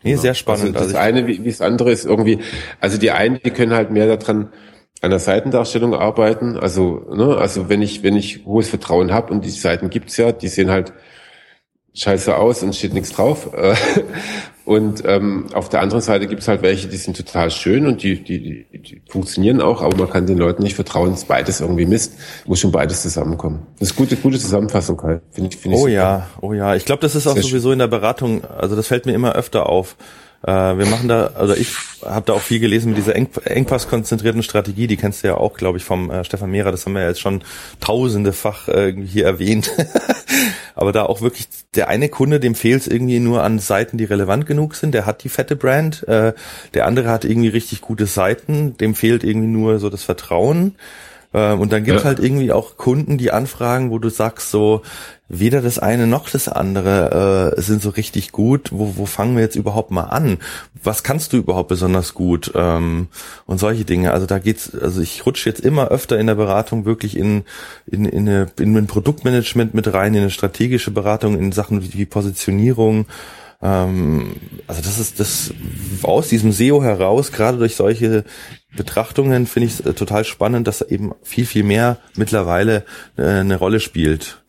Nee, 0.03 0.17
sehr 0.17 0.35
spannend. 0.35 0.77
Also 0.77 0.93
das 0.93 0.95
also 0.95 0.97
eine 0.99 1.27
wie, 1.27 1.45
wie 1.45 1.51
das 1.51 1.61
andere 1.61 1.93
ist 1.93 2.05
irgendwie, 2.05 2.41
also 2.81 2.99
die 2.99 3.11
einen, 3.11 3.41
die 3.45 3.51
können 3.51 3.73
halt 3.73 3.91
mehr 3.91 4.17
daran 4.17 4.53
an 5.01 5.11
der 5.11 5.19
Seitendarstellung 5.19 5.95
arbeiten. 5.95 6.57
Also, 6.57 7.07
ne, 7.13 7.37
also 7.37 7.69
wenn 7.69 7.83
ich, 7.83 8.03
wenn 8.03 8.17
ich 8.17 8.45
hohes 8.45 8.69
Vertrauen 8.69 9.13
habe 9.13 9.33
und 9.33 9.45
die 9.45 9.51
Seiten 9.51 9.91
gibt's 9.91 10.17
ja, 10.17 10.33
die 10.33 10.49
sehen 10.49 10.71
halt 10.71 10.93
scheiße 11.95 12.37
aus 12.37 12.63
und 12.63 12.75
steht 12.75 12.95
nichts 12.95 13.11
drauf. 13.11 13.51
Und 14.73 15.03
ähm, 15.05 15.47
auf 15.53 15.69
der 15.69 15.83
anderen 15.83 16.01
Seite 16.01 16.27
gibt's 16.27 16.49
halt 16.49 16.63
welche, 16.63 16.89
die 16.89 16.97
sind 16.97 17.15
total 17.15 17.51
schön 17.51 17.87
und 17.87 18.03
die, 18.03 18.23
die, 18.23 18.65
die, 18.73 18.79
die 18.79 19.03
funktionieren 19.07 19.61
auch, 19.61 19.83
aber 19.83 19.97
man 19.97 20.09
kann 20.09 20.27
den 20.27 20.39
Leuten 20.39 20.63
nicht 20.63 20.75
vertrauen, 20.75 21.11
dass 21.11 21.27
beides 21.27 21.61
irgendwie 21.61 21.85
misst. 21.85 22.15
Muss 22.47 22.61
schon 22.61 22.73
beides 22.73 23.03
zusammenkommen. 23.03 23.67
Das 23.79 23.91
ist 23.91 23.97
gute, 23.97 24.17
gute 24.17 24.39
Zusammenfassung, 24.39 24.97
Kai. 24.97 25.21
Find 25.31 25.53
ich, 25.53 25.61
find 25.61 25.75
ich 25.75 25.81
oh 25.81 25.85
super. 25.85 25.93
ja, 25.93 26.27
oh 26.41 26.53
ja. 26.55 26.75
Ich 26.75 26.87
glaube, 26.87 27.03
das 27.03 27.15
ist 27.15 27.27
auch 27.27 27.35
Sehr 27.35 27.43
sowieso 27.43 27.71
in 27.73 27.81
der 27.81 27.87
Beratung, 27.87 28.45
also 28.45 28.75
das 28.75 28.87
fällt 28.87 29.05
mir 29.05 29.13
immer 29.13 29.35
öfter 29.35 29.69
auf. 29.69 29.97
Äh, 30.43 30.51
wir 30.51 30.87
machen 30.87 31.07
da, 31.07 31.33
also 31.35 31.55
ich 31.55 31.75
habe 32.03 32.25
da 32.27 32.33
auch 32.33 32.41
viel 32.41 32.59
gelesen 32.59 32.89
mit 32.89 32.99
dieser 32.99 33.15
Eng 33.15 33.29
engpasskonzentrierten 33.45 34.43
Strategie, 34.43 34.87
die 34.87 34.97
kennst 34.97 35.23
du 35.23 35.29
ja 35.29 35.37
auch, 35.37 35.55
glaube 35.55 35.79
ich, 35.79 35.85
vom 35.85 36.11
äh, 36.11 36.25
Stefan 36.25 36.51
Mehrer, 36.51 36.73
das 36.73 36.85
haben 36.85 36.95
wir 36.95 37.03
ja 37.03 37.09
jetzt 37.09 37.21
schon 37.21 37.45
tausendefach 37.81 38.69
äh, 38.69 38.93
hier 38.93 39.27
erwähnt. 39.27 39.71
Aber 40.75 40.93
da 40.93 41.05
auch 41.05 41.21
wirklich 41.21 41.49
der 41.75 41.89
eine 41.89 42.09
Kunde, 42.09 42.41
dem 42.41 42.55
fehlt 42.55 42.83
es 42.83 42.89
irgendwie 42.89 43.21
nur 43.21 43.43
an 43.43 43.59
Seiten, 43.59 43.99
die 43.99 44.05
relevant 44.05 44.47
genug 44.47 44.75
sind, 44.75 44.93
der 44.93 45.07
hat 45.07 45.25
die 45.25 45.29
fette 45.29 45.57
Brand, 45.57 46.07
äh, 46.09 46.33
der 46.75 46.87
andere 46.87 47.11
hat 47.11 47.25
irgendwie 47.25 47.49
richtig 47.49 47.81
gute 47.81 48.07
Seiten, 48.07 48.77
dem 48.79 48.95
fehlt 48.95 49.25
irgendwie 49.25 49.49
nur 49.49 49.79
so 49.79 49.91
das 49.91 50.03
Vertrauen. 50.03 50.77
Äh, 51.33 51.53
und 51.53 51.73
dann 51.73 51.85
gibt 51.85 51.99
es 51.99 52.03
ja. 52.03 52.09
halt 52.09 52.21
irgendwie 52.21 52.53
auch 52.53 52.77
Kunden, 52.77 53.19
die 53.19 53.31
anfragen, 53.31 53.91
wo 53.91 53.99
du 53.99 54.09
sagst 54.09 54.51
so, 54.51 54.83
weder 55.29 55.63
das 55.63 55.79
eine 55.79 56.07
noch 56.07 56.29
das 56.29 56.49
andere 56.49 57.55
äh, 57.57 57.61
sind 57.61 57.81
so 57.81 57.89
richtig 57.89 58.33
gut. 58.33 58.69
Wo, 58.71 58.95
wo 58.97 59.07
fangen 59.07 59.35
wir 59.35 59.43
jetzt 59.43 59.57
überhaupt 59.57 59.91
mal 59.91 60.05
an? 60.05 60.39
Was 60.83 61.03
kannst 61.03 61.33
du 61.33 61.39
überhaupt 61.39 61.69
besonders 61.69 62.13
gut? 62.13 62.53
Ähm, 62.55 63.09
und 63.47 63.59
solche 63.59 63.85
Dinge. 63.85 64.13
Also 64.13 64.27
da 64.27 64.39
geht's, 64.39 64.75
also 64.75 65.01
ich 65.01 65.25
rutsche 65.25 65.49
jetzt 65.49 65.61
immer 65.61 65.89
öfter 65.89 66.19
in 66.19 66.27
der 66.27 66.35
Beratung 66.35 66.85
wirklich 66.85 67.17
in, 67.17 67.45
in, 67.87 68.05
in, 68.05 68.29
eine, 68.29 68.49
in 68.61 68.77
ein 68.77 68.87
Produktmanagement 68.87 69.73
mit 69.73 69.93
rein, 69.93 70.15
in 70.15 70.21
eine 70.21 70.31
strategische 70.31 70.91
Beratung, 70.91 71.39
in 71.39 71.51
Sachen 71.51 71.83
wie, 71.83 71.95
wie 71.95 72.07
Positionierung. 72.07 73.07
Ähm, 73.63 74.35
also 74.67 74.83
das 74.83 74.99
ist 74.99 75.21
das 75.21 75.55
aus 76.03 76.29
diesem 76.29 76.53
SEO 76.53 76.83
heraus, 76.83 77.31
gerade 77.31 77.59
durch 77.59 77.77
solche 77.77 78.25
Betrachtungen 78.77 79.47
finde 79.47 79.67
ich 79.69 79.75
es 79.75 79.81
äh, 79.81 79.95
total 79.95 80.25
spannend, 80.25 80.67
dass 80.67 80.83
eben 80.83 81.13
viel, 81.23 81.47
viel 81.47 81.63
mehr 81.63 81.99
mittlerweile 82.17 82.85
äh, 83.17 83.23
eine 83.23 83.57
Rolle 83.57 83.81
spielt. 83.81 84.43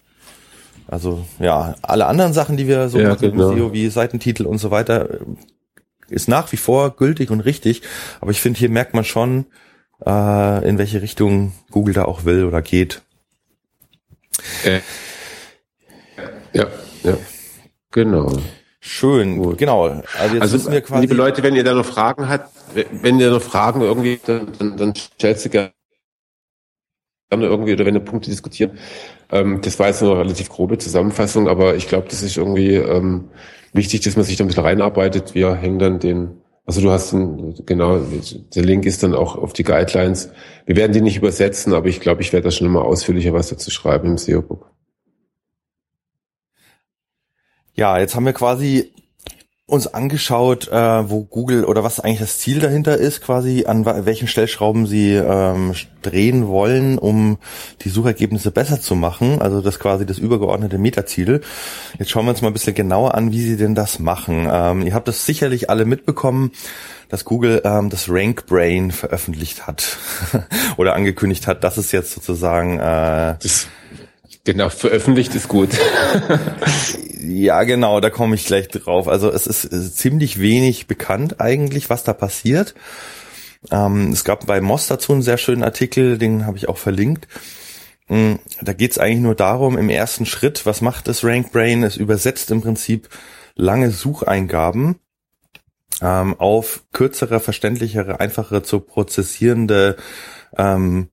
Also 0.88 1.26
ja, 1.40 1.76
alle 1.82 2.08
anderen 2.08 2.34
Sachen, 2.34 2.58
die 2.58 2.68
wir 2.68 2.90
so 2.90 3.00
ja, 3.00 3.10
machen 3.10 3.32
genau. 3.32 3.56
SEO 3.56 3.74
wie 3.74 3.90
Seitentitel 3.90 4.46
und 4.46 4.58
so 4.58 4.72
weiter, 4.72 5.20
ist 6.10 6.28
nach 6.28 6.52
wie 6.52 6.58
vor 6.58 6.96
gültig 6.96 7.30
und 7.32 7.42
richtig. 7.42 7.82
Aber 8.20 8.32
ich 8.32 8.42
finde, 8.42 8.60
hier 8.60 8.70
merkt 8.70 8.94
man 8.94 9.04
schon, 9.04 9.46
äh, 10.06 10.68
in 10.68 10.78
welche 10.78 11.02
Richtung 11.02 11.54
Google 11.72 11.94
da 11.94 12.06
auch 12.06 12.26
will 12.26 12.46
oder 12.46 12.62
geht. 12.62 13.02
Äh, 14.64 14.82
ja, 16.54 16.68
ja, 17.04 17.18
genau. 17.92 18.42
Schön, 18.86 19.38
Gut. 19.38 19.60
genau. 19.60 19.84
Also, 20.20 20.36
jetzt 20.36 20.42
also 20.42 20.70
wir 20.70 20.82
quasi 20.82 21.04
liebe 21.04 21.14
Leute, 21.14 21.42
wenn 21.42 21.56
ihr 21.56 21.64
da 21.64 21.74
noch 21.74 21.86
Fragen 21.86 22.28
habt, 22.28 22.52
wenn 22.92 23.18
ihr 23.18 23.32
noch 23.32 23.42
Fragen 23.42 23.80
irgendwie, 23.80 24.20
dann, 24.26 24.52
dann, 24.60 24.76
dann 24.76 24.94
stellt 24.94 25.40
sie 25.40 25.50
gerne 25.50 25.72
irgendwie 27.32 27.72
oder 27.72 27.86
wenn 27.86 27.96
ihr 27.96 28.02
Punkte 28.02 28.30
diskutieren. 28.30 28.78
Ähm, 29.32 29.62
das 29.62 29.80
war 29.80 29.88
jetzt 29.88 30.04
eine 30.04 30.18
relativ 30.18 30.50
grobe 30.50 30.80
Zusammenfassung, 30.80 31.48
aber 31.48 31.76
ich 31.78 31.88
glaube, 31.88 32.08
das 32.10 32.24
ist 32.24 32.36
irgendwie 32.36 32.74
ähm, 32.74 33.30
wichtig, 33.72 34.02
dass 34.02 34.18
man 34.18 34.26
sich 34.26 34.36
da 34.36 34.44
ein 34.44 34.48
bisschen 34.48 34.66
reinarbeitet. 34.66 35.34
Wir 35.34 35.56
hängen 35.56 35.80
dann 35.80 36.00
den, 36.00 36.42
also 36.66 36.82
du 36.82 36.92
hast 36.92 37.14
den, 37.14 37.56
genau, 37.66 38.02
der 38.54 38.64
Link 38.64 38.86
ist 38.86 39.02
dann 39.02 39.16
auch 39.16 39.38
auf 39.38 39.54
die 39.54 39.64
Guidelines. 39.64 40.30
Wir 40.66 40.76
werden 40.76 40.92
die 40.92 41.00
nicht 41.00 41.16
übersetzen, 41.16 41.74
aber 41.74 41.88
ich 41.88 42.02
glaube, 42.02 42.22
ich 42.22 42.34
werde 42.34 42.44
da 42.44 42.52
schon 42.52 42.68
mal 42.68 42.82
ausführlicher 42.82 43.32
was 43.32 43.48
dazu 43.48 43.72
schreiben 43.72 44.10
im 44.10 44.18
SEO-Book. 44.18 44.73
Ja, 47.76 47.98
jetzt 47.98 48.16
haben 48.16 48.26
wir 48.26 48.34
quasi 48.34 48.94
uns 49.66 49.88
angeschaut, 49.88 50.68
äh, 50.68 51.10
wo 51.10 51.24
Google 51.24 51.64
oder 51.64 51.84
was 51.84 52.00
eigentlich 52.00 52.20
das 52.20 52.38
Ziel 52.38 52.60
dahinter 52.60 52.98
ist, 52.98 53.22
quasi 53.22 53.66
an 53.66 53.86
welchen 53.86 54.28
Stellschrauben 54.28 54.86
sie 54.86 55.14
ähm, 55.14 55.74
drehen 56.02 56.48
wollen, 56.48 57.00
um 57.00 57.38
die 57.82 57.90
Suchergebnisse 57.90 58.52
besser 58.52 58.82
zu 58.82 58.96
machen. 58.96 59.42
Also 59.42 59.62
das 59.62 59.80
quasi 59.80 60.06
das 60.06 60.20
übergeordnete 60.20 60.78
Metaziel. 60.78 61.42
Jetzt 61.98 62.12
schauen 62.12 62.26
wir 62.26 62.32
uns 62.32 62.42
mal 62.42 62.50
ein 62.50 62.54
bisschen 62.54 62.76
genauer 62.76 63.16
an, 63.16 63.32
wie 63.32 63.42
sie 63.42 63.58
denn 63.58 63.74
das 63.74 64.00
machen. 64.00 64.48
Ähm, 64.52 64.82
ihr 64.84 64.94
habt 64.94 65.08
das 65.08 65.26
sicherlich 65.26 65.70
alle 65.70 65.86
mitbekommen, 65.86 66.52
dass 67.10 67.26
Google 67.26 67.62
ähm, 67.64 67.90
das 67.90 68.10
Rank 68.10 68.46
Brain 68.46 68.92
veröffentlicht 68.92 69.66
hat 69.66 69.98
oder 70.78 70.94
angekündigt 70.94 71.48
hat, 71.48 71.64
dass 71.64 71.78
es 71.78 71.92
jetzt 71.94 72.12
sozusagen 72.12 72.80
äh, 72.80 73.38
das 73.42 73.68
Genau, 74.46 74.70
veröffentlicht 74.70 75.34
ist 75.36 75.48
gut. 75.48 75.70
ja, 77.22 77.64
genau, 77.64 78.02
da 78.02 78.10
komme 78.10 78.36
ich 78.36 78.46
gleich 78.46 78.68
drauf. 78.68 79.08
Also 79.08 79.32
es 79.32 79.48
ist 79.48 79.98
ziemlich 79.98 80.40
wenig 80.40 80.88
bekannt 80.88 81.40
eigentlich, 81.40 81.90
was 81.90 82.04
da 82.04 82.14
passiert. 82.14 82.76
Ähm, 83.72 84.12
es 84.12 84.26
gab 84.26 84.46
bei 84.46 84.60
Moss 84.60 84.88
dazu 84.88 85.14
einen 85.14 85.22
sehr 85.22 85.38
schönen 85.38 85.64
Artikel, 85.64 86.18
den 86.18 86.46
habe 86.46 86.58
ich 86.58 86.68
auch 86.68 86.78
verlinkt. 86.78 87.30
Mm, 88.10 88.34
da 88.62 88.74
geht 88.74 88.92
es 88.92 88.98
eigentlich 88.98 89.22
nur 89.22 89.36
darum, 89.36 89.78
im 89.78 89.90
ersten 89.90 90.26
Schritt, 90.26 90.66
was 90.66 90.82
macht 90.82 91.08
das 91.08 91.24
RankBrain? 91.24 91.84
Es 91.84 91.96
übersetzt 91.96 92.52
im 92.52 92.62
Prinzip 92.62 93.08
lange 93.56 93.92
Sucheingaben 93.92 95.00
ähm, 96.02 96.38
auf 96.38 96.84
kürzere, 96.92 97.40
verständlichere, 97.40 98.20
einfachere 98.20 98.64
zu 98.64 98.82
prozessierende 98.82 99.96
ähm, 100.58 101.08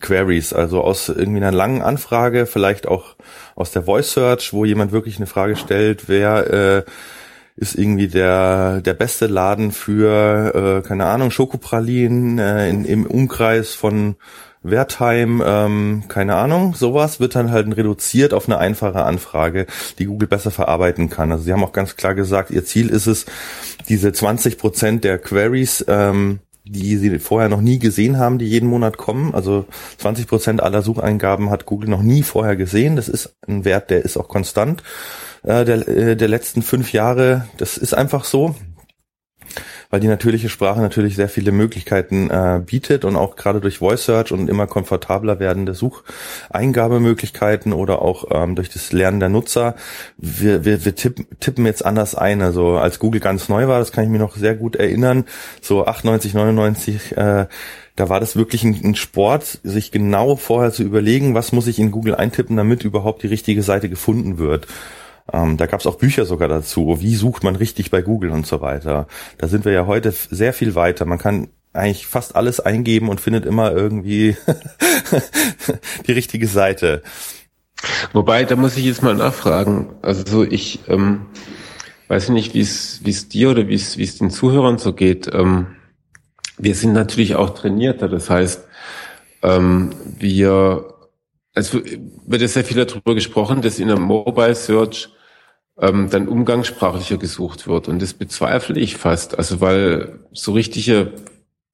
Queries, 0.00 0.52
also 0.52 0.82
aus 0.82 1.08
irgendwie 1.08 1.38
einer 1.38 1.52
langen 1.52 1.82
Anfrage, 1.82 2.46
vielleicht 2.46 2.88
auch 2.88 3.16
aus 3.54 3.72
der 3.72 3.82
Voice 3.82 4.12
Search, 4.12 4.52
wo 4.52 4.64
jemand 4.64 4.92
wirklich 4.92 5.16
eine 5.16 5.26
Frage 5.26 5.56
stellt, 5.56 6.08
wer 6.08 6.50
äh, 6.50 6.82
ist 7.56 7.74
irgendwie 7.74 8.08
der 8.08 8.80
der 8.80 8.94
beste 8.94 9.26
Laden 9.26 9.72
für 9.72 10.82
äh, 10.82 10.88
keine 10.88 11.06
Ahnung 11.06 11.30
Schokopralinen 11.30 12.38
äh, 12.38 12.70
in, 12.70 12.84
im 12.86 13.06
Umkreis 13.06 13.74
von 13.74 14.16
Wertheim, 14.62 15.42
ähm, 15.44 16.04
keine 16.08 16.36
Ahnung, 16.36 16.74
sowas 16.74 17.18
wird 17.18 17.34
dann 17.34 17.50
halt 17.50 17.76
reduziert 17.76 18.32
auf 18.32 18.48
eine 18.48 18.58
einfache 18.58 19.04
Anfrage, 19.04 19.66
die 19.98 20.06
Google 20.06 20.28
besser 20.28 20.52
verarbeiten 20.52 21.10
kann. 21.10 21.32
Also 21.32 21.44
sie 21.44 21.52
haben 21.52 21.64
auch 21.64 21.72
ganz 21.72 21.96
klar 21.96 22.14
gesagt, 22.14 22.50
ihr 22.50 22.64
Ziel 22.64 22.88
ist 22.88 23.06
es, 23.06 23.26
diese 23.88 24.12
20 24.12 24.58
Prozent 24.58 25.04
der 25.04 25.18
Queries 25.18 25.84
ähm, 25.88 26.38
die 26.64 26.96
sie 26.96 27.18
vorher 27.18 27.48
noch 27.48 27.60
nie 27.60 27.78
gesehen 27.78 28.18
haben, 28.18 28.38
die 28.38 28.46
jeden 28.46 28.68
Monat 28.68 28.96
kommen. 28.96 29.34
Also 29.34 29.66
20 29.98 30.26
Prozent 30.26 30.62
aller 30.62 30.82
Sucheingaben 30.82 31.50
hat 31.50 31.66
Google 31.66 31.88
noch 31.88 32.02
nie 32.02 32.22
vorher 32.22 32.56
gesehen. 32.56 32.96
Das 32.96 33.08
ist 33.08 33.34
ein 33.46 33.64
Wert, 33.64 33.90
der 33.90 34.04
ist 34.04 34.16
auch 34.16 34.28
konstant 34.28 34.82
äh, 35.42 35.64
der, 35.64 35.88
äh, 35.88 36.16
der 36.16 36.28
letzten 36.28 36.62
fünf 36.62 36.92
Jahre. 36.92 37.48
Das 37.56 37.76
ist 37.76 37.94
einfach 37.94 38.24
so. 38.24 38.54
Weil 39.92 40.00
die 40.00 40.08
natürliche 40.08 40.48
Sprache 40.48 40.80
natürlich 40.80 41.16
sehr 41.16 41.28
viele 41.28 41.52
Möglichkeiten 41.52 42.30
äh, 42.30 42.62
bietet 42.64 43.04
und 43.04 43.14
auch 43.14 43.36
gerade 43.36 43.60
durch 43.60 43.78
Voice 43.78 44.06
Search 44.06 44.32
und 44.32 44.48
immer 44.48 44.66
komfortabler 44.66 45.38
werdende 45.38 45.74
Sucheingabemöglichkeiten 45.74 47.74
oder 47.74 48.00
auch 48.00 48.24
ähm, 48.30 48.54
durch 48.54 48.70
das 48.70 48.92
Lernen 48.92 49.20
der 49.20 49.28
Nutzer. 49.28 49.74
Wir, 50.16 50.64
wir, 50.64 50.86
wir 50.86 50.94
tippen, 50.94 51.26
tippen 51.40 51.66
jetzt 51.66 51.84
anders 51.84 52.14
ein. 52.14 52.40
Also 52.40 52.78
als 52.78 53.00
Google 53.00 53.20
ganz 53.20 53.50
neu 53.50 53.68
war, 53.68 53.80
das 53.80 53.92
kann 53.92 54.04
ich 54.04 54.10
mir 54.10 54.18
noch 54.18 54.34
sehr 54.34 54.54
gut 54.54 54.76
erinnern, 54.76 55.26
so 55.60 55.84
98, 55.84 56.32
99, 56.32 57.18
äh, 57.18 57.46
da 57.94 58.08
war 58.08 58.18
das 58.18 58.34
wirklich 58.34 58.64
ein, 58.64 58.80
ein, 58.82 58.94
Sport, 58.94 59.60
sich 59.62 59.90
genau 59.90 60.36
vorher 60.36 60.72
zu 60.72 60.84
überlegen, 60.84 61.34
was 61.34 61.52
muss 61.52 61.66
ich 61.66 61.78
in 61.78 61.90
Google 61.90 62.14
eintippen, 62.14 62.56
damit 62.56 62.84
überhaupt 62.84 63.24
die 63.24 63.26
richtige 63.26 63.62
Seite 63.62 63.90
gefunden 63.90 64.38
wird. 64.38 64.66
Ähm, 65.32 65.56
da 65.56 65.66
gab 65.66 65.80
es 65.80 65.86
auch 65.86 65.98
Bücher 65.98 66.24
sogar 66.24 66.48
dazu, 66.48 66.96
wie 67.00 67.14
sucht 67.14 67.44
man 67.44 67.56
richtig 67.56 67.90
bei 67.90 68.02
Google 68.02 68.30
und 68.30 68.46
so 68.46 68.60
weiter. 68.60 69.06
Da 69.38 69.48
sind 69.48 69.64
wir 69.64 69.72
ja 69.72 69.86
heute 69.86 70.10
sehr 70.12 70.52
viel 70.52 70.74
weiter. 70.74 71.04
Man 71.04 71.18
kann 71.18 71.48
eigentlich 71.72 72.06
fast 72.06 72.36
alles 72.36 72.60
eingeben 72.60 73.08
und 73.08 73.20
findet 73.20 73.46
immer 73.46 73.72
irgendwie 73.72 74.36
die 76.06 76.12
richtige 76.12 76.46
Seite. 76.46 77.02
Wobei, 78.12 78.44
da 78.44 78.56
muss 78.56 78.76
ich 78.76 78.84
jetzt 78.84 79.02
mal 79.02 79.14
nachfragen. 79.14 79.90
Also 80.02 80.44
ich 80.44 80.80
ähm, 80.88 81.26
weiß 82.08 82.28
nicht, 82.28 82.54
wie 82.54 82.60
es 82.60 83.28
dir 83.28 83.50
oder 83.50 83.68
wie 83.68 83.74
es 83.74 83.96
wie 83.96 84.04
es 84.04 84.18
den 84.18 84.30
Zuhörern 84.30 84.78
so 84.78 84.92
geht. 84.92 85.30
Ähm, 85.32 85.66
wir 86.58 86.74
sind 86.74 86.92
natürlich 86.92 87.34
auch 87.34 87.50
trainierter. 87.50 88.08
Das 88.08 88.28
heißt, 88.28 88.62
ähm, 89.42 89.90
wir 90.18 90.91
es 91.54 91.74
wird 91.74 92.42
ja 92.42 92.48
sehr 92.48 92.64
viel 92.64 92.84
darüber 92.84 93.14
gesprochen, 93.14 93.62
dass 93.62 93.78
in 93.78 93.88
der 93.88 93.98
Mobile 93.98 94.54
Search 94.54 95.10
ähm, 95.78 96.08
dann 96.10 96.28
umgangssprachlicher 96.28 97.18
gesucht 97.18 97.66
wird. 97.66 97.88
Und 97.88 98.00
das 98.00 98.14
bezweifle 98.14 98.78
ich 98.78 98.96
fast. 98.96 99.38
Also 99.38 99.60
weil 99.60 100.20
so 100.32 100.52
richtige 100.52 101.12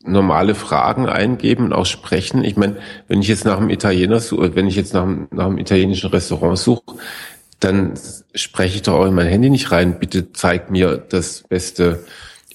normale 0.05 0.55
Fragen 0.55 1.07
eingeben 1.07 1.67
und 1.67 1.73
auch 1.73 1.87
sprechen. 1.87 2.45
Ich 2.45 2.57
meine, 2.57 2.77
wenn 3.09 3.21
ich 3.21 3.29
jetzt 3.29 3.45
nach 3.45 3.59
einem 3.59 3.71
Italiener 3.71 4.21
suche, 4.21 4.55
wenn 4.55 4.67
ich 4.67 4.77
jetzt 4.77 4.95
nach 4.95 5.07
nach 5.31 5.47
einem 5.47 5.59
italienischen 5.59 6.11
Restaurant 6.11 6.59
suche, 6.59 6.97
dann 7.61 7.95
spreche 8.35 8.77
ich 8.77 8.83
doch 8.83 8.95
auch 8.95 9.07
in 9.07 9.15
mein 9.15 9.27
Handy 9.27 9.51
nicht 9.51 9.73
rein, 9.73 9.99
bitte 9.99 10.33
zeig 10.33 10.71
mir 10.71 10.97
das 10.97 11.43
beste 11.49 12.05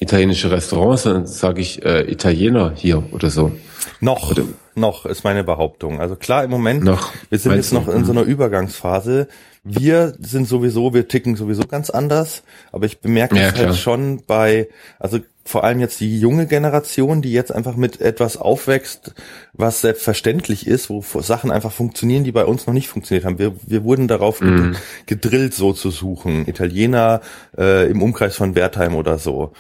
italienische 0.04 0.52
Restaurant, 0.52 1.00
sondern 1.00 1.26
sage 1.26 1.62
ich 1.62 1.84
äh, 1.84 2.12
Italiener 2.12 2.74
hier 2.76 3.04
oder 3.12 3.30
so. 3.30 3.52
Noch, 4.00 4.32
oder, 4.32 4.44
noch 4.76 5.06
ist 5.06 5.24
meine 5.24 5.44
Behauptung. 5.44 6.00
Also 6.00 6.16
klar, 6.16 6.44
im 6.44 6.52
Moment, 6.52 6.84
noch, 6.84 7.12
wir 7.30 7.40
sind 7.40 7.56
jetzt 7.56 7.74
noch 7.74 7.88
in 7.88 8.06
so 8.06 8.12
einer 8.12 8.24
Übergangsphase. 8.24 9.28
Wir 9.64 10.14
sind 10.20 10.48
sowieso, 10.48 10.94
wir 10.94 11.08
ticken 11.08 11.38
sowieso 11.38 11.64
ganz 11.66 11.90
anders, 11.90 12.44
aber 12.74 12.86
ich 12.86 13.00
bemerke 13.00 13.38
ja, 13.38 13.48
es 13.48 13.56
halt 13.56 13.76
schon 13.76 14.24
bei, 14.28 14.68
also 15.00 15.20
vor 15.46 15.64
allem 15.64 15.80
jetzt 15.80 16.00
die 16.00 16.20
junge 16.20 16.48
Generation, 16.48 17.22
die 17.22 17.32
jetzt 17.32 17.54
einfach 17.54 17.76
mit 17.76 18.00
etwas 18.00 18.38
aufwächst, 18.38 19.14
was 19.54 19.82
selbstverständlich 19.82 20.68
ist, 20.68 20.90
wo 20.90 21.02
Sachen 21.22 21.52
einfach 21.52 21.72
funktionieren, 21.72 22.24
die 22.24 22.32
bei 22.32 22.46
uns 22.46 22.66
noch 22.66 22.74
nicht 22.74 22.88
funktioniert 22.88 23.26
haben. 23.26 23.40
Wir, 23.40 23.54
wir 23.66 23.84
wurden 23.84 24.08
darauf 24.08 24.40
mm. 24.42 24.74
gedrillt, 25.06 25.54
so 25.54 25.74
zu 25.74 25.92
suchen. 25.92 26.48
Italiener 26.48 27.22
äh, 27.58 27.90
im 27.90 28.02
Umkreis 28.02 28.36
von 28.36 28.56
Wertheim 28.56 28.96
oder 28.96 29.18
so. 29.18 29.52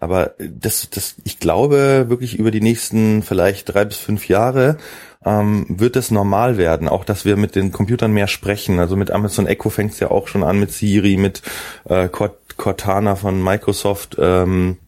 Aber 0.00 0.34
das, 0.38 0.88
das, 0.90 1.16
ich 1.24 1.38
glaube 1.38 2.06
wirklich 2.08 2.38
über 2.38 2.50
die 2.50 2.62
nächsten 2.62 3.22
vielleicht 3.22 3.72
drei 3.72 3.84
bis 3.84 3.98
fünf 3.98 4.28
Jahre 4.28 4.78
ähm, 5.24 5.66
wird 5.68 5.96
es 5.96 6.10
normal 6.10 6.56
werden, 6.56 6.88
auch 6.88 7.04
dass 7.04 7.26
wir 7.26 7.36
mit 7.36 7.54
den 7.54 7.70
Computern 7.70 8.12
mehr 8.12 8.26
sprechen. 8.26 8.80
Also 8.80 8.96
mit 8.96 9.10
Amazon 9.10 9.46
Echo 9.46 9.68
fängt 9.68 9.92
es 9.92 10.00
ja 10.00 10.10
auch 10.10 10.26
schon 10.26 10.42
an, 10.42 10.58
mit 10.58 10.72
Siri, 10.72 11.18
mit 11.18 11.42
äh, 11.84 12.08
Cortana 12.08 13.14
von 13.14 13.42
Microsoft. 13.42 14.16
Ähm, 14.18 14.78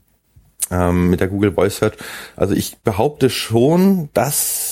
ähm, 0.71 1.11
mit 1.11 1.21
der 1.21 1.29
Google 1.29 1.53
Voice 1.53 1.77
Search. 1.77 1.95
Also 2.35 2.55
ich 2.55 2.79
behaupte 2.79 3.29
schon, 3.29 4.09
dass 4.15 4.72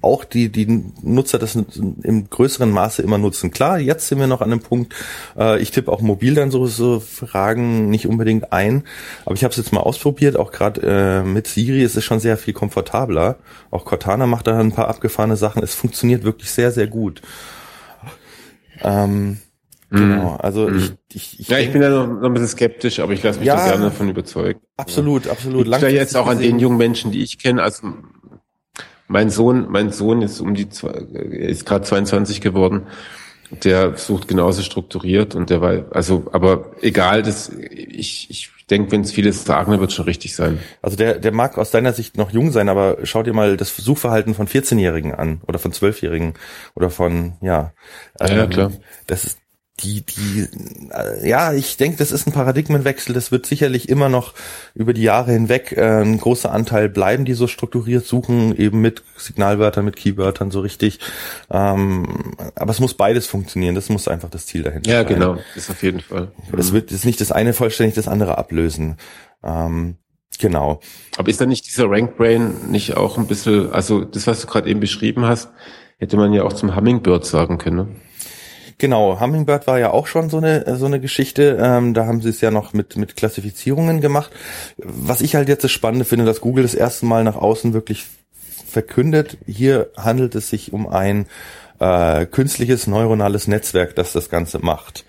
auch 0.00 0.24
die, 0.24 0.50
die 0.50 0.84
Nutzer 1.02 1.38
das 1.38 1.56
im 1.56 2.28
größeren 2.28 2.70
Maße 2.70 3.02
immer 3.02 3.18
nutzen. 3.18 3.50
Klar, 3.50 3.78
jetzt 3.78 4.08
sind 4.08 4.18
wir 4.18 4.26
noch 4.26 4.40
an 4.40 4.52
einem 4.52 4.60
Punkt, 4.60 4.94
äh, 5.36 5.60
ich 5.60 5.70
tippe 5.70 5.90
auch 5.90 6.00
mobil 6.00 6.34
dann 6.34 6.50
so, 6.50 6.66
so 6.66 7.00
Fragen 7.00 7.88
nicht 7.88 8.06
unbedingt 8.06 8.52
ein, 8.52 8.84
aber 9.24 9.34
ich 9.34 9.44
habe 9.44 9.52
es 9.52 9.56
jetzt 9.56 9.72
mal 9.72 9.80
ausprobiert, 9.80 10.36
auch 10.36 10.52
gerade 10.52 11.22
äh, 11.24 11.26
mit 11.26 11.46
Siri 11.46 11.82
ist 11.82 11.96
es 11.96 12.04
schon 12.04 12.20
sehr 12.20 12.36
viel 12.36 12.54
komfortabler. 12.54 13.36
Auch 13.70 13.84
Cortana 13.84 14.26
macht 14.26 14.46
da 14.46 14.58
ein 14.58 14.72
paar 14.72 14.88
abgefahrene 14.88 15.36
Sachen. 15.36 15.62
Es 15.62 15.74
funktioniert 15.74 16.24
wirklich 16.24 16.50
sehr, 16.50 16.72
sehr 16.72 16.86
gut. 16.86 17.22
Ähm, 18.82 19.38
Genau, 19.94 20.36
also 20.36 20.68
mm. 20.70 20.76
ich, 20.78 20.92
ich, 21.12 21.40
ich 21.40 21.48
Ja, 21.48 21.58
ich 21.58 21.70
bin 21.70 21.82
ja 21.82 21.90
noch, 21.90 22.06
noch 22.06 22.22
ein 22.22 22.32
bisschen 22.32 22.48
skeptisch, 22.48 22.98
aber 23.00 23.12
ich 23.12 23.22
lasse 23.22 23.40
mich 23.40 23.46
ja, 23.48 23.56
da 23.56 23.72
gerne 23.72 23.84
davon 23.84 24.08
überzeugen. 24.08 24.58
Absolut, 24.78 25.28
absolut. 25.28 25.66
Ich 25.66 25.76
da 25.76 25.86
jetzt 25.88 26.16
auch 26.16 26.28
an 26.28 26.38
den 26.38 26.58
jungen 26.58 26.78
Menschen, 26.78 27.12
die 27.12 27.22
ich 27.22 27.38
kenne, 27.38 27.62
also 27.62 27.88
mein 29.12 29.28
Sohn, 29.28 29.66
mein 29.68 29.92
Sohn 29.92 30.22
ist 30.22 30.40
um 30.40 30.54
die 30.54 30.66
ist 31.30 31.66
gerade 31.66 31.84
22 31.84 32.40
geworden. 32.40 32.86
Der 33.62 33.98
sucht 33.98 34.28
genauso 34.28 34.62
strukturiert 34.62 35.34
und 35.34 35.50
der 35.50 35.60
war 35.60 35.84
also, 35.90 36.26
aber 36.32 36.72
egal, 36.80 37.22
das 37.22 37.50
ich 37.50 38.30
ich 38.30 38.50
denke, 38.70 38.90
wenn 38.92 39.02
es 39.02 39.12
vieles 39.12 39.44
sagen, 39.44 39.72
dann 39.72 39.80
wird 39.80 39.92
schon 39.92 40.06
richtig 40.06 40.34
sein. 40.34 40.58
Also 40.80 40.96
der 40.96 41.18
der 41.18 41.32
mag 41.32 41.58
aus 41.58 41.70
deiner 41.70 41.92
Sicht 41.92 42.16
noch 42.16 42.30
jung 42.30 42.50
sein, 42.50 42.70
aber 42.70 42.98
schau 43.02 43.22
dir 43.22 43.34
mal 43.34 43.58
das 43.58 43.76
Suchverhalten 43.76 44.32
von 44.32 44.48
14-Jährigen 44.48 45.14
an 45.14 45.42
oder 45.46 45.58
von 45.58 45.72
12-Jährigen 45.72 46.32
oder 46.74 46.88
von 46.88 47.34
ja. 47.42 47.74
Ähm, 48.18 48.36
ja, 48.38 48.46
klar. 48.46 48.72
Das 49.06 49.24
ist 49.24 49.41
die, 49.82 50.02
die, 50.02 50.48
äh, 50.90 51.28
ja, 51.28 51.52
ich 51.52 51.76
denke, 51.76 51.98
das 51.98 52.12
ist 52.12 52.26
ein 52.26 52.32
Paradigmenwechsel. 52.32 53.14
Das 53.14 53.32
wird 53.32 53.46
sicherlich 53.46 53.88
immer 53.88 54.08
noch 54.08 54.34
über 54.74 54.92
die 54.92 55.02
Jahre 55.02 55.32
hinweg 55.32 55.72
äh, 55.72 56.02
ein 56.02 56.18
großer 56.18 56.52
Anteil 56.52 56.88
bleiben, 56.88 57.24
die 57.24 57.34
so 57.34 57.46
strukturiert 57.46 58.06
suchen, 58.06 58.56
eben 58.56 58.80
mit 58.80 59.02
Signalwörtern, 59.16 59.84
mit 59.84 59.96
Keywörtern 59.96 60.50
so 60.50 60.60
richtig. 60.60 61.00
Ähm, 61.50 62.34
aber 62.54 62.70
es 62.70 62.80
muss 62.80 62.94
beides 62.94 63.26
funktionieren. 63.26 63.74
Das 63.74 63.88
muss 63.88 64.08
einfach 64.08 64.30
das 64.30 64.46
Ziel 64.46 64.62
dahinter 64.62 64.90
ja, 64.90 65.02
sein. 65.02 65.08
Ja, 65.10 65.14
genau, 65.14 65.38
das 65.54 65.70
auf 65.70 65.82
jeden 65.82 66.00
Fall. 66.00 66.32
Es 66.56 66.72
wird 66.72 66.92
ist 66.92 67.04
nicht 67.04 67.20
das 67.20 67.32
eine 67.32 67.52
vollständig 67.52 67.94
das 67.94 68.08
andere 68.08 68.38
ablösen. 68.38 68.96
Ähm, 69.42 69.96
genau. 70.38 70.80
Aber 71.16 71.28
ist 71.28 71.40
da 71.40 71.46
nicht 71.46 71.66
dieser 71.66 71.90
Rank 71.90 72.16
Brain 72.16 72.70
nicht 72.70 72.96
auch 72.96 73.18
ein 73.18 73.26
bisschen, 73.26 73.72
also 73.72 74.04
das, 74.04 74.26
was 74.26 74.40
du 74.40 74.46
gerade 74.46 74.68
eben 74.68 74.80
beschrieben 74.80 75.24
hast, 75.24 75.50
hätte 75.98 76.16
man 76.16 76.32
ja 76.32 76.42
auch 76.42 76.52
zum 76.52 76.74
Hummingbird 76.74 77.24
sagen 77.24 77.58
können. 77.58 77.76
Ne? 77.76 77.88
Genau, 78.78 79.20
Hummingbird 79.20 79.66
war 79.66 79.78
ja 79.78 79.90
auch 79.90 80.06
schon 80.06 80.30
so 80.30 80.38
eine 80.38 80.76
so 80.76 80.86
eine 80.86 81.00
Geschichte. 81.00 81.58
Ähm, 81.60 81.94
da 81.94 82.06
haben 82.06 82.20
sie 82.20 82.28
es 82.28 82.40
ja 82.40 82.50
noch 82.50 82.72
mit 82.72 82.96
mit 82.96 83.16
Klassifizierungen 83.16 84.00
gemacht. 84.00 84.32
Was 84.76 85.20
ich 85.20 85.34
halt 85.34 85.48
jetzt 85.48 85.64
das 85.64 85.72
Spannende 85.72 86.04
finde, 86.04 86.24
dass 86.24 86.40
Google 86.40 86.62
das 86.62 86.74
erste 86.74 87.06
Mal 87.06 87.24
nach 87.24 87.36
außen 87.36 87.72
wirklich 87.72 88.06
verkündet. 88.66 89.36
Hier 89.46 89.90
handelt 89.96 90.34
es 90.34 90.50
sich 90.50 90.72
um 90.72 90.88
ein 90.88 91.26
äh, 91.78 92.26
künstliches 92.26 92.86
neuronales 92.86 93.48
Netzwerk, 93.48 93.94
das 93.96 94.12
das 94.12 94.30
Ganze 94.30 94.60
macht. 94.60 95.04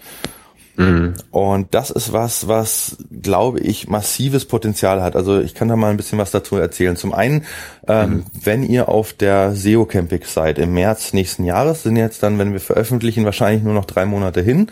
Mhm. 0.76 1.14
Und 1.32 1.74
das 1.74 1.92
ist 1.92 2.14
was, 2.14 2.48
was, 2.48 2.98
glaube 3.22 3.60
ich, 3.60 3.88
massives 3.88 4.46
Potenzial 4.46 5.02
hat. 5.02 5.16
Also 5.16 5.40
ich 5.40 5.54
kann 5.54 5.68
da 5.68 5.76
mal 5.76 5.92
ein 5.92 5.98
bisschen 5.98 6.18
was 6.20 6.32
dazu 6.32 6.58
erzählen. 6.58 6.96
Zum 6.96 7.14
einen, 7.14 7.46
ähm, 7.88 8.10
mhm. 8.10 8.26
wenn 8.44 8.64
ihr 8.64 8.90
auf 8.90 9.14
der 9.14 9.56
SEO 9.56 9.86
Campix 9.86 10.34
seid 10.34 10.58
im 10.58 10.74
März 10.74 11.14
nächsten 11.14 11.44
Jahres, 11.44 11.84
sind 11.84 11.96
jetzt 11.96 12.24
dann, 12.24 12.40
wenn 12.40 12.54
wir 12.54 12.60
veröffentlichen, 12.60 13.26
wahrscheinlich 13.26 13.64
nur 13.64 13.74
noch 13.74 13.86
drei 13.86 14.06
Monate 14.06 14.42
hin. 14.42 14.68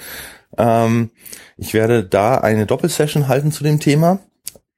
Ähm, 0.58 1.12
ich 1.58 1.74
werde 1.74 2.04
da 2.04 2.36
eine 2.36 2.66
Doppelsession 2.66 3.28
halten 3.28 3.52
zu 3.52 3.64
dem 3.64 3.80
Thema 3.80 4.20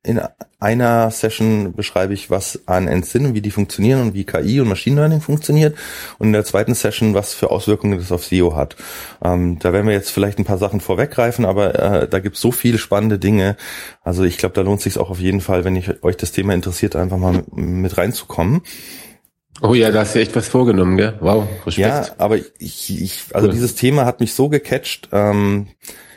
in 0.05 0.19
einer 0.59 1.11
Session 1.11 1.73
beschreibe 1.73 2.13
ich, 2.13 2.29
was 2.29 2.67
an 2.67 2.87
und 2.87 3.33
wie 3.33 3.41
die 3.41 3.51
funktionieren 3.51 4.01
und 4.01 4.13
wie 4.13 4.25
KI 4.25 4.59
und 4.59 4.67
Machine 4.67 4.97
Learning 4.97 5.21
funktioniert. 5.21 5.77
Und 6.19 6.27
in 6.27 6.33
der 6.33 6.43
zweiten 6.43 6.75
Session, 6.75 7.13
was 7.13 7.33
für 7.33 7.51
Auswirkungen 7.51 7.97
das 7.97 8.11
auf 8.11 8.25
SEO 8.25 8.55
hat. 8.55 8.75
Ähm, 9.23 9.59
da 9.59 9.71
werden 9.71 9.87
wir 9.87 9.93
jetzt 9.93 10.11
vielleicht 10.11 10.39
ein 10.39 10.45
paar 10.45 10.57
Sachen 10.57 10.81
vorweggreifen, 10.81 11.45
aber 11.45 12.03
äh, 12.03 12.07
da 12.09 12.19
gibt 12.19 12.35
es 12.35 12.41
so 12.41 12.51
viele 12.51 12.77
spannende 12.77 13.17
Dinge. 13.17 13.55
Also 14.03 14.23
ich 14.23 14.37
glaube, 14.37 14.55
da 14.55 14.61
lohnt 14.61 14.81
sich 14.81 14.97
auch 14.97 15.09
auf 15.09 15.19
jeden 15.19 15.41
Fall, 15.41 15.63
wenn 15.63 15.75
ich, 15.77 16.03
euch 16.03 16.17
das 16.17 16.33
Thema 16.33 16.53
interessiert, 16.53 16.97
einfach 16.97 17.17
mal 17.17 17.43
mit 17.51 17.97
reinzukommen. 17.97 18.61
Oh 19.65 19.73
ja, 19.73 19.91
da 19.91 20.01
hast 20.01 20.13
du 20.13 20.19
echt 20.19 20.35
was 20.35 20.49
vorgenommen, 20.49 20.97
gell? 20.97 21.13
Wow, 21.21 21.47
Respekt. 21.65 21.87
Ja, 21.87 22.05
aber 22.17 22.35
ich, 22.37 23.01
ich 23.01 23.23
also 23.31 23.47
cool. 23.47 23.53
dieses 23.53 23.75
Thema 23.75 24.03
hat 24.05 24.19
mich 24.19 24.33
so 24.33 24.49
gecatcht. 24.49 25.07
Ähm, 25.13 25.67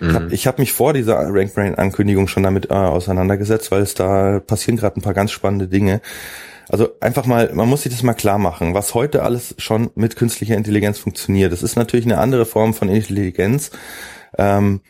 mhm. 0.01 0.29
Ich 0.33 0.49
habe 0.49 0.57
hab 0.57 0.59
mich 0.59 0.73
vor 0.73 0.93
dieser 0.93 1.17
Rank 1.17 1.55
Brain 1.55 1.77
Ankündigung 1.77 2.27
schon 2.27 2.43
damit 2.43 2.71
äh, 2.71 2.75
auseinandergesetzt, 2.75 3.71
weil 3.71 3.83
es 3.83 3.95
da 3.95 4.41
passieren 4.41 4.77
gerade 4.77 4.99
ein 4.99 5.03
paar 5.03 5.15
ganz 5.15 5.31
spannende 5.31 5.69
Dinge. 5.69 6.01
Also 6.69 6.89
einfach 7.01 7.25
mal, 7.25 7.53
man 7.55 7.69
muss 7.69 7.83
sich 7.83 7.93
das 7.93 8.03
mal 8.03 8.15
klar 8.15 8.39
machen, 8.39 8.75
was 8.75 8.95
heute 8.95 9.23
alles 9.23 9.55
schon 9.59 9.91
mit 9.95 10.17
künstlicher 10.17 10.57
Intelligenz 10.57 10.99
funktioniert. 10.99 11.53
Das 11.53 11.63
ist 11.63 11.77
natürlich 11.77 12.07
eine 12.07 12.19
andere 12.19 12.47
Form 12.47 12.75
von 12.75 12.89
Intelligenz. 12.89 13.71
Ähm, 14.37 14.81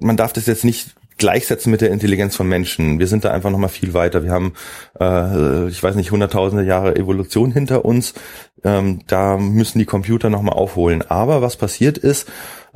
man 0.00 0.18
darf 0.18 0.34
das 0.34 0.44
jetzt 0.44 0.66
nicht 0.66 0.94
gleichsetzen 1.18 1.70
mit 1.70 1.80
der 1.80 1.90
Intelligenz 1.90 2.36
von 2.36 2.48
Menschen. 2.48 2.98
Wir 2.98 3.06
sind 3.06 3.24
da 3.24 3.32
einfach 3.32 3.50
noch 3.50 3.58
mal 3.58 3.68
viel 3.68 3.92
weiter. 3.94 4.22
Wir 4.22 4.30
haben, 4.30 4.54
äh, 4.98 5.68
ich 5.68 5.82
weiß 5.82 5.96
nicht, 5.96 6.10
hunderttausende 6.10 6.64
Jahre 6.64 6.96
Evolution 6.96 7.52
hinter 7.52 7.84
uns. 7.84 8.14
Ähm, 8.64 9.00
da 9.06 9.36
müssen 9.36 9.78
die 9.78 9.84
Computer 9.84 10.30
noch 10.30 10.42
mal 10.42 10.52
aufholen. 10.52 11.02
Aber 11.08 11.42
was 11.42 11.56
passiert 11.56 11.98
ist, 11.98 12.28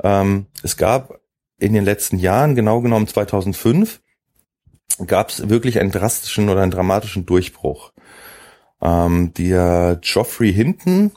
ähm, 0.03 0.45
es 0.61 0.77
gab 0.77 1.19
in 1.59 1.73
den 1.73 1.85
letzten 1.85 2.17
Jahren, 2.17 2.55
genau 2.55 2.81
genommen 2.81 3.07
2005, 3.07 4.01
gab 5.07 5.29
es 5.29 5.49
wirklich 5.49 5.79
einen 5.79 5.91
drastischen 5.91 6.49
oder 6.49 6.61
einen 6.61 6.71
dramatischen 6.71 7.25
Durchbruch. 7.25 7.93
Ähm, 8.81 9.33
der 9.33 9.99
Geoffrey 10.01 10.53
Hinton, 10.53 11.11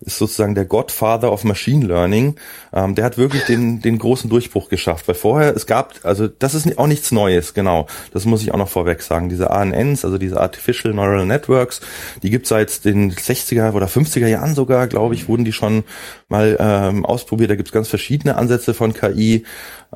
ist 0.00 0.18
sozusagen 0.18 0.54
der 0.54 0.64
Godfather 0.64 1.32
of 1.32 1.44
Machine 1.44 1.86
Learning. 1.86 2.36
Ähm, 2.72 2.94
der 2.94 3.04
hat 3.04 3.18
wirklich 3.18 3.44
den, 3.44 3.80
den 3.80 3.98
großen 3.98 4.30
Durchbruch 4.30 4.68
geschafft, 4.68 5.08
weil 5.08 5.14
vorher 5.14 5.54
es 5.54 5.66
gab, 5.66 5.94
also 6.04 6.28
das 6.28 6.54
ist 6.54 6.78
auch 6.78 6.86
nichts 6.86 7.10
Neues, 7.12 7.54
genau. 7.54 7.86
Das 8.12 8.24
muss 8.24 8.42
ich 8.42 8.52
auch 8.52 8.58
noch 8.58 8.68
vorweg 8.68 9.02
sagen. 9.02 9.28
Diese 9.28 9.50
ANNs, 9.50 10.04
also 10.04 10.18
diese 10.18 10.40
Artificial 10.40 10.94
Neural 10.94 11.26
Networks, 11.26 11.80
die 12.22 12.30
gibt 12.30 12.46
seit 12.46 12.84
den 12.84 13.12
60er 13.12 13.72
oder 13.72 13.86
50er 13.86 14.26
Jahren 14.26 14.54
sogar, 14.54 14.86
glaube 14.86 15.14
ich, 15.14 15.28
wurden 15.28 15.44
die 15.44 15.52
schon 15.52 15.84
mal 16.28 16.56
ähm, 16.60 17.04
ausprobiert. 17.04 17.50
Da 17.50 17.56
gibt 17.56 17.68
es 17.68 17.72
ganz 17.72 17.88
verschiedene 17.88 18.36
Ansätze 18.36 18.74
von 18.74 18.92
KI. 18.92 19.44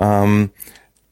Ähm, 0.00 0.50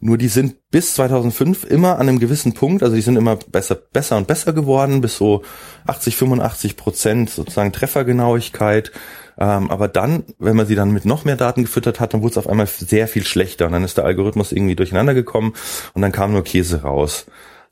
nur 0.01 0.17
die 0.17 0.29
sind 0.29 0.71
bis 0.71 0.95
2005 0.95 1.65
immer 1.65 1.99
an 1.99 2.09
einem 2.09 2.19
gewissen 2.19 2.55
Punkt, 2.55 2.83
also 2.83 2.97
die 2.97 3.03
sind 3.03 3.17
immer 3.17 3.37
besser, 3.37 3.75
besser 3.75 4.17
und 4.17 4.27
besser 4.27 4.55
geworden, 4.55 5.03
bis 5.03 5.17
so 5.17 5.43
80, 5.87 6.17
85 6.17 6.77
Prozent 6.77 7.31
sozusagen 7.31 7.73
Treffergenauigkeit. 7.73 8.93
Ähm, 9.39 9.71
aber 9.71 9.89
dann, 9.89 10.25
wenn 10.39 10.57
man 10.57 10.67
sie 10.67 10.75
dann 10.75 10.93
mit 10.93 11.05
noch 11.05 11.25
mehr 11.25 11.37
Daten 11.37 11.63
gefüttert 11.63 12.01
hat, 12.01 12.15
dann 12.15 12.23
wurde 12.23 12.33
es 12.33 12.39
auf 12.39 12.49
einmal 12.49 12.67
sehr 12.67 13.09
viel 13.09 13.25
schlechter 13.25 13.67
und 13.67 13.73
dann 13.73 13.85
ist 13.85 13.99
der 13.99 14.05
Algorithmus 14.05 14.53
irgendwie 14.53 14.77
durcheinander 14.77 15.15
gekommen 15.15 15.53
und 15.93 16.03
dann 16.03 16.13
kam 16.13 16.33
nur 16.33 16.45
Käse 16.45 16.83
raus. 16.83 17.27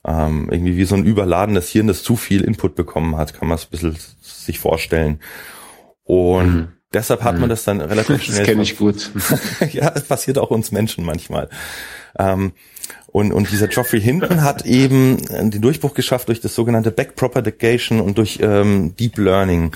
Ähm, 0.04 0.48
irgendwie 0.50 0.76
wie 0.76 0.84
so 0.84 0.94
ein 0.94 1.04
überladenes 1.04 1.70
Hirn, 1.70 1.86
das 1.86 2.02
zu 2.02 2.16
viel 2.16 2.42
Input 2.42 2.74
bekommen 2.74 3.16
hat, 3.16 3.34
kann 3.34 3.48
man 3.48 3.56
es 3.56 3.64
ein 3.64 3.70
bisschen 3.70 3.96
sich 4.20 4.58
vorstellen. 4.58 5.20
Und 6.04 6.54
mhm. 6.54 6.68
Deshalb 6.94 7.22
hat 7.22 7.34
man 7.34 7.44
mhm. 7.44 7.48
das 7.50 7.64
dann 7.64 7.80
relativ 7.80 8.22
schnell. 8.22 8.38
Das 8.38 8.46
kenne 8.46 8.62
ich 8.62 8.78
gut. 8.78 9.10
ja, 9.72 9.92
es 9.94 10.04
passiert 10.04 10.38
auch 10.38 10.50
uns 10.50 10.72
Menschen 10.72 11.04
manchmal. 11.04 11.50
Ähm, 12.18 12.52
und, 13.10 13.32
und 13.32 13.50
dieser 13.50 13.68
Geoffrey 13.68 14.00
Hinton 14.00 14.42
hat 14.42 14.64
eben 14.66 15.18
den 15.26 15.60
Durchbruch 15.60 15.94
geschafft 15.94 16.28
durch 16.28 16.40
das 16.40 16.54
sogenannte 16.54 16.90
Backpropagation 16.90 18.00
und 18.00 18.18
durch 18.18 18.38
ähm, 18.42 18.94
Deep 18.96 19.18
Learning. 19.18 19.72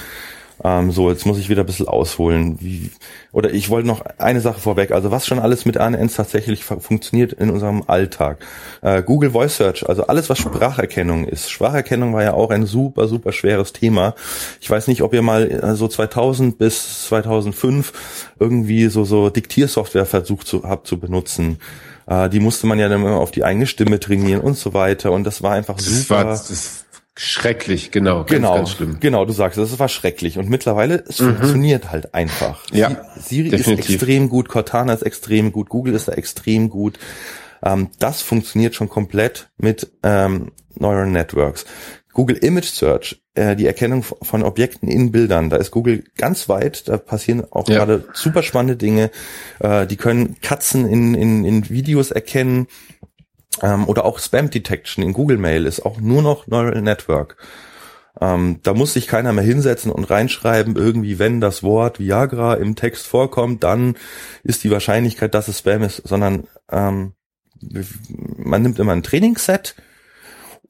Ähm, 0.64 0.93
so, 0.93 1.11
jetzt 1.11 1.26
muss 1.26 1.39
ich 1.39 1.49
wieder 1.49 1.62
ein 1.62 1.66
bisschen 1.66 1.89
ausholen. 1.89 2.59
Wie, 2.61 2.91
oder 3.33 3.53
ich 3.53 3.68
wollte 3.70 3.89
noch 3.89 4.05
eine 4.18 4.41
Sache 4.41 4.61
vorweg. 4.61 4.93
Also 4.93 5.11
was 5.11 5.26
schon 5.26 5.39
alles 5.39 5.64
mit 5.64 5.76
ANNs 5.76 6.14
tatsächlich 6.14 6.64
funktioniert 6.64 7.33
in 7.33 7.51
unserem 7.51 7.83
Alltag. 7.87 8.39
Äh, 8.80 9.03
Google 9.03 9.30
Voice 9.30 9.57
Search, 9.57 9.89
also 9.89 10.07
alles, 10.07 10.30
was 10.30 10.39
Spracherkennung 10.39 11.24
ist. 11.24 11.51
Spracherkennung 11.51 12.12
war 12.12 12.22
ja 12.22 12.35
auch 12.35 12.51
ein 12.51 12.66
super, 12.66 13.09
super 13.09 13.33
schweres 13.33 13.72
Thema. 13.72 14.14
Ich 14.61 14.70
weiß 14.70 14.87
nicht, 14.89 15.03
ob 15.03 15.14
ihr 15.14 15.22
mal 15.22 15.51
äh, 15.51 15.74
so 15.74 15.89
2000 15.89 16.59
bis 16.59 17.07
2005 17.07 18.35
irgendwie 18.39 18.87
so, 18.87 19.05
so 19.05 19.30
Diktiersoftware 19.30 20.07
versucht 20.07 20.47
zu, 20.47 20.62
habt 20.62 20.87
zu 20.87 21.01
benutzen. 21.01 21.59
Äh, 22.07 22.28
die 22.28 22.40
musste 22.40 22.66
man 22.66 22.78
ja 22.78 22.88
dann 22.88 23.00
immer 23.00 23.18
auf 23.18 23.30
die 23.30 23.44
eigene 23.44 23.66
Stimme 23.66 24.00
trainieren 24.00 24.40
und 24.40 24.57
so 24.57 24.74
weiter. 24.74 25.12
Und 25.12 25.24
das 25.24 25.42
war 25.42 25.53
einfach 25.53 25.76
das 25.76 25.86
super. 25.86 26.16
War, 26.16 26.24
das 26.24 26.84
schrecklich, 27.16 27.90
genau. 27.90 28.18
Ganz, 28.18 28.30
genau, 28.30 28.55
ganz 28.55 28.70
schlimm. 28.70 28.96
genau, 29.00 29.24
du 29.24 29.32
sagst, 29.32 29.59
das 29.59 29.78
war 29.78 29.88
schrecklich. 29.88 30.38
Und 30.38 30.48
mittlerweile, 30.48 31.05
es 31.07 31.20
mhm. 31.20 31.36
funktioniert 31.36 31.90
halt 31.90 32.14
einfach. 32.14 32.64
Ja, 32.72 33.05
Siri 33.16 33.50
definitiv. 33.50 33.86
ist 33.86 33.90
extrem 33.90 34.28
gut, 34.28 34.48
Cortana 34.48 34.92
ist 34.92 35.03
extrem 35.03 35.53
gut, 35.53 35.68
Google 35.68 35.94
ist 35.94 36.09
da 36.09 36.12
extrem 36.12 36.70
gut. 36.70 36.98
Ähm, 37.62 37.90
das 37.98 38.22
funktioniert 38.22 38.74
schon 38.74 38.88
komplett 38.88 39.50
mit 39.57 39.92
ähm, 40.03 40.53
Neural 40.74 41.07
Networks. 41.07 41.64
Google 42.12 42.36
Image 42.36 42.66
Search, 42.66 43.21
äh, 43.35 43.57
die 43.57 43.66
Erkennung 43.66 44.03
von 44.03 44.43
Objekten 44.43 44.89
in 44.89 45.11
Bildern, 45.12 45.51
da 45.51 45.57
ist 45.57 45.70
Google 45.70 46.05
ganz 46.16 46.49
weit, 46.49 46.89
da 46.89 46.99
passieren 46.99 47.45
auch 47.51 47.68
ja. 47.68 47.78
gerade 47.78 48.05
super 48.12 48.43
spannende 48.43 48.76
Dinge. 48.76 49.11
Äh, 49.61 49.87
die 49.87 49.97
können 49.97 50.41
Katzen 50.41 50.87
in, 50.87 51.14
in, 51.14 51.45
in 51.45 51.70
Videos 51.70 52.11
erkennen 52.11 52.66
ähm, 53.62 53.89
oder 53.89 54.05
auch 54.05 54.18
Spam 54.18 54.51
Detection 54.51 55.03
in 55.03 55.12
Google 55.12 55.39
Mail 55.39 55.66
ist 55.66 55.85
auch 55.85 56.01
nur 56.01 56.22
noch 56.22 56.47
Neural 56.47 56.83
Network. 56.83 57.37
Ähm, 58.20 58.61
da 58.62 58.74
muss 58.74 58.93
sich 58.93 59.07
keiner 59.07 59.33
mehr 59.33 59.45
hinsetzen 59.45 59.91
und 59.91 60.05
reinschreiben, 60.05 60.76
irgendwie, 60.76 61.18
wenn 61.18 61.41
das 61.41 61.62
Wort 61.62 61.99
Viagra 61.99 62.55
im 62.55 62.76
Text 62.76 63.07
vorkommt, 63.07 63.64
dann 63.64 63.97
ist 64.43 64.62
die 64.64 64.70
Wahrscheinlichkeit, 64.70 65.35
dass 65.35 65.49
es 65.49 65.61
Spam 65.61 65.83
ist, 65.83 66.07
sondern 66.07 66.47
ähm, 66.70 67.14
man 68.37 68.62
nimmt 68.62 68.78
immer 68.78 68.93
ein 68.93 69.03
Trainingsset, 69.03 69.76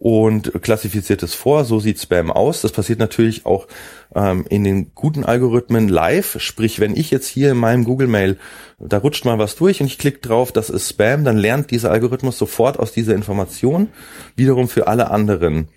und 0.03 0.61
klassifiziert 0.63 1.23
es 1.23 1.33
vor. 1.33 1.65
So 1.65 1.79
sieht 1.79 2.01
Spam 2.01 2.33
aus. 2.33 2.61
Das 2.61 2.73
passiert 2.73 2.99
natürlich 2.99 3.47
auch 3.47 3.69
ähm, 4.17 4.45
in 4.49 4.65
den 4.65 4.97
guten 4.97 5.23
Algorithmen 5.23 5.89
live. 5.89 6.41
Sprich, 6.41 6.81
wenn 6.81 6.97
ich 6.97 7.13
jetzt 7.13 7.29
hier 7.29 7.53
in 7.53 7.59
meinem 7.59 7.85
Google 7.85 8.09
Mail, 8.09 8.37
da 8.81 8.99
rutscht 8.99 9.25
mal 9.25 9.39
was 9.39 9.55
durch 9.55 9.81
und 9.81 9.87
ich 9.87 9.99
klicke 9.99 10.19
drauf, 10.19 10.51
das 10.51 10.71
ist 10.71 10.89
Spam, 10.89 11.23
dann 11.23 11.37
lernt 11.37 11.71
dieser 11.71 11.93
Algorithmus 11.93 12.37
sofort 12.37 12.81
aus 12.81 12.91
dieser 12.91 13.15
Information. 13.15 13.91
Wiederum 14.35 14.69
für 14.69 14.89
alle 14.89 15.09
anderen. 15.13 15.69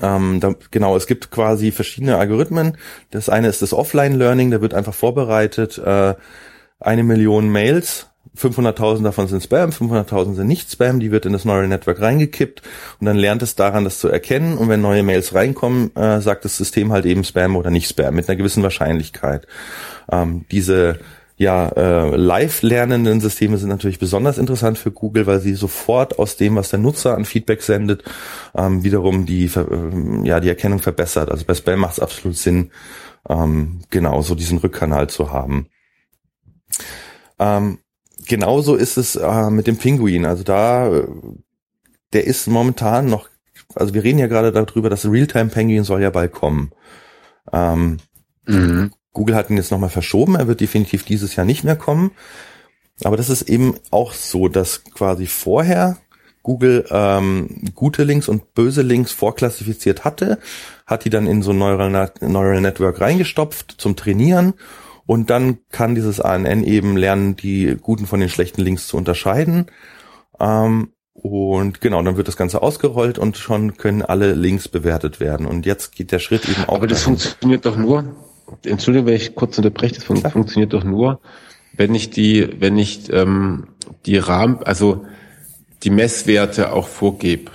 Ähm, 0.00 0.40
da, 0.40 0.54
genau, 0.70 0.96
es 0.96 1.06
gibt 1.06 1.30
quasi 1.30 1.72
verschiedene 1.72 2.16
Algorithmen. 2.16 2.78
Das 3.10 3.28
eine 3.28 3.48
ist 3.48 3.60
das 3.60 3.74
Offline-Learning, 3.74 4.50
da 4.50 4.62
wird 4.62 4.72
einfach 4.72 4.94
vorbereitet, 4.94 5.76
äh, 5.76 6.14
eine 6.78 7.02
Million 7.02 7.50
Mails 7.50 8.09
500.000 8.36 9.02
davon 9.02 9.26
sind 9.28 9.42
Spam, 9.42 9.70
500.000 9.70 10.34
sind 10.34 10.46
nicht 10.46 10.70
Spam, 10.70 11.00
die 11.00 11.10
wird 11.10 11.26
in 11.26 11.32
das 11.32 11.44
Neural 11.44 11.68
Network 11.68 12.00
reingekippt 12.00 12.62
und 13.00 13.06
dann 13.06 13.16
lernt 13.16 13.42
es 13.42 13.56
daran, 13.56 13.84
das 13.84 13.98
zu 13.98 14.08
erkennen 14.08 14.56
und 14.56 14.68
wenn 14.68 14.80
neue 14.80 15.02
Mails 15.02 15.34
reinkommen, 15.34 15.94
äh, 15.96 16.20
sagt 16.20 16.44
das 16.44 16.56
System 16.56 16.92
halt 16.92 17.06
eben 17.06 17.24
Spam 17.24 17.56
oder 17.56 17.70
nicht 17.70 17.88
Spam 17.88 18.14
mit 18.14 18.28
einer 18.28 18.36
gewissen 18.36 18.62
Wahrscheinlichkeit. 18.62 19.46
Ähm, 20.10 20.44
diese 20.50 21.00
ja, 21.40 21.70
äh, 21.70 22.16
live 22.16 22.60
lernenden 22.60 23.22
Systeme 23.22 23.56
sind 23.56 23.70
natürlich 23.70 23.98
besonders 23.98 24.36
interessant 24.36 24.76
für 24.76 24.90
Google, 24.92 25.26
weil 25.26 25.40
sie 25.40 25.54
sofort 25.54 26.18
aus 26.18 26.36
dem, 26.36 26.54
was 26.54 26.68
der 26.68 26.78
Nutzer 26.78 27.16
an 27.16 27.24
Feedback 27.24 27.62
sendet, 27.62 28.04
ähm, 28.54 28.84
wiederum 28.84 29.24
die, 29.24 29.46
äh, 29.46 30.26
ja, 30.26 30.40
die 30.40 30.50
Erkennung 30.50 30.80
verbessert. 30.80 31.30
Also 31.30 31.46
bei 31.46 31.54
Spam 31.54 31.80
macht 31.80 31.94
es 31.94 32.00
absolut 32.00 32.36
Sinn, 32.36 32.72
ähm, 33.26 33.80
genau 33.88 34.20
so 34.20 34.34
diesen 34.34 34.58
Rückkanal 34.58 35.08
zu 35.08 35.32
haben. 35.32 35.68
Ähm, 37.38 37.78
genauso 38.30 38.76
ist 38.76 38.96
es 38.96 39.16
äh, 39.16 39.50
mit 39.50 39.66
dem 39.66 39.76
Pinguin. 39.76 40.24
Also 40.24 40.44
da, 40.44 40.88
der 42.12 42.24
ist 42.24 42.46
momentan 42.46 43.06
noch, 43.06 43.28
also 43.74 43.92
wir 43.92 44.04
reden 44.04 44.20
ja 44.20 44.28
gerade 44.28 44.52
darüber, 44.52 44.88
dass 44.88 45.04
Realtime 45.04 45.50
Penguin 45.50 45.84
soll 45.84 46.00
ja 46.00 46.10
bald 46.10 46.32
kommen. 46.32 46.70
Ähm, 47.52 47.98
mhm. 48.46 48.92
Google 49.12 49.34
hat 49.34 49.50
ihn 49.50 49.56
jetzt 49.56 49.72
nochmal 49.72 49.90
verschoben, 49.90 50.36
er 50.36 50.46
wird 50.46 50.60
definitiv 50.60 51.04
dieses 51.04 51.34
Jahr 51.34 51.44
nicht 51.44 51.64
mehr 51.64 51.74
kommen. 51.74 52.12
Aber 53.02 53.16
das 53.16 53.30
ist 53.30 53.42
eben 53.42 53.74
auch 53.90 54.12
so, 54.12 54.46
dass 54.46 54.84
quasi 54.84 55.26
vorher 55.26 55.98
Google 56.42 56.86
ähm, 56.90 57.64
gute 57.74 58.04
Links 58.04 58.28
und 58.28 58.54
böse 58.54 58.82
Links 58.82 59.10
vorklassifiziert 59.10 60.04
hatte, 60.04 60.38
hat 60.86 61.04
die 61.04 61.10
dann 61.10 61.26
in 61.26 61.42
so 61.42 61.50
ein 61.50 61.58
Neural, 61.58 62.12
Neural 62.20 62.60
Network 62.60 63.00
reingestopft 63.00 63.74
zum 63.76 63.96
Trainieren 63.96 64.54
und 65.10 65.28
dann 65.28 65.58
kann 65.70 65.96
dieses 65.96 66.20
ANN 66.20 66.62
eben 66.62 66.96
lernen, 66.96 67.34
die 67.34 67.76
guten 67.82 68.06
von 68.06 68.20
den 68.20 68.28
schlechten 68.28 68.62
Links 68.62 68.86
zu 68.86 68.96
unterscheiden. 68.96 69.66
Ähm, 70.38 70.92
und 71.14 71.80
genau, 71.80 72.00
dann 72.00 72.16
wird 72.16 72.28
das 72.28 72.36
Ganze 72.36 72.62
ausgerollt 72.62 73.18
und 73.18 73.36
schon 73.36 73.76
können 73.76 74.02
alle 74.02 74.34
Links 74.34 74.68
bewertet 74.68 75.18
werden. 75.18 75.46
Und 75.46 75.66
jetzt 75.66 75.96
geht 75.96 76.12
der 76.12 76.20
Schritt 76.20 76.48
eben 76.48 76.62
auch. 76.68 76.76
Aber 76.76 76.86
das 76.86 77.00
dahin. 77.02 77.18
funktioniert 77.18 77.66
doch 77.66 77.76
nur, 77.76 78.04
Entschuldigung, 78.64 79.08
wenn 79.08 79.16
ich 79.16 79.34
kurz 79.34 79.58
unterbreche, 79.58 79.96
das 79.96 80.04
Klar. 80.04 80.30
funktioniert 80.30 80.72
doch 80.74 80.84
nur, 80.84 81.18
wenn 81.72 81.92
ich 81.92 82.10
die, 82.10 82.48
wenn 82.60 82.78
ich 82.78 83.12
ähm, 83.12 83.66
die 84.06 84.18
Rahmen, 84.18 84.62
also 84.62 85.06
die 85.82 85.90
Messwerte 85.90 86.72
auch 86.72 86.86
vorgebe. 86.86 87.50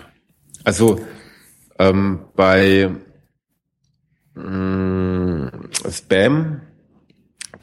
Also 0.66 1.00
ähm, 1.80 2.20
bei 2.36 2.92
mh, 4.34 5.52
Spam 5.90 6.60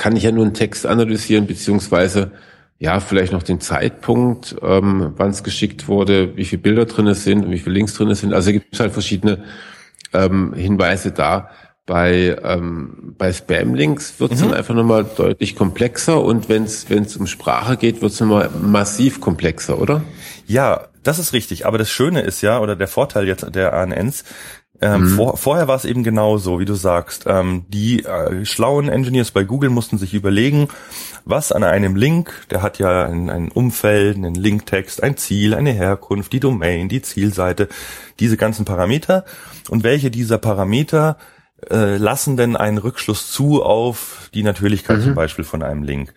kann 0.03 0.17
ich 0.17 0.25
ja 0.25 0.33
nur 0.33 0.45
einen 0.45 0.53
Text 0.53 0.85
analysieren, 0.85 1.47
beziehungsweise 1.47 2.33
ja, 2.81 2.99
vielleicht 2.99 3.33
noch 3.33 3.45
den 3.45 3.61
Zeitpunkt, 3.61 4.57
ähm, 4.61 5.13
wann 5.17 5.31
es 5.31 5.45
geschickt 5.45 5.87
wurde, 5.87 6.37
wie 6.37 6.45
viele 6.45 6.61
Bilder 6.61 6.87
drin 6.87 7.15
sind 7.15 7.45
und 7.45 7.53
wie 7.53 7.61
viele 7.61 7.77
Links 7.77 7.95
drin 7.95 8.13
sind. 8.13 8.35
Also 8.35 8.51
gibt 8.51 8.75
es 8.75 8.81
halt 8.81 8.93
verschiedene 8.93 9.45
ähm, 10.13 10.55
Hinweise 10.55 11.13
da. 11.13 11.51
Bei, 11.87 12.37
ähm, 12.43 13.15
bei 13.17 13.33
Spam-Links 13.33 14.19
wird 14.19 14.33
es 14.33 14.41
mhm. 14.41 14.47
dann 14.47 14.55
einfach 14.55 14.75
nochmal 14.75 15.05
deutlich 15.05 15.55
komplexer 15.55 16.21
und 16.21 16.49
wenn 16.49 16.65
es 16.65 17.17
um 17.17 17.29
Sprache 17.29 17.77
geht, 17.77 18.03
wird 18.03 18.11
es 18.11 18.19
nochmal 18.19 18.51
massiv 18.61 19.21
komplexer, 19.21 19.81
oder? 19.81 20.03
Ja, 20.49 20.89
das 21.05 21.21
ist 21.21 21.33
richtig. 21.33 21.65
Aber 21.65 21.79
das 21.79 21.91
Schöne 21.91 22.23
ist 22.23 22.41
ja, 22.43 22.59
oder 22.59 22.75
der 22.75 22.89
Vorteil 22.89 23.29
jetzt 23.29 23.55
der 23.55 23.73
ANNs, 23.75 24.25
ähm, 24.83 25.03
mhm. 25.03 25.09
vor, 25.17 25.37
vorher 25.37 25.69
war 25.69 25.77
es 25.77 25.85
eben 25.85 26.03
genauso, 26.03 26.59
wie 26.59 26.65
du 26.65 26.75
sagst. 26.75 27.25
Ähm, 27.29 27.65
die 27.69 28.05
äh, 28.05 28.45
schlauen 28.45 28.89
Engineers 28.89 29.31
bei 29.31 29.45
Google 29.45 29.71
mussten 29.71 29.97
sich 29.97 30.13
überlegen, 30.13 30.69
was 31.25 31.53
an 31.53 31.63
einem 31.63 31.95
Link, 31.95 32.33
der 32.51 32.63
hat 32.63 32.81
ja 32.81 33.07
ein, 33.07 33.31
ein 33.31 33.53
Umfeld, 33.53 34.17
einen 34.17 34.35
Linktext, 34.35 35.01
ein 35.03 35.17
Ziel, 35.17 35.55
eine 35.55 35.71
Herkunft, 35.71 36.33
die 36.33 36.41
Domain, 36.41 36.89
die 36.89 37.01
Zielseite, 37.01 37.69
diese 38.19 38.37
ganzen 38.37 38.65
Parameter 38.65 39.25
und 39.71 39.85
welche 39.85 40.11
dieser 40.11 40.39
Parameter 40.39 41.17
äh, 41.71 41.97
lassen 41.97 42.37
denn 42.37 42.57
einen 42.57 42.79
Rückschluss 42.79 43.31
zu 43.31 43.63
auf 43.63 44.31
die 44.35 44.43
Natürlichkeit 44.43 44.99
mhm. 44.99 45.03
zum 45.05 45.15
Beispiel 45.15 45.45
von 45.45 45.63
einem 45.63 45.85
Link. 45.85 46.13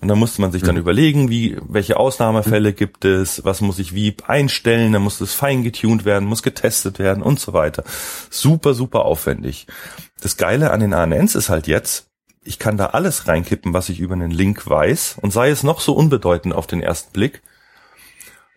Und 0.00 0.08
dann 0.08 0.18
musste 0.18 0.40
man 0.40 0.50
sich 0.50 0.62
dann 0.62 0.76
mhm. 0.76 0.80
überlegen, 0.80 1.28
wie, 1.28 1.58
welche 1.68 1.98
Ausnahmefälle 1.98 2.72
gibt 2.72 3.04
es, 3.04 3.44
was 3.44 3.60
muss 3.60 3.78
ich 3.78 3.94
wie 3.94 4.16
einstellen, 4.26 4.92
dann 4.92 5.02
muss 5.02 5.20
es 5.20 5.34
fein 5.34 5.62
getuned 5.62 6.04
werden, 6.04 6.26
muss 6.26 6.42
getestet 6.42 6.98
werden 6.98 7.22
und 7.22 7.38
so 7.38 7.52
weiter. 7.52 7.84
Super, 8.30 8.72
super 8.72 9.04
aufwendig. 9.04 9.66
Das 10.22 10.36
Geile 10.38 10.70
an 10.70 10.80
den 10.80 10.94
ANNs 10.94 11.34
ist 11.34 11.50
halt 11.50 11.66
jetzt, 11.66 12.06
ich 12.42 12.58
kann 12.58 12.78
da 12.78 12.86
alles 12.86 13.28
reinkippen, 13.28 13.74
was 13.74 13.90
ich 13.90 14.00
über 14.00 14.14
einen 14.14 14.30
Link 14.30 14.68
weiß 14.68 15.16
und 15.20 15.32
sei 15.32 15.50
es 15.50 15.62
noch 15.62 15.80
so 15.80 15.92
unbedeutend 15.92 16.54
auf 16.54 16.66
den 16.66 16.82
ersten 16.82 17.12
Blick. 17.12 17.42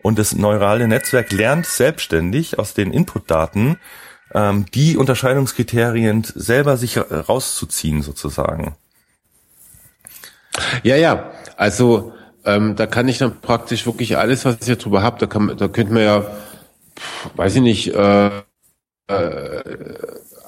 Und 0.02 0.18
das 0.18 0.34
neurale 0.34 0.88
Netzwerk 0.88 1.32
lernt 1.32 1.66
selbstständig 1.66 2.58
aus 2.58 2.74
den 2.74 2.92
Inputdaten 2.92 3.78
ähm, 4.32 4.66
die 4.74 4.96
Unterscheidungskriterien 4.96 6.24
selber 6.34 6.76
sich 6.76 6.98
rauszuziehen 6.98 8.02
sozusagen. 8.02 8.76
Ja, 10.82 10.96
ja, 10.96 11.30
also 11.56 12.12
ähm, 12.44 12.76
da 12.76 12.86
kann 12.86 13.08
ich 13.08 13.18
dann 13.18 13.40
praktisch 13.40 13.86
wirklich 13.86 14.16
alles, 14.16 14.44
was 14.44 14.56
ich 14.60 14.66
hier 14.66 14.76
drüber 14.76 15.02
habe, 15.02 15.18
da 15.18 15.26
kann, 15.26 15.54
da 15.56 15.68
könnte 15.68 15.92
man 15.92 16.02
ja, 16.02 16.26
weiß 17.36 17.56
ich 17.56 17.62
nicht, 17.62 17.94
äh, 17.94 18.30
äh, 19.08 19.62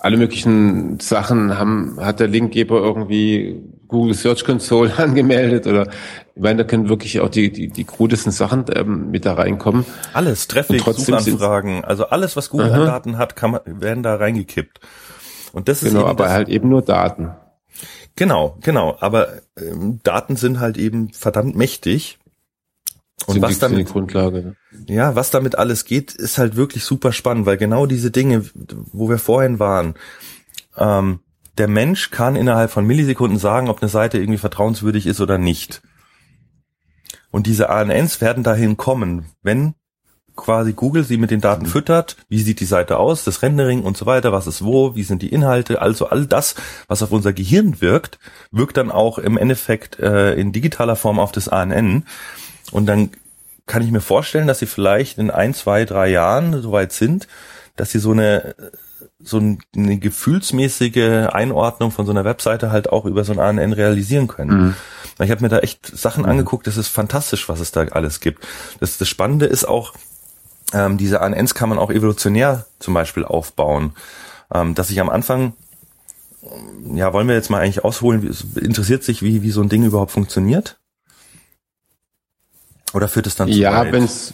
alle 0.00 0.16
möglichen 0.16 1.00
Sachen 1.00 1.58
haben, 1.58 1.98
hat 2.00 2.20
der 2.20 2.28
Linkgeber 2.28 2.78
irgendwie 2.78 3.60
Google 3.88 4.14
Search 4.14 4.44
Console 4.44 4.92
angemeldet 4.98 5.66
oder 5.66 5.88
ich 6.34 6.42
meine, 6.42 6.58
da 6.58 6.64
können 6.64 6.90
wirklich 6.90 7.20
auch 7.20 7.30
die, 7.30 7.50
die, 7.50 7.68
die 7.68 7.84
krudesten 7.84 8.30
Sachen 8.30 8.66
ähm, 8.74 9.10
mit 9.10 9.24
da 9.24 9.34
reinkommen. 9.34 9.86
Alles, 10.12 10.48
Traffic, 10.48 10.82
Suchanfragen, 10.82 11.82
also 11.82 12.06
alles, 12.08 12.36
was 12.36 12.50
Google 12.50 12.72
an 12.72 12.84
Daten 12.84 13.18
hat, 13.18 13.36
kann 13.36 13.52
man, 13.52 13.60
werden 13.64 14.02
da 14.02 14.16
reingekippt. 14.16 14.80
Und 15.52 15.68
das 15.68 15.82
ist 15.82 15.94
genau, 15.94 16.06
aber 16.06 16.24
das, 16.24 16.32
halt 16.32 16.48
eben 16.50 16.68
nur 16.68 16.82
Daten. 16.82 17.30
Genau, 18.16 18.56
genau. 18.62 18.96
Aber 19.00 19.42
ähm, 19.58 20.00
Daten 20.02 20.36
sind 20.36 20.58
halt 20.58 20.78
eben 20.78 21.10
verdammt 21.12 21.54
mächtig. 21.54 22.18
Und 23.26 23.34
sind 23.34 23.42
was 23.42 23.54
die, 23.54 23.60
damit, 23.60 23.86
Grundlage. 23.86 24.42
Ne? 24.42 24.56
Ja, 24.88 25.14
was 25.14 25.30
damit 25.30 25.56
alles 25.56 25.84
geht, 25.84 26.12
ist 26.14 26.38
halt 26.38 26.56
wirklich 26.56 26.84
super 26.84 27.12
spannend, 27.12 27.46
weil 27.46 27.56
genau 27.56 27.86
diese 27.86 28.10
Dinge, 28.10 28.44
wo 28.92 29.08
wir 29.08 29.18
vorhin 29.18 29.58
waren, 29.58 29.94
ähm, 30.76 31.20
der 31.58 31.68
Mensch 31.68 32.10
kann 32.10 32.36
innerhalb 32.36 32.70
von 32.70 32.86
Millisekunden 32.86 33.38
sagen, 33.38 33.68
ob 33.68 33.80
eine 33.80 33.88
Seite 33.88 34.18
irgendwie 34.18 34.38
vertrauenswürdig 34.38 35.06
ist 35.06 35.20
oder 35.20 35.38
nicht. 35.38 35.82
Und 37.30 37.46
diese 37.46 37.70
ANNs 37.70 38.20
werden 38.20 38.42
dahin 38.42 38.76
kommen, 38.76 39.26
wenn 39.42 39.74
quasi 40.36 40.72
Google 40.72 41.04
sie 41.04 41.16
mit 41.16 41.30
den 41.30 41.40
Daten 41.40 41.64
mhm. 41.64 41.70
füttert, 41.70 42.16
wie 42.28 42.40
sieht 42.40 42.60
die 42.60 42.66
Seite 42.66 42.98
aus, 42.98 43.24
das 43.24 43.42
Rendering 43.42 43.82
und 43.82 43.96
so 43.96 44.06
weiter, 44.06 44.32
was 44.32 44.46
ist 44.46 44.64
wo, 44.64 44.94
wie 44.94 45.02
sind 45.02 45.22
die 45.22 45.30
Inhalte, 45.32 45.82
also 45.82 46.06
all 46.06 46.26
das, 46.26 46.54
was 46.86 47.02
auf 47.02 47.10
unser 47.10 47.32
Gehirn 47.32 47.80
wirkt, 47.80 48.18
wirkt 48.50 48.76
dann 48.76 48.90
auch 48.90 49.18
im 49.18 49.36
Endeffekt 49.36 49.98
äh, 49.98 50.34
in 50.34 50.52
digitaler 50.52 50.96
Form 50.96 51.18
auf 51.18 51.32
das 51.32 51.48
ANN. 51.48 52.04
Und 52.70 52.86
dann 52.86 53.10
kann 53.66 53.82
ich 53.82 53.90
mir 53.90 54.00
vorstellen, 54.00 54.46
dass 54.46 54.60
sie 54.60 54.66
vielleicht 54.66 55.18
in 55.18 55.30
ein, 55.30 55.54
zwei, 55.54 55.84
drei 55.84 56.08
Jahren 56.08 56.62
soweit 56.62 56.92
sind, 56.92 57.26
dass 57.74 57.90
sie 57.90 57.98
so 57.98 58.12
eine 58.12 58.54
so 59.18 59.38
eine 59.38 59.98
gefühlsmäßige 59.98 61.28
Einordnung 61.32 61.90
von 61.90 62.06
so 62.06 62.12
einer 62.12 62.24
Webseite 62.24 62.70
halt 62.70 62.90
auch 62.90 63.06
über 63.06 63.24
so 63.24 63.32
ein 63.32 63.38
ANN 63.38 63.72
realisieren 63.72 64.28
können. 64.28 64.60
Mhm. 64.60 64.74
Ich 65.24 65.30
habe 65.30 65.42
mir 65.42 65.48
da 65.48 65.58
echt 65.58 65.86
Sachen 65.86 66.24
mhm. 66.24 66.30
angeguckt, 66.30 66.66
das 66.66 66.76
ist 66.76 66.88
fantastisch, 66.88 67.48
was 67.48 67.60
es 67.60 67.72
da 67.72 67.82
alles 67.88 68.20
gibt. 68.20 68.46
Das, 68.80 68.98
das 68.98 69.08
Spannende 69.08 69.46
ist 69.46 69.66
auch, 69.66 69.94
ähm, 70.72 70.96
diese 70.98 71.20
ANNs 71.20 71.54
kann 71.54 71.68
man 71.68 71.78
auch 71.78 71.90
evolutionär 71.90 72.66
zum 72.78 72.94
Beispiel 72.94 73.24
aufbauen. 73.24 73.92
Ähm, 74.52 74.74
dass 74.74 74.90
ich 74.90 75.00
am 75.00 75.08
Anfang, 75.08 75.54
ja, 76.94 77.12
wollen 77.12 77.28
wir 77.28 77.34
jetzt 77.34 77.50
mal 77.50 77.60
eigentlich 77.60 77.84
ausholen, 77.84 78.34
interessiert 78.56 79.02
sich, 79.02 79.22
wie, 79.22 79.42
wie 79.42 79.50
so 79.50 79.62
ein 79.62 79.68
Ding 79.68 79.84
überhaupt 79.84 80.12
funktioniert? 80.12 80.78
Oder 82.92 83.08
führt 83.08 83.26
es 83.26 83.34
dann 83.34 83.48
zu 83.48 83.58
Ja, 83.58 83.92
wenn 83.92 84.04
es 84.04 84.32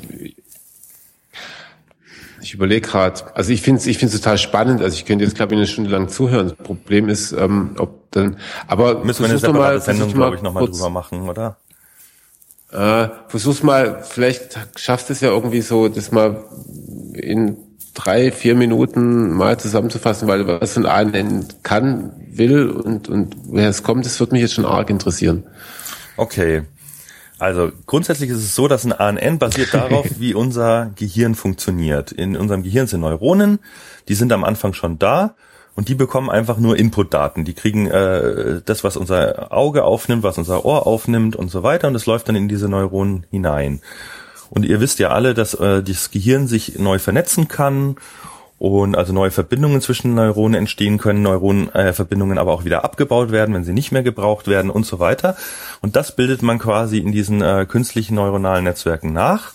ich 2.43 2.55
überlege 2.55 2.87
gerade, 2.87 3.35
also 3.37 3.53
ich 3.53 3.63
finde 3.63 3.81
es 3.81 3.87
ich 3.87 3.99
find's 3.99 4.15
total 4.15 4.37
spannend, 4.37 4.83
also 4.83 4.97
ich 4.97 5.05
könnte 5.05 5.25
jetzt, 5.25 5.37
glaube 5.37 5.55
ich, 5.55 5.59
eine 5.59 5.67
Stunde 5.67 5.91
lang 5.91 6.09
zuhören. 6.09 6.49
Das 6.49 6.57
Problem 6.57 7.09
ist, 7.09 7.33
ähm, 7.33 7.77
ob 7.79 8.11
dann, 8.11 8.37
aber 8.67 9.05
müssen 9.05 9.23
wir 9.23 9.31
eine 9.31 9.39
separate 9.39 9.79
mal, 9.79 9.81
Sendung, 9.81 10.13
glaube 10.13 10.37
ich, 10.37 10.43
nochmal 10.43 10.67
drüber 10.67 10.91
machen, 10.91 11.29
oder? 11.29 11.57
Äh, 12.73 13.09
versuch's 13.29 13.63
mal, 13.63 14.03
vielleicht 14.03 14.59
schaffst 14.77 15.11
du 15.11 15.13
es 15.13 15.21
ja 15.21 15.29
irgendwie 15.29 15.61
so, 15.61 15.89
das 15.89 16.11
mal 16.11 16.45
in 17.13 17.59
drei, 17.95 18.33
vier 18.33 18.55
Minuten 18.55 19.33
mal 19.33 19.59
zusammenzufassen, 19.59 20.27
weil 20.27 20.47
was 20.47 20.79
ein 20.79 20.87
A 20.87 21.05
nennen 21.05 21.47
kann, 21.63 22.13
will 22.31 22.71
und, 22.71 23.11
und 23.11 23.37
wer 23.51 23.69
es 23.69 23.83
kommt, 23.83 24.07
das 24.07 24.19
wird 24.21 24.33
mich 24.33 24.41
jetzt 24.41 24.55
schon 24.55 24.65
arg 24.65 24.89
interessieren. 24.89 25.45
Okay. 26.17 26.63
Also 27.39 27.73
grundsätzlich 27.87 28.31
ist 28.31 28.39
es 28.39 28.55
so, 28.55 28.69
dass 28.69 28.85
ein 28.85 28.93
ANN 28.93 29.39
basiert 29.39 29.69
darauf, 29.75 30.07
wie 30.19 30.33
unser 30.33 30.93
Gehirn 30.95 31.35
funktioniert. 31.35 32.13
In 32.13 32.37
unserem 32.37 32.63
Gehirn 32.63 32.87
sind 32.87 33.01
Neuronen, 33.01 33.59
die 34.09 34.15
sind 34.15 34.33
am 34.33 34.45
Anfang 34.45 34.73
schon 34.73 34.99
da 34.99 35.35
und 35.75 35.89
die 35.89 35.95
bekommen 35.95 36.31
einfach 36.31 36.59
nur 36.59 36.77
Inputdaten. 36.77 37.45
Die 37.45 37.55
kriegen 37.55 37.87
äh, 37.87 38.61
das, 38.65 38.85
was 38.85 38.97
unser 38.97 39.53
Auge 39.53 39.85
aufnimmt, 39.85 40.23
was 40.23 40.39
unser 40.39 40.65
Ohr 40.65 40.87
aufnimmt 40.87 41.37
und 41.37 41.51
so 41.51 41.63
weiter 41.63 41.89
und 41.89 41.95
das 41.95 42.07
läuft 42.07 42.29
dann 42.29 42.37
in 42.37 42.49
diese 42.49 42.69
Neuronen 42.69 43.27
hinein. 43.31 43.81
Und 44.51 44.67
ihr 44.67 44.81
wisst 44.81 44.99
ja 44.99 45.09
alle, 45.09 45.33
dass 45.33 45.55
äh, 45.55 45.83
das 45.83 46.11
Gehirn 46.11 46.47
sich 46.47 46.79
neu 46.79 46.99
vernetzen 46.99 47.49
kann 47.49 47.97
und 48.59 48.97
also 48.97 49.13
neue 49.13 49.31
Verbindungen 49.31 49.81
zwischen 49.81 50.15
Neuronen 50.15 50.55
entstehen 50.55 50.99
können, 50.99 51.23
Neuronenverbindungen 51.23 52.37
äh, 52.37 52.41
aber 52.41 52.53
auch 52.53 52.65
wieder 52.65 52.85
abgebaut 52.85 53.33
werden, 53.33 53.55
wenn 53.55 53.65
sie 53.65 53.73
nicht 53.73 53.91
mehr 53.91 54.05
gebraucht 54.05 54.47
werden 54.47 54.71
und 54.71 54.87
so 54.87 55.01
weiter. 55.01 55.37
Und 55.81 55.97
das 55.97 56.15
bildet 56.15 56.43
man 56.43 56.59
quasi 56.59 56.99
in 56.99 57.11
diesen 57.11 57.43
äh, 57.43 57.67
künstlichen 57.69 58.15
neuronalen 58.15 58.65
Netzwerken 58.65 59.13
nach. 59.13 59.55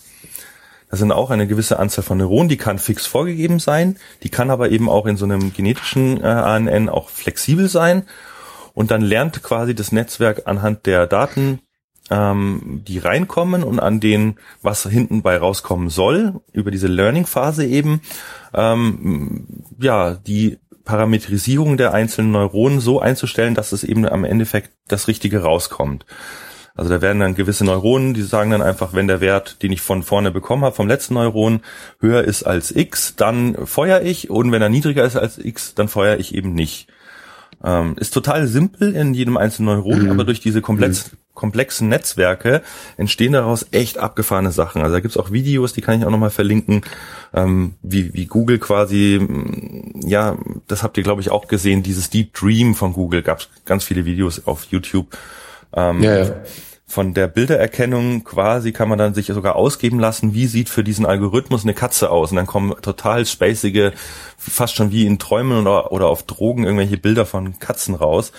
Das 0.89 0.99
sind 0.99 1.11
auch 1.11 1.31
eine 1.31 1.47
gewisse 1.47 1.79
Anzahl 1.79 2.03
von 2.03 2.17
Neuronen, 2.17 2.49
die 2.49 2.57
kann 2.57 2.79
fix 2.79 3.05
vorgegeben 3.05 3.59
sein, 3.59 3.97
die 4.23 4.29
kann 4.29 4.49
aber 4.49 4.69
eben 4.71 4.89
auch 4.89 5.05
in 5.05 5.17
so 5.17 5.25
einem 5.25 5.53
genetischen 5.53 6.21
äh, 6.21 6.27
ANN 6.27 6.89
auch 6.89 7.09
flexibel 7.09 7.67
sein. 7.67 8.03
Und 8.73 8.91
dann 8.91 9.01
lernt 9.01 9.41
quasi 9.43 9.73
das 9.73 9.91
Netzwerk 9.91 10.43
anhand 10.45 10.85
der 10.85 11.07
Daten, 11.07 11.59
ähm, 12.09 12.83
die 12.88 12.99
reinkommen 12.99 13.63
und 13.63 13.79
an 13.79 13.99
denen, 13.99 14.38
was 14.61 14.83
hinten 14.83 15.23
bei 15.23 15.38
rauskommen 15.38 15.89
soll, 15.89 16.39
über 16.53 16.71
diese 16.71 16.88
Learning-Phase 16.88 17.65
eben, 17.65 18.01
ähm, 18.53 19.63
ja, 19.79 20.13
die 20.13 20.59
Parametrisierung 20.85 21.75
der 21.75 21.93
einzelnen 21.93 22.31
Neuronen 22.31 22.79
so 22.79 23.01
einzustellen, 23.01 23.55
dass 23.55 23.73
es 23.73 23.83
eben 23.83 24.07
am 24.07 24.23
Endeffekt 24.23 24.71
das 24.88 25.09
Richtige 25.09 25.43
rauskommt. 25.43 26.05
Also 26.78 26.91
da 26.91 27.01
werden 27.01 27.19
dann 27.19 27.34
gewisse 27.34 27.65
Neuronen, 27.65 28.13
die 28.13 28.21
sagen 28.21 28.51
dann 28.51 28.61
einfach, 28.61 28.93
wenn 28.93 29.07
der 29.07 29.19
Wert, 29.19 29.63
den 29.63 29.71
ich 29.71 29.82
von 29.82 30.03
vorne 30.03 30.30
bekommen 30.30 30.63
habe, 30.63 30.75
vom 30.75 30.88
letzten 30.88 31.15
Neuron, 31.15 31.61
höher 31.99 32.23
ist 32.23 32.43
als 32.43 32.73
x, 32.73 33.15
dann 33.15 33.65
feuer 33.65 34.01
ich 34.01 34.30
und 34.30 34.51
wenn 34.51 34.61
er 34.61 34.69
niedriger 34.69 35.03
ist 35.03 35.15
als 35.15 35.39
x, 35.39 35.73
dann 35.73 35.88
feuer 35.88 36.17
ich 36.17 36.36
eben 36.36 36.53
nicht. 36.53 36.88
Ähm, 37.63 37.95
ist 37.97 38.13
total 38.13 38.45
simpel 38.45 38.95
in 38.95 39.15
jedem 39.15 39.36
einzelnen 39.36 39.73
Neuron, 39.73 40.03
mhm. 40.03 40.11
aber 40.11 40.23
durch 40.23 40.39
diese 40.39 40.61
komplex, 40.61 41.11
mhm. 41.11 41.17
komplexen 41.34 41.89
Netzwerke 41.89 42.61
entstehen 42.97 43.34
daraus 43.34 43.65
echt 43.71 43.97
abgefahrene 43.97 44.51
Sachen. 44.51 44.84
Also 44.84 44.93
da 44.93 44.99
gibt's 44.99 45.17
auch 45.17 45.32
Videos, 45.32 45.73
die 45.73 45.82
kann 45.82 45.99
ich 45.99 46.05
auch 46.05 46.11
nochmal 46.11 46.30
verlinken, 46.30 46.82
ähm, 47.34 47.73
wie, 47.82 48.13
wie 48.13 48.28
Google 48.28 48.59
quasi, 48.59 49.19
mm, 49.19 50.07
ja, 50.07 50.38
das 50.67 50.84
habt 50.84 50.97
ihr 50.97 51.03
glaube 51.03 51.21
ich 51.21 51.32
auch 51.32 51.47
gesehen, 51.47 51.82
dieses 51.82 52.11
Deep 52.11 52.36
Dream 52.36 52.75
von 52.75 52.93
Google, 52.93 53.23
gab's 53.23 53.49
ganz 53.65 53.84
viele 53.84 54.05
Videos 54.05 54.45
auf 54.45 54.65
YouTube. 54.65 55.17
Ähm, 55.73 56.03
ja, 56.03 56.19
ja 56.19 56.36
von 56.89 57.13
der 57.13 57.27
Bildererkennung 57.27 58.23
quasi 58.23 58.71
kann 58.71 58.88
man 58.88 58.97
dann 58.97 59.13
sich 59.13 59.27
sogar 59.27 59.57
ausgeben 59.57 59.99
lassen, 59.99 60.33
wie 60.33 60.47
sieht 60.47 60.69
für 60.69 60.85
diesen 60.85 61.05
Algorithmus 61.05 61.63
eine 61.63 61.73
Katze 61.73 62.09
aus. 62.09 62.31
Und 62.31 62.38
dann 62.38 62.47
kommen 62.47 62.73
total 62.81 63.25
spacige, 63.25 63.91
fast 64.38 64.75
schon 64.75 64.89
wie 64.89 65.05
in 65.05 65.19
Träumen 65.19 65.59
oder, 65.59 65.91
oder 65.91 66.07
auf 66.07 66.23
Drogen 66.23 66.63
irgendwelche 66.63 66.97
Bilder 66.97 67.25
von 67.25 67.59
Katzen 67.59 67.93
raus. 67.93 68.31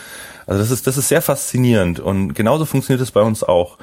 Also 0.46 0.60
das 0.60 0.70
ist, 0.70 0.86
das 0.86 0.96
ist 0.96 1.08
sehr 1.08 1.20
faszinierend. 1.20 2.00
Und 2.00 2.32
genauso 2.32 2.64
funktioniert 2.64 3.02
es 3.02 3.10
bei 3.10 3.20
uns 3.20 3.44
auch. 3.44 3.76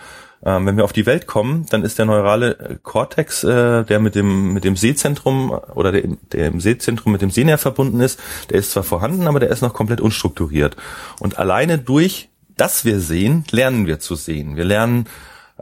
Ähm, 0.44 0.66
wenn 0.66 0.78
wir 0.78 0.84
auf 0.84 0.94
die 0.94 1.06
Welt 1.06 1.28
kommen, 1.28 1.68
dann 1.70 1.84
ist 1.84 2.00
der 2.00 2.06
neurale 2.06 2.80
Cortex, 2.82 3.44
äh, 3.44 3.84
der 3.84 4.00
mit 4.00 4.16
dem, 4.16 4.52
mit 4.52 4.64
dem 4.64 4.76
Sehzentrum 4.76 5.52
oder 5.76 5.92
der, 5.92 6.04
der 6.32 6.48
im 6.48 6.60
Sehzentrum 6.60 7.12
mit 7.12 7.22
dem 7.22 7.30
Sehnerv 7.30 7.62
verbunden 7.62 8.00
ist, 8.00 8.20
der 8.50 8.58
ist 8.58 8.72
zwar 8.72 8.84
vorhanden, 8.84 9.28
aber 9.28 9.40
der 9.40 9.50
ist 9.50 9.62
noch 9.62 9.74
komplett 9.74 10.02
unstrukturiert. 10.02 10.76
Und 11.20 11.38
alleine 11.38 11.78
durch 11.78 12.30
dass 12.58 12.86
wir 12.86 13.00
sehen, 13.00 13.44
lernen 13.52 13.88
wir 13.88 14.00
zu 14.00 14.16
sehen. 14.16 14.56
Wir 14.56 14.66
lernen 14.66 15.08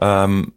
ähm, 0.00 0.52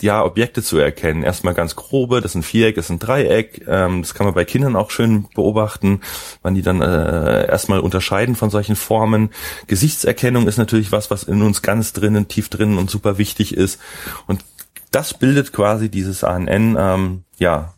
ja 0.00 0.24
Objekte 0.24 0.62
zu 0.62 0.78
erkennen. 0.78 1.22
Erstmal 1.22 1.54
ganz 1.54 1.76
grobe, 1.76 2.20
das 2.20 2.32
ist 2.32 2.36
ein 2.36 2.42
Viereck, 2.42 2.74
das 2.76 2.86
ist 2.86 2.90
ein 2.90 2.98
Dreieck. 2.98 3.64
Ähm, 3.66 4.02
das 4.02 4.14
kann 4.14 4.26
man 4.26 4.34
bei 4.34 4.44
Kindern 4.44 4.76
auch 4.76 4.90
schön 4.90 5.26
beobachten, 5.34 6.00
wann 6.42 6.54
die 6.54 6.62
dann 6.62 6.82
äh, 6.82 7.46
erstmal 7.46 7.80
unterscheiden 7.80 8.36
von 8.36 8.50
solchen 8.50 8.76
Formen. 8.76 9.30
Gesichtserkennung 9.66 10.46
ist 10.46 10.58
natürlich 10.58 10.92
was, 10.92 11.10
was 11.10 11.24
in 11.24 11.42
uns 11.42 11.62
ganz 11.62 11.92
drinnen, 11.92 12.28
tief 12.28 12.48
drinnen 12.48 12.78
und 12.78 12.90
super 12.90 13.18
wichtig 13.18 13.56
ist. 13.56 13.80
Und 14.26 14.44
das 14.90 15.14
bildet 15.14 15.52
quasi 15.52 15.88
dieses 15.88 16.22
ANN 16.22 16.76
ähm, 16.78 17.24
ja 17.38 17.74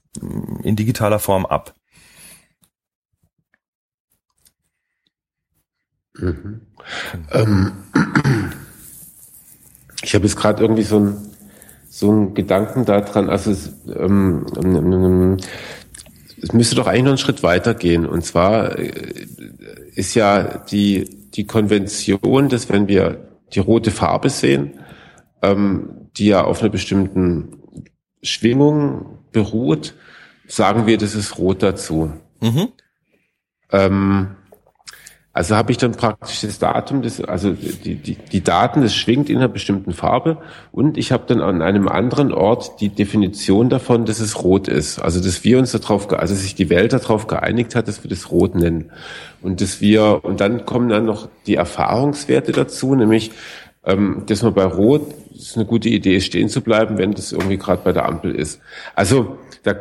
in 0.62 0.76
digitaler 0.76 1.18
Form 1.18 1.47
ab. 1.47 1.74
Mhm. 6.19 6.61
Ähm, 7.33 7.73
Ich 10.03 10.14
habe 10.14 10.25
jetzt 10.25 10.37
gerade 10.37 10.62
irgendwie 10.62 10.85
so 10.85 11.01
ein 11.01 11.17
so 11.89 12.12
ein 12.12 12.35
Gedanken 12.35 12.85
daran, 12.85 13.31
also 13.31 13.51
es, 13.51 13.73
ähm, 13.89 14.45
ähm, 14.62 15.39
es 16.43 16.53
müsste 16.53 16.77
doch 16.77 16.87
eigentlich 16.87 17.05
noch 17.05 17.11
einen 17.11 17.19
Schritt 17.19 17.43
weitergehen. 17.43 18.05
Und 18.05 18.23
zwar 18.23 18.79
äh, 18.79 18.93
ist 19.95 20.14
ja 20.14 20.59
die, 20.59 21.09
die 21.33 21.47
Konvention, 21.47 22.51
dass 22.51 22.69
wenn 22.69 22.87
wir 22.87 23.29
die 23.55 23.61
rote 23.61 23.91
Farbe 23.91 24.29
sehen, 24.29 24.75
ähm, 25.41 26.09
die 26.19 26.27
ja 26.27 26.45
auf 26.45 26.61
einer 26.61 26.69
bestimmten 26.69 27.57
Schwingung 28.23 29.19
beruht, 29.33 29.95
sagen 30.47 30.87
wir, 30.87 30.99
das 30.99 31.14
ist 31.14 31.39
rot 31.39 31.62
dazu. 31.62 32.12
Mhm. 32.43 32.69
Ähm, 33.73 34.37
also 35.37 35.55
habe 35.55 35.70
ich 35.70 35.76
dann 35.76 35.93
praktisch 35.93 36.41
das 36.41 36.59
Datum, 36.59 37.03
das, 37.03 37.20
also 37.20 37.53
die, 37.53 37.97
die, 37.97 38.14
die 38.14 38.43
Daten, 38.43 38.80
das 38.80 38.95
schwingt 38.95 39.28
in 39.28 39.37
einer 39.37 39.49
bestimmten 39.49 39.93
Farbe 39.93 40.39
und 40.72 40.97
ich 40.97 41.12
habe 41.12 41.24
dann 41.26 41.43
an 41.43 41.61
einem 41.61 41.89
anderen 41.89 42.32
Ort 42.32 42.80
die 42.80 42.89
Definition 42.89 43.68
davon, 43.68 44.07
dass 44.07 44.18
es 44.18 44.43
rot 44.43 44.66
ist. 44.66 44.99
Also 44.99 45.22
dass 45.22 45.45
wir 45.45 45.59
uns 45.59 45.72
darauf, 45.72 46.11
also 46.11 46.34
sich 46.34 46.55
die 46.55 46.70
Welt 46.70 46.95
darauf 46.95 47.26
geeinigt 47.26 47.74
hat, 47.74 47.87
dass 47.87 48.03
wir 48.03 48.09
das 48.09 48.30
rot 48.30 48.55
nennen. 48.55 48.91
Und 49.43 49.61
dass 49.61 49.82
wir, 49.82 50.24
und 50.24 50.41
dann 50.41 50.64
kommen 50.64 50.89
dann 50.89 51.05
noch 51.05 51.28
die 51.47 51.57
Erfahrungswerte 51.57 52.53
dazu, 52.53 52.95
nämlich 52.95 53.30
ähm, 53.84 54.22
dass 54.26 54.43
man 54.43 54.55
bei 54.55 54.64
Rot 54.64 55.03
ist 55.34 55.57
eine 55.57 55.66
gute 55.66 55.91
Idee 55.91 56.22
stehen 56.22 56.49
zu 56.49 56.62
bleiben, 56.62 56.97
wenn 56.97 57.12
das 57.12 57.32
irgendwie 57.32 57.59
gerade 57.59 57.82
bei 57.84 57.93
der 57.93 58.07
Ampel 58.07 58.34
ist. 58.34 58.59
Also 58.95 59.37
da 59.64 59.74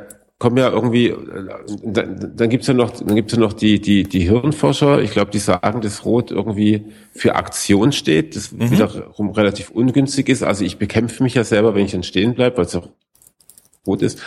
kommen 0.46 0.58
ja 0.58 0.70
irgendwie, 0.70 1.08
äh, 1.08 1.16
dann, 1.84 2.34
dann 2.36 2.50
gibt's 2.50 2.68
ja 2.68 2.76
noch, 2.76 2.92
dann 2.92 3.16
gibt's 3.16 3.34
ja 3.34 3.40
noch 3.40 3.54
die 3.54 3.82
die 3.82 4.04
die 4.04 4.30
Hirnforscher. 4.30 5.02
Ich 5.02 5.10
glaube, 5.10 5.32
die 5.32 5.40
sagen, 5.40 5.82
dass 5.82 6.06
Rot 6.06 6.30
irgendwie 6.30 6.86
für 7.16 7.34
Aktion 7.34 7.92
steht, 7.92 8.36
das 8.36 8.52
mhm. 8.52 8.70
wiederum 8.70 9.32
relativ 9.32 9.72
ungünstig 9.72 10.30
ist. 10.30 10.44
Also 10.44 10.64
ich 10.64 10.78
bekämpfe 10.78 11.24
mich 11.24 11.34
ja 11.34 11.44
selber, 11.44 11.74
wenn 11.74 11.86
ich 11.86 11.94
dann 11.94 12.04
stehen 12.04 12.36
bleibe, 12.36 12.58
weil 12.58 12.66
es 12.66 12.74
ja 12.74 12.84
rot 13.88 14.04
ist. 14.04 14.22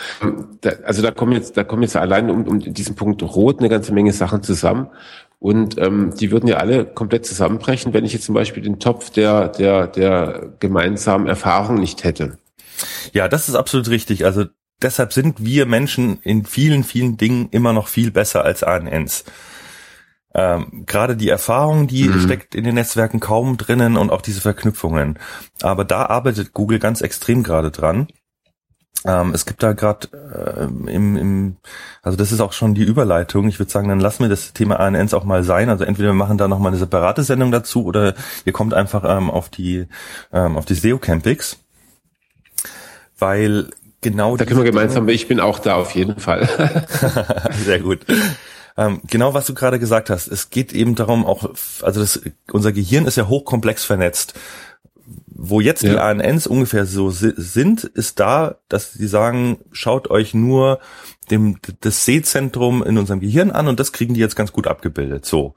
Da, 0.59 0.71
also 0.83 1.01
da 1.01 1.11
kommen 1.11 1.31
jetzt, 1.31 1.55
da 1.55 1.63
kommen 1.63 1.83
jetzt 1.83 1.95
allein 1.95 2.29
um, 2.29 2.45
um 2.45 2.59
diesen 2.59 2.95
Punkt 2.95 3.23
Rot 3.23 3.59
eine 3.59 3.69
ganze 3.69 3.93
Menge 3.93 4.11
Sachen 4.11 4.43
zusammen. 4.43 4.87
Und 5.39 5.77
ähm, 5.77 6.13
die 6.19 6.31
würden 6.31 6.49
ja 6.49 6.57
alle 6.57 6.83
komplett 6.83 7.25
zusammenbrechen, 7.25 7.93
wenn 7.93 8.03
ich 8.03 8.11
jetzt 8.11 8.25
zum 8.25 8.35
Beispiel 8.35 8.61
den 8.61 8.79
Topf 8.79 9.09
der, 9.09 9.47
der, 9.47 9.87
der 9.87 10.51
gemeinsamen 10.59 11.27
Erfahrung 11.27 11.75
nicht 11.75 12.03
hätte. 12.03 12.39
Ja, 13.13 13.29
das 13.29 13.47
ist 13.47 13.55
absolut 13.55 13.87
richtig. 13.87 14.25
Also 14.25 14.47
deshalb 14.81 15.13
sind 15.13 15.43
wir 15.43 15.65
Menschen 15.65 16.19
in 16.21 16.45
vielen, 16.45 16.83
vielen 16.83 17.17
Dingen 17.17 17.49
immer 17.51 17.73
noch 17.73 17.87
viel 17.87 18.11
besser 18.11 18.43
als 18.43 18.63
ANNs. 18.63 19.25
Ähm, 20.33 20.83
Gerade 20.85 21.17
die 21.17 21.29
Erfahrung, 21.29 21.87
die 21.87 22.07
mhm. 22.07 22.21
steckt 22.21 22.53
in 22.53 22.63
den 22.63 22.75
Netzwerken 22.75 23.19
kaum 23.19 23.57
drinnen 23.57 23.97
und 23.97 24.11
auch 24.11 24.21
diese 24.21 24.41
Verknüpfungen. 24.41 25.17
Aber 25.61 25.85
da 25.85 26.05
arbeitet 26.05 26.53
Google 26.53 26.79
ganz 26.79 27.01
extrem 27.01 27.43
gerade 27.43 27.71
dran. 27.71 28.07
Ähm, 29.05 29.31
es 29.33 29.45
gibt 29.45 29.63
da 29.63 29.73
gerade 29.73 30.07
äh, 30.11 30.65
im, 30.93 31.15
im, 31.15 31.57
also 32.01 32.17
das 32.17 32.31
ist 32.31 32.41
auch 32.41 32.53
schon 32.53 32.75
die 32.75 32.83
Überleitung. 32.83 33.47
Ich 33.47 33.57
würde 33.57 33.71
sagen, 33.71 33.87
dann 33.87 34.01
lassen 34.01 34.23
wir 34.23 34.29
das 34.29 34.53
Thema 34.53 34.79
ANNs 34.79 35.13
auch 35.13 35.23
mal 35.23 35.43
sein. 35.43 35.69
Also 35.69 35.85
entweder 35.85 36.09
wir 36.09 36.13
machen 36.13 36.37
da 36.37 36.47
noch 36.47 36.59
mal 36.59 36.67
eine 36.67 36.77
separate 36.77 37.23
Sendung 37.23 37.51
dazu 37.51 37.85
oder 37.85 38.13
ihr 38.45 38.53
kommt 38.53 38.73
einfach 38.73 39.05
ähm, 39.05 39.29
auf 39.29 39.49
die 39.49 39.87
ähm, 40.33 40.57
auf 40.57 40.65
die 40.65 40.73
SEO 40.73 40.97
Campings, 40.99 41.59
weil 43.17 43.69
genau. 44.01 44.37
Da 44.37 44.45
können 44.45 44.59
wir 44.59 44.65
gemeinsam, 44.65 45.05
Dinge, 45.05 45.15
ich 45.15 45.27
bin 45.27 45.39
auch 45.39 45.59
da 45.59 45.75
auf 45.75 45.95
jeden 45.95 46.19
Fall. 46.19 46.47
Sehr 47.63 47.79
gut. 47.79 48.05
Ähm, 48.77 49.01
genau, 49.09 49.33
was 49.33 49.45
du 49.45 49.53
gerade 49.53 49.77
gesagt 49.77 50.09
hast. 50.09 50.27
Es 50.27 50.49
geht 50.49 50.71
eben 50.71 50.95
darum, 50.95 51.25
auch, 51.25 51.49
also 51.81 51.99
das, 51.99 52.21
unser 52.51 52.71
Gehirn 52.71 53.05
ist 53.05 53.17
ja 53.17 53.27
hochkomplex 53.27 53.83
vernetzt. 53.83 54.39
Wo 55.25 55.59
jetzt 55.59 55.83
ja. 55.83 55.91
die 55.91 55.97
ANNs 55.97 56.47
ungefähr 56.47 56.85
so 56.85 57.09
sind, 57.11 57.83
ist 57.83 58.19
da, 58.19 58.55
dass 58.69 58.93
sie 58.93 59.07
sagen, 59.07 59.59
schaut 59.71 60.09
euch 60.09 60.33
nur 60.33 60.79
dem, 61.31 61.57
das 61.81 62.05
Sehzentrum 62.05 62.83
in 62.83 62.97
unserem 62.97 63.19
Gehirn 63.19 63.51
an 63.51 63.67
und 63.67 63.79
das 63.79 63.91
kriegen 63.91 64.13
die 64.13 64.19
jetzt 64.19 64.35
ganz 64.35 64.51
gut 64.51 64.67
abgebildet. 64.67 65.25
So. 65.25 65.55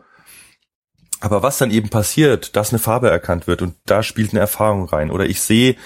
Aber 1.20 1.44
was 1.44 1.58
dann 1.58 1.70
eben 1.70 1.88
passiert, 1.88 2.56
dass 2.56 2.70
eine 2.70 2.80
Farbe 2.80 3.08
erkannt 3.08 3.46
wird 3.46 3.62
und 3.62 3.76
da 3.86 4.02
spielt 4.02 4.32
eine 4.32 4.40
Erfahrung 4.40 4.86
rein. 4.86 5.12
Oder 5.12 5.26
ich 5.26 5.40
sehe 5.40 5.76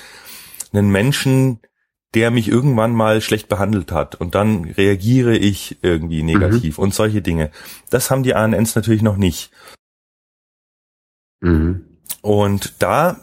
einen 0.72 0.88
Menschen, 0.88 1.60
der 2.14 2.30
mich 2.30 2.48
irgendwann 2.48 2.92
mal 2.92 3.20
schlecht 3.20 3.48
behandelt 3.48 3.92
hat 3.92 4.14
und 4.14 4.34
dann 4.34 4.64
reagiere 4.64 5.36
ich 5.36 5.78
irgendwie 5.82 6.22
negativ 6.22 6.78
mhm. 6.78 6.84
und 6.84 6.94
solche 6.94 7.22
Dinge. 7.22 7.50
Das 7.90 8.10
haben 8.10 8.22
die 8.22 8.34
ANNs 8.34 8.74
natürlich 8.74 9.02
noch 9.02 9.16
nicht. 9.16 9.50
Mhm. 11.40 11.84
Und 12.22 12.74
da 12.82 13.20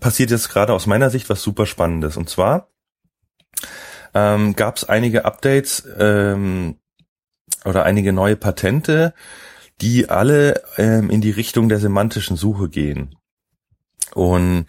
passiert 0.00 0.30
jetzt 0.30 0.50
gerade 0.50 0.72
aus 0.72 0.86
meiner 0.86 1.10
Sicht 1.10 1.30
was 1.30 1.42
super 1.42 1.66
Spannendes. 1.66 2.16
Und 2.16 2.28
zwar 2.28 2.68
ähm, 4.14 4.54
gab 4.54 4.76
es 4.76 4.84
einige 4.84 5.24
Updates 5.24 5.88
ähm, 5.98 6.76
oder 7.64 7.84
einige 7.84 8.12
neue 8.12 8.36
Patente, 8.36 9.14
die 9.80 10.08
alle 10.08 10.62
ähm, 10.76 11.10
in 11.10 11.20
die 11.20 11.30
Richtung 11.30 11.68
der 11.68 11.78
semantischen 11.78 12.36
Suche 12.36 12.68
gehen. 12.68 13.16
Und 14.14 14.66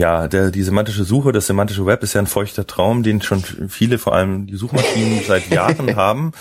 ja, 0.00 0.28
der, 0.28 0.50
die 0.50 0.62
semantische 0.62 1.04
Suche, 1.04 1.30
das 1.30 1.46
semantische 1.46 1.84
Web 1.84 2.02
ist 2.02 2.14
ja 2.14 2.22
ein 2.22 2.26
feuchter 2.26 2.66
Traum, 2.66 3.02
den 3.02 3.20
schon 3.20 3.44
viele, 3.68 3.98
vor 3.98 4.14
allem 4.14 4.46
die 4.46 4.56
Suchmaschinen, 4.56 5.20
seit 5.28 5.48
Jahren 5.50 5.94
haben. 5.94 6.32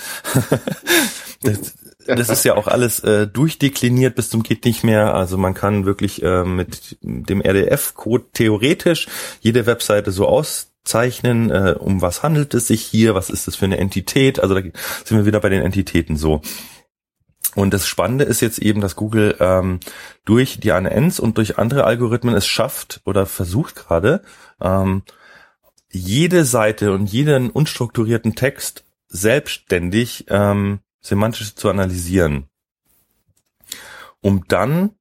das, 1.41 1.73
das 2.07 2.29
ist 2.29 2.45
ja 2.45 2.55
auch 2.55 2.67
alles 2.67 3.01
äh, 3.01 3.27
durchdekliniert 3.27 4.15
bis 4.15 4.29
zum 4.29 4.43
geht 4.43 4.63
nicht 4.63 4.85
mehr. 4.85 5.13
Also 5.13 5.37
man 5.37 5.55
kann 5.55 5.85
wirklich 5.85 6.23
äh, 6.23 6.45
mit 6.45 6.97
dem 7.01 7.41
RDF-Code 7.41 8.27
theoretisch 8.31 9.07
jede 9.41 9.65
Webseite 9.65 10.11
so 10.11 10.25
auszeichnen, 10.25 11.51
äh, 11.51 11.75
um 11.77 12.01
was 12.01 12.23
handelt 12.23 12.53
es 12.53 12.67
sich 12.67 12.81
hier, 12.81 13.13
was 13.13 13.29
ist 13.29 13.45
das 13.47 13.57
für 13.57 13.65
eine 13.65 13.77
Entität. 13.77 14.39
Also 14.39 14.55
da 14.55 14.61
sind 15.03 15.17
wir 15.17 15.25
wieder 15.25 15.41
bei 15.41 15.49
den 15.49 15.63
Entitäten 15.63 16.15
so. 16.15 16.41
Und 17.59 17.73
das 17.73 17.87
Spannende 17.87 18.23
ist 18.23 18.39
jetzt 18.39 18.59
eben, 18.59 18.79
dass 18.79 18.95
Google 18.95 19.35
ähm, 19.41 19.81
durch 20.23 20.61
die 20.61 20.71
ANNs 20.71 21.19
und 21.19 21.37
durch 21.37 21.57
andere 21.57 21.83
Algorithmen 21.83 22.33
es 22.33 22.47
schafft 22.47 23.01
oder 23.03 23.25
versucht 23.25 23.75
gerade, 23.75 24.21
ähm, 24.61 25.03
jede 25.91 26.45
Seite 26.45 26.93
und 26.93 27.07
jeden 27.07 27.49
unstrukturierten 27.49 28.35
Text 28.35 28.85
selbstständig 29.09 30.25
ähm, 30.29 30.79
semantisch 31.01 31.53
zu 31.55 31.69
analysieren. 31.69 32.47
Um 34.21 34.45
dann, 34.47 34.91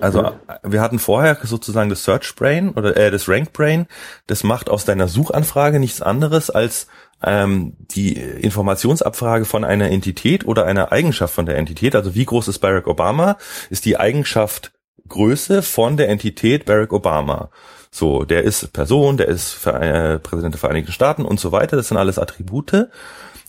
also 0.00 0.32
wir 0.62 0.80
hatten 0.80 0.98
vorher 0.98 1.38
sozusagen 1.42 1.90
das 1.90 2.04
Search 2.04 2.34
Brain 2.36 2.70
oder 2.70 2.96
äh, 2.96 3.10
das 3.10 3.28
Rank 3.28 3.52
Brain, 3.52 3.86
das 4.26 4.44
macht 4.44 4.70
aus 4.70 4.86
deiner 4.86 5.08
Suchanfrage 5.08 5.78
nichts 5.78 6.00
anderes 6.00 6.48
als 6.48 6.86
ähm, 7.22 7.74
die 7.78 8.14
Informationsabfrage 8.16 9.44
von 9.44 9.64
einer 9.64 9.90
Entität 9.90 10.46
oder 10.46 10.66
einer 10.66 10.92
Eigenschaft 10.92 11.34
von 11.34 11.46
der 11.46 11.56
Entität, 11.56 11.94
also 11.94 12.14
wie 12.14 12.24
groß 12.24 12.48
ist 12.48 12.58
Barack 12.58 12.86
Obama, 12.86 13.36
ist 13.70 13.84
die 13.84 13.96
Eigenschaft 13.96 14.72
Größe 15.08 15.62
von 15.62 15.96
der 15.96 16.08
Entität 16.08 16.64
Barack 16.64 16.92
Obama. 16.92 17.50
So, 17.90 18.24
der 18.24 18.44
ist 18.44 18.72
Person, 18.72 19.16
der 19.16 19.28
ist 19.28 19.66
äh, 19.66 20.18
Präsident 20.18 20.54
der 20.54 20.60
Vereinigten 20.60 20.92
Staaten 20.92 21.24
und 21.24 21.40
so 21.40 21.52
weiter. 21.52 21.76
Das 21.76 21.88
sind 21.88 21.96
alles 21.96 22.18
Attribute. 22.18 22.88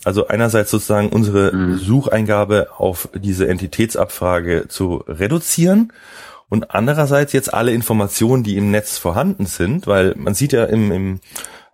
Also 0.06 0.28
einerseits 0.28 0.72
sozusagen 0.72 1.10
unsere 1.10 1.54
mhm. 1.54 1.78
Sucheingabe 1.78 2.70
auf 2.78 3.10
diese 3.14 3.48
Entitätsabfrage 3.48 4.68
zu 4.70 5.04
reduzieren 5.08 5.92
und 6.50 6.72
andererseits 6.72 7.34
jetzt 7.34 7.54
alle 7.54 7.74
Informationen, 7.74 8.44
die 8.44 8.56
im 8.56 8.72
Netz 8.72 8.98
vorhanden 8.98 9.48
sind, 9.48 9.86
weil 9.86 10.14
man 10.16 10.34
sieht 10.34 10.54
ja 10.54 10.64
im, 10.64 10.92
im 10.92 11.20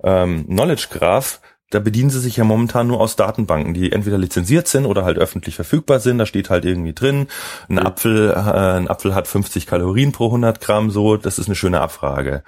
ähm, 0.04 0.46
Knowledge 0.48 0.88
Graph, 0.90 1.42
da 1.74 1.80
bedienen 1.80 2.10
sie 2.10 2.20
sich 2.20 2.38
ja 2.38 2.44
momentan 2.44 2.88
nur 2.88 3.00
aus 3.00 3.16
Datenbanken, 3.16 3.74
die 3.74 3.92
entweder 3.92 4.18
lizenziert 4.18 4.68
sind 4.68 4.86
oder 4.86 5.06
halt 5.06 5.18
öffentlich 5.18 5.56
verfügbar 5.56 6.00
sind. 6.00 6.18
Da 6.18 6.26
steht 6.26 6.50
halt 6.50 6.66
irgendwie 6.66 6.94
drin, 6.94 7.28
ein 7.70 7.76
mhm. 7.76 7.80
Apfel, 7.80 8.32
äh, 8.32 8.34
ein 8.34 8.88
Apfel 8.88 9.16
hat 9.16 9.28
50 9.28 9.68
Kalorien 9.68 10.12
pro 10.12 10.26
100 10.26 10.62
Gramm, 10.62 10.92
so, 10.92 11.18
das 11.18 11.40
ist 11.40 11.48
eine 11.48 11.56
schöne 11.56 11.82
Abfrage. 11.82 12.44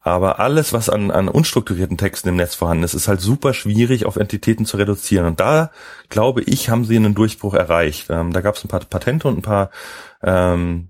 Aber 0.00 0.38
alles, 0.38 0.72
was 0.72 0.88
an, 0.88 1.10
an 1.10 1.28
unstrukturierten 1.28 1.98
Texten 1.98 2.28
im 2.28 2.36
Netz 2.36 2.54
vorhanden 2.54 2.84
ist, 2.84 2.94
ist 2.94 3.08
halt 3.08 3.20
super 3.20 3.52
schwierig 3.52 4.06
auf 4.06 4.16
Entitäten 4.16 4.64
zu 4.64 4.76
reduzieren. 4.76 5.26
Und 5.26 5.40
da, 5.40 5.70
glaube 6.08 6.42
ich, 6.42 6.70
haben 6.70 6.84
sie 6.84 6.96
einen 6.96 7.14
Durchbruch 7.14 7.54
erreicht. 7.54 8.06
Ähm, 8.08 8.32
da 8.32 8.40
gab 8.40 8.54
es 8.54 8.64
ein 8.64 8.68
paar 8.68 8.80
Patente 8.80 9.28
und 9.28 9.38
ein 9.38 9.42
paar 9.42 9.70
ähm, 10.22 10.88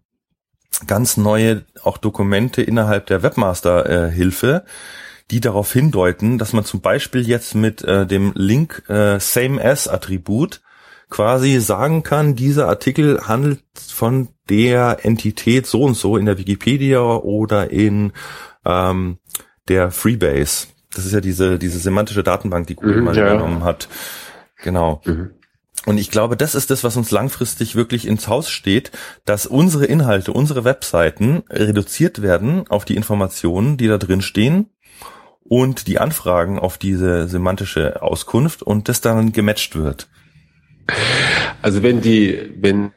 ganz 0.87 1.17
neue 1.17 1.65
auch 1.83 1.99
Dokumente 1.99 2.63
innerhalb 2.63 3.07
der 3.07 3.23
Webmaster-Hilfe, 3.23 4.65
äh, 4.65 4.69
die 5.31 5.41
darauf 5.41 5.73
hindeuten, 5.73 6.39
dass 6.39 6.53
man 6.53 6.65
zum 6.65 6.81
Beispiel 6.81 7.27
jetzt 7.27 7.55
mit 7.55 7.83
äh, 7.83 8.07
dem 8.07 8.33
Link 8.35 8.85
äh, 8.89 9.19
Same 9.21 9.63
as 9.63 9.89
Attribut 9.89 10.61
quasi 11.11 11.59
sagen 11.61 12.03
kann, 12.03 12.35
dieser 12.35 12.69
Artikel 12.69 13.27
handelt 13.27 13.63
von 13.75 14.29
der 14.49 14.99
Entität 15.03 15.67
so 15.67 15.83
und 15.83 15.95
so 15.95 16.17
in 16.17 16.27
der 16.27 16.39
Wikipedia 16.39 17.01
oder 17.01 17.71
in 17.71 18.13
ähm, 18.65 19.19
der 19.69 19.91
Freebase. 19.91 20.69
Das 20.95 21.05
ist 21.05 21.13
ja 21.13 21.21
diese, 21.21 21.59
diese 21.59 21.79
semantische 21.79 22.23
Datenbank, 22.23 22.67
die 22.67 22.75
Google 22.75 22.99
mhm, 22.99 23.05
mal 23.05 23.17
ja. 23.17 23.33
genommen 23.33 23.65
hat. 23.65 23.89
Genau. 24.63 25.01
Mhm. 25.05 25.31
Und 25.87 25.97
ich 25.97 26.11
glaube, 26.11 26.37
das 26.37 26.55
ist 26.55 26.71
das, 26.71 26.85
was 26.85 26.97
uns 26.97 27.11
langfristig 27.11 27.75
wirklich 27.75 28.07
ins 28.07 28.29
Haus 28.29 28.51
steht, 28.51 28.91
dass 29.25 29.47
unsere 29.47 29.87
Inhalte, 29.87 30.33
unsere 30.33 30.65
Webseiten 30.65 31.45
reduziert 31.49 32.21
werden 32.21 32.67
auf 32.69 32.85
die 32.85 32.97
Informationen, 32.97 33.77
die 33.77 33.87
da 33.87 33.97
drin 33.97 34.21
stehen 34.21 34.67
und 35.49 35.87
die 35.87 35.99
Anfragen 35.99 36.59
auf 36.59 36.79
diese 36.79 37.29
semantische 37.29 38.03
Auskunft 38.03 38.63
und 38.63 38.89
das 38.89 39.01
dann 39.01 39.33
gematcht 39.33 39.77
wird. 39.77 40.09
Also 41.63 41.83
wenn 41.83 42.01
die, 42.01 42.53
wenn 42.57 42.93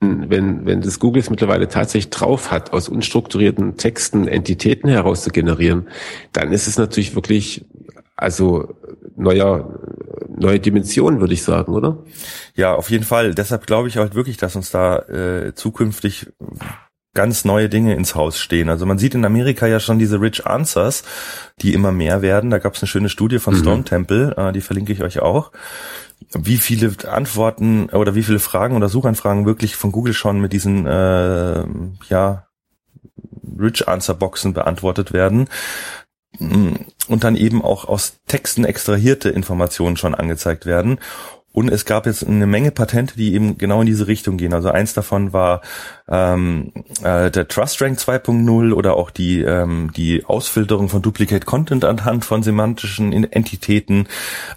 wenn, 0.00 0.66
wenn 0.66 0.82
das 0.82 1.00
Google 1.00 1.20
es 1.20 1.30
mittlerweile 1.30 1.68
tatsächlich 1.68 2.10
drauf 2.10 2.50
hat, 2.50 2.72
aus 2.72 2.88
unstrukturierten 2.88 3.76
Texten 3.76 4.28
Entitäten 4.28 4.90
heraus 4.90 5.22
zu 5.22 5.30
generieren, 5.30 5.88
dann 6.32 6.52
ist 6.52 6.66
es 6.66 6.76
natürlich 6.76 7.14
wirklich, 7.14 7.64
also 8.14 8.76
neuer, 9.16 9.80
neue 10.28 10.60
Dimension, 10.60 11.20
würde 11.20 11.32
ich 11.32 11.42
sagen, 11.42 11.72
oder? 11.72 12.04
Ja, 12.54 12.74
auf 12.74 12.90
jeden 12.90 13.04
Fall. 13.04 13.34
Deshalb 13.34 13.66
glaube 13.66 13.88
ich 13.88 13.96
halt 13.96 14.14
wirklich, 14.14 14.36
dass 14.36 14.54
uns 14.54 14.70
da 14.70 14.98
äh, 14.98 15.54
zukünftig 15.54 16.26
ganz 17.16 17.44
neue 17.44 17.68
Dinge 17.68 17.96
ins 17.96 18.14
Haus 18.14 18.38
stehen. 18.38 18.68
Also 18.68 18.86
man 18.86 18.98
sieht 18.98 19.16
in 19.16 19.24
Amerika 19.24 19.66
ja 19.66 19.80
schon 19.80 19.98
diese 19.98 20.20
Rich 20.20 20.46
Answers, 20.46 21.02
die 21.60 21.74
immer 21.74 21.90
mehr 21.90 22.22
werden. 22.22 22.50
Da 22.50 22.58
gab 22.58 22.74
es 22.74 22.82
eine 22.82 22.88
schöne 22.88 23.08
Studie 23.08 23.40
von 23.40 23.54
mhm. 23.54 23.58
Stone 23.58 23.84
Temple, 23.84 24.34
äh, 24.36 24.52
die 24.52 24.60
verlinke 24.60 24.92
ich 24.92 25.02
euch 25.02 25.18
auch 25.18 25.50
wie 26.32 26.56
viele 26.56 26.92
Antworten 27.08 27.90
oder 27.90 28.14
wie 28.14 28.22
viele 28.22 28.38
Fragen 28.38 28.76
oder 28.76 28.88
Suchanfragen 28.88 29.46
wirklich 29.46 29.76
von 29.76 29.92
Google 29.92 30.14
schon 30.14 30.40
mit 30.40 30.52
diesen 30.52 30.86
äh, 30.86 31.64
ja 32.08 32.46
Rich 33.58 33.88
Answer 33.88 34.14
Boxen 34.14 34.52
beantwortet 34.52 35.12
werden 35.12 35.48
und 36.38 37.24
dann 37.24 37.36
eben 37.36 37.62
auch 37.62 37.86
aus 37.86 38.18
Texten 38.26 38.64
extrahierte 38.64 39.30
Informationen 39.30 39.96
schon 39.96 40.14
angezeigt 40.14 40.66
werden. 40.66 40.98
Und 41.56 41.70
es 41.70 41.86
gab 41.86 42.04
jetzt 42.04 42.22
eine 42.22 42.46
Menge 42.46 42.70
Patente, 42.70 43.16
die 43.16 43.32
eben 43.32 43.56
genau 43.56 43.80
in 43.80 43.86
diese 43.86 44.06
Richtung 44.08 44.36
gehen. 44.36 44.52
Also 44.52 44.68
eins 44.68 44.92
davon 44.92 45.32
war 45.32 45.62
ähm, 46.06 46.70
äh, 47.02 47.30
der 47.30 47.48
Trust 47.48 47.80
Rank 47.80 47.98
2.0 47.98 48.74
oder 48.74 48.94
auch 48.94 49.10
die 49.10 49.40
ähm, 49.40 49.90
die 49.96 50.26
Ausfilterung 50.26 50.90
von 50.90 51.00
Duplicate 51.00 51.46
Content 51.46 51.86
anhand 51.86 52.26
von 52.26 52.42
semantischen 52.42 53.10
Entitäten. 53.32 54.06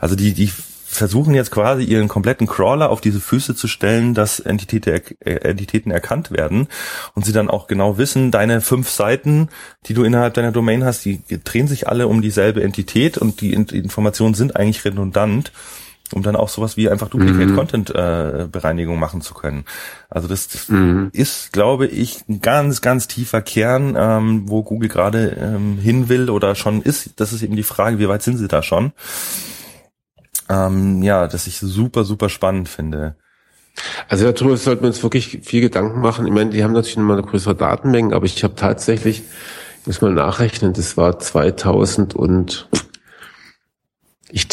Also 0.01 0.17
die 0.17 0.33
die 0.33 0.51
versuchen 0.89 1.35
jetzt 1.35 1.51
quasi 1.51 1.85
ihren 1.85 2.09
kompletten 2.09 2.47
Crawler 2.47 2.89
auf 2.89 2.99
diese 2.99 3.21
Füße 3.21 3.55
zu 3.55 3.69
stellen, 3.69 4.13
dass 4.13 4.41
Entitäten, 4.41 5.15
äh, 5.21 5.35
Entitäten 5.35 5.91
erkannt 5.91 6.31
werden 6.31 6.67
und 7.15 7.23
sie 7.23 7.31
dann 7.31 7.49
auch 7.49 7.67
genau 7.67 7.97
wissen, 7.97 8.29
deine 8.29 8.59
fünf 8.59 8.89
Seiten, 8.89 9.47
die 9.85 9.93
du 9.93 10.03
innerhalb 10.03 10.33
deiner 10.33 10.51
Domain 10.51 10.83
hast, 10.83 11.05
die 11.05 11.21
drehen 11.45 11.69
sich 11.69 11.87
alle 11.87 12.09
um 12.09 12.21
dieselbe 12.21 12.61
Entität 12.61 13.17
und 13.17 13.39
die 13.39 13.53
Informationen 13.53 14.33
sind 14.33 14.57
eigentlich 14.57 14.83
redundant 14.83 15.53
um 16.13 16.23
dann 16.23 16.35
auch 16.35 16.49
sowas 16.49 16.77
wie 16.77 16.89
einfach 16.89 17.09
Duplicate 17.09 17.47
mhm. 17.47 17.55
Content 17.55 17.89
äh, 17.91 18.47
Bereinigung 18.51 18.99
machen 18.99 19.21
zu 19.21 19.33
können. 19.33 19.65
Also 20.09 20.27
das 20.27 20.69
mhm. 20.69 21.09
ist, 21.13 21.53
glaube 21.53 21.87
ich, 21.87 22.23
ein 22.27 22.41
ganz, 22.41 22.81
ganz 22.81 23.07
tiefer 23.07 23.41
Kern, 23.41 23.95
ähm, 23.97 24.43
wo 24.49 24.63
Google 24.63 24.89
gerade 24.89 25.37
ähm, 25.39 25.77
hin 25.77 26.09
will 26.09 26.29
oder 26.29 26.55
schon 26.55 26.81
ist. 26.81 27.19
Das 27.19 27.33
ist 27.33 27.43
eben 27.43 27.55
die 27.55 27.63
Frage, 27.63 27.99
wie 27.99 28.07
weit 28.07 28.23
sind 28.23 28.37
sie 28.37 28.47
da 28.47 28.63
schon? 28.63 28.93
ähm, 30.49 31.01
ja, 31.03 31.27
das 31.27 31.47
ich 31.47 31.59
super, 31.59 32.03
super 32.03 32.27
spannend 32.27 32.67
finde. 32.67 33.15
Also 34.09 34.29
darüber 34.31 34.57
sollten 34.57 34.81
wir 34.81 34.87
uns 34.87 35.03
wirklich 35.03 35.39
viel 35.43 35.61
Gedanken 35.61 36.01
machen. 36.01 36.25
Ich 36.25 36.33
meine, 36.33 36.49
die 36.49 36.63
haben 36.63 36.73
natürlich 36.73 36.97
immer 36.97 37.13
eine 37.13 37.23
größere 37.23 37.55
Datenmenge, 37.55 38.15
aber 38.15 38.25
ich 38.25 38.43
habe 38.43 38.55
tatsächlich, 38.55 39.21
ich 39.81 39.87
muss 39.87 40.01
mal 40.01 40.11
nachrechnen, 40.11 40.73
das 40.73 40.97
war 40.97 41.19
2000 41.19 42.15
und 42.15 42.67
ich 44.31 44.47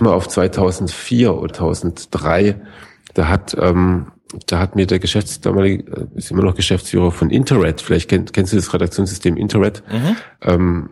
tippe 0.00 0.04
mal 0.04 0.14
auf 0.14 0.28
2004 0.28 1.34
oder 1.34 1.52
2003, 1.52 2.60
da 3.14 3.28
hat 3.28 3.56
ähm, 3.58 4.12
da 4.46 4.60
hat 4.60 4.76
mir 4.76 4.86
der 4.86 5.00
Geschäfts 5.00 5.40
damalige 5.40 5.90
äh, 5.90 6.18
ist 6.18 6.30
immer 6.30 6.42
noch 6.42 6.54
Geschäftsführer 6.54 7.10
von 7.10 7.30
Interred, 7.30 7.80
vielleicht 7.80 8.08
kenn, 8.08 8.26
kennst 8.26 8.52
du 8.52 8.56
das 8.56 8.72
Redaktionssystem 8.72 9.36
Interred, 9.36 9.82
mhm. 9.90 10.16
ähm, 10.42 10.90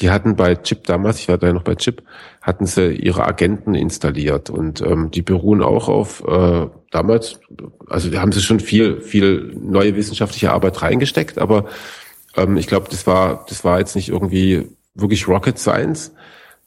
die 0.00 0.10
hatten 0.10 0.36
bei 0.36 0.54
Chip 0.54 0.84
damals, 0.84 1.18
ich 1.18 1.28
war 1.28 1.36
da 1.36 1.48
ja 1.48 1.52
noch 1.52 1.64
bei 1.64 1.74
Chip, 1.74 2.02
hatten 2.40 2.64
sie 2.64 2.92
ihre 2.92 3.26
Agenten 3.26 3.74
installiert 3.74 4.48
und 4.48 4.80
ähm, 4.80 5.10
die 5.10 5.22
beruhen 5.22 5.62
auch 5.62 5.88
auf 5.88 6.24
äh, 6.26 6.68
damals, 6.90 7.40
also 7.88 8.08
da 8.08 8.20
haben 8.20 8.32
sie 8.32 8.40
schon 8.40 8.60
viel, 8.60 9.00
viel 9.00 9.52
neue 9.60 9.96
wissenschaftliche 9.96 10.52
Arbeit 10.52 10.80
reingesteckt, 10.80 11.38
aber 11.38 11.66
ähm, 12.36 12.56
ich 12.56 12.68
glaube, 12.68 12.86
das 12.88 13.06
war, 13.06 13.44
das 13.48 13.64
war 13.64 13.80
jetzt 13.80 13.96
nicht 13.96 14.08
irgendwie 14.08 14.68
wirklich 14.94 15.26
Rocket 15.28 15.58
Science. 15.58 16.12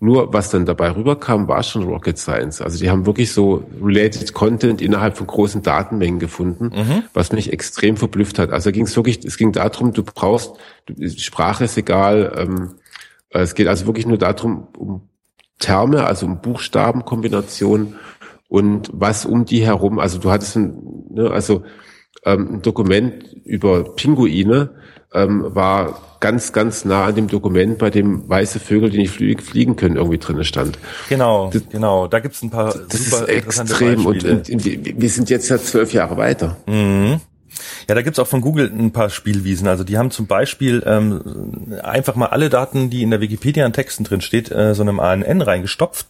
Nur 0.03 0.33
was 0.33 0.49
dann 0.49 0.65
dabei 0.65 0.93
rüberkam, 0.93 1.47
war 1.47 1.63
schon 1.63 1.83
Rocket 1.83 2.17
Science. 2.17 2.61
Also 2.61 2.77
die 2.77 2.89
haben 2.89 3.05
wirklich 3.05 3.31
so 3.31 3.63
related 3.81 4.33
Content 4.33 4.81
innerhalb 4.81 5.15
von 5.15 5.27
großen 5.27 5.61
Datenmengen 5.61 6.19
gefunden, 6.19 6.71
mhm. 6.75 7.03
was 7.13 7.31
mich 7.31 7.53
extrem 7.53 7.95
verblüfft 7.95 8.37
hat. 8.37 8.51
Also 8.51 8.73
ging 8.73 8.83
es 8.83 8.97
wirklich, 8.97 9.23
es 9.23 9.37
ging 9.37 9.53
darum, 9.53 9.93
du 9.93 10.03
brauchst, 10.03 10.57
Sprache 11.15 11.63
ist 11.63 11.77
egal, 11.77 12.33
ähm, 12.35 12.71
äh, 13.29 13.43
es 13.43 13.55
geht 13.55 13.67
also 13.67 13.85
wirklich 13.85 14.05
nur 14.05 14.17
darum, 14.17 14.67
um 14.77 15.07
Terme, 15.59 16.03
also 16.03 16.25
um 16.25 16.41
Buchstabenkombinationen 16.41 17.95
und 18.49 18.89
was 18.91 19.25
um 19.25 19.45
die 19.45 19.65
herum, 19.65 19.99
also 19.99 20.19
du 20.19 20.31
hattest 20.31 20.57
ein, 20.57 20.83
ne, 21.11 21.31
also 21.31 21.63
ähm, 22.25 22.55
ein 22.55 22.61
Dokument 22.61 23.23
über 23.45 23.95
Pinguine 23.95 24.71
ähm, 25.13 25.55
war 25.55 26.01
ganz, 26.19 26.53
ganz 26.53 26.85
nah 26.85 27.05
an 27.05 27.15
dem 27.15 27.27
Dokument, 27.27 27.77
bei 27.77 27.89
dem 27.89 28.27
weiße 28.29 28.59
Vögel, 28.59 28.89
die 28.89 28.97
nicht 28.99 29.11
fliegen 29.11 29.75
können, 29.75 29.97
irgendwie 29.97 30.17
drin 30.17 30.43
stand. 30.45 30.79
Genau, 31.09 31.49
das, 31.51 31.63
genau. 31.69 32.07
Da 32.07 32.19
gibt's 32.19 32.41
ein 32.41 32.49
paar 32.49 32.73
das 32.73 33.09
super 33.09 33.27
ist 33.27 33.29
extrem 33.29 34.05
und, 34.05 34.23
und, 34.23 34.49
und, 34.49 34.65
wir 34.65 35.09
sind 35.09 35.29
jetzt 35.29 35.49
ja 35.49 35.57
zwölf 35.57 35.93
Jahre 35.93 36.15
weiter. 36.15 36.57
Mhm. 36.65 37.19
Ja, 37.87 37.95
da 37.95 38.01
gibt's 38.01 38.19
auch 38.19 38.27
von 38.27 38.41
Google 38.41 38.71
ein 38.71 38.91
paar 38.91 39.09
Spielwiesen. 39.09 39.67
Also 39.67 39.83
die 39.83 39.97
haben 39.97 40.11
zum 40.11 40.27
Beispiel 40.27 40.81
ähm, 40.85 41.77
einfach 41.83 42.15
mal 42.15 42.27
alle 42.27 42.49
Daten, 42.49 42.89
die 42.89 43.03
in 43.03 43.11
der 43.11 43.21
Wikipedia 43.21 43.65
an 43.65 43.73
Texten 43.73 44.05
drin 44.05 44.21
steht, 44.21 44.51
äh, 44.51 44.73
so 44.73 44.81
einem 44.81 44.99
ANN 44.99 45.41
reingestopft. 45.41 46.07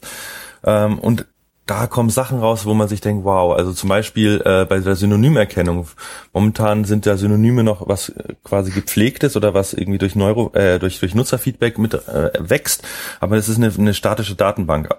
Ähm, 0.63 0.99
und 0.99 1.25
da 1.65 1.87
kommen 1.87 2.09
Sachen 2.09 2.39
raus, 2.39 2.65
wo 2.65 2.73
man 2.73 2.87
sich 2.87 2.99
denkt, 2.99 3.23
wow, 3.23 3.55
also 3.55 3.71
zum 3.71 3.89
Beispiel 3.89 4.41
äh, 4.43 4.65
bei 4.65 4.79
der 4.79 4.95
Synonymerkennung. 4.95 5.87
Momentan 6.33 6.83
sind 6.83 7.05
ja 7.05 7.15
Synonyme 7.15 7.63
noch 7.63 7.87
was 7.87 8.09
äh, 8.09 8.35
quasi 8.43 8.71
gepflegtes 8.71 9.37
oder 9.37 9.53
was 9.53 9.73
irgendwie 9.73 9.99
durch 9.99 10.15
Neuro, 10.15 10.51
äh, 10.53 10.79
durch, 10.79 10.99
durch 10.99 11.15
Nutzerfeedback 11.15 11.77
mit 11.77 11.93
äh, 11.93 12.31
wächst, 12.37 12.83
aber 13.21 13.37
es 13.37 13.47
ist 13.47 13.57
eine, 13.57 13.71
eine 13.77 13.93
statische 13.93 14.35
Datenbank. 14.35 14.89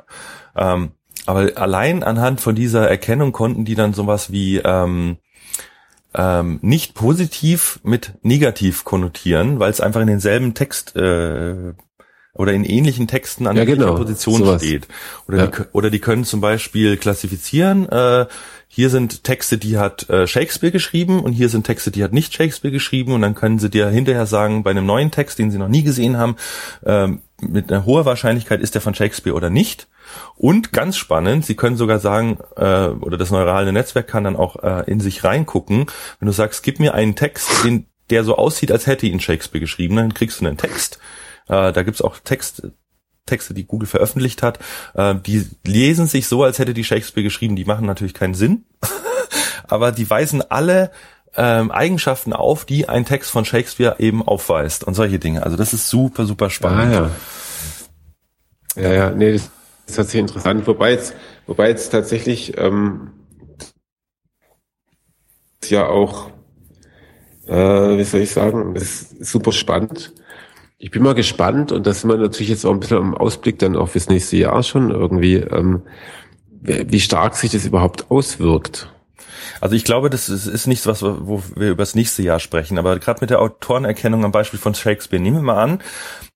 Ähm, 0.56 0.92
aber 1.26 1.52
allein 1.56 2.02
anhand 2.02 2.40
von 2.40 2.54
dieser 2.54 2.88
Erkennung 2.88 3.32
konnten 3.32 3.64
die 3.64 3.74
dann 3.74 3.92
sowas 3.92 4.30
wie 4.30 4.58
ähm, 4.58 5.18
ähm, 6.14 6.58
nicht 6.62 6.94
positiv 6.94 7.80
mit 7.82 8.14
negativ 8.22 8.84
konnotieren, 8.84 9.58
weil 9.58 9.70
es 9.70 9.80
einfach 9.80 10.00
in 10.00 10.06
denselben 10.06 10.54
Text 10.54 10.96
äh, 10.96 11.74
oder 12.34 12.52
in 12.52 12.64
ähnlichen 12.64 13.06
Texten 13.06 13.46
an 13.46 13.56
ja, 13.56 13.64
der 13.64 13.76
genau, 13.76 13.94
Position 13.94 14.38
sowas. 14.38 14.62
steht. 14.62 14.88
Oder, 15.28 15.38
ja. 15.38 15.46
die, 15.46 15.62
oder 15.72 15.90
die 15.90 16.00
können 16.00 16.24
zum 16.24 16.40
Beispiel 16.40 16.96
klassifizieren, 16.96 17.88
äh, 17.88 18.26
hier 18.68 18.90
sind 18.90 19.22
Texte, 19.22 19.56
die 19.56 19.78
hat 19.78 20.10
äh, 20.10 20.26
Shakespeare 20.26 20.72
geschrieben 20.72 21.20
und 21.20 21.32
hier 21.32 21.48
sind 21.48 21.64
Texte, 21.64 21.92
die 21.92 22.02
hat 22.02 22.12
nicht 22.12 22.34
Shakespeare 22.34 22.72
geschrieben 22.72 23.12
und 23.12 23.22
dann 23.22 23.36
können 23.36 23.60
sie 23.60 23.70
dir 23.70 23.88
hinterher 23.88 24.26
sagen, 24.26 24.64
bei 24.64 24.72
einem 24.72 24.84
neuen 24.84 25.12
Text, 25.12 25.38
den 25.38 25.52
sie 25.52 25.58
noch 25.58 25.68
nie 25.68 25.84
gesehen 25.84 26.18
haben, 26.18 26.34
äh, 26.84 27.06
mit 27.40 27.70
einer 27.70 27.84
hohen 27.84 28.04
Wahrscheinlichkeit 28.04 28.60
ist 28.60 28.74
der 28.74 28.82
von 28.82 28.92
Shakespeare 28.92 29.36
oder 29.36 29.48
nicht. 29.48 29.86
Und 30.36 30.72
ganz 30.72 30.96
spannend, 30.96 31.46
Sie 31.46 31.54
können 31.54 31.76
sogar 31.76 32.00
sagen, 32.00 32.38
äh, 32.56 32.88
oder 32.88 33.16
das 33.16 33.30
neurale 33.30 33.72
Netzwerk 33.72 34.08
kann 34.08 34.24
dann 34.24 34.34
auch 34.34 34.62
äh, 34.64 34.90
in 34.90 34.98
sich 34.98 35.22
reingucken. 35.22 35.86
Wenn 36.18 36.26
du 36.26 36.32
sagst, 36.32 36.64
gib 36.64 36.80
mir 36.80 36.94
einen 36.94 37.14
Text, 37.14 37.48
den, 37.64 37.86
der 38.10 38.24
so 38.24 38.36
aussieht, 38.36 38.72
als 38.72 38.88
hätte 38.88 39.06
ihn 39.06 39.20
Shakespeare 39.20 39.60
geschrieben, 39.60 39.96
dann 39.96 40.14
kriegst 40.14 40.40
du 40.40 40.46
einen 40.46 40.56
Text. 40.56 40.98
Äh, 41.48 41.72
da 41.72 41.82
gibt's 41.82 42.02
auch 42.02 42.18
Text, 42.18 42.62
Texte, 43.26 43.54
die 43.54 43.64
Google 43.64 43.88
veröffentlicht 43.88 44.42
hat. 44.42 44.58
Äh, 44.94 45.14
die 45.16 45.46
lesen 45.64 46.06
sich 46.06 46.26
so, 46.28 46.42
als 46.42 46.58
hätte 46.58 46.74
die 46.74 46.84
Shakespeare 46.84 47.24
geschrieben. 47.24 47.56
Die 47.56 47.64
machen 47.64 47.86
natürlich 47.86 48.14
keinen 48.14 48.34
Sinn, 48.34 48.64
aber 49.68 49.92
die 49.92 50.08
weisen 50.08 50.42
alle 50.42 50.90
ähm, 51.36 51.70
Eigenschaften 51.70 52.32
auf, 52.32 52.64
die 52.64 52.88
ein 52.88 53.04
Text 53.04 53.30
von 53.30 53.44
Shakespeare 53.44 53.96
eben 53.98 54.22
aufweist 54.22 54.84
und 54.84 54.94
solche 54.94 55.18
Dinge. 55.18 55.42
Also 55.42 55.56
das 55.56 55.72
ist 55.72 55.88
super, 55.88 56.26
super 56.26 56.50
spannend. 56.50 56.94
Ah, 56.94 57.10
ja. 58.76 58.82
ja, 58.82 58.92
ja, 58.92 59.10
nee, 59.10 59.32
das 59.32 59.42
ist 59.86 59.96
tatsächlich 59.96 60.20
interessant. 60.20 60.66
Wobei 60.66 60.92
jetzt, 60.92 61.14
wobei 61.46 61.68
jetzt 61.68 61.90
tatsächlich 61.90 62.56
ähm, 62.56 63.10
ja 65.70 65.86
auch, 65.86 66.30
äh, 67.46 67.52
wie 67.98 68.04
soll 68.04 68.20
ich 68.20 68.30
sagen, 68.30 68.74
das 68.74 68.82
ist 68.82 69.26
super 69.26 69.52
spannend. 69.52 70.12
Ich 70.84 70.90
bin 70.90 71.02
mal 71.02 71.14
gespannt 71.14 71.72
und 71.72 71.86
das 71.86 72.02
sind 72.02 72.10
wir 72.10 72.18
natürlich 72.18 72.50
jetzt 72.50 72.66
auch 72.66 72.70
ein 72.70 72.78
bisschen 72.78 72.98
im 72.98 73.14
Ausblick 73.14 73.58
dann 73.58 73.74
auch 73.74 73.88
fürs 73.88 74.10
nächste 74.10 74.36
Jahr 74.36 74.62
schon 74.62 74.90
irgendwie, 74.90 75.36
ähm, 75.36 75.80
wie 76.60 77.00
stark 77.00 77.36
sich 77.36 77.52
das 77.52 77.64
überhaupt 77.64 78.10
auswirkt. 78.10 78.92
Also 79.62 79.76
ich 79.76 79.84
glaube, 79.84 80.10
das 80.10 80.28
ist, 80.28 80.44
ist 80.44 80.66
nichts, 80.66 80.86
was 80.86 81.02
wo 81.02 81.42
wir 81.56 81.70
über 81.70 81.80
das 81.80 81.94
nächste 81.94 82.22
Jahr 82.22 82.38
sprechen. 82.38 82.76
Aber 82.76 82.98
gerade 82.98 83.20
mit 83.22 83.30
der 83.30 83.40
Autorenerkennung 83.40 84.26
am 84.26 84.32
Beispiel 84.32 84.60
von 84.60 84.74
Shakespeare, 84.74 85.22
nehmen 85.22 85.38
wir 85.38 85.54
mal 85.54 85.62
an, 85.62 85.80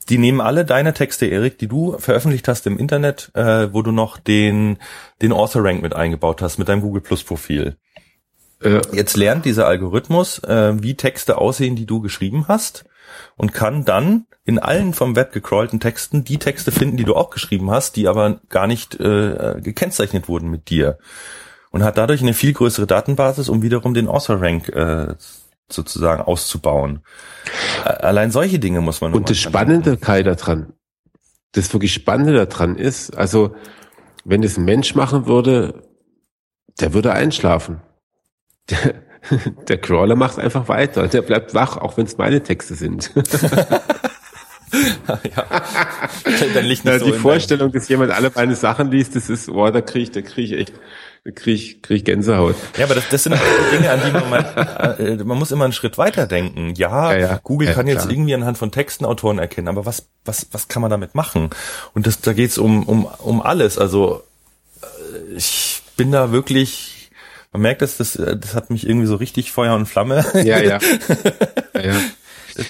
die 0.08 0.16
nehmen 0.16 0.40
alle 0.40 0.64
deine 0.64 0.94
Texte, 0.94 1.26
Erik, 1.26 1.58
die 1.58 1.68
du 1.68 1.98
veröffentlicht 1.98 2.48
hast 2.48 2.66
im 2.66 2.78
Internet, 2.78 3.30
äh, 3.34 3.70
wo 3.74 3.82
du 3.82 3.92
noch 3.92 4.16
den 4.16 4.78
den 5.20 5.32
Author 5.32 5.62
Rank 5.62 5.82
mit 5.82 5.94
eingebaut 5.94 6.40
hast 6.40 6.56
mit 6.56 6.70
deinem 6.70 6.80
Google 6.80 7.02
Plus 7.02 7.22
Profil. 7.22 7.76
Äh. 8.62 8.80
Jetzt 8.94 9.18
lernt 9.18 9.44
dieser 9.44 9.66
Algorithmus, 9.66 10.38
äh, 10.38 10.72
wie 10.82 10.94
Texte 10.94 11.36
aussehen, 11.36 11.76
die 11.76 11.84
du 11.84 12.00
geschrieben 12.00 12.46
hast 12.48 12.86
und 13.36 13.52
kann 13.52 13.84
dann 13.84 14.26
in 14.44 14.58
allen 14.58 14.94
vom 14.94 15.14
Web 15.14 15.32
gecrawlten 15.32 15.80
Texten 15.80 16.24
die 16.24 16.38
Texte 16.38 16.72
finden, 16.72 16.96
die 16.96 17.04
du 17.04 17.14
auch 17.14 17.30
geschrieben 17.30 17.70
hast, 17.70 17.96
die 17.96 18.08
aber 18.08 18.40
gar 18.48 18.66
nicht 18.66 18.98
äh, 18.98 19.60
gekennzeichnet 19.60 20.28
wurden 20.28 20.50
mit 20.50 20.70
dir. 20.70 20.98
Und 21.70 21.84
hat 21.84 21.98
dadurch 21.98 22.22
eine 22.22 22.32
viel 22.32 22.54
größere 22.54 22.86
Datenbasis, 22.86 23.50
um 23.50 23.60
wiederum 23.60 23.92
den 23.92 24.08
Author-Rank 24.08 24.70
äh, 24.70 25.14
sozusagen 25.70 26.22
auszubauen. 26.22 27.02
Allein 27.84 28.30
solche 28.30 28.58
Dinge 28.58 28.80
muss 28.80 29.02
man. 29.02 29.12
Und 29.12 29.28
das 29.28 29.38
Spannende, 29.38 29.98
Kai, 29.98 30.22
daran, 30.22 30.72
das 31.52 31.72
wirklich 31.72 31.92
Spannende 31.92 32.46
daran 32.46 32.76
ist, 32.76 33.16
also 33.16 33.54
wenn 34.24 34.42
es 34.42 34.56
ein 34.56 34.64
Mensch 34.64 34.94
machen 34.94 35.26
würde, 35.26 35.82
der 36.80 36.94
würde 36.94 37.12
einschlafen. 37.12 37.80
Der, 38.70 38.94
der 39.68 39.78
Crawler 39.78 40.16
macht 40.16 40.38
einfach 40.38 40.68
weiter. 40.68 41.08
Der 41.08 41.22
bleibt 41.22 41.54
wach, 41.54 41.76
auch 41.76 41.96
wenn 41.96 42.06
es 42.06 42.18
meine 42.18 42.42
Texte 42.42 42.74
sind. 42.74 43.10
ja. 44.72 45.44
Dann 46.54 46.64
liegt 46.64 46.84
nicht 46.84 46.92
ja, 46.92 46.98
so 46.98 47.06
die 47.06 47.12
Vorstellung, 47.12 47.72
dass 47.72 47.88
jemand 47.88 48.12
alle 48.12 48.30
meine 48.34 48.54
Sachen 48.54 48.90
liest, 48.90 49.16
das 49.16 49.30
ist, 49.30 49.46
boah, 49.46 49.72
da 49.72 49.80
kriege 49.80 50.02
ich, 50.04 50.10
da 50.10 50.20
kriege 50.20 50.54
ich 50.54 50.60
echt, 50.60 50.72
da 51.24 51.30
kriege 51.30 51.52
ich, 51.52 51.82
krieg 51.82 51.96
ich 51.98 52.04
Gänsehaut. 52.04 52.56
Ja, 52.76 52.84
aber 52.84 52.94
das, 52.94 53.08
das 53.08 53.24
sind 53.24 53.36
Dinge, 53.72 53.90
an 53.90 54.00
die 54.04 54.12
man 54.12 54.30
mal, 54.30 54.96
äh, 54.98 55.24
man 55.24 55.38
muss 55.38 55.50
immer 55.50 55.64
einen 55.64 55.72
Schritt 55.72 55.98
weiter 55.98 56.26
denken. 56.26 56.74
Ja, 56.76 57.12
ja, 57.12 57.18
ja 57.18 57.40
Google 57.42 57.72
kann 57.72 57.86
jetzt 57.86 58.10
irgendwie 58.10 58.34
anhand 58.34 58.58
von 58.58 58.70
Texten 58.70 59.04
Autoren 59.04 59.38
erkennen, 59.38 59.68
aber 59.68 59.86
was, 59.86 60.08
was, 60.24 60.48
was 60.52 60.68
kann 60.68 60.82
man 60.82 60.90
damit 60.90 61.14
machen? 61.14 61.50
Und 61.94 62.06
das, 62.06 62.20
da 62.20 62.32
geht's 62.32 62.58
um, 62.58 62.84
um, 62.84 63.06
um 63.18 63.42
alles. 63.42 63.78
Also 63.78 64.22
äh, 64.82 65.36
ich 65.36 65.82
bin 65.96 66.12
da 66.12 66.30
wirklich 66.30 66.97
man 67.58 67.62
merkt 67.62 67.82
es, 67.82 67.96
das, 67.96 68.12
das 68.12 68.54
hat 68.54 68.70
mich 68.70 68.88
irgendwie 68.88 69.06
so 69.06 69.16
richtig 69.16 69.50
Feuer 69.50 69.74
und 69.74 69.86
Flamme. 69.86 70.24
Ja, 70.34 70.60
ja. 70.62 70.78
ja, 71.74 71.82
ja. 71.82 72.00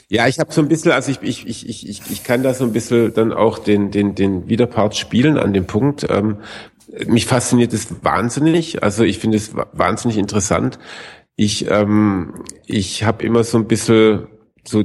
Ja, 0.09 0.29
ich 0.29 0.39
habe 0.39 0.53
so 0.53 0.61
ein 0.61 0.69
bisschen, 0.69 0.93
also 0.93 1.11
ich, 1.11 1.23
ich, 1.23 1.47
ich, 1.47 1.89
ich, 1.89 2.03
ich 2.11 2.25
kann 2.25 2.43
da 2.43 2.53
so 2.53 2.65
ein 2.65 2.73
bisschen 2.73 3.13
dann 3.15 3.33
auch 3.33 3.59
den, 3.59 3.91
den, 3.91 4.15
den 4.15 4.49
Widerpart 4.49 4.97
spielen 4.97 5.39
an 5.39 5.55
dem 5.55 5.67
Punkt. 5.67 6.07
Ähm, 6.11 6.39
mich 7.07 7.27
fasziniert 7.27 7.73
es 7.73 7.89
wahnsinnig. 8.03 8.83
Also 8.83 9.05
ich 9.05 9.19
finde 9.19 9.39
es 9.39 9.53
wahnsinnig 9.55 10.19
interessant. 10.19 10.79
Ich, 11.37 11.71
ähm, 11.71 12.45
ich 12.67 13.05
habe 13.05 13.25
immer 13.25 13.45
so 13.45 13.57
ein 13.57 13.67
bisschen 13.67 14.27
so, 14.63 14.85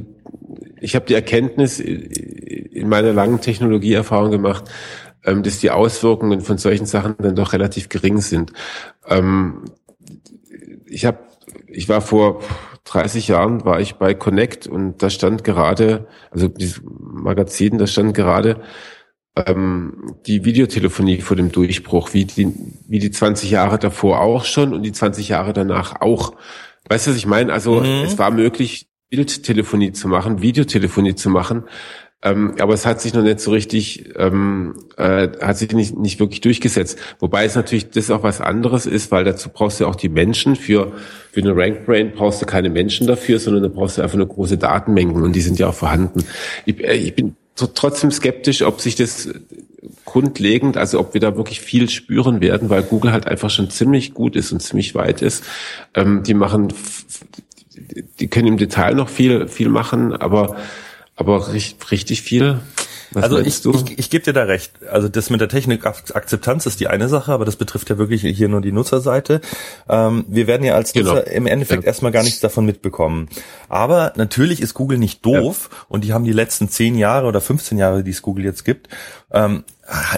ich 0.80 0.94
habe 0.94 1.04
die 1.04 1.14
Erkenntnis 1.14 1.80
in 1.80 2.88
meiner 2.88 3.12
langen 3.12 3.40
Technologieerfahrung 3.42 4.30
gemacht, 4.30 4.70
ähm, 5.24 5.42
dass 5.42 5.58
die 5.58 5.70
Auswirkungen 5.70 6.40
von 6.40 6.56
solchen 6.56 6.86
Sachen 6.86 7.16
dann 7.18 7.36
doch 7.36 7.52
relativ 7.52 7.90
gering 7.90 8.22
sind. 8.22 8.52
Ähm, 9.06 9.64
ich 10.86 11.04
habe, 11.04 11.18
ich 11.66 11.88
war 11.88 12.00
vor 12.00 12.40
30 12.84 13.28
Jahren 13.28 13.64
war 13.64 13.80
ich 13.80 13.94
bei 13.94 14.14
Connect 14.14 14.66
und 14.66 15.02
da 15.02 15.10
stand 15.10 15.42
gerade, 15.42 16.06
also 16.30 16.48
dieses 16.48 16.82
Magazin, 16.84 17.78
da 17.78 17.86
stand 17.86 18.14
gerade 18.14 18.60
ähm, 19.36 20.14
die 20.26 20.44
Videotelefonie 20.44 21.20
vor 21.20 21.36
dem 21.36 21.50
Durchbruch, 21.50 22.12
wie 22.12 22.24
die, 22.24 22.52
wie 22.86 22.98
die 22.98 23.10
20 23.10 23.50
Jahre 23.50 23.78
davor 23.78 24.20
auch 24.20 24.44
schon 24.44 24.74
und 24.74 24.82
die 24.82 24.92
20 24.92 25.28
Jahre 25.28 25.52
danach 25.52 26.00
auch. 26.00 26.34
Weißt 26.88 27.06
du, 27.06 27.10
was 27.10 27.16
ich 27.16 27.26
meine? 27.26 27.52
Also 27.52 27.80
mhm. 27.80 28.04
es 28.04 28.18
war 28.18 28.30
möglich, 28.30 28.88
Bildtelefonie 29.10 29.92
zu 29.92 30.08
machen, 30.08 30.42
Videotelefonie 30.42 31.14
zu 31.14 31.30
machen, 31.30 31.64
ähm, 32.22 32.54
aber 32.58 32.72
es 32.72 32.86
hat 32.86 33.02
sich 33.02 33.12
noch 33.12 33.22
nicht 33.22 33.40
so 33.40 33.50
richtig, 33.50 34.14
ähm, 34.16 34.74
äh, 34.96 35.28
hat 35.40 35.58
sich 35.58 35.70
nicht, 35.72 35.96
nicht 35.96 36.20
wirklich 36.20 36.40
durchgesetzt. 36.40 36.98
Wobei 37.18 37.44
es 37.44 37.54
natürlich 37.54 37.90
das 37.90 38.10
auch 38.10 38.22
was 38.22 38.40
anderes 38.40 38.86
ist, 38.86 39.10
weil 39.10 39.24
dazu 39.24 39.50
brauchst 39.50 39.80
du 39.80 39.86
auch 39.86 39.94
die 39.94 40.08
Menschen. 40.08 40.56
Für, 40.56 40.92
für 41.32 41.40
eine 41.40 41.54
Rank 41.54 41.84
Brain 41.84 42.12
brauchst 42.12 42.40
du 42.40 42.46
keine 42.46 42.70
Menschen 42.70 43.06
dafür, 43.06 43.38
sondern 43.38 43.62
da 43.62 43.68
brauchst 43.68 43.98
du 43.98 44.02
einfach 44.02 44.16
eine 44.16 44.26
große 44.26 44.56
Datenmengen 44.56 45.22
und 45.22 45.34
die 45.34 45.42
sind 45.42 45.58
ja 45.58 45.68
auch 45.68 45.74
vorhanden. 45.74 46.24
Ich, 46.64 46.82
äh, 46.82 46.94
ich 46.94 47.14
bin 47.14 47.36
trotzdem 47.56 48.10
skeptisch, 48.10 48.62
ob 48.62 48.80
sich 48.80 48.96
das 48.96 49.28
grundlegend, 50.04 50.76
also 50.76 51.00
ob 51.00 51.14
wir 51.14 51.20
da 51.20 51.36
wirklich 51.36 51.60
viel 51.60 51.90
spüren 51.90 52.40
werden, 52.40 52.70
weil 52.70 52.82
Google 52.82 53.12
halt 53.12 53.26
einfach 53.26 53.50
schon 53.50 53.68
ziemlich 53.70 54.14
gut 54.14 54.34
ist 54.34 54.50
und 54.52 54.60
ziemlich 54.60 54.94
weit 54.94 55.22
ist. 55.22 55.44
Ähm, 55.94 56.22
die 56.22 56.34
machen, 56.34 56.72
die 58.18 58.28
können 58.28 58.48
im 58.48 58.56
Detail 58.56 58.94
noch 58.94 59.08
viel, 59.08 59.46
viel 59.48 59.68
machen, 59.68 60.14
aber 60.14 60.56
aber 61.16 61.52
richtig, 61.52 61.90
richtig 61.90 62.22
viel. 62.22 62.60
Was 63.14 63.24
also 63.24 63.38
ich, 63.38 63.64
ich, 63.64 63.98
ich 63.98 64.10
gebe 64.10 64.24
dir 64.24 64.32
da 64.32 64.42
recht. 64.42 64.72
Also 64.90 65.08
das 65.08 65.30
mit 65.30 65.40
der 65.40 65.48
Technikakzeptanz 65.48 66.66
ist 66.66 66.80
die 66.80 66.88
eine 66.88 67.08
Sache, 67.08 67.32
aber 67.32 67.44
das 67.44 67.54
betrifft 67.56 67.88
ja 67.90 67.96
wirklich 67.96 68.22
hier 68.22 68.48
nur 68.48 68.60
die 68.60 68.72
Nutzerseite. 68.72 69.40
Ähm, 69.88 70.24
wir 70.28 70.48
werden 70.48 70.64
ja 70.64 70.74
als 70.74 70.92
genau. 70.92 71.14
Nutzer 71.14 71.30
im 71.30 71.46
Endeffekt 71.46 71.84
ja. 71.84 71.86
erstmal 71.86 72.10
gar 72.10 72.24
nichts 72.24 72.40
davon 72.40 72.66
mitbekommen. 72.66 73.28
Aber 73.68 74.12
natürlich 74.16 74.60
ist 74.60 74.74
Google 74.74 74.98
nicht 74.98 75.24
doof 75.24 75.68
ja. 75.70 75.78
und 75.88 76.04
die 76.04 76.12
haben 76.12 76.24
die 76.24 76.32
letzten 76.32 76.68
zehn 76.68 76.96
Jahre 76.98 77.28
oder 77.28 77.40
15 77.40 77.78
Jahre, 77.78 78.02
die 78.02 78.10
es 78.10 78.22
Google 78.22 78.44
jetzt 78.44 78.64
gibt, 78.64 78.88
ähm, 79.34 79.64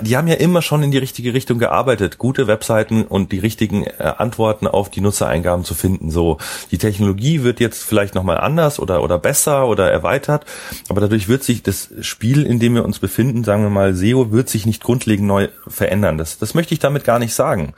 die 0.02 0.16
haben 0.16 0.28
ja 0.28 0.34
immer 0.34 0.62
schon 0.62 0.82
in 0.82 0.90
die 0.92 0.98
richtige 0.98 1.34
Richtung 1.34 1.58
gearbeitet, 1.58 2.18
gute 2.18 2.46
Webseiten 2.46 3.04
und 3.04 3.32
die 3.32 3.38
richtigen 3.38 3.84
äh, 3.84 4.12
Antworten 4.18 4.68
auf 4.68 4.90
die 4.90 5.00
Nutzereingaben 5.00 5.64
zu 5.64 5.74
finden. 5.74 6.10
So, 6.10 6.38
die 6.70 6.78
Technologie 6.78 7.42
wird 7.42 7.58
jetzt 7.58 7.82
vielleicht 7.82 8.14
nochmal 8.14 8.38
anders 8.38 8.78
oder, 8.78 9.02
oder 9.02 9.18
besser 9.18 9.66
oder 9.66 9.90
erweitert, 9.90 10.44
aber 10.88 11.00
dadurch 11.00 11.28
wird 11.28 11.42
sich 11.42 11.62
das 11.62 11.90
Spiel, 12.02 12.44
in 12.44 12.60
dem 12.60 12.74
wir 12.74 12.84
uns 12.84 12.98
befinden, 12.98 13.42
sagen 13.42 13.62
wir 13.62 13.70
mal, 13.70 13.94
SEO, 13.94 14.30
wird 14.30 14.50
sich 14.50 14.66
nicht 14.66 14.84
grundlegend 14.84 15.26
neu 15.26 15.48
verändern. 15.66 16.18
Das, 16.18 16.38
das 16.38 16.54
möchte 16.54 16.74
ich 16.74 16.80
damit 16.80 17.04
gar 17.04 17.18
nicht 17.18 17.34
sagen. 17.34 17.72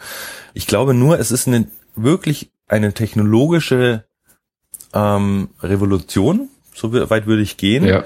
Ich 0.55 0.67
glaube 0.67 0.93
nur, 0.93 1.19
es 1.19 1.31
ist 1.31 1.47
eine, 1.47 1.69
wirklich 1.95 2.51
eine 2.67 2.93
technologische 2.93 4.05
ähm, 4.93 5.51
Revolution, 5.63 6.49
so 6.75 6.93
weit 6.93 7.27
würde 7.27 7.43
ich 7.43 7.57
gehen, 7.57 7.85
ja. 7.85 8.05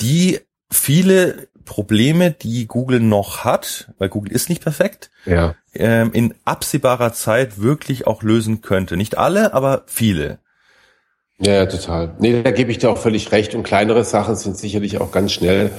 die 0.00 0.40
viele 0.70 1.48
Probleme, 1.64 2.30
die 2.30 2.66
Google 2.66 3.00
noch 3.00 3.44
hat, 3.44 3.92
weil 3.98 4.08
Google 4.08 4.32
ist 4.32 4.48
nicht 4.48 4.62
perfekt, 4.62 5.10
ja. 5.26 5.54
ähm, 5.74 6.10
in 6.12 6.34
absehbarer 6.44 7.12
Zeit 7.12 7.60
wirklich 7.60 8.06
auch 8.06 8.22
lösen 8.22 8.60
könnte. 8.60 8.96
Nicht 8.96 9.18
alle, 9.18 9.54
aber 9.54 9.84
viele. 9.86 10.38
Ja, 11.40 11.54
ja, 11.54 11.66
total. 11.66 12.14
Nee, 12.18 12.42
da 12.42 12.50
gebe 12.50 12.70
ich 12.70 12.78
dir 12.78 12.90
auch 12.90 12.98
völlig 12.98 13.32
recht. 13.32 13.54
Und 13.54 13.62
kleinere 13.62 14.04
Sachen 14.04 14.36
sind 14.36 14.58
sicherlich 14.58 15.00
auch 15.00 15.10
ganz 15.10 15.32
schnell. 15.32 15.70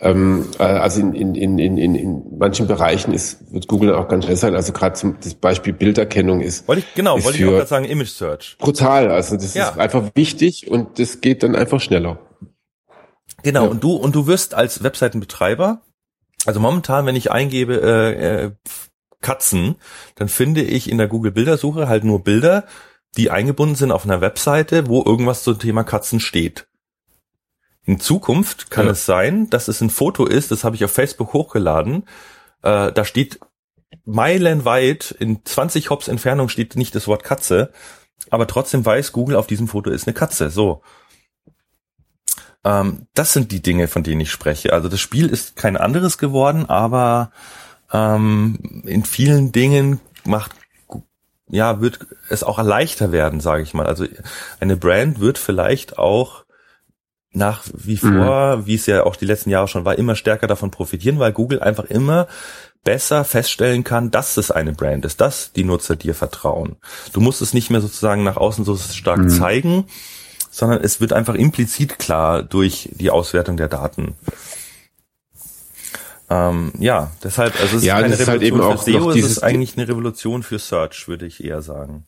Ähm, 0.00 0.46
äh, 0.58 0.62
also 0.62 1.00
in, 1.00 1.14
in, 1.14 1.58
in, 1.58 1.78
in, 1.78 1.94
in 1.94 2.22
manchen 2.38 2.66
Bereichen 2.66 3.12
ist, 3.12 3.52
wird 3.52 3.68
Google 3.68 3.94
auch 3.94 4.08
ganz 4.08 4.24
schnell 4.24 4.36
sein. 4.36 4.54
Also 4.54 4.72
gerade 4.72 4.94
zum 4.94 5.18
das 5.22 5.34
Beispiel 5.34 5.74
Bilderkennung 5.74 6.40
ist. 6.40 6.66
Wollte 6.66 6.80
ich, 6.80 6.94
genau, 6.94 7.22
wollte 7.22 7.38
ich 7.38 7.44
auch 7.44 7.50
gerade 7.50 7.66
sagen, 7.66 7.84
Image 7.84 8.08
Search. 8.08 8.56
Brutal. 8.58 9.10
Also 9.10 9.36
das 9.36 9.52
ja. 9.54 9.68
ist 9.68 9.78
einfach 9.78 10.10
wichtig 10.14 10.70
und 10.70 10.98
das 10.98 11.20
geht 11.20 11.42
dann 11.42 11.54
einfach 11.54 11.80
schneller. 11.80 12.18
Genau, 13.42 13.64
ja. 13.64 13.70
und 13.70 13.82
du, 13.82 13.92
und 13.92 14.14
du 14.14 14.26
wirst 14.26 14.54
als 14.54 14.82
Webseitenbetreiber, 14.82 15.82
also 16.44 16.60
momentan, 16.60 17.06
wenn 17.06 17.16
ich 17.16 17.30
eingebe 17.30 17.80
äh, 17.80 18.44
äh, 18.44 18.50
Katzen, 19.20 19.76
dann 20.16 20.28
finde 20.28 20.62
ich 20.62 20.90
in 20.90 20.98
der 20.98 21.08
Google 21.08 21.32
Bildersuche 21.32 21.88
halt 21.88 22.04
nur 22.04 22.24
Bilder, 22.24 22.64
die 23.16 23.30
eingebunden 23.30 23.76
sind 23.76 23.92
auf 23.92 24.04
einer 24.04 24.20
Webseite, 24.20 24.88
wo 24.88 25.04
irgendwas 25.04 25.44
zum 25.44 25.58
Thema 25.58 25.84
Katzen 25.84 26.20
steht. 26.20 26.66
In 27.84 28.00
Zukunft 28.00 28.70
kann 28.70 28.86
ja. 28.86 28.92
es 28.92 29.06
sein, 29.06 29.50
dass 29.50 29.68
es 29.68 29.80
ein 29.80 29.90
Foto 29.90 30.24
ist, 30.26 30.50
das 30.50 30.64
habe 30.64 30.76
ich 30.76 30.84
auf 30.84 30.92
Facebook 30.92 31.32
hochgeladen, 31.32 32.04
äh, 32.62 32.92
da 32.92 33.04
steht 33.04 33.40
meilenweit, 34.04 35.14
in 35.18 35.44
20 35.44 35.90
Hops 35.90 36.08
Entfernung 36.08 36.48
steht 36.48 36.76
nicht 36.76 36.94
das 36.94 37.06
Wort 37.06 37.24
Katze, 37.24 37.72
aber 38.30 38.46
trotzdem 38.46 38.84
weiß 38.84 39.12
Google, 39.12 39.36
auf 39.36 39.46
diesem 39.46 39.68
Foto 39.68 39.90
ist 39.90 40.06
eine 40.06 40.14
Katze. 40.14 40.50
So. 40.50 40.82
Ähm, 42.64 43.06
das 43.14 43.32
sind 43.32 43.52
die 43.52 43.62
Dinge, 43.62 43.88
von 43.88 44.02
denen 44.02 44.20
ich 44.20 44.30
spreche. 44.30 44.72
Also 44.72 44.88
das 44.88 45.00
Spiel 45.00 45.28
ist 45.28 45.56
kein 45.56 45.76
anderes 45.76 46.18
geworden, 46.18 46.66
aber 46.68 47.32
ähm, 47.92 48.82
in 48.86 49.04
vielen 49.04 49.52
Dingen 49.52 50.00
macht 50.24 50.52
ja 51.48 51.80
wird 51.80 52.00
es 52.30 52.42
auch 52.42 52.62
leichter 52.62 53.12
werden, 53.12 53.40
sage 53.40 53.62
ich 53.62 53.74
mal. 53.74 53.86
Also 53.86 54.06
eine 54.60 54.76
Brand 54.76 55.20
wird 55.20 55.38
vielleicht 55.38 55.98
auch 55.98 56.44
nach 57.32 57.62
wie 57.72 57.96
vor, 57.96 58.56
mhm. 58.56 58.66
wie 58.66 58.74
es 58.74 58.86
ja 58.86 59.04
auch 59.04 59.16
die 59.16 59.24
letzten 59.24 59.50
Jahre 59.50 59.68
schon 59.68 59.84
war, 59.84 59.96
immer 59.96 60.16
stärker 60.16 60.46
davon 60.46 60.70
profitieren, 60.70 61.18
weil 61.18 61.32
Google 61.32 61.60
einfach 61.60 61.84
immer 61.84 62.26
besser 62.84 63.24
feststellen 63.24 63.84
kann, 63.84 64.10
dass 64.10 64.36
es 64.36 64.50
eine 64.50 64.72
Brand 64.72 65.04
ist, 65.04 65.20
dass 65.20 65.52
die 65.52 65.64
Nutzer 65.64 65.96
dir 65.96 66.14
vertrauen. 66.14 66.76
Du 67.12 67.20
musst 67.20 67.40
es 67.40 67.54
nicht 67.54 67.70
mehr 67.70 67.80
sozusagen 67.80 68.22
nach 68.22 68.36
außen 68.36 68.64
so 68.64 68.76
stark 68.76 69.20
mhm. 69.20 69.28
zeigen, 69.30 69.84
sondern 70.52 70.82
es 70.82 71.00
wird 71.00 71.14
einfach 71.14 71.34
implizit 71.34 71.98
klar 71.98 72.42
durch 72.42 72.90
die 72.92 73.10
Auswertung 73.10 73.56
der 73.56 73.68
Daten. 73.68 74.14
Ähm, 76.28 76.72
ja, 76.78 77.10
deshalb, 77.24 77.58
also 77.58 77.78
es 77.78 77.84
ja, 77.84 77.98
ist 77.98 78.18
keine 78.18 78.18
Revolution 78.18 78.28
halt 78.28 78.42
eben 78.42 78.78
für 78.78 78.78
SEO, 78.84 79.10
es 79.10 79.30
ist 79.30 79.42
eigentlich 79.42 79.76
eine 79.76 79.88
Revolution 79.88 80.42
für 80.42 80.58
Search, 80.58 81.08
würde 81.08 81.26
ich 81.26 81.42
eher 81.42 81.62
sagen. 81.62 82.06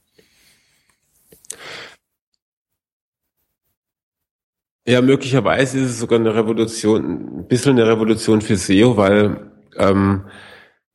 Ja, 4.87 5.01
möglicherweise 5.01 5.79
ist 5.79 5.93
es 5.93 5.99
sogar 5.99 6.19
eine 6.19 6.35
Revolution, 6.35 7.39
ein 7.41 7.49
bisschen 7.49 7.73
eine 7.73 7.89
Revolution 7.89 8.43
für 8.43 8.57
SEO, 8.57 8.99
weil 8.99 9.51
ähm, 9.79 10.25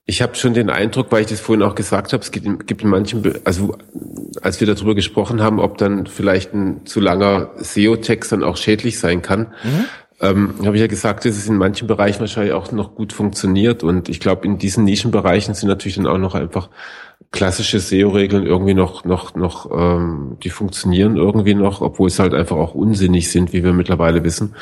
ich 0.10 0.24
habe 0.24 0.34
schon 0.34 0.56
den 0.56 0.72
Eindruck, 0.72 1.12
weil 1.12 1.22
ich 1.22 1.28
das 1.28 1.40
vorhin 1.40 1.62
auch 1.62 1.76
gesagt 1.76 2.14
habe, 2.14 2.24
es 2.24 2.32
gibt 2.32 2.48
in, 2.48 2.58
gibt 2.66 2.82
in 2.82 2.90
manchen, 2.90 3.22
also 3.44 3.78
als 4.42 4.60
wir 4.60 4.66
darüber 4.66 4.96
gesprochen 4.96 5.40
haben, 5.40 5.60
ob 5.60 5.78
dann 5.78 6.08
vielleicht 6.08 6.52
ein 6.52 6.84
zu 6.88 7.00
langer 7.00 7.52
SEO-Text 7.58 8.32
dann 8.32 8.44
auch 8.44 8.58
schädlich 8.58 9.00
sein 9.00 9.22
kann, 9.22 9.54
mhm. 9.64 9.86
ähm, 10.20 10.54
habe 10.66 10.76
ich 10.76 10.82
ja 10.82 10.88
gesagt, 10.88 11.26
dass 11.26 11.38
es 11.38 11.48
in 11.48 11.58
manchen 11.58 11.88
Bereichen 11.88 12.22
wahrscheinlich 12.22 12.54
auch 12.54 12.72
noch 12.72 12.96
gut 12.96 13.14
funktioniert. 13.14 13.84
Und 13.84 14.10
ich 14.10 14.20
glaube, 14.20 14.48
in 14.48 14.58
diesen 14.58 14.84
Nischenbereichen 14.84 15.54
sind 15.54 15.70
natürlich 15.70 15.98
dann 15.98 16.08
auch 16.08 16.18
noch 16.18 16.34
einfach 16.34 16.70
klassische 17.32 17.80
SEO-Regeln 17.80 18.48
irgendwie 18.48 18.74
noch, 18.74 19.06
noch, 19.06 19.36
noch, 19.36 19.70
ähm, 19.72 20.38
die 20.42 20.50
funktionieren 20.50 21.18
irgendwie 21.18 21.54
noch, 21.54 21.82
obwohl 21.82 22.08
es 22.08 22.18
halt 22.18 22.34
einfach 22.34 22.58
auch 22.58 22.74
unsinnig 22.74 23.30
sind, 23.30 23.54
wie 23.54 23.64
wir 23.64 23.74
mittlerweile 23.74 24.24
wissen. 24.24 24.56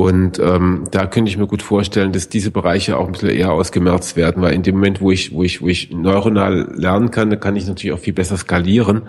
Und 0.00 0.38
ähm, 0.38 0.84
da 0.90 1.04
könnte 1.04 1.30
ich 1.30 1.36
mir 1.36 1.46
gut 1.46 1.60
vorstellen, 1.60 2.10
dass 2.12 2.30
diese 2.30 2.50
Bereiche 2.50 2.96
auch 2.96 3.04
ein 3.04 3.12
bisschen 3.12 3.28
eher 3.28 3.52
ausgemerzt 3.52 4.16
werden, 4.16 4.42
weil 4.42 4.54
in 4.54 4.62
dem 4.62 4.76
Moment, 4.76 5.02
wo 5.02 5.10
ich, 5.10 5.34
wo 5.34 5.42
ich, 5.42 5.60
wo 5.60 5.68
ich 5.68 5.90
neuronal 5.90 6.72
lernen 6.74 7.10
kann, 7.10 7.28
da 7.28 7.36
kann 7.36 7.54
ich 7.54 7.66
natürlich 7.66 7.92
auch 7.92 8.00
viel 8.00 8.14
besser 8.14 8.38
skalieren 8.38 9.02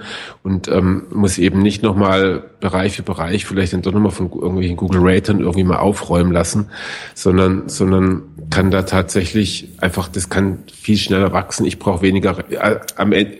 und 0.43 0.67
ähm, 0.67 1.03
muss 1.09 1.37
eben 1.37 1.61
nicht 1.61 1.81
nochmal 1.81 2.43
Bereich 2.59 2.97
für 2.97 3.03
Bereich 3.03 3.45
vielleicht 3.45 3.71
dann 3.71 3.83
doch 3.83 3.93
nochmal 3.93 4.11
von 4.11 4.29
irgendwelchen 4.33 4.75
Google 4.75 4.99
Ratern 5.01 5.39
irgendwie 5.39 5.63
mal 5.63 5.77
aufräumen 5.77 6.33
lassen, 6.33 6.67
sondern, 7.15 7.69
sondern 7.69 8.23
kann 8.49 8.69
da 8.69 8.81
tatsächlich 8.81 9.69
einfach, 9.79 10.09
das 10.09 10.27
kann 10.27 10.59
viel 10.73 10.97
schneller 10.97 11.31
wachsen. 11.31 11.65
Ich 11.65 11.79
brauche 11.79 12.01
weniger, 12.01 12.37
äh, 12.51 12.81
am 12.97 13.13
Ende 13.13 13.37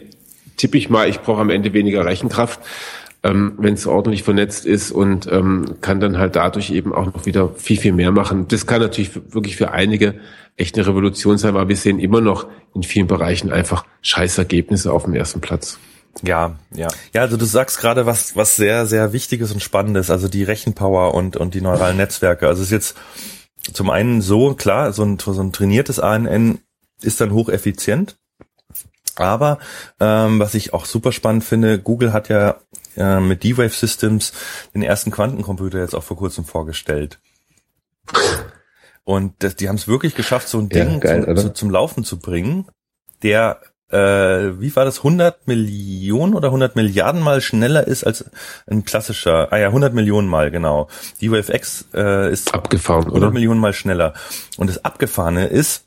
tippe 0.56 0.78
ich 0.78 0.90
mal, 0.90 1.10
ich 1.10 1.20
brauche 1.20 1.42
am 1.42 1.50
Ende 1.50 1.74
weniger 1.74 2.06
Rechenkraft 2.06 2.62
ähm, 3.24 3.54
wenn 3.58 3.76
es 3.76 3.86
ordentlich 3.86 4.24
vernetzt 4.24 4.66
ist 4.66 4.92
und 4.92 5.32
ähm, 5.32 5.76
kann 5.82 6.00
dann 6.00 6.18
halt 6.18 6.36
dadurch 6.36 6.72
eben 6.72 6.94
auch 6.94 7.06
noch 7.06 7.26
wieder 7.26 7.50
viel, 7.56 7.78
viel 7.78 7.94
mehr 7.94 8.12
machen. 8.12 8.48
Das 8.48 8.66
kann 8.66 8.82
natürlich 8.82 9.16
wirklich 9.34 9.56
für 9.58 9.72
einige 9.72 10.16
echt 10.58 10.76
eine 10.76 10.88
Revolution 10.88 11.38
sein, 11.38 11.56
aber 11.56 11.70
wir 11.70 11.78
sehen 11.78 12.00
immer 12.00 12.22
noch 12.22 12.48
in 12.74 12.84
vielen 12.84 13.08
Bereichen 13.08 13.52
einfach 13.52 13.86
Scheißergebnisse 14.02 14.92
auf 14.92 15.04
dem 15.04 15.14
ersten 15.14 15.42
Platz. 15.42 15.78
Ja, 16.24 16.56
ja. 16.74 16.88
Ja, 17.14 17.22
also 17.22 17.38
du 17.38 17.46
sagst 17.46 17.80
gerade 17.80 18.06
was, 18.06 18.36
was 18.36 18.56
sehr, 18.56 18.86
sehr 18.86 19.14
Wichtiges 19.14 19.52
und 19.52 19.62
Spannendes, 19.62 20.10
also 20.10 20.28
die 20.28 20.44
Rechenpower 20.44 21.14
und, 21.14 21.38
und 21.38 21.54
die 21.54 21.62
neuralen 21.62 21.98
Netzwerke. 21.98 22.48
Also 22.48 22.62
es 22.62 22.68
ist 22.68 22.72
jetzt 22.72 22.98
zum 23.74 23.90
einen 23.90 24.22
so, 24.22 24.54
klar, 24.56 24.92
so 24.94 25.04
ein, 25.04 25.20
so 25.20 25.40
ein 25.40 25.52
trainiertes 25.52 26.00
ANN 26.00 26.60
ist 27.02 27.22
dann 27.22 27.32
hocheffizient. 27.32 28.18
Aber 29.16 29.60
ähm, 30.00 30.40
was 30.40 30.54
ich 30.54 30.74
auch 30.74 30.86
super 30.86 31.12
spannend 31.12 31.44
finde, 31.44 31.80
Google 31.80 32.14
hat 32.14 32.30
ja 32.30 32.58
äh, 32.98 33.20
mit 33.20 33.44
D-Wave 33.44 33.70
Systems 33.70 34.34
den 34.74 34.84
ersten 34.84 35.12
Quantencomputer 35.12 35.80
jetzt 35.80 35.96
auch 35.96 36.04
vor 36.04 36.18
kurzem 36.18 36.46
vorgestellt. 36.46 37.20
Und 39.04 39.34
das, 39.40 39.56
die 39.56 39.68
haben 39.68 39.76
es 39.76 39.88
wirklich 39.88 40.16
geschafft, 40.16 40.48
so 40.48 40.60
ein 40.60 40.70
Ding 40.70 40.94
ja, 40.94 40.98
geil, 41.00 41.26
zum, 41.26 41.38
zu, 41.38 41.54
zum 41.54 41.70
Laufen 41.70 42.04
zu 42.04 42.20
bringen, 42.20 42.68
der, 43.24 43.60
äh, 43.90 43.98
wie 44.60 44.76
war 44.76 44.86
das, 44.86 45.00
100 45.00 45.48
Millionen 45.48 46.34
oder 46.34 46.50
100 46.50 46.76
Milliarden 46.76 47.22
Mal 47.22 47.42
schneller 47.42 47.88
ist 47.88 48.04
als 48.04 48.26
ein 48.68 48.86
klassischer, 48.86 49.52
ah 49.52 49.58
ja, 49.58 49.68
100 49.68 49.94
Millionen 49.94 50.28
Mal, 50.28 50.52
genau. 50.52 50.88
D-Wave 51.22 51.54
X 51.54 51.86
äh, 51.94 52.32
ist 52.32 52.54
abgefahren, 52.54 53.06
100 53.06 53.18
oder? 53.18 53.32
Millionen 53.32 53.60
Mal 53.60 53.74
schneller. 53.74 54.14
Und 54.58 54.70
das 54.70 54.86
Abgefahrene 54.86 55.48
ist, 55.48 55.86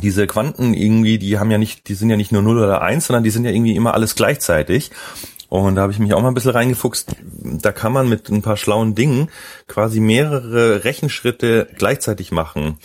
diese 0.00 0.26
Quanten 0.26 0.72
irgendwie, 0.72 1.18
die 1.18 1.38
haben 1.38 1.50
ja 1.50 1.58
nicht, 1.58 1.88
die 1.88 1.94
sind 1.94 2.08
ja 2.08 2.16
nicht 2.16 2.32
nur 2.32 2.40
0 2.40 2.58
oder 2.58 2.80
1, 2.80 3.06
sondern 3.06 3.24
die 3.24 3.30
sind 3.30 3.44
ja 3.44 3.50
irgendwie 3.50 3.76
immer 3.76 3.92
alles 3.92 4.14
gleichzeitig. 4.14 4.90
Und 5.52 5.74
da 5.74 5.82
habe 5.82 5.92
ich 5.92 5.98
mich 5.98 6.14
auch 6.14 6.22
mal 6.22 6.28
ein 6.28 6.34
bisschen 6.34 6.52
reingefuchst. 6.52 7.14
Da 7.20 7.72
kann 7.72 7.92
man 7.92 8.08
mit 8.08 8.30
ein 8.30 8.40
paar 8.40 8.56
schlauen 8.56 8.94
Dingen 8.94 9.28
quasi 9.68 10.00
mehrere 10.00 10.84
Rechenschritte 10.84 11.68
gleichzeitig 11.76 12.32
machen. 12.32 12.78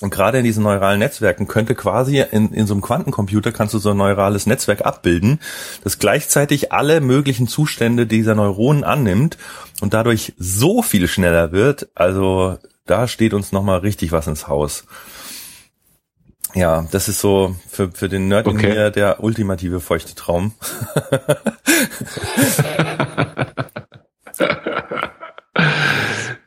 Und 0.00 0.10
gerade 0.10 0.38
in 0.38 0.44
diesen 0.44 0.64
neuralen 0.64 0.98
Netzwerken 0.98 1.46
könnte 1.46 1.76
quasi 1.76 2.20
in, 2.32 2.52
in 2.52 2.66
so 2.66 2.74
einem 2.74 2.82
Quantencomputer 2.82 3.52
kannst 3.52 3.74
du 3.74 3.78
so 3.78 3.92
ein 3.92 3.96
neurales 3.96 4.46
Netzwerk 4.46 4.84
abbilden, 4.84 5.38
das 5.84 6.00
gleichzeitig 6.00 6.72
alle 6.72 7.00
möglichen 7.00 7.46
Zustände 7.46 8.08
dieser 8.08 8.34
Neuronen 8.34 8.82
annimmt 8.82 9.38
und 9.80 9.94
dadurch 9.94 10.32
so 10.36 10.82
viel 10.82 11.06
schneller 11.06 11.52
wird. 11.52 11.90
Also 11.94 12.58
da 12.86 13.06
steht 13.06 13.34
uns 13.34 13.52
nochmal 13.52 13.78
richtig 13.78 14.10
was 14.10 14.26
ins 14.26 14.48
Haus. 14.48 14.84
Ja, 16.54 16.86
das 16.90 17.08
ist 17.08 17.20
so 17.20 17.54
für, 17.68 17.90
für 17.92 18.08
den 18.08 18.28
Nerd 18.28 18.46
okay. 18.46 18.68
in 18.68 18.74
mir 18.74 18.90
der 18.90 19.22
ultimative 19.22 19.80
feuchte 19.80 20.14
Traum. 20.14 20.54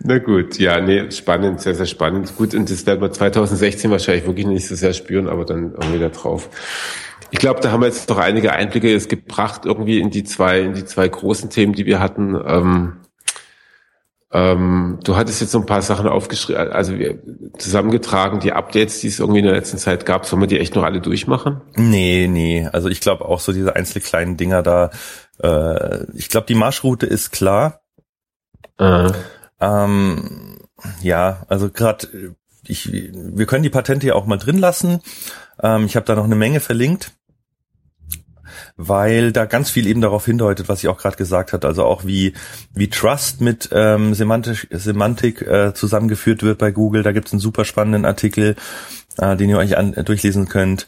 Na 0.03 0.17
gut, 0.17 0.57
ja, 0.57 0.81
nee, 0.81 1.11
spannend, 1.11 1.61
sehr, 1.61 1.75
sehr 1.75 1.85
spannend. 1.85 2.35
Gut, 2.35 2.55
und 2.55 2.69
das 2.69 2.85
werden 2.85 3.01
wir 3.01 3.11
2016 3.11 3.91
wahrscheinlich 3.91 4.25
wirklich 4.25 4.47
nicht 4.47 4.67
so 4.67 4.75
sehr 4.75 4.93
spüren, 4.93 5.27
aber 5.27 5.45
dann 5.45 5.73
irgendwie 5.73 5.99
da 5.99 6.09
drauf. 6.09 6.49
Ich 7.29 7.39
glaube, 7.39 7.61
da 7.61 7.71
haben 7.71 7.81
wir 7.81 7.87
jetzt 7.87 8.09
noch 8.09 8.17
einige 8.17 8.51
Einblicke 8.51 8.91
jetzt 8.91 9.09
gebracht, 9.09 9.65
irgendwie 9.65 9.99
in 9.99 10.09
die 10.09 10.23
zwei, 10.23 10.61
in 10.61 10.73
die 10.73 10.85
zwei 10.85 11.07
großen 11.07 11.49
Themen, 11.49 11.73
die 11.73 11.85
wir 11.85 11.99
hatten. 11.99 12.35
Ähm, 12.45 12.97
ähm, 14.33 14.99
du 15.03 15.17
hattest 15.17 15.41
jetzt 15.41 15.51
so 15.51 15.59
ein 15.59 15.65
paar 15.65 15.81
Sachen 15.81 16.07
aufgeschrieben, 16.07 16.71
also 16.71 16.93
zusammengetragen, 17.57 18.39
die 18.39 18.53
Updates, 18.53 19.01
die 19.01 19.07
es 19.07 19.19
irgendwie 19.19 19.39
in 19.39 19.45
der 19.45 19.55
letzten 19.55 19.77
Zeit 19.77 20.05
gab. 20.05 20.25
Sollen 20.25 20.41
wir 20.41 20.47
die 20.47 20.59
echt 20.59 20.75
noch 20.75 20.83
alle 20.83 21.01
durchmachen? 21.01 21.61
Nee, 21.75 22.27
nee. 22.29 22.67
Also 22.71 22.87
ich 22.87 23.01
glaube 23.01 23.25
auch 23.25 23.41
so 23.41 23.51
diese 23.51 23.75
einzelnen 23.75 24.05
kleinen 24.05 24.37
Dinger 24.37 24.63
da. 24.63 24.91
Äh, 25.43 26.05
ich 26.15 26.29
glaube, 26.29 26.47
die 26.47 26.55
Marschroute 26.55 27.05
ist 27.05 27.31
klar. 27.31 27.81
Äh. 28.77 29.11
Ähm, 29.59 30.59
ja, 31.01 31.45
also 31.49 31.69
gerade 31.69 32.07
ich, 32.65 32.89
wir 32.91 33.45
können 33.45 33.63
die 33.63 33.69
Patente 33.69 34.07
ja 34.07 34.15
auch 34.15 34.27
mal 34.27 34.37
drin 34.37 34.57
lassen. 34.57 35.01
Ähm, 35.61 35.85
ich 35.85 35.97
habe 35.97 36.05
da 36.05 36.15
noch 36.15 36.23
eine 36.23 36.35
Menge 36.35 36.61
verlinkt 36.61 37.11
weil 38.77 39.31
da 39.31 39.45
ganz 39.45 39.69
viel 39.69 39.88
eben 39.88 40.01
darauf 40.01 40.25
hindeutet, 40.25 40.69
was 40.69 40.83
ich 40.83 40.89
auch 40.89 40.97
gerade 40.97 41.17
gesagt 41.17 41.53
hat, 41.53 41.65
also 41.65 41.83
auch 41.85 42.05
wie 42.05 42.33
wie 42.73 42.89
Trust 42.89 43.41
mit 43.41 43.69
ähm, 43.71 44.13
Semantik, 44.13 44.67
Semantik 44.71 45.41
äh, 45.41 45.73
zusammengeführt 45.73 46.43
wird 46.43 46.57
bei 46.57 46.71
Google. 46.71 47.03
Da 47.03 47.11
gibt 47.11 47.27
es 47.27 47.33
einen 47.33 47.39
super 47.39 47.65
spannenden 47.65 48.05
Artikel, 48.05 48.55
äh, 49.17 49.35
den 49.35 49.49
ihr 49.49 49.57
euch 49.57 49.77
an, 49.77 49.93
äh, 49.93 50.03
durchlesen 50.03 50.47
könnt. 50.47 50.88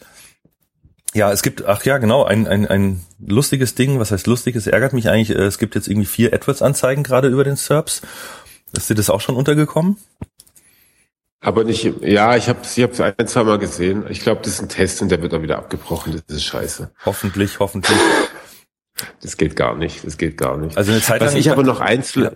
Ja, 1.14 1.30
es 1.30 1.42
gibt, 1.42 1.64
ach 1.64 1.84
ja, 1.84 1.98
genau, 1.98 2.24
ein, 2.24 2.48
ein, 2.48 2.66
ein 2.66 3.00
lustiges 3.24 3.76
Ding, 3.76 4.00
was 4.00 4.10
heißt 4.10 4.26
lustig, 4.26 4.56
es 4.56 4.66
ärgert 4.66 4.92
mich 4.92 5.08
eigentlich, 5.08 5.30
äh, 5.30 5.42
es 5.42 5.58
gibt 5.58 5.76
jetzt 5.76 5.86
irgendwie 5.86 6.06
vier 6.06 6.32
AdWords-Anzeigen 6.32 7.04
gerade 7.04 7.28
über 7.28 7.44
den 7.44 7.56
SERPs. 7.56 8.02
Ist 8.76 8.90
dir 8.90 8.96
das 8.96 9.10
auch 9.10 9.20
schon 9.20 9.36
untergekommen? 9.36 9.96
Aber 11.44 11.62
nicht, 11.62 11.84
ja, 12.00 12.36
ich 12.36 12.48
habe 12.48 12.60
ich 12.64 12.82
hab's 12.82 13.00
ein, 13.00 13.26
zwei 13.26 13.44
Mal 13.44 13.58
gesehen. 13.58 14.06
Ich 14.08 14.20
glaube, 14.20 14.40
das 14.42 14.54
ist 14.54 14.62
ein 14.62 14.70
Test 14.70 15.02
und 15.02 15.10
der 15.10 15.20
wird 15.20 15.34
dann 15.34 15.42
wieder 15.42 15.58
abgebrochen. 15.58 16.22
Das 16.26 16.36
ist 16.38 16.44
scheiße. 16.44 16.90
Hoffentlich, 17.04 17.60
hoffentlich. 17.60 17.98
Das 19.20 19.36
geht 19.36 19.56
gar 19.56 19.74
nicht. 19.74 20.06
Das 20.06 20.18
geht 20.18 20.38
gar 20.38 20.56
nicht. 20.56 20.78
Also 20.78 20.92
eine 20.92 21.00
Zeit 21.00 21.20
lang. 21.20 21.28
Was 21.28 21.34
ich 21.34 21.50
aber 21.50 21.64
noch 21.64 21.80
eins, 21.80 22.14
ja. 22.14 22.30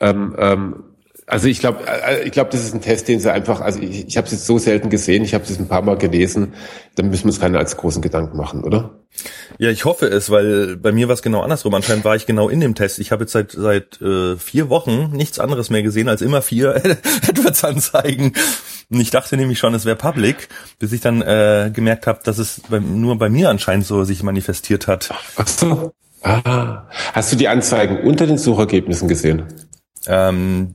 ähm, 0.00 0.34
ähm, 0.38 0.89
also 1.30 1.46
ich 1.46 1.60
glaube, 1.60 1.84
äh, 1.86 2.24
ich 2.24 2.32
glaube, 2.32 2.50
das 2.50 2.64
ist 2.64 2.74
ein 2.74 2.80
Test, 2.80 3.06
den 3.06 3.20
sie 3.20 3.32
einfach, 3.32 3.60
also 3.60 3.78
ich, 3.80 4.08
ich 4.08 4.16
habe 4.16 4.26
es 4.26 4.32
jetzt 4.32 4.46
so 4.46 4.58
selten 4.58 4.90
gesehen, 4.90 5.22
ich 5.24 5.32
habe 5.32 5.44
es 5.44 5.58
ein 5.58 5.68
paar 5.68 5.82
Mal 5.82 5.96
gelesen, 5.96 6.54
dann 6.96 7.08
müssen 7.08 7.24
wir 7.24 7.28
uns 7.28 7.40
keine 7.40 7.58
als 7.58 7.76
großen 7.76 8.02
Gedanken 8.02 8.36
machen, 8.36 8.64
oder? 8.64 8.98
Ja, 9.58 9.70
ich 9.70 9.84
hoffe 9.84 10.06
es, 10.06 10.30
weil 10.30 10.76
bei 10.76 10.90
mir 10.92 11.08
war 11.08 11.14
es 11.14 11.22
genau 11.22 11.40
andersrum. 11.42 11.74
Anscheinend 11.74 12.04
war 12.04 12.16
ich 12.16 12.26
genau 12.26 12.48
in 12.48 12.60
dem 12.60 12.74
Test. 12.74 12.98
Ich 12.98 13.12
habe 13.12 13.24
jetzt 13.24 13.32
seit 13.32 13.52
seit 13.52 14.00
äh, 14.00 14.36
vier 14.36 14.70
Wochen 14.70 15.10
nichts 15.12 15.38
anderes 15.38 15.70
mehr 15.70 15.82
gesehen 15.82 16.08
als 16.08 16.22
immer 16.22 16.42
vier 16.42 16.76
AdWords-Anzeigen. 17.28 18.32
Und 18.90 19.00
ich 19.00 19.10
dachte 19.10 19.36
nämlich 19.36 19.58
schon, 19.58 19.74
es 19.74 19.84
wäre 19.84 19.96
Public, 19.96 20.48
bis 20.78 20.92
ich 20.92 21.00
dann 21.00 21.22
äh, 21.22 21.70
gemerkt 21.72 22.06
habe, 22.06 22.20
dass 22.24 22.38
es 22.38 22.60
bei, 22.68 22.80
nur 22.80 23.18
bei 23.18 23.28
mir 23.28 23.50
anscheinend 23.50 23.86
so 23.86 24.02
sich 24.04 24.22
manifestiert 24.22 24.86
hat. 24.86 25.10
Ach 25.36 25.46
so. 25.46 25.92
Ah. 26.22 26.88
Hast 27.12 27.32
du 27.32 27.36
die 27.36 27.48
Anzeigen 27.48 28.00
unter 28.00 28.26
den 28.26 28.36
Suchergebnissen 28.36 29.08
gesehen? 29.08 29.44
Ähm, 30.06 30.74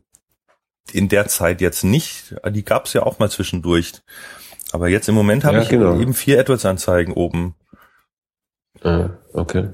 in 0.91 1.09
der 1.09 1.27
Zeit 1.27 1.61
jetzt 1.61 1.83
nicht. 1.83 2.35
Die 2.49 2.63
gab 2.63 2.85
es 2.85 2.93
ja 2.93 3.03
auch 3.03 3.19
mal 3.19 3.29
zwischendurch. 3.29 3.93
Aber 4.71 4.89
jetzt 4.89 5.07
im 5.09 5.15
Moment 5.15 5.43
habe 5.43 5.57
ja, 5.57 5.63
ich 5.63 5.69
genau. 5.69 5.99
eben 5.99 6.13
vier 6.13 6.39
AdWords-Anzeigen 6.39 7.13
oben. 7.13 7.55
Ah, 8.83 9.09
okay. 9.33 9.69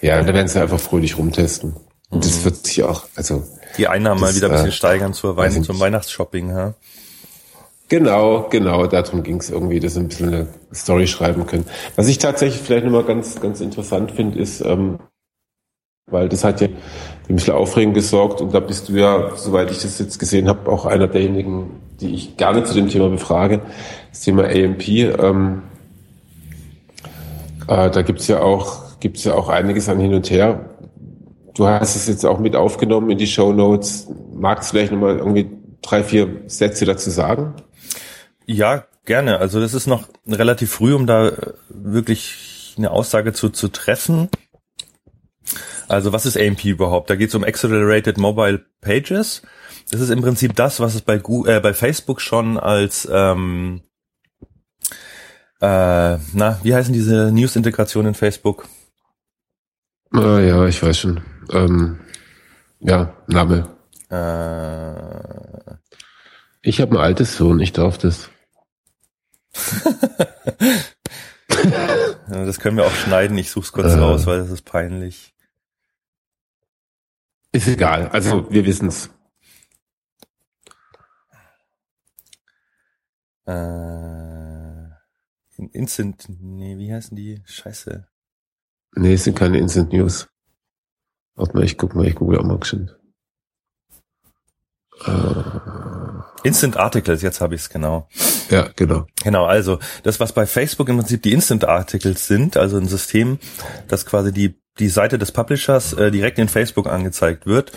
Ja, 0.00 0.22
da 0.22 0.34
werden 0.34 0.48
sie 0.48 0.60
einfach 0.60 0.80
fröhlich 0.80 1.16
rumtesten. 1.16 1.74
Und 2.10 2.18
mhm. 2.18 2.22
das 2.22 2.44
wird 2.44 2.66
sich 2.66 2.82
auch, 2.82 3.06
also. 3.14 3.44
Die 3.76 3.88
Einnahmen 3.88 4.20
das, 4.20 4.30
mal 4.30 4.36
wieder 4.36 4.48
ein 4.48 4.52
bisschen 4.52 4.68
äh, 4.68 4.72
steigern 4.72 5.14
zur 5.14 5.36
Weihnachts 5.36 5.66
zum 5.66 5.80
Weihnachtsshopping, 5.80 6.50
ja. 6.50 6.74
Genau, 7.88 8.48
genau, 8.50 8.86
darum 8.86 9.22
ging 9.22 9.38
es 9.40 9.48
irgendwie, 9.48 9.80
dass 9.80 9.94
sie 9.94 10.00
ein 10.00 10.08
bisschen 10.08 10.28
eine 10.28 10.48
Story 10.74 11.06
schreiben 11.06 11.46
können. 11.46 11.64
Was 11.96 12.06
ich 12.08 12.18
tatsächlich 12.18 12.60
vielleicht 12.60 12.84
nochmal 12.84 13.04
ganz, 13.04 13.40
ganz 13.40 13.60
interessant 13.60 14.12
finde, 14.12 14.38
ist, 14.38 14.60
ähm, 14.60 14.98
weil 16.10 16.28
das 16.28 16.44
hat 16.44 16.60
ja 16.60 16.68
ein 16.68 17.34
bisschen 17.34 17.54
Aufregung 17.54 17.94
gesorgt 17.94 18.40
und 18.40 18.54
da 18.54 18.60
bist 18.60 18.88
du 18.88 18.94
ja, 18.94 19.36
soweit 19.36 19.70
ich 19.70 19.82
das 19.82 19.98
jetzt 19.98 20.18
gesehen 20.18 20.48
habe, 20.48 20.70
auch 20.70 20.86
einer 20.86 21.06
derjenigen, 21.06 21.80
die 22.00 22.14
ich 22.14 22.36
gerne 22.36 22.64
zu 22.64 22.74
dem 22.74 22.88
Thema 22.88 23.08
befrage, 23.08 23.60
das 24.10 24.20
Thema 24.20 24.44
AMP. 24.44 24.88
Ähm, 24.88 25.62
äh, 27.66 27.90
da 27.90 28.02
gibt's 28.02 28.28
ja 28.28 28.40
auch 28.40 28.88
gibt's 29.00 29.24
ja 29.24 29.34
auch 29.34 29.48
einiges 29.48 29.88
an 29.88 30.00
hin 30.00 30.14
und 30.14 30.30
her. 30.30 30.70
du 31.54 31.66
hast 31.66 31.96
es 31.96 32.06
jetzt 32.06 32.24
auch 32.24 32.38
mit 32.38 32.54
aufgenommen 32.54 33.10
in 33.10 33.18
die 33.18 33.26
Show 33.26 33.52
Notes. 33.52 34.08
Magst 34.32 34.70
du 34.70 34.76
vielleicht 34.76 34.92
nochmal 34.92 35.18
irgendwie 35.18 35.50
drei, 35.82 36.04
vier 36.04 36.28
Sätze 36.46 36.84
dazu 36.84 37.10
sagen? 37.10 37.54
Ja, 38.46 38.84
gerne. 39.04 39.38
Also 39.38 39.60
das 39.60 39.74
ist 39.74 39.86
noch 39.86 40.04
relativ 40.26 40.70
früh, 40.70 40.94
um 40.94 41.06
da 41.06 41.32
wirklich 41.68 42.74
eine 42.78 42.90
Aussage 42.90 43.32
zu, 43.32 43.50
zu 43.50 43.68
treffen. 43.68 44.28
Also 45.88 46.12
was 46.12 46.26
ist 46.26 46.36
AMP 46.36 46.64
überhaupt? 46.64 47.10
Da 47.10 47.16
geht 47.16 47.30
es 47.30 47.34
um 47.34 47.44
Accelerated 47.44 48.18
Mobile 48.18 48.64
Pages. 48.80 49.42
Das 49.90 50.00
ist 50.00 50.10
im 50.10 50.20
Prinzip 50.20 50.54
das, 50.54 50.80
was 50.80 50.94
es 50.94 51.00
bei, 51.00 51.18
Google, 51.18 51.56
äh, 51.56 51.60
bei 51.60 51.72
Facebook 51.72 52.20
schon 52.20 52.58
als 52.58 53.08
ähm, 53.10 53.80
äh, 55.60 56.18
na, 56.34 56.60
wie 56.62 56.74
heißen 56.74 56.92
diese 56.92 57.32
News-Integrationen 57.32 58.10
in 58.10 58.14
Facebook? 58.14 58.68
Ah, 60.12 60.38
ja, 60.38 60.66
ich 60.66 60.82
weiß 60.82 60.98
schon. 60.98 61.20
Ähm, 61.50 61.98
ja, 62.80 63.14
Name. 63.26 63.68
Äh, 64.10 65.74
ich 66.62 66.80
habe 66.80 66.96
ein 66.96 67.02
altes 67.02 67.36
Sohn, 67.36 67.58
ich 67.60 67.72
darf 67.72 67.98
das. 67.98 68.30
das 72.28 72.60
können 72.60 72.76
wir 72.76 72.86
auch 72.86 72.94
schneiden, 72.94 73.36
ich 73.36 73.50
such's 73.50 73.72
kurz 73.72 73.94
äh, 73.94 73.98
raus, 73.98 74.26
weil 74.26 74.38
das 74.38 74.50
ist 74.50 74.64
peinlich. 74.64 75.34
Ist 77.52 77.68
egal, 77.68 78.08
also 78.08 78.50
wir 78.50 78.66
wissen's. 78.66 79.10
Äh, 83.46 84.68
Instant, 85.72 86.26
nee, 86.28 86.76
wie 86.76 86.92
heißen 86.92 87.16
die? 87.16 87.42
Scheiße. 87.46 88.06
Nee, 88.96 89.14
es 89.14 89.24
sind 89.24 89.38
keine 89.38 89.58
Instant 89.58 89.92
News. 89.92 90.28
Warte 91.34 91.56
mal, 91.56 91.64
ich 91.64 91.78
guck 91.78 91.94
mal, 91.94 92.06
ich 92.06 92.14
google 92.14 92.38
auch 92.38 92.44
mal 92.44 92.62
schon. 92.64 92.90
Äh, 95.06 96.46
Instant 96.46 96.76
Articles, 96.76 97.22
jetzt 97.22 97.40
habe 97.40 97.54
ich 97.54 97.62
es 97.62 97.70
genau. 97.70 98.08
Ja, 98.50 98.68
genau. 98.76 99.06
Genau, 99.22 99.44
also 99.44 99.78
das, 100.02 100.20
was 100.20 100.32
bei 100.32 100.46
Facebook 100.46 100.88
im 100.88 100.96
Prinzip 100.96 101.22
die 101.22 101.32
Instant 101.32 101.64
Articles 101.64 102.26
sind, 102.26 102.56
also 102.56 102.76
ein 102.76 102.88
System, 102.88 103.38
das 103.88 104.06
quasi 104.06 104.32
die, 104.32 104.60
die 104.78 104.88
Seite 104.88 105.18
des 105.18 105.32
Publishers 105.32 105.92
äh, 105.92 106.10
direkt 106.10 106.38
in 106.38 106.48
Facebook 106.48 106.86
angezeigt 106.86 107.46
wird, 107.46 107.72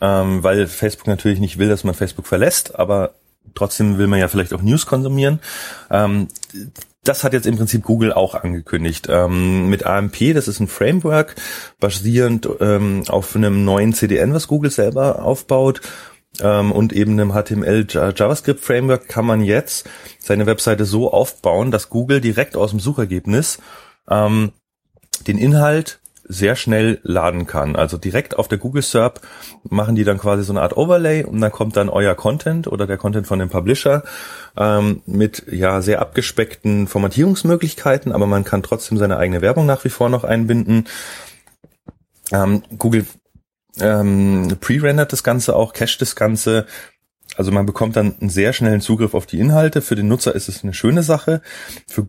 ähm, 0.00 0.42
weil 0.42 0.66
Facebook 0.66 1.06
natürlich 1.06 1.40
nicht 1.40 1.58
will, 1.58 1.68
dass 1.68 1.84
man 1.84 1.94
Facebook 1.94 2.26
verlässt, 2.26 2.78
aber 2.78 3.14
trotzdem 3.54 3.98
will 3.98 4.06
man 4.06 4.18
ja 4.18 4.28
vielleicht 4.28 4.52
auch 4.52 4.62
News 4.62 4.86
konsumieren. 4.86 5.40
Ähm, 5.90 6.28
das 7.04 7.22
hat 7.22 7.34
jetzt 7.34 7.46
im 7.46 7.56
Prinzip 7.56 7.84
Google 7.84 8.12
auch 8.12 8.34
angekündigt. 8.34 9.08
Ähm, 9.10 9.68
mit 9.68 9.84
AMP, 9.84 10.32
das 10.32 10.48
ist 10.48 10.60
ein 10.60 10.68
Framework, 10.68 11.36
basierend 11.78 12.48
ähm, 12.60 13.04
auf 13.08 13.36
einem 13.36 13.64
neuen 13.64 13.92
CDN, 13.92 14.32
was 14.32 14.48
Google 14.48 14.70
selber 14.70 15.22
aufbaut. 15.22 15.82
Ähm, 16.40 16.72
und 16.72 16.92
eben 16.92 17.12
einem 17.12 17.32
HTML 17.32 17.86
JavaScript 17.88 18.60
Framework 18.60 19.06
kann 19.06 19.26
man 19.26 19.40
jetzt 19.42 19.88
seine 20.18 20.46
Webseite 20.46 20.84
so 20.84 21.12
aufbauen, 21.12 21.70
dass 21.70 21.90
Google 21.90 22.20
direkt 22.20 22.56
aus 22.56 22.70
dem 22.70 22.80
Suchergebnis 22.80 23.58
ähm, 24.08 24.52
den 25.26 25.38
Inhalt 25.38 26.00
sehr 26.26 26.56
schnell 26.56 27.00
laden 27.02 27.46
kann. 27.46 27.76
Also 27.76 27.98
direkt 27.98 28.38
auf 28.38 28.48
der 28.48 28.58
Google 28.58 28.82
SERP 28.82 29.20
machen 29.68 29.94
die 29.94 30.04
dann 30.04 30.18
quasi 30.18 30.42
so 30.42 30.52
eine 30.52 30.62
Art 30.62 30.76
Overlay 30.76 31.24
und 31.24 31.40
dann 31.40 31.52
kommt 31.52 31.76
dann 31.76 31.88
euer 31.88 32.14
Content 32.14 32.66
oder 32.66 32.86
der 32.86 32.96
Content 32.96 33.26
von 33.26 33.38
dem 33.38 33.50
Publisher 33.50 34.02
ähm, 34.56 35.02
mit 35.06 35.44
ja 35.50 35.82
sehr 35.82 36.00
abgespeckten 36.00 36.86
Formatierungsmöglichkeiten, 36.86 38.12
aber 38.12 38.26
man 38.26 38.44
kann 38.44 38.62
trotzdem 38.62 38.98
seine 38.98 39.18
eigene 39.18 39.42
Werbung 39.42 39.66
nach 39.66 39.84
wie 39.84 39.90
vor 39.90 40.08
noch 40.08 40.24
einbinden. 40.24 40.86
Ähm, 42.32 42.62
Google 42.78 43.06
ähm, 43.80 44.56
pre-rendert 44.60 45.12
das 45.12 45.24
Ganze 45.24 45.54
auch, 45.56 45.72
cached 45.72 46.00
das 46.00 46.16
Ganze. 46.16 46.66
Also 47.36 47.50
man 47.50 47.66
bekommt 47.66 47.96
dann 47.96 48.14
einen 48.20 48.30
sehr 48.30 48.52
schnellen 48.52 48.80
Zugriff 48.80 49.14
auf 49.14 49.26
die 49.26 49.40
Inhalte. 49.40 49.82
Für 49.82 49.96
den 49.96 50.08
Nutzer 50.08 50.34
ist 50.34 50.48
es 50.48 50.62
eine 50.62 50.74
schöne 50.74 51.02
Sache. 51.02 51.42
Für 51.88 52.08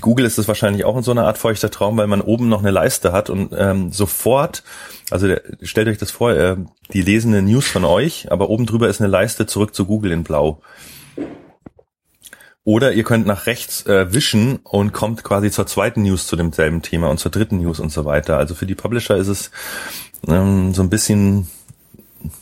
Google 0.00 0.24
ist 0.24 0.38
es 0.38 0.46
wahrscheinlich 0.46 0.84
auch 0.84 0.96
in 0.96 1.02
so 1.02 1.10
einer 1.10 1.26
Art 1.26 1.38
feuchter 1.38 1.70
Traum, 1.70 1.96
weil 1.96 2.06
man 2.06 2.20
oben 2.20 2.48
noch 2.48 2.60
eine 2.60 2.70
Leiste 2.70 3.12
hat 3.12 3.28
und 3.28 3.52
ähm, 3.56 3.90
sofort, 3.90 4.62
also 5.10 5.26
der, 5.26 5.42
stellt 5.62 5.88
euch 5.88 5.98
das 5.98 6.12
vor, 6.12 6.32
äh, 6.32 6.56
die 6.92 7.02
lesen 7.02 7.34
eine 7.34 7.42
News 7.42 7.66
von 7.66 7.84
euch, 7.84 8.30
aber 8.30 8.50
oben 8.50 8.66
drüber 8.66 8.88
ist 8.88 9.00
eine 9.00 9.10
Leiste 9.10 9.46
zurück 9.46 9.74
zu 9.74 9.86
Google 9.86 10.12
in 10.12 10.22
Blau. 10.22 10.60
Oder 12.62 12.92
ihr 12.92 13.04
könnt 13.04 13.26
nach 13.26 13.46
rechts 13.46 13.86
äh, 13.86 14.12
wischen 14.12 14.58
und 14.58 14.92
kommt 14.92 15.24
quasi 15.24 15.50
zur 15.50 15.66
zweiten 15.66 16.02
News 16.02 16.26
zu 16.26 16.36
demselben 16.36 16.82
Thema 16.82 17.08
und 17.08 17.18
zur 17.18 17.32
dritten 17.32 17.58
News 17.58 17.80
und 17.80 17.90
so 17.90 18.04
weiter. 18.04 18.36
Also 18.36 18.54
für 18.54 18.66
die 18.66 18.74
Publisher 18.74 19.16
ist 19.16 19.28
es 19.28 19.50
ähm, 20.28 20.72
so 20.72 20.82
ein 20.82 20.90
bisschen 20.90 21.48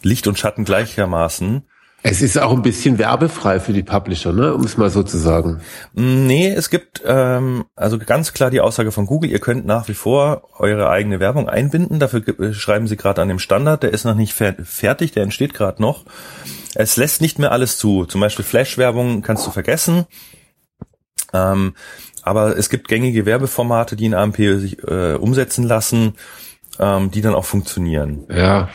Licht 0.02 0.26
und 0.26 0.38
Schatten 0.38 0.64
gleichermaßen. 0.64 1.62
Es 2.02 2.22
ist 2.22 2.38
auch 2.38 2.52
ein 2.52 2.62
bisschen 2.62 2.96
werbefrei 2.98 3.58
für 3.58 3.72
die 3.72 3.82
Publisher, 3.82 4.32
ne? 4.32 4.54
um 4.54 4.62
es 4.62 4.76
mal 4.76 4.88
so 4.88 5.02
zu 5.02 5.18
sagen. 5.18 5.60
Nee, 5.94 6.48
es 6.48 6.70
gibt 6.70 7.02
ähm, 7.04 7.64
also 7.74 7.98
ganz 7.98 8.32
klar 8.32 8.50
die 8.50 8.60
Aussage 8.60 8.92
von 8.92 9.06
Google, 9.06 9.30
ihr 9.30 9.40
könnt 9.40 9.66
nach 9.66 9.88
wie 9.88 9.94
vor 9.94 10.42
eure 10.58 10.90
eigene 10.90 11.18
Werbung 11.18 11.48
einbinden. 11.48 11.98
Dafür 11.98 12.22
äh, 12.28 12.54
schreiben 12.54 12.86
sie 12.86 12.96
gerade 12.96 13.20
an 13.20 13.28
dem 13.28 13.40
Standard, 13.40 13.82
der 13.82 13.92
ist 13.92 14.04
noch 14.04 14.14
nicht 14.14 14.32
fer 14.32 14.54
fertig, 14.62 15.10
der 15.12 15.24
entsteht 15.24 15.54
gerade 15.54 15.82
noch. 15.82 16.04
Es 16.76 16.96
lässt 16.96 17.20
nicht 17.20 17.40
mehr 17.40 17.50
alles 17.50 17.78
zu. 17.78 18.04
Zum 18.04 18.20
Beispiel 18.20 18.44
Flash-Werbung 18.44 19.22
kannst 19.22 19.44
du 19.46 19.50
vergessen. 19.50 20.06
Ähm, 21.32 21.74
aber 22.22 22.56
es 22.56 22.70
gibt 22.70 22.88
gängige 22.88 23.26
Werbeformate, 23.26 23.96
die 23.96 24.06
in 24.06 24.14
AMP 24.14 24.36
sich 24.36 24.82
äh, 24.86 25.14
umsetzen 25.14 25.64
lassen, 25.64 26.14
ähm, 26.78 27.10
die 27.10 27.22
dann 27.22 27.34
auch 27.34 27.44
funktionieren. 27.44 28.24
Ja, 28.30 28.68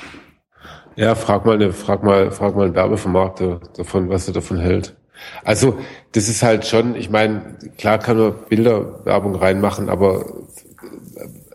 ja, 0.95 1.15
frag 1.15 1.45
mal, 1.45 1.55
eine, 1.55 1.73
frag 1.73 2.03
mal, 2.03 2.31
frag 2.31 2.55
mal 2.55 2.65
einen 2.65 2.75
Werbevermarkter 2.75 3.59
davon, 3.75 4.09
was 4.09 4.27
er 4.27 4.33
davon 4.33 4.59
hält. 4.59 4.95
Also, 5.43 5.77
das 6.11 6.27
ist 6.27 6.43
halt 6.43 6.65
schon, 6.65 6.95
ich 6.95 7.09
meine, 7.09 7.57
klar 7.77 7.97
kann 7.97 8.17
man 8.17 8.33
Bilderwerbung 8.49 9.35
reinmachen, 9.35 9.89
aber 9.89 10.25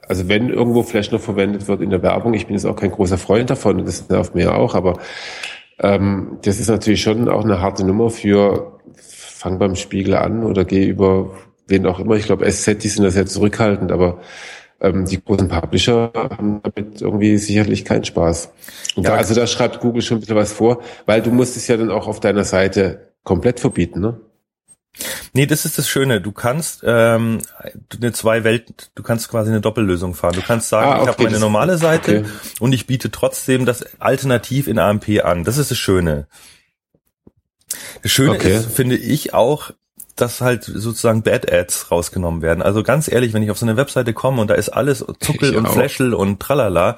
also 0.09 0.27
wenn 0.29 0.49
irgendwo 0.49 0.83
Flash 0.83 1.11
noch 1.13 1.21
verwendet 1.21 1.69
wird 1.69 1.83
in 1.83 1.91
der 1.91 2.03
Werbung, 2.03 2.33
ich 2.33 2.47
bin 2.47 2.57
jetzt 2.57 2.65
auch 2.65 2.77
kein 2.77 2.91
großer 2.91 3.19
Freund 3.19 3.51
davon, 3.51 3.85
das 3.85 4.09
nervt 4.09 4.35
mir 4.35 4.55
auch, 4.55 4.75
aber 4.75 4.99
ähm, 5.81 6.39
das 6.43 6.59
ist 6.59 6.69
natürlich 6.69 7.03
schon 7.03 7.29
auch 7.29 7.45
eine 7.45 7.61
harte 7.61 7.85
Nummer 7.85 8.11
für 8.11 8.79
fang 8.97 9.59
beim 9.59 9.77
Spiegel 9.77 10.15
an 10.15 10.45
oder 10.45 10.65
geh 10.65 10.87
über 10.87 11.31
wen 11.69 11.87
auch 11.87 12.01
immer. 12.01 12.17
Ich 12.17 12.25
glaube, 12.25 12.51
SZ, 12.51 12.83
die 12.83 12.89
sind 12.89 13.05
da 13.05 13.11
sehr 13.11 13.27
zurückhaltend, 13.27 13.93
aber 13.93 14.19
ähm, 14.81 15.05
die 15.07 15.23
großen 15.23 15.49
Publisher 15.49 16.13
haben 16.15 16.61
damit 16.63 17.01
irgendwie 17.01 17.37
sicherlich 17.39 17.85
keinen 17.85 18.05
Spaß. 18.05 18.51
Ja, 18.97 19.03
da, 19.03 19.15
also 19.17 19.35
da 19.35 19.47
schreibt 19.47 19.81
Google 19.81 20.03
schon 20.03 20.19
ein 20.19 20.21
bisschen 20.21 20.37
was 20.37 20.53
vor, 20.53 20.83
weil 21.07 21.23
du 21.23 21.31
musst 21.31 21.57
es 21.57 21.67
ja 21.67 21.77
dann 21.77 21.91
auch 21.91 22.07
auf 22.07 22.21
deiner 22.21 22.45
Seite 22.45 23.13
komplett 23.25 23.61
verbieten, 23.61 24.01
ne? 24.01 24.21
Nee, 25.33 25.47
das 25.47 25.65
ist 25.65 25.79
das 25.79 25.89
Schöne. 25.89 26.21
Du 26.21 26.33
kannst 26.33 26.83
ähm, 26.85 27.41
eine 27.95 28.13
zwei 28.13 28.43
Welten, 28.43 28.75
du 28.95 29.03
kannst 29.03 29.29
quasi 29.29 29.51
eine 29.51 29.61
Doppellösung 29.61 30.15
fahren. 30.15 30.35
Du 30.35 30.43
kannst 30.43 30.69
sagen, 30.69 30.91
ah, 30.91 30.95
okay, 30.95 31.03
ich 31.03 31.09
habe 31.09 31.23
meine 31.25 31.39
normale 31.39 31.79
Seite 31.79 32.21
okay. 32.21 32.31
und 32.61 32.73
ich 32.73 32.87
biete 32.87 33.11
trotzdem 33.11 33.65
das 33.65 34.01
Alternativ 34.01 34.67
in 34.67 34.79
AMP 34.79 35.23
an. 35.23 35.45
Das 35.45 35.59
ist 35.59 35.71
das 35.71 35.79
Schöne. 35.79 36.27
Das 38.03 38.11
Schöne 38.11 38.33
okay. 38.33 38.57
ist, 38.57 38.73
finde 38.73 38.97
ich 38.97 39.35
auch, 39.35 39.73
dass 40.21 40.41
halt 40.41 40.65
sozusagen 40.65 41.23
Bad 41.23 41.51
Ads 41.53 41.91
rausgenommen 41.91 42.43
werden. 42.43 42.63
Also 42.63 42.83
ganz 42.83 43.11
ehrlich, 43.11 43.33
wenn 43.33 43.43
ich 43.43 43.51
auf 43.51 43.59
so 43.59 43.67
eine 43.67 43.77
Webseite 43.77 44.13
komme 44.13 44.41
und 44.41 44.49
da 44.49 44.55
ist 44.55 44.69
alles 44.69 45.05
Zuckel 45.21 45.51
ich 45.51 45.57
und 45.57 45.67
auch. 45.67 45.73
Flashel 45.73 46.15
und 46.15 46.41
tralala, 46.41 46.97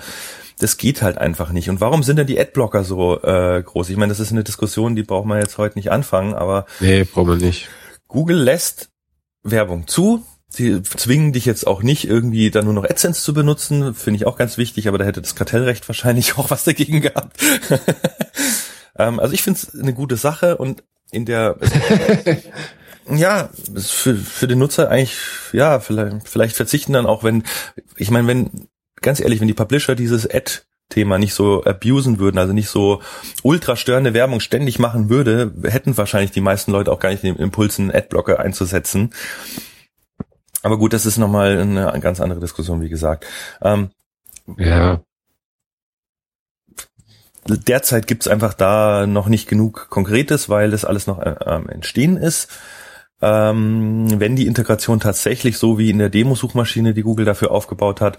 das 0.58 0.76
geht 0.76 1.02
halt 1.02 1.18
einfach 1.18 1.52
nicht. 1.52 1.70
Und 1.70 1.80
warum 1.80 2.02
sind 2.02 2.16
denn 2.16 2.26
die 2.26 2.38
Adblocker 2.38 2.84
so 2.84 3.22
äh, 3.22 3.62
groß? 3.62 3.88
Ich 3.90 3.96
meine, 3.96 4.10
das 4.10 4.20
ist 4.20 4.32
eine 4.32 4.44
Diskussion, 4.44 4.94
die 4.94 5.02
braucht 5.02 5.26
man 5.26 5.38
jetzt 5.38 5.58
heute 5.58 5.78
nicht 5.78 5.90
anfangen, 5.90 6.34
aber 6.34 6.66
nee, 6.80 7.04
braucht 7.04 7.26
man 7.26 7.38
nicht. 7.38 7.68
Google 8.08 8.38
lässt 8.38 8.90
Werbung 9.42 9.86
zu. 9.86 10.24
Sie 10.48 10.82
zwingen 10.82 11.32
dich 11.32 11.44
jetzt 11.44 11.66
auch 11.66 11.82
nicht 11.82 12.08
irgendwie 12.08 12.50
dann 12.50 12.64
nur 12.64 12.74
noch 12.74 12.84
AdSense 12.84 13.22
zu 13.22 13.32
benutzen, 13.32 13.94
finde 13.94 14.16
ich 14.16 14.26
auch 14.26 14.36
ganz 14.36 14.58
wichtig, 14.58 14.88
aber 14.88 14.98
da 14.98 15.04
hätte 15.04 15.22
das 15.22 15.36
Kartellrecht 15.36 15.88
wahrscheinlich 15.88 16.36
auch 16.38 16.50
was 16.50 16.64
dagegen 16.64 17.00
gehabt. 17.00 17.40
ähm, 18.98 19.20
also 19.20 19.32
ich 19.32 19.42
finde 19.42 19.60
es 19.62 19.78
eine 19.78 19.94
gute 19.94 20.16
Sache 20.16 20.56
und 20.56 20.82
in 21.12 21.24
der 21.24 21.56
ja, 23.16 23.50
für, 23.76 24.14
für 24.16 24.46
den 24.46 24.58
Nutzer 24.58 24.90
eigentlich, 24.90 25.16
ja, 25.52 25.80
vielleicht, 25.80 26.28
vielleicht 26.28 26.56
verzichten 26.56 26.92
dann 26.92 27.06
auch, 27.06 27.24
wenn, 27.24 27.44
ich 27.96 28.10
meine, 28.10 28.28
wenn, 28.28 28.68
ganz 29.00 29.20
ehrlich, 29.20 29.40
wenn 29.40 29.48
die 29.48 29.54
Publisher 29.54 29.94
dieses 29.94 30.28
Ad 30.28 30.62
Thema 30.90 31.18
nicht 31.18 31.34
so 31.34 31.64
abusen 31.64 32.18
würden, 32.18 32.38
also 32.38 32.52
nicht 32.52 32.68
so 32.68 33.00
ultra 33.42 33.76
störende 33.76 34.12
Werbung 34.12 34.40
ständig 34.40 34.78
machen 34.78 35.08
würde, 35.08 35.52
hätten 35.62 35.96
wahrscheinlich 35.96 36.32
die 36.32 36.40
meisten 36.40 36.72
Leute 36.72 36.92
auch 36.92 36.98
gar 36.98 37.10
nicht 37.10 37.22
den 37.22 37.36
Impuls, 37.36 37.78
einen 37.78 37.92
Adblocker 37.92 38.40
einzusetzen. 38.40 39.14
Aber 40.62 40.78
gut, 40.78 40.92
das 40.92 41.06
ist 41.06 41.16
nochmal 41.16 41.58
eine 41.58 42.00
ganz 42.00 42.20
andere 42.20 42.40
Diskussion, 42.40 42.82
wie 42.82 42.90
gesagt. 42.90 43.24
Ähm, 43.62 43.90
ja. 44.58 45.00
Derzeit 47.46 48.06
gibt's 48.06 48.28
einfach 48.28 48.52
da 48.52 49.06
noch 49.06 49.28
nicht 49.28 49.48
genug 49.48 49.88
Konkretes, 49.88 50.48
weil 50.48 50.70
das 50.70 50.84
alles 50.84 51.06
noch 51.06 51.18
äh, 51.18 51.34
Entstehen 51.68 52.16
ist. 52.16 52.50
Ähm, 53.22 54.18
wenn 54.18 54.36
die 54.36 54.46
Integration 54.46 55.00
tatsächlich 55.00 55.58
so 55.58 55.78
wie 55.78 55.90
in 55.90 55.98
der 55.98 56.08
Demo-Suchmaschine, 56.08 56.94
die 56.94 57.02
Google 57.02 57.26
dafür 57.26 57.50
aufgebaut 57.50 58.00
hat, 58.00 58.16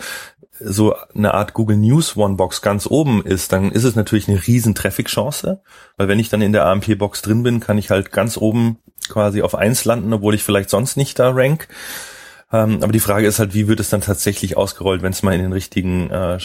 so 0.60 0.96
eine 1.16 1.34
Art 1.34 1.54
Google 1.54 1.78
News 1.78 2.16
One 2.16 2.36
Box 2.36 2.62
ganz 2.62 2.86
oben 2.86 3.24
ist, 3.26 3.52
dann 3.52 3.72
ist 3.72 3.84
es 3.84 3.96
natürlich 3.96 4.28
eine 4.28 4.46
riesen 4.46 4.76
Traffic-Chance, 4.76 5.62
weil 5.98 6.08
wenn 6.08 6.20
ich 6.20 6.30
dann 6.30 6.42
in 6.42 6.54
der 6.54 6.66
AMP 6.66 6.98
Box 6.98 7.22
drin 7.22 7.44
bin, 7.44 7.60
kann 7.60 7.78
ich 7.78 7.90
halt 7.90 8.12
ganz 8.12 8.38
oben 8.38 8.78
quasi 9.10 9.42
auf 9.42 9.56
eins 9.56 9.86
landen, 9.86 10.14
obwohl 10.14 10.36
ich 10.36 10.44
vielleicht 10.44 10.70
sonst 10.70 10.98
nicht 10.98 11.18
da 11.18 11.32
rank. 11.32 11.68
Ähm, 12.54 12.80
aber 12.84 12.92
die 12.92 13.00
Frage 13.00 13.28
ist 13.28 13.40
halt, 13.40 13.54
wie 13.54 13.68
wird 13.68 13.80
es 13.80 13.90
dann 13.90 14.02
tatsächlich 14.02 14.58
ausgerollt, 14.58 15.02
wenn 15.02 15.14
es 15.14 15.24
mal 15.24 15.34
in 15.34 15.42
den 15.42 15.54
richtigen, 15.54 16.10
äh, 16.12 16.38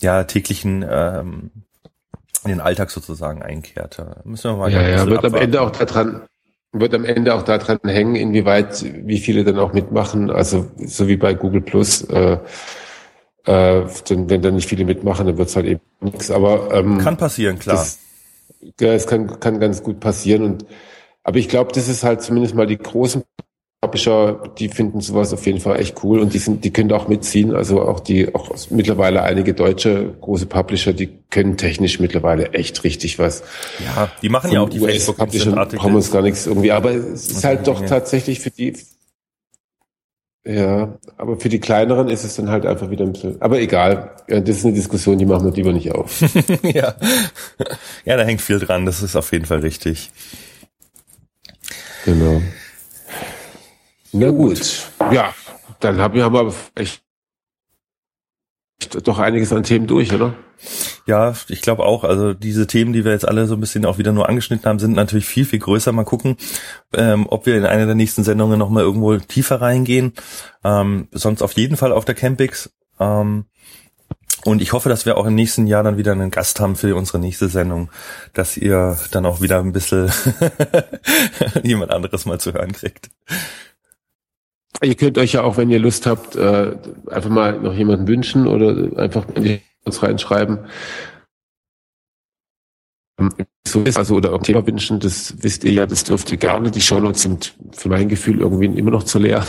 ja, 0.00 0.24
täglichen, 0.24 0.84
ähm, 0.88 1.50
in 2.44 2.50
den 2.50 2.60
Alltag 2.60 2.90
sozusagen 2.90 3.42
einkehrt. 3.42 3.98
Da 3.98 4.16
müssen 4.24 4.50
wir 4.50 4.56
mal 4.56 4.72
ja, 4.72 4.82
ja, 4.82 5.06
wird 5.06 5.18
abwarten. 5.18 5.36
am 5.36 5.42
Ende 5.42 5.60
auch 5.60 5.70
daran, 5.70 6.22
wird 6.72 6.94
am 6.94 7.04
Ende 7.04 7.34
auch 7.34 7.42
daran 7.42 7.78
hängen, 7.84 8.14
inwieweit, 8.14 8.84
wie 9.06 9.18
viele 9.18 9.44
dann 9.44 9.58
auch 9.58 9.72
mitmachen. 9.72 10.30
Also 10.30 10.66
so 10.76 11.08
wie 11.08 11.16
bei 11.16 11.34
Google 11.34 11.62
Plus, 11.62 12.02
äh, 12.04 12.38
äh, 13.46 13.86
denn, 14.08 14.30
wenn 14.30 14.42
dann 14.42 14.54
nicht 14.54 14.68
viele 14.68 14.84
mitmachen, 14.84 15.26
dann 15.26 15.38
wird's 15.38 15.56
halt 15.56 15.66
eben 15.66 15.80
nichts. 16.00 16.30
Aber 16.30 16.72
ähm, 16.72 16.98
kann 16.98 17.16
passieren, 17.16 17.58
klar. 17.58 17.76
Das, 17.76 17.98
ja, 18.80 18.92
es 18.92 19.06
kann, 19.06 19.40
kann 19.40 19.58
ganz 19.58 19.82
gut 19.82 20.00
passieren. 20.00 20.42
Und 20.42 20.66
aber 21.24 21.38
ich 21.38 21.48
glaube, 21.48 21.72
das 21.72 21.88
ist 21.88 22.04
halt 22.04 22.22
zumindest 22.22 22.54
mal 22.54 22.66
die 22.66 22.78
großen 22.78 23.24
Publisher, 23.82 24.42
die 24.58 24.68
finden 24.68 25.00
sowas 25.00 25.32
auf 25.32 25.46
jeden 25.46 25.58
Fall 25.58 25.80
echt 25.80 26.04
cool 26.04 26.20
und 26.20 26.34
die 26.34 26.38
sind, 26.38 26.64
die 26.64 26.70
können 26.70 26.92
auch 26.92 27.08
mitziehen. 27.08 27.54
Also 27.54 27.80
auch 27.80 28.00
die, 28.00 28.34
auch 28.34 28.50
mittlerweile 28.68 29.22
einige 29.22 29.54
deutsche 29.54 30.12
große 30.20 30.44
Publisher, 30.46 30.92
die 30.92 31.08
können 31.30 31.56
technisch 31.56 31.98
mittlerweile 31.98 32.52
echt 32.52 32.84
richtig 32.84 33.18
was. 33.18 33.42
Ja, 33.82 34.10
die 34.20 34.28
machen 34.28 34.52
ja 34.52 34.60
auch 34.60 34.68
die 34.68 34.80
Facebook 34.80 35.16
Publisher 35.16 35.52
brauchen 35.52 35.94
uns 35.94 36.10
gar 36.10 36.20
nichts 36.20 36.46
irgendwie, 36.46 36.72
aber 36.72 36.90
es 36.90 37.30
ist 37.30 37.44
halt 37.44 37.66
doch 37.66 37.84
tatsächlich 37.86 38.40
für 38.40 38.50
die, 38.50 38.74
ja, 40.44 40.98
aber 41.16 41.38
für 41.38 41.48
die 41.48 41.60
kleineren 41.60 42.08
ist 42.08 42.24
es 42.24 42.36
dann 42.36 42.50
halt 42.50 42.66
einfach 42.66 42.90
wieder 42.90 43.04
ein 43.04 43.12
bisschen, 43.12 43.40
aber 43.40 43.60
egal. 43.60 44.16
Das 44.26 44.56
ist 44.56 44.64
eine 44.64 44.74
Diskussion, 44.74 45.18
die 45.18 45.26
machen 45.26 45.44
wir 45.44 45.52
lieber 45.52 45.72
nicht 45.72 45.92
auf. 45.92 46.20
ja. 46.62 46.94
ja, 48.04 48.16
da 48.16 48.24
hängt 48.24 48.42
viel 48.42 48.58
dran, 48.58 48.84
das 48.84 49.02
ist 49.02 49.16
auf 49.16 49.32
jeden 49.32 49.46
Fall 49.46 49.60
richtig. 49.60 50.10
Genau. 52.04 52.42
Na 54.12 54.30
gut. 54.30 54.90
Ja, 55.12 55.34
dann 55.80 55.98
haben 55.98 56.14
wir 56.14 56.24
aber 56.24 56.52
echt 56.74 57.02
doch 59.02 59.18
einiges 59.18 59.52
an 59.52 59.62
Themen 59.62 59.86
durch, 59.86 60.12
oder? 60.12 60.34
Ja, 61.06 61.34
ich 61.48 61.62
glaube 61.62 61.84
auch. 61.84 62.04
Also 62.04 62.34
diese 62.34 62.66
Themen, 62.66 62.92
die 62.92 63.04
wir 63.04 63.12
jetzt 63.12 63.28
alle 63.28 63.46
so 63.46 63.54
ein 63.54 63.60
bisschen 63.60 63.86
auch 63.86 63.98
wieder 63.98 64.12
nur 64.12 64.28
angeschnitten 64.28 64.66
haben, 64.66 64.78
sind 64.78 64.92
natürlich 64.92 65.26
viel, 65.26 65.44
viel 65.44 65.58
größer. 65.58 65.92
Mal 65.92 66.04
gucken, 66.04 66.36
ähm, 66.94 67.26
ob 67.28 67.46
wir 67.46 67.56
in 67.56 67.66
einer 67.66 67.86
der 67.86 67.94
nächsten 67.94 68.24
Sendungen 68.24 68.58
nochmal 68.58 68.82
irgendwo 68.82 69.16
tiefer 69.16 69.60
reingehen. 69.60 70.12
Ähm, 70.64 71.08
sonst 71.12 71.42
auf 71.42 71.52
jeden 71.52 71.76
Fall 71.76 71.92
auf 71.92 72.04
der 72.04 72.14
Campix. 72.14 72.70
Ähm, 72.98 73.44
und 74.44 74.62
ich 74.62 74.72
hoffe, 74.72 74.88
dass 74.88 75.04
wir 75.04 75.18
auch 75.18 75.26
im 75.26 75.34
nächsten 75.34 75.66
Jahr 75.66 75.82
dann 75.82 75.98
wieder 75.98 76.12
einen 76.12 76.30
Gast 76.30 76.60
haben 76.60 76.76
für 76.76 76.96
unsere 76.96 77.18
nächste 77.18 77.48
Sendung, 77.48 77.90
dass 78.32 78.56
ihr 78.56 78.98
dann 79.10 79.26
auch 79.26 79.42
wieder 79.42 79.60
ein 79.60 79.72
bisschen 79.72 80.10
jemand 81.62 81.90
anderes 81.90 82.24
mal 82.24 82.40
zu 82.40 82.54
hören 82.54 82.72
kriegt. 82.72 83.10
Ihr 84.82 84.94
könnt 84.94 85.18
euch 85.18 85.32
ja 85.32 85.42
auch, 85.42 85.56
wenn 85.56 85.70
ihr 85.70 85.78
Lust 85.78 86.06
habt, 86.06 86.36
äh, 86.36 86.76
einfach 87.10 87.30
mal 87.30 87.60
noch 87.60 87.74
jemanden 87.74 88.08
wünschen 88.08 88.46
oder 88.46 88.98
einfach 88.98 89.26
in 89.34 89.44
die 89.44 89.60
uns 89.84 90.02
reinschreiben. 90.02 90.58
So 93.66 93.82
ist 93.82 93.98
also 93.98 94.16
oder 94.16 94.32
auch 94.32 94.42
Thema 94.42 94.66
wünschen, 94.66 94.98
das 94.98 95.34
wisst 95.42 95.64
ihr 95.64 95.72
ja, 95.72 95.86
das 95.86 96.04
dürft 96.04 96.32
ihr 96.32 96.38
gerne. 96.38 96.70
Die 96.70 96.80
Shownotes 96.80 97.22
sind 97.22 97.54
für 97.72 97.88
mein 97.88 98.08
Gefühl 98.08 98.40
irgendwie 98.40 98.66
immer 98.66 98.90
noch 98.90 99.02
zu 99.02 99.18
leer. 99.18 99.44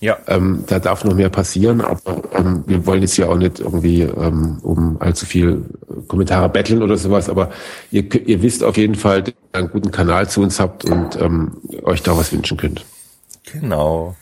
Ja. 0.00 0.18
Ähm, 0.26 0.64
da 0.66 0.80
darf 0.80 1.04
noch 1.04 1.14
mehr 1.14 1.28
passieren, 1.28 1.80
aber 1.80 2.22
ähm, 2.34 2.64
wir 2.66 2.86
wollen 2.86 3.02
jetzt 3.02 3.16
ja 3.18 3.28
auch 3.28 3.36
nicht 3.36 3.60
irgendwie 3.60 4.02
ähm, 4.02 4.58
um 4.62 4.96
allzu 5.00 5.26
viel 5.26 5.64
Kommentare 6.08 6.48
betteln 6.48 6.82
oder 6.82 6.96
sowas, 6.96 7.30
aber 7.30 7.50
ihr, 7.92 8.12
ihr 8.26 8.42
wisst 8.42 8.64
auf 8.64 8.76
jeden 8.76 8.96
Fall, 8.96 9.22
dass 9.22 9.34
ihr 9.34 9.58
einen 9.60 9.70
guten 9.70 9.92
Kanal 9.92 10.28
zu 10.28 10.40
uns 10.42 10.58
habt 10.58 10.84
und 10.84 11.20
ähm, 11.20 11.52
euch 11.84 12.02
da 12.02 12.16
was 12.16 12.32
wünschen 12.32 12.56
könnt. 12.56 12.84
Genau. 13.44 14.16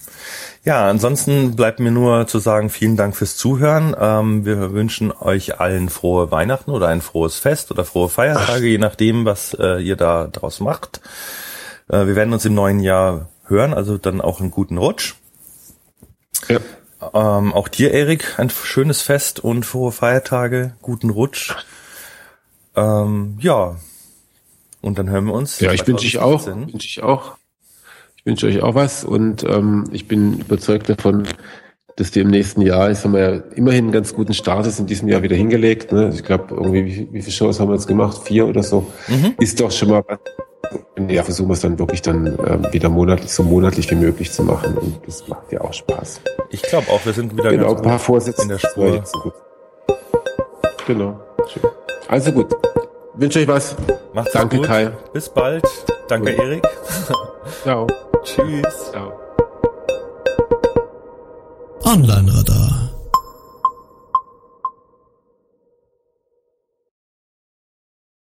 Ja, 0.65 0.89
ansonsten 0.89 1.57
bleibt 1.57 1.81
mir 1.81 1.91
nur 1.91 2.27
zu 2.27 2.39
sagen, 2.39 2.71
vielen 2.71 2.97
Dank 2.97 3.17
fürs 3.17 3.37
Zuhören. 3.37 3.95
Ähm, 3.99 4.45
wir 4.45 4.73
wünschen 4.73 5.13
euch 5.13 5.61
allen 5.61 5.89
frohe 5.89 6.31
Weihnachten 6.31 6.71
oder 6.71 6.89
ein 6.89 7.01
frohes 7.01 7.39
Fest 7.39 7.71
oder 7.71 7.85
frohe 7.85 8.09
Feiertage, 8.09 8.67
je 8.67 8.79
nachdem, 8.79 9.25
was 9.25 9.55
äh, 9.55 9.83
ihr 9.83 9.97
da 9.97 10.27
draus 10.27 10.61
macht. 10.61 11.01
Äh, 11.89 12.07
wir 12.07 12.17
werden 12.17 12.33
uns 12.33 12.45
im 12.45 12.55
neuen 12.55 12.81
Jahr 12.81 13.29
hören, 13.47 13.75
also 13.75 13.99
dann 13.99 14.21
auch 14.21 14.41
einen 14.41 14.51
guten 14.51 14.79
Rutsch. 14.79 15.15
Ja. 16.49 16.61
Ähm, 17.15 17.55
auch 17.55 17.69
dir, 17.69 17.93
Erik, 17.93 18.39
ein 18.39 18.51
schönes 18.51 19.01
Fest 19.01 19.41
und 19.41 19.65
frohe 19.65 19.93
Feiertage, 19.93 20.75
guten 20.83 21.11
Rutsch. 21.11 21.55
Ähm, 22.77 23.39
ja. 23.41 23.77
Und 24.83 24.99
dann 24.99 25.09
hören 25.09 25.25
wir 25.25 25.35
uns. 25.35 25.61
Ja, 25.61 25.73
ich 25.73 25.87
wünsche 25.87 26.07
ich 26.07 26.19
auch. 26.19 26.47
Wünsche 26.47 26.87
ich 26.87 27.03
auch. 27.03 27.37
Ich 28.21 28.27
wünsche 28.27 28.49
euch 28.49 28.63
auch 28.63 28.75
was 28.75 29.03
und 29.03 29.45
ähm, 29.45 29.85
ich 29.93 30.07
bin 30.07 30.41
überzeugt 30.41 30.91
davon, 30.91 31.27
dass 31.97 32.15
wir 32.15 32.21
im 32.21 32.29
nächsten 32.29 32.61
Jahr, 32.61 32.91
ich 32.91 33.03
haben 33.03 33.15
wir 33.15 33.21
ja 33.21 33.43
immerhin 33.55 33.87
einen 33.87 33.93
ganz 33.93 34.15
guten 34.15 34.35
Start 34.35 34.67
ist 34.67 34.79
in 34.79 34.85
diesem 34.85 35.09
Jahr 35.09 35.23
wieder 35.23 35.37
hingelegt. 35.37 35.91
Ne? 35.91 36.11
Ich 36.13 36.23
glaube, 36.23 36.55
irgendwie, 36.55 36.85
wie, 36.85 37.09
wie 37.13 37.23
viele 37.23 37.33
Shows 37.33 37.59
haben 37.59 37.69
wir 37.69 37.77
jetzt 37.77 37.87
gemacht? 37.87 38.21
Vier 38.23 38.47
oder 38.47 38.63
so. 38.63 38.87
Mhm. 39.09 39.37
Ist 39.39 39.59
doch 39.59 39.71
schon 39.71 39.89
mal 39.89 40.05
ja, 41.09 41.23
versuchen 41.23 41.49
wir 41.49 41.55
es 41.55 41.61
dann 41.61 41.79
wirklich 41.79 42.03
dann 42.03 42.27
ähm, 42.47 42.67
wieder 42.73 42.91
monatlich, 42.91 43.33
so 43.33 43.43
monatlich 43.43 43.91
wie 43.91 43.95
möglich 43.95 44.31
zu 44.31 44.43
machen. 44.43 44.77
Und 44.77 45.01
das 45.07 45.27
macht 45.27 45.51
ja 45.51 45.63
auch 45.63 45.73
Spaß. 45.73 46.21
Ich 46.51 46.61
glaube 46.61 46.91
auch, 46.91 47.05
wir 47.07 47.15
sind 47.15 47.33
wieder 47.33 47.51
genau, 47.51 47.75
ein 47.75 47.83
paar 47.83 47.99
Vorsätze 47.99 48.43
in 48.43 48.49
der 48.49 48.59
Spur. 48.59 49.03
Genau. 50.87 51.19
Schön. 51.49 51.63
Also 52.07 52.33
gut. 52.33 52.55
Wünsche 53.15 53.39
euch 53.41 53.49
was. 53.49 53.77
Macht's 54.13 54.33
Danke, 54.33 54.59
gut. 54.59 54.67
Kai. 54.67 54.91
Bis 55.15 55.29
bald. 55.29 55.65
Danke, 56.09 56.35
gut. 56.35 56.45
Erik. 56.45 56.67
Ciao. 57.63 57.87
Tschüss. 58.25 58.91
Ciao. 58.93 59.13
Online 61.85 62.33
Radar. 62.33 62.80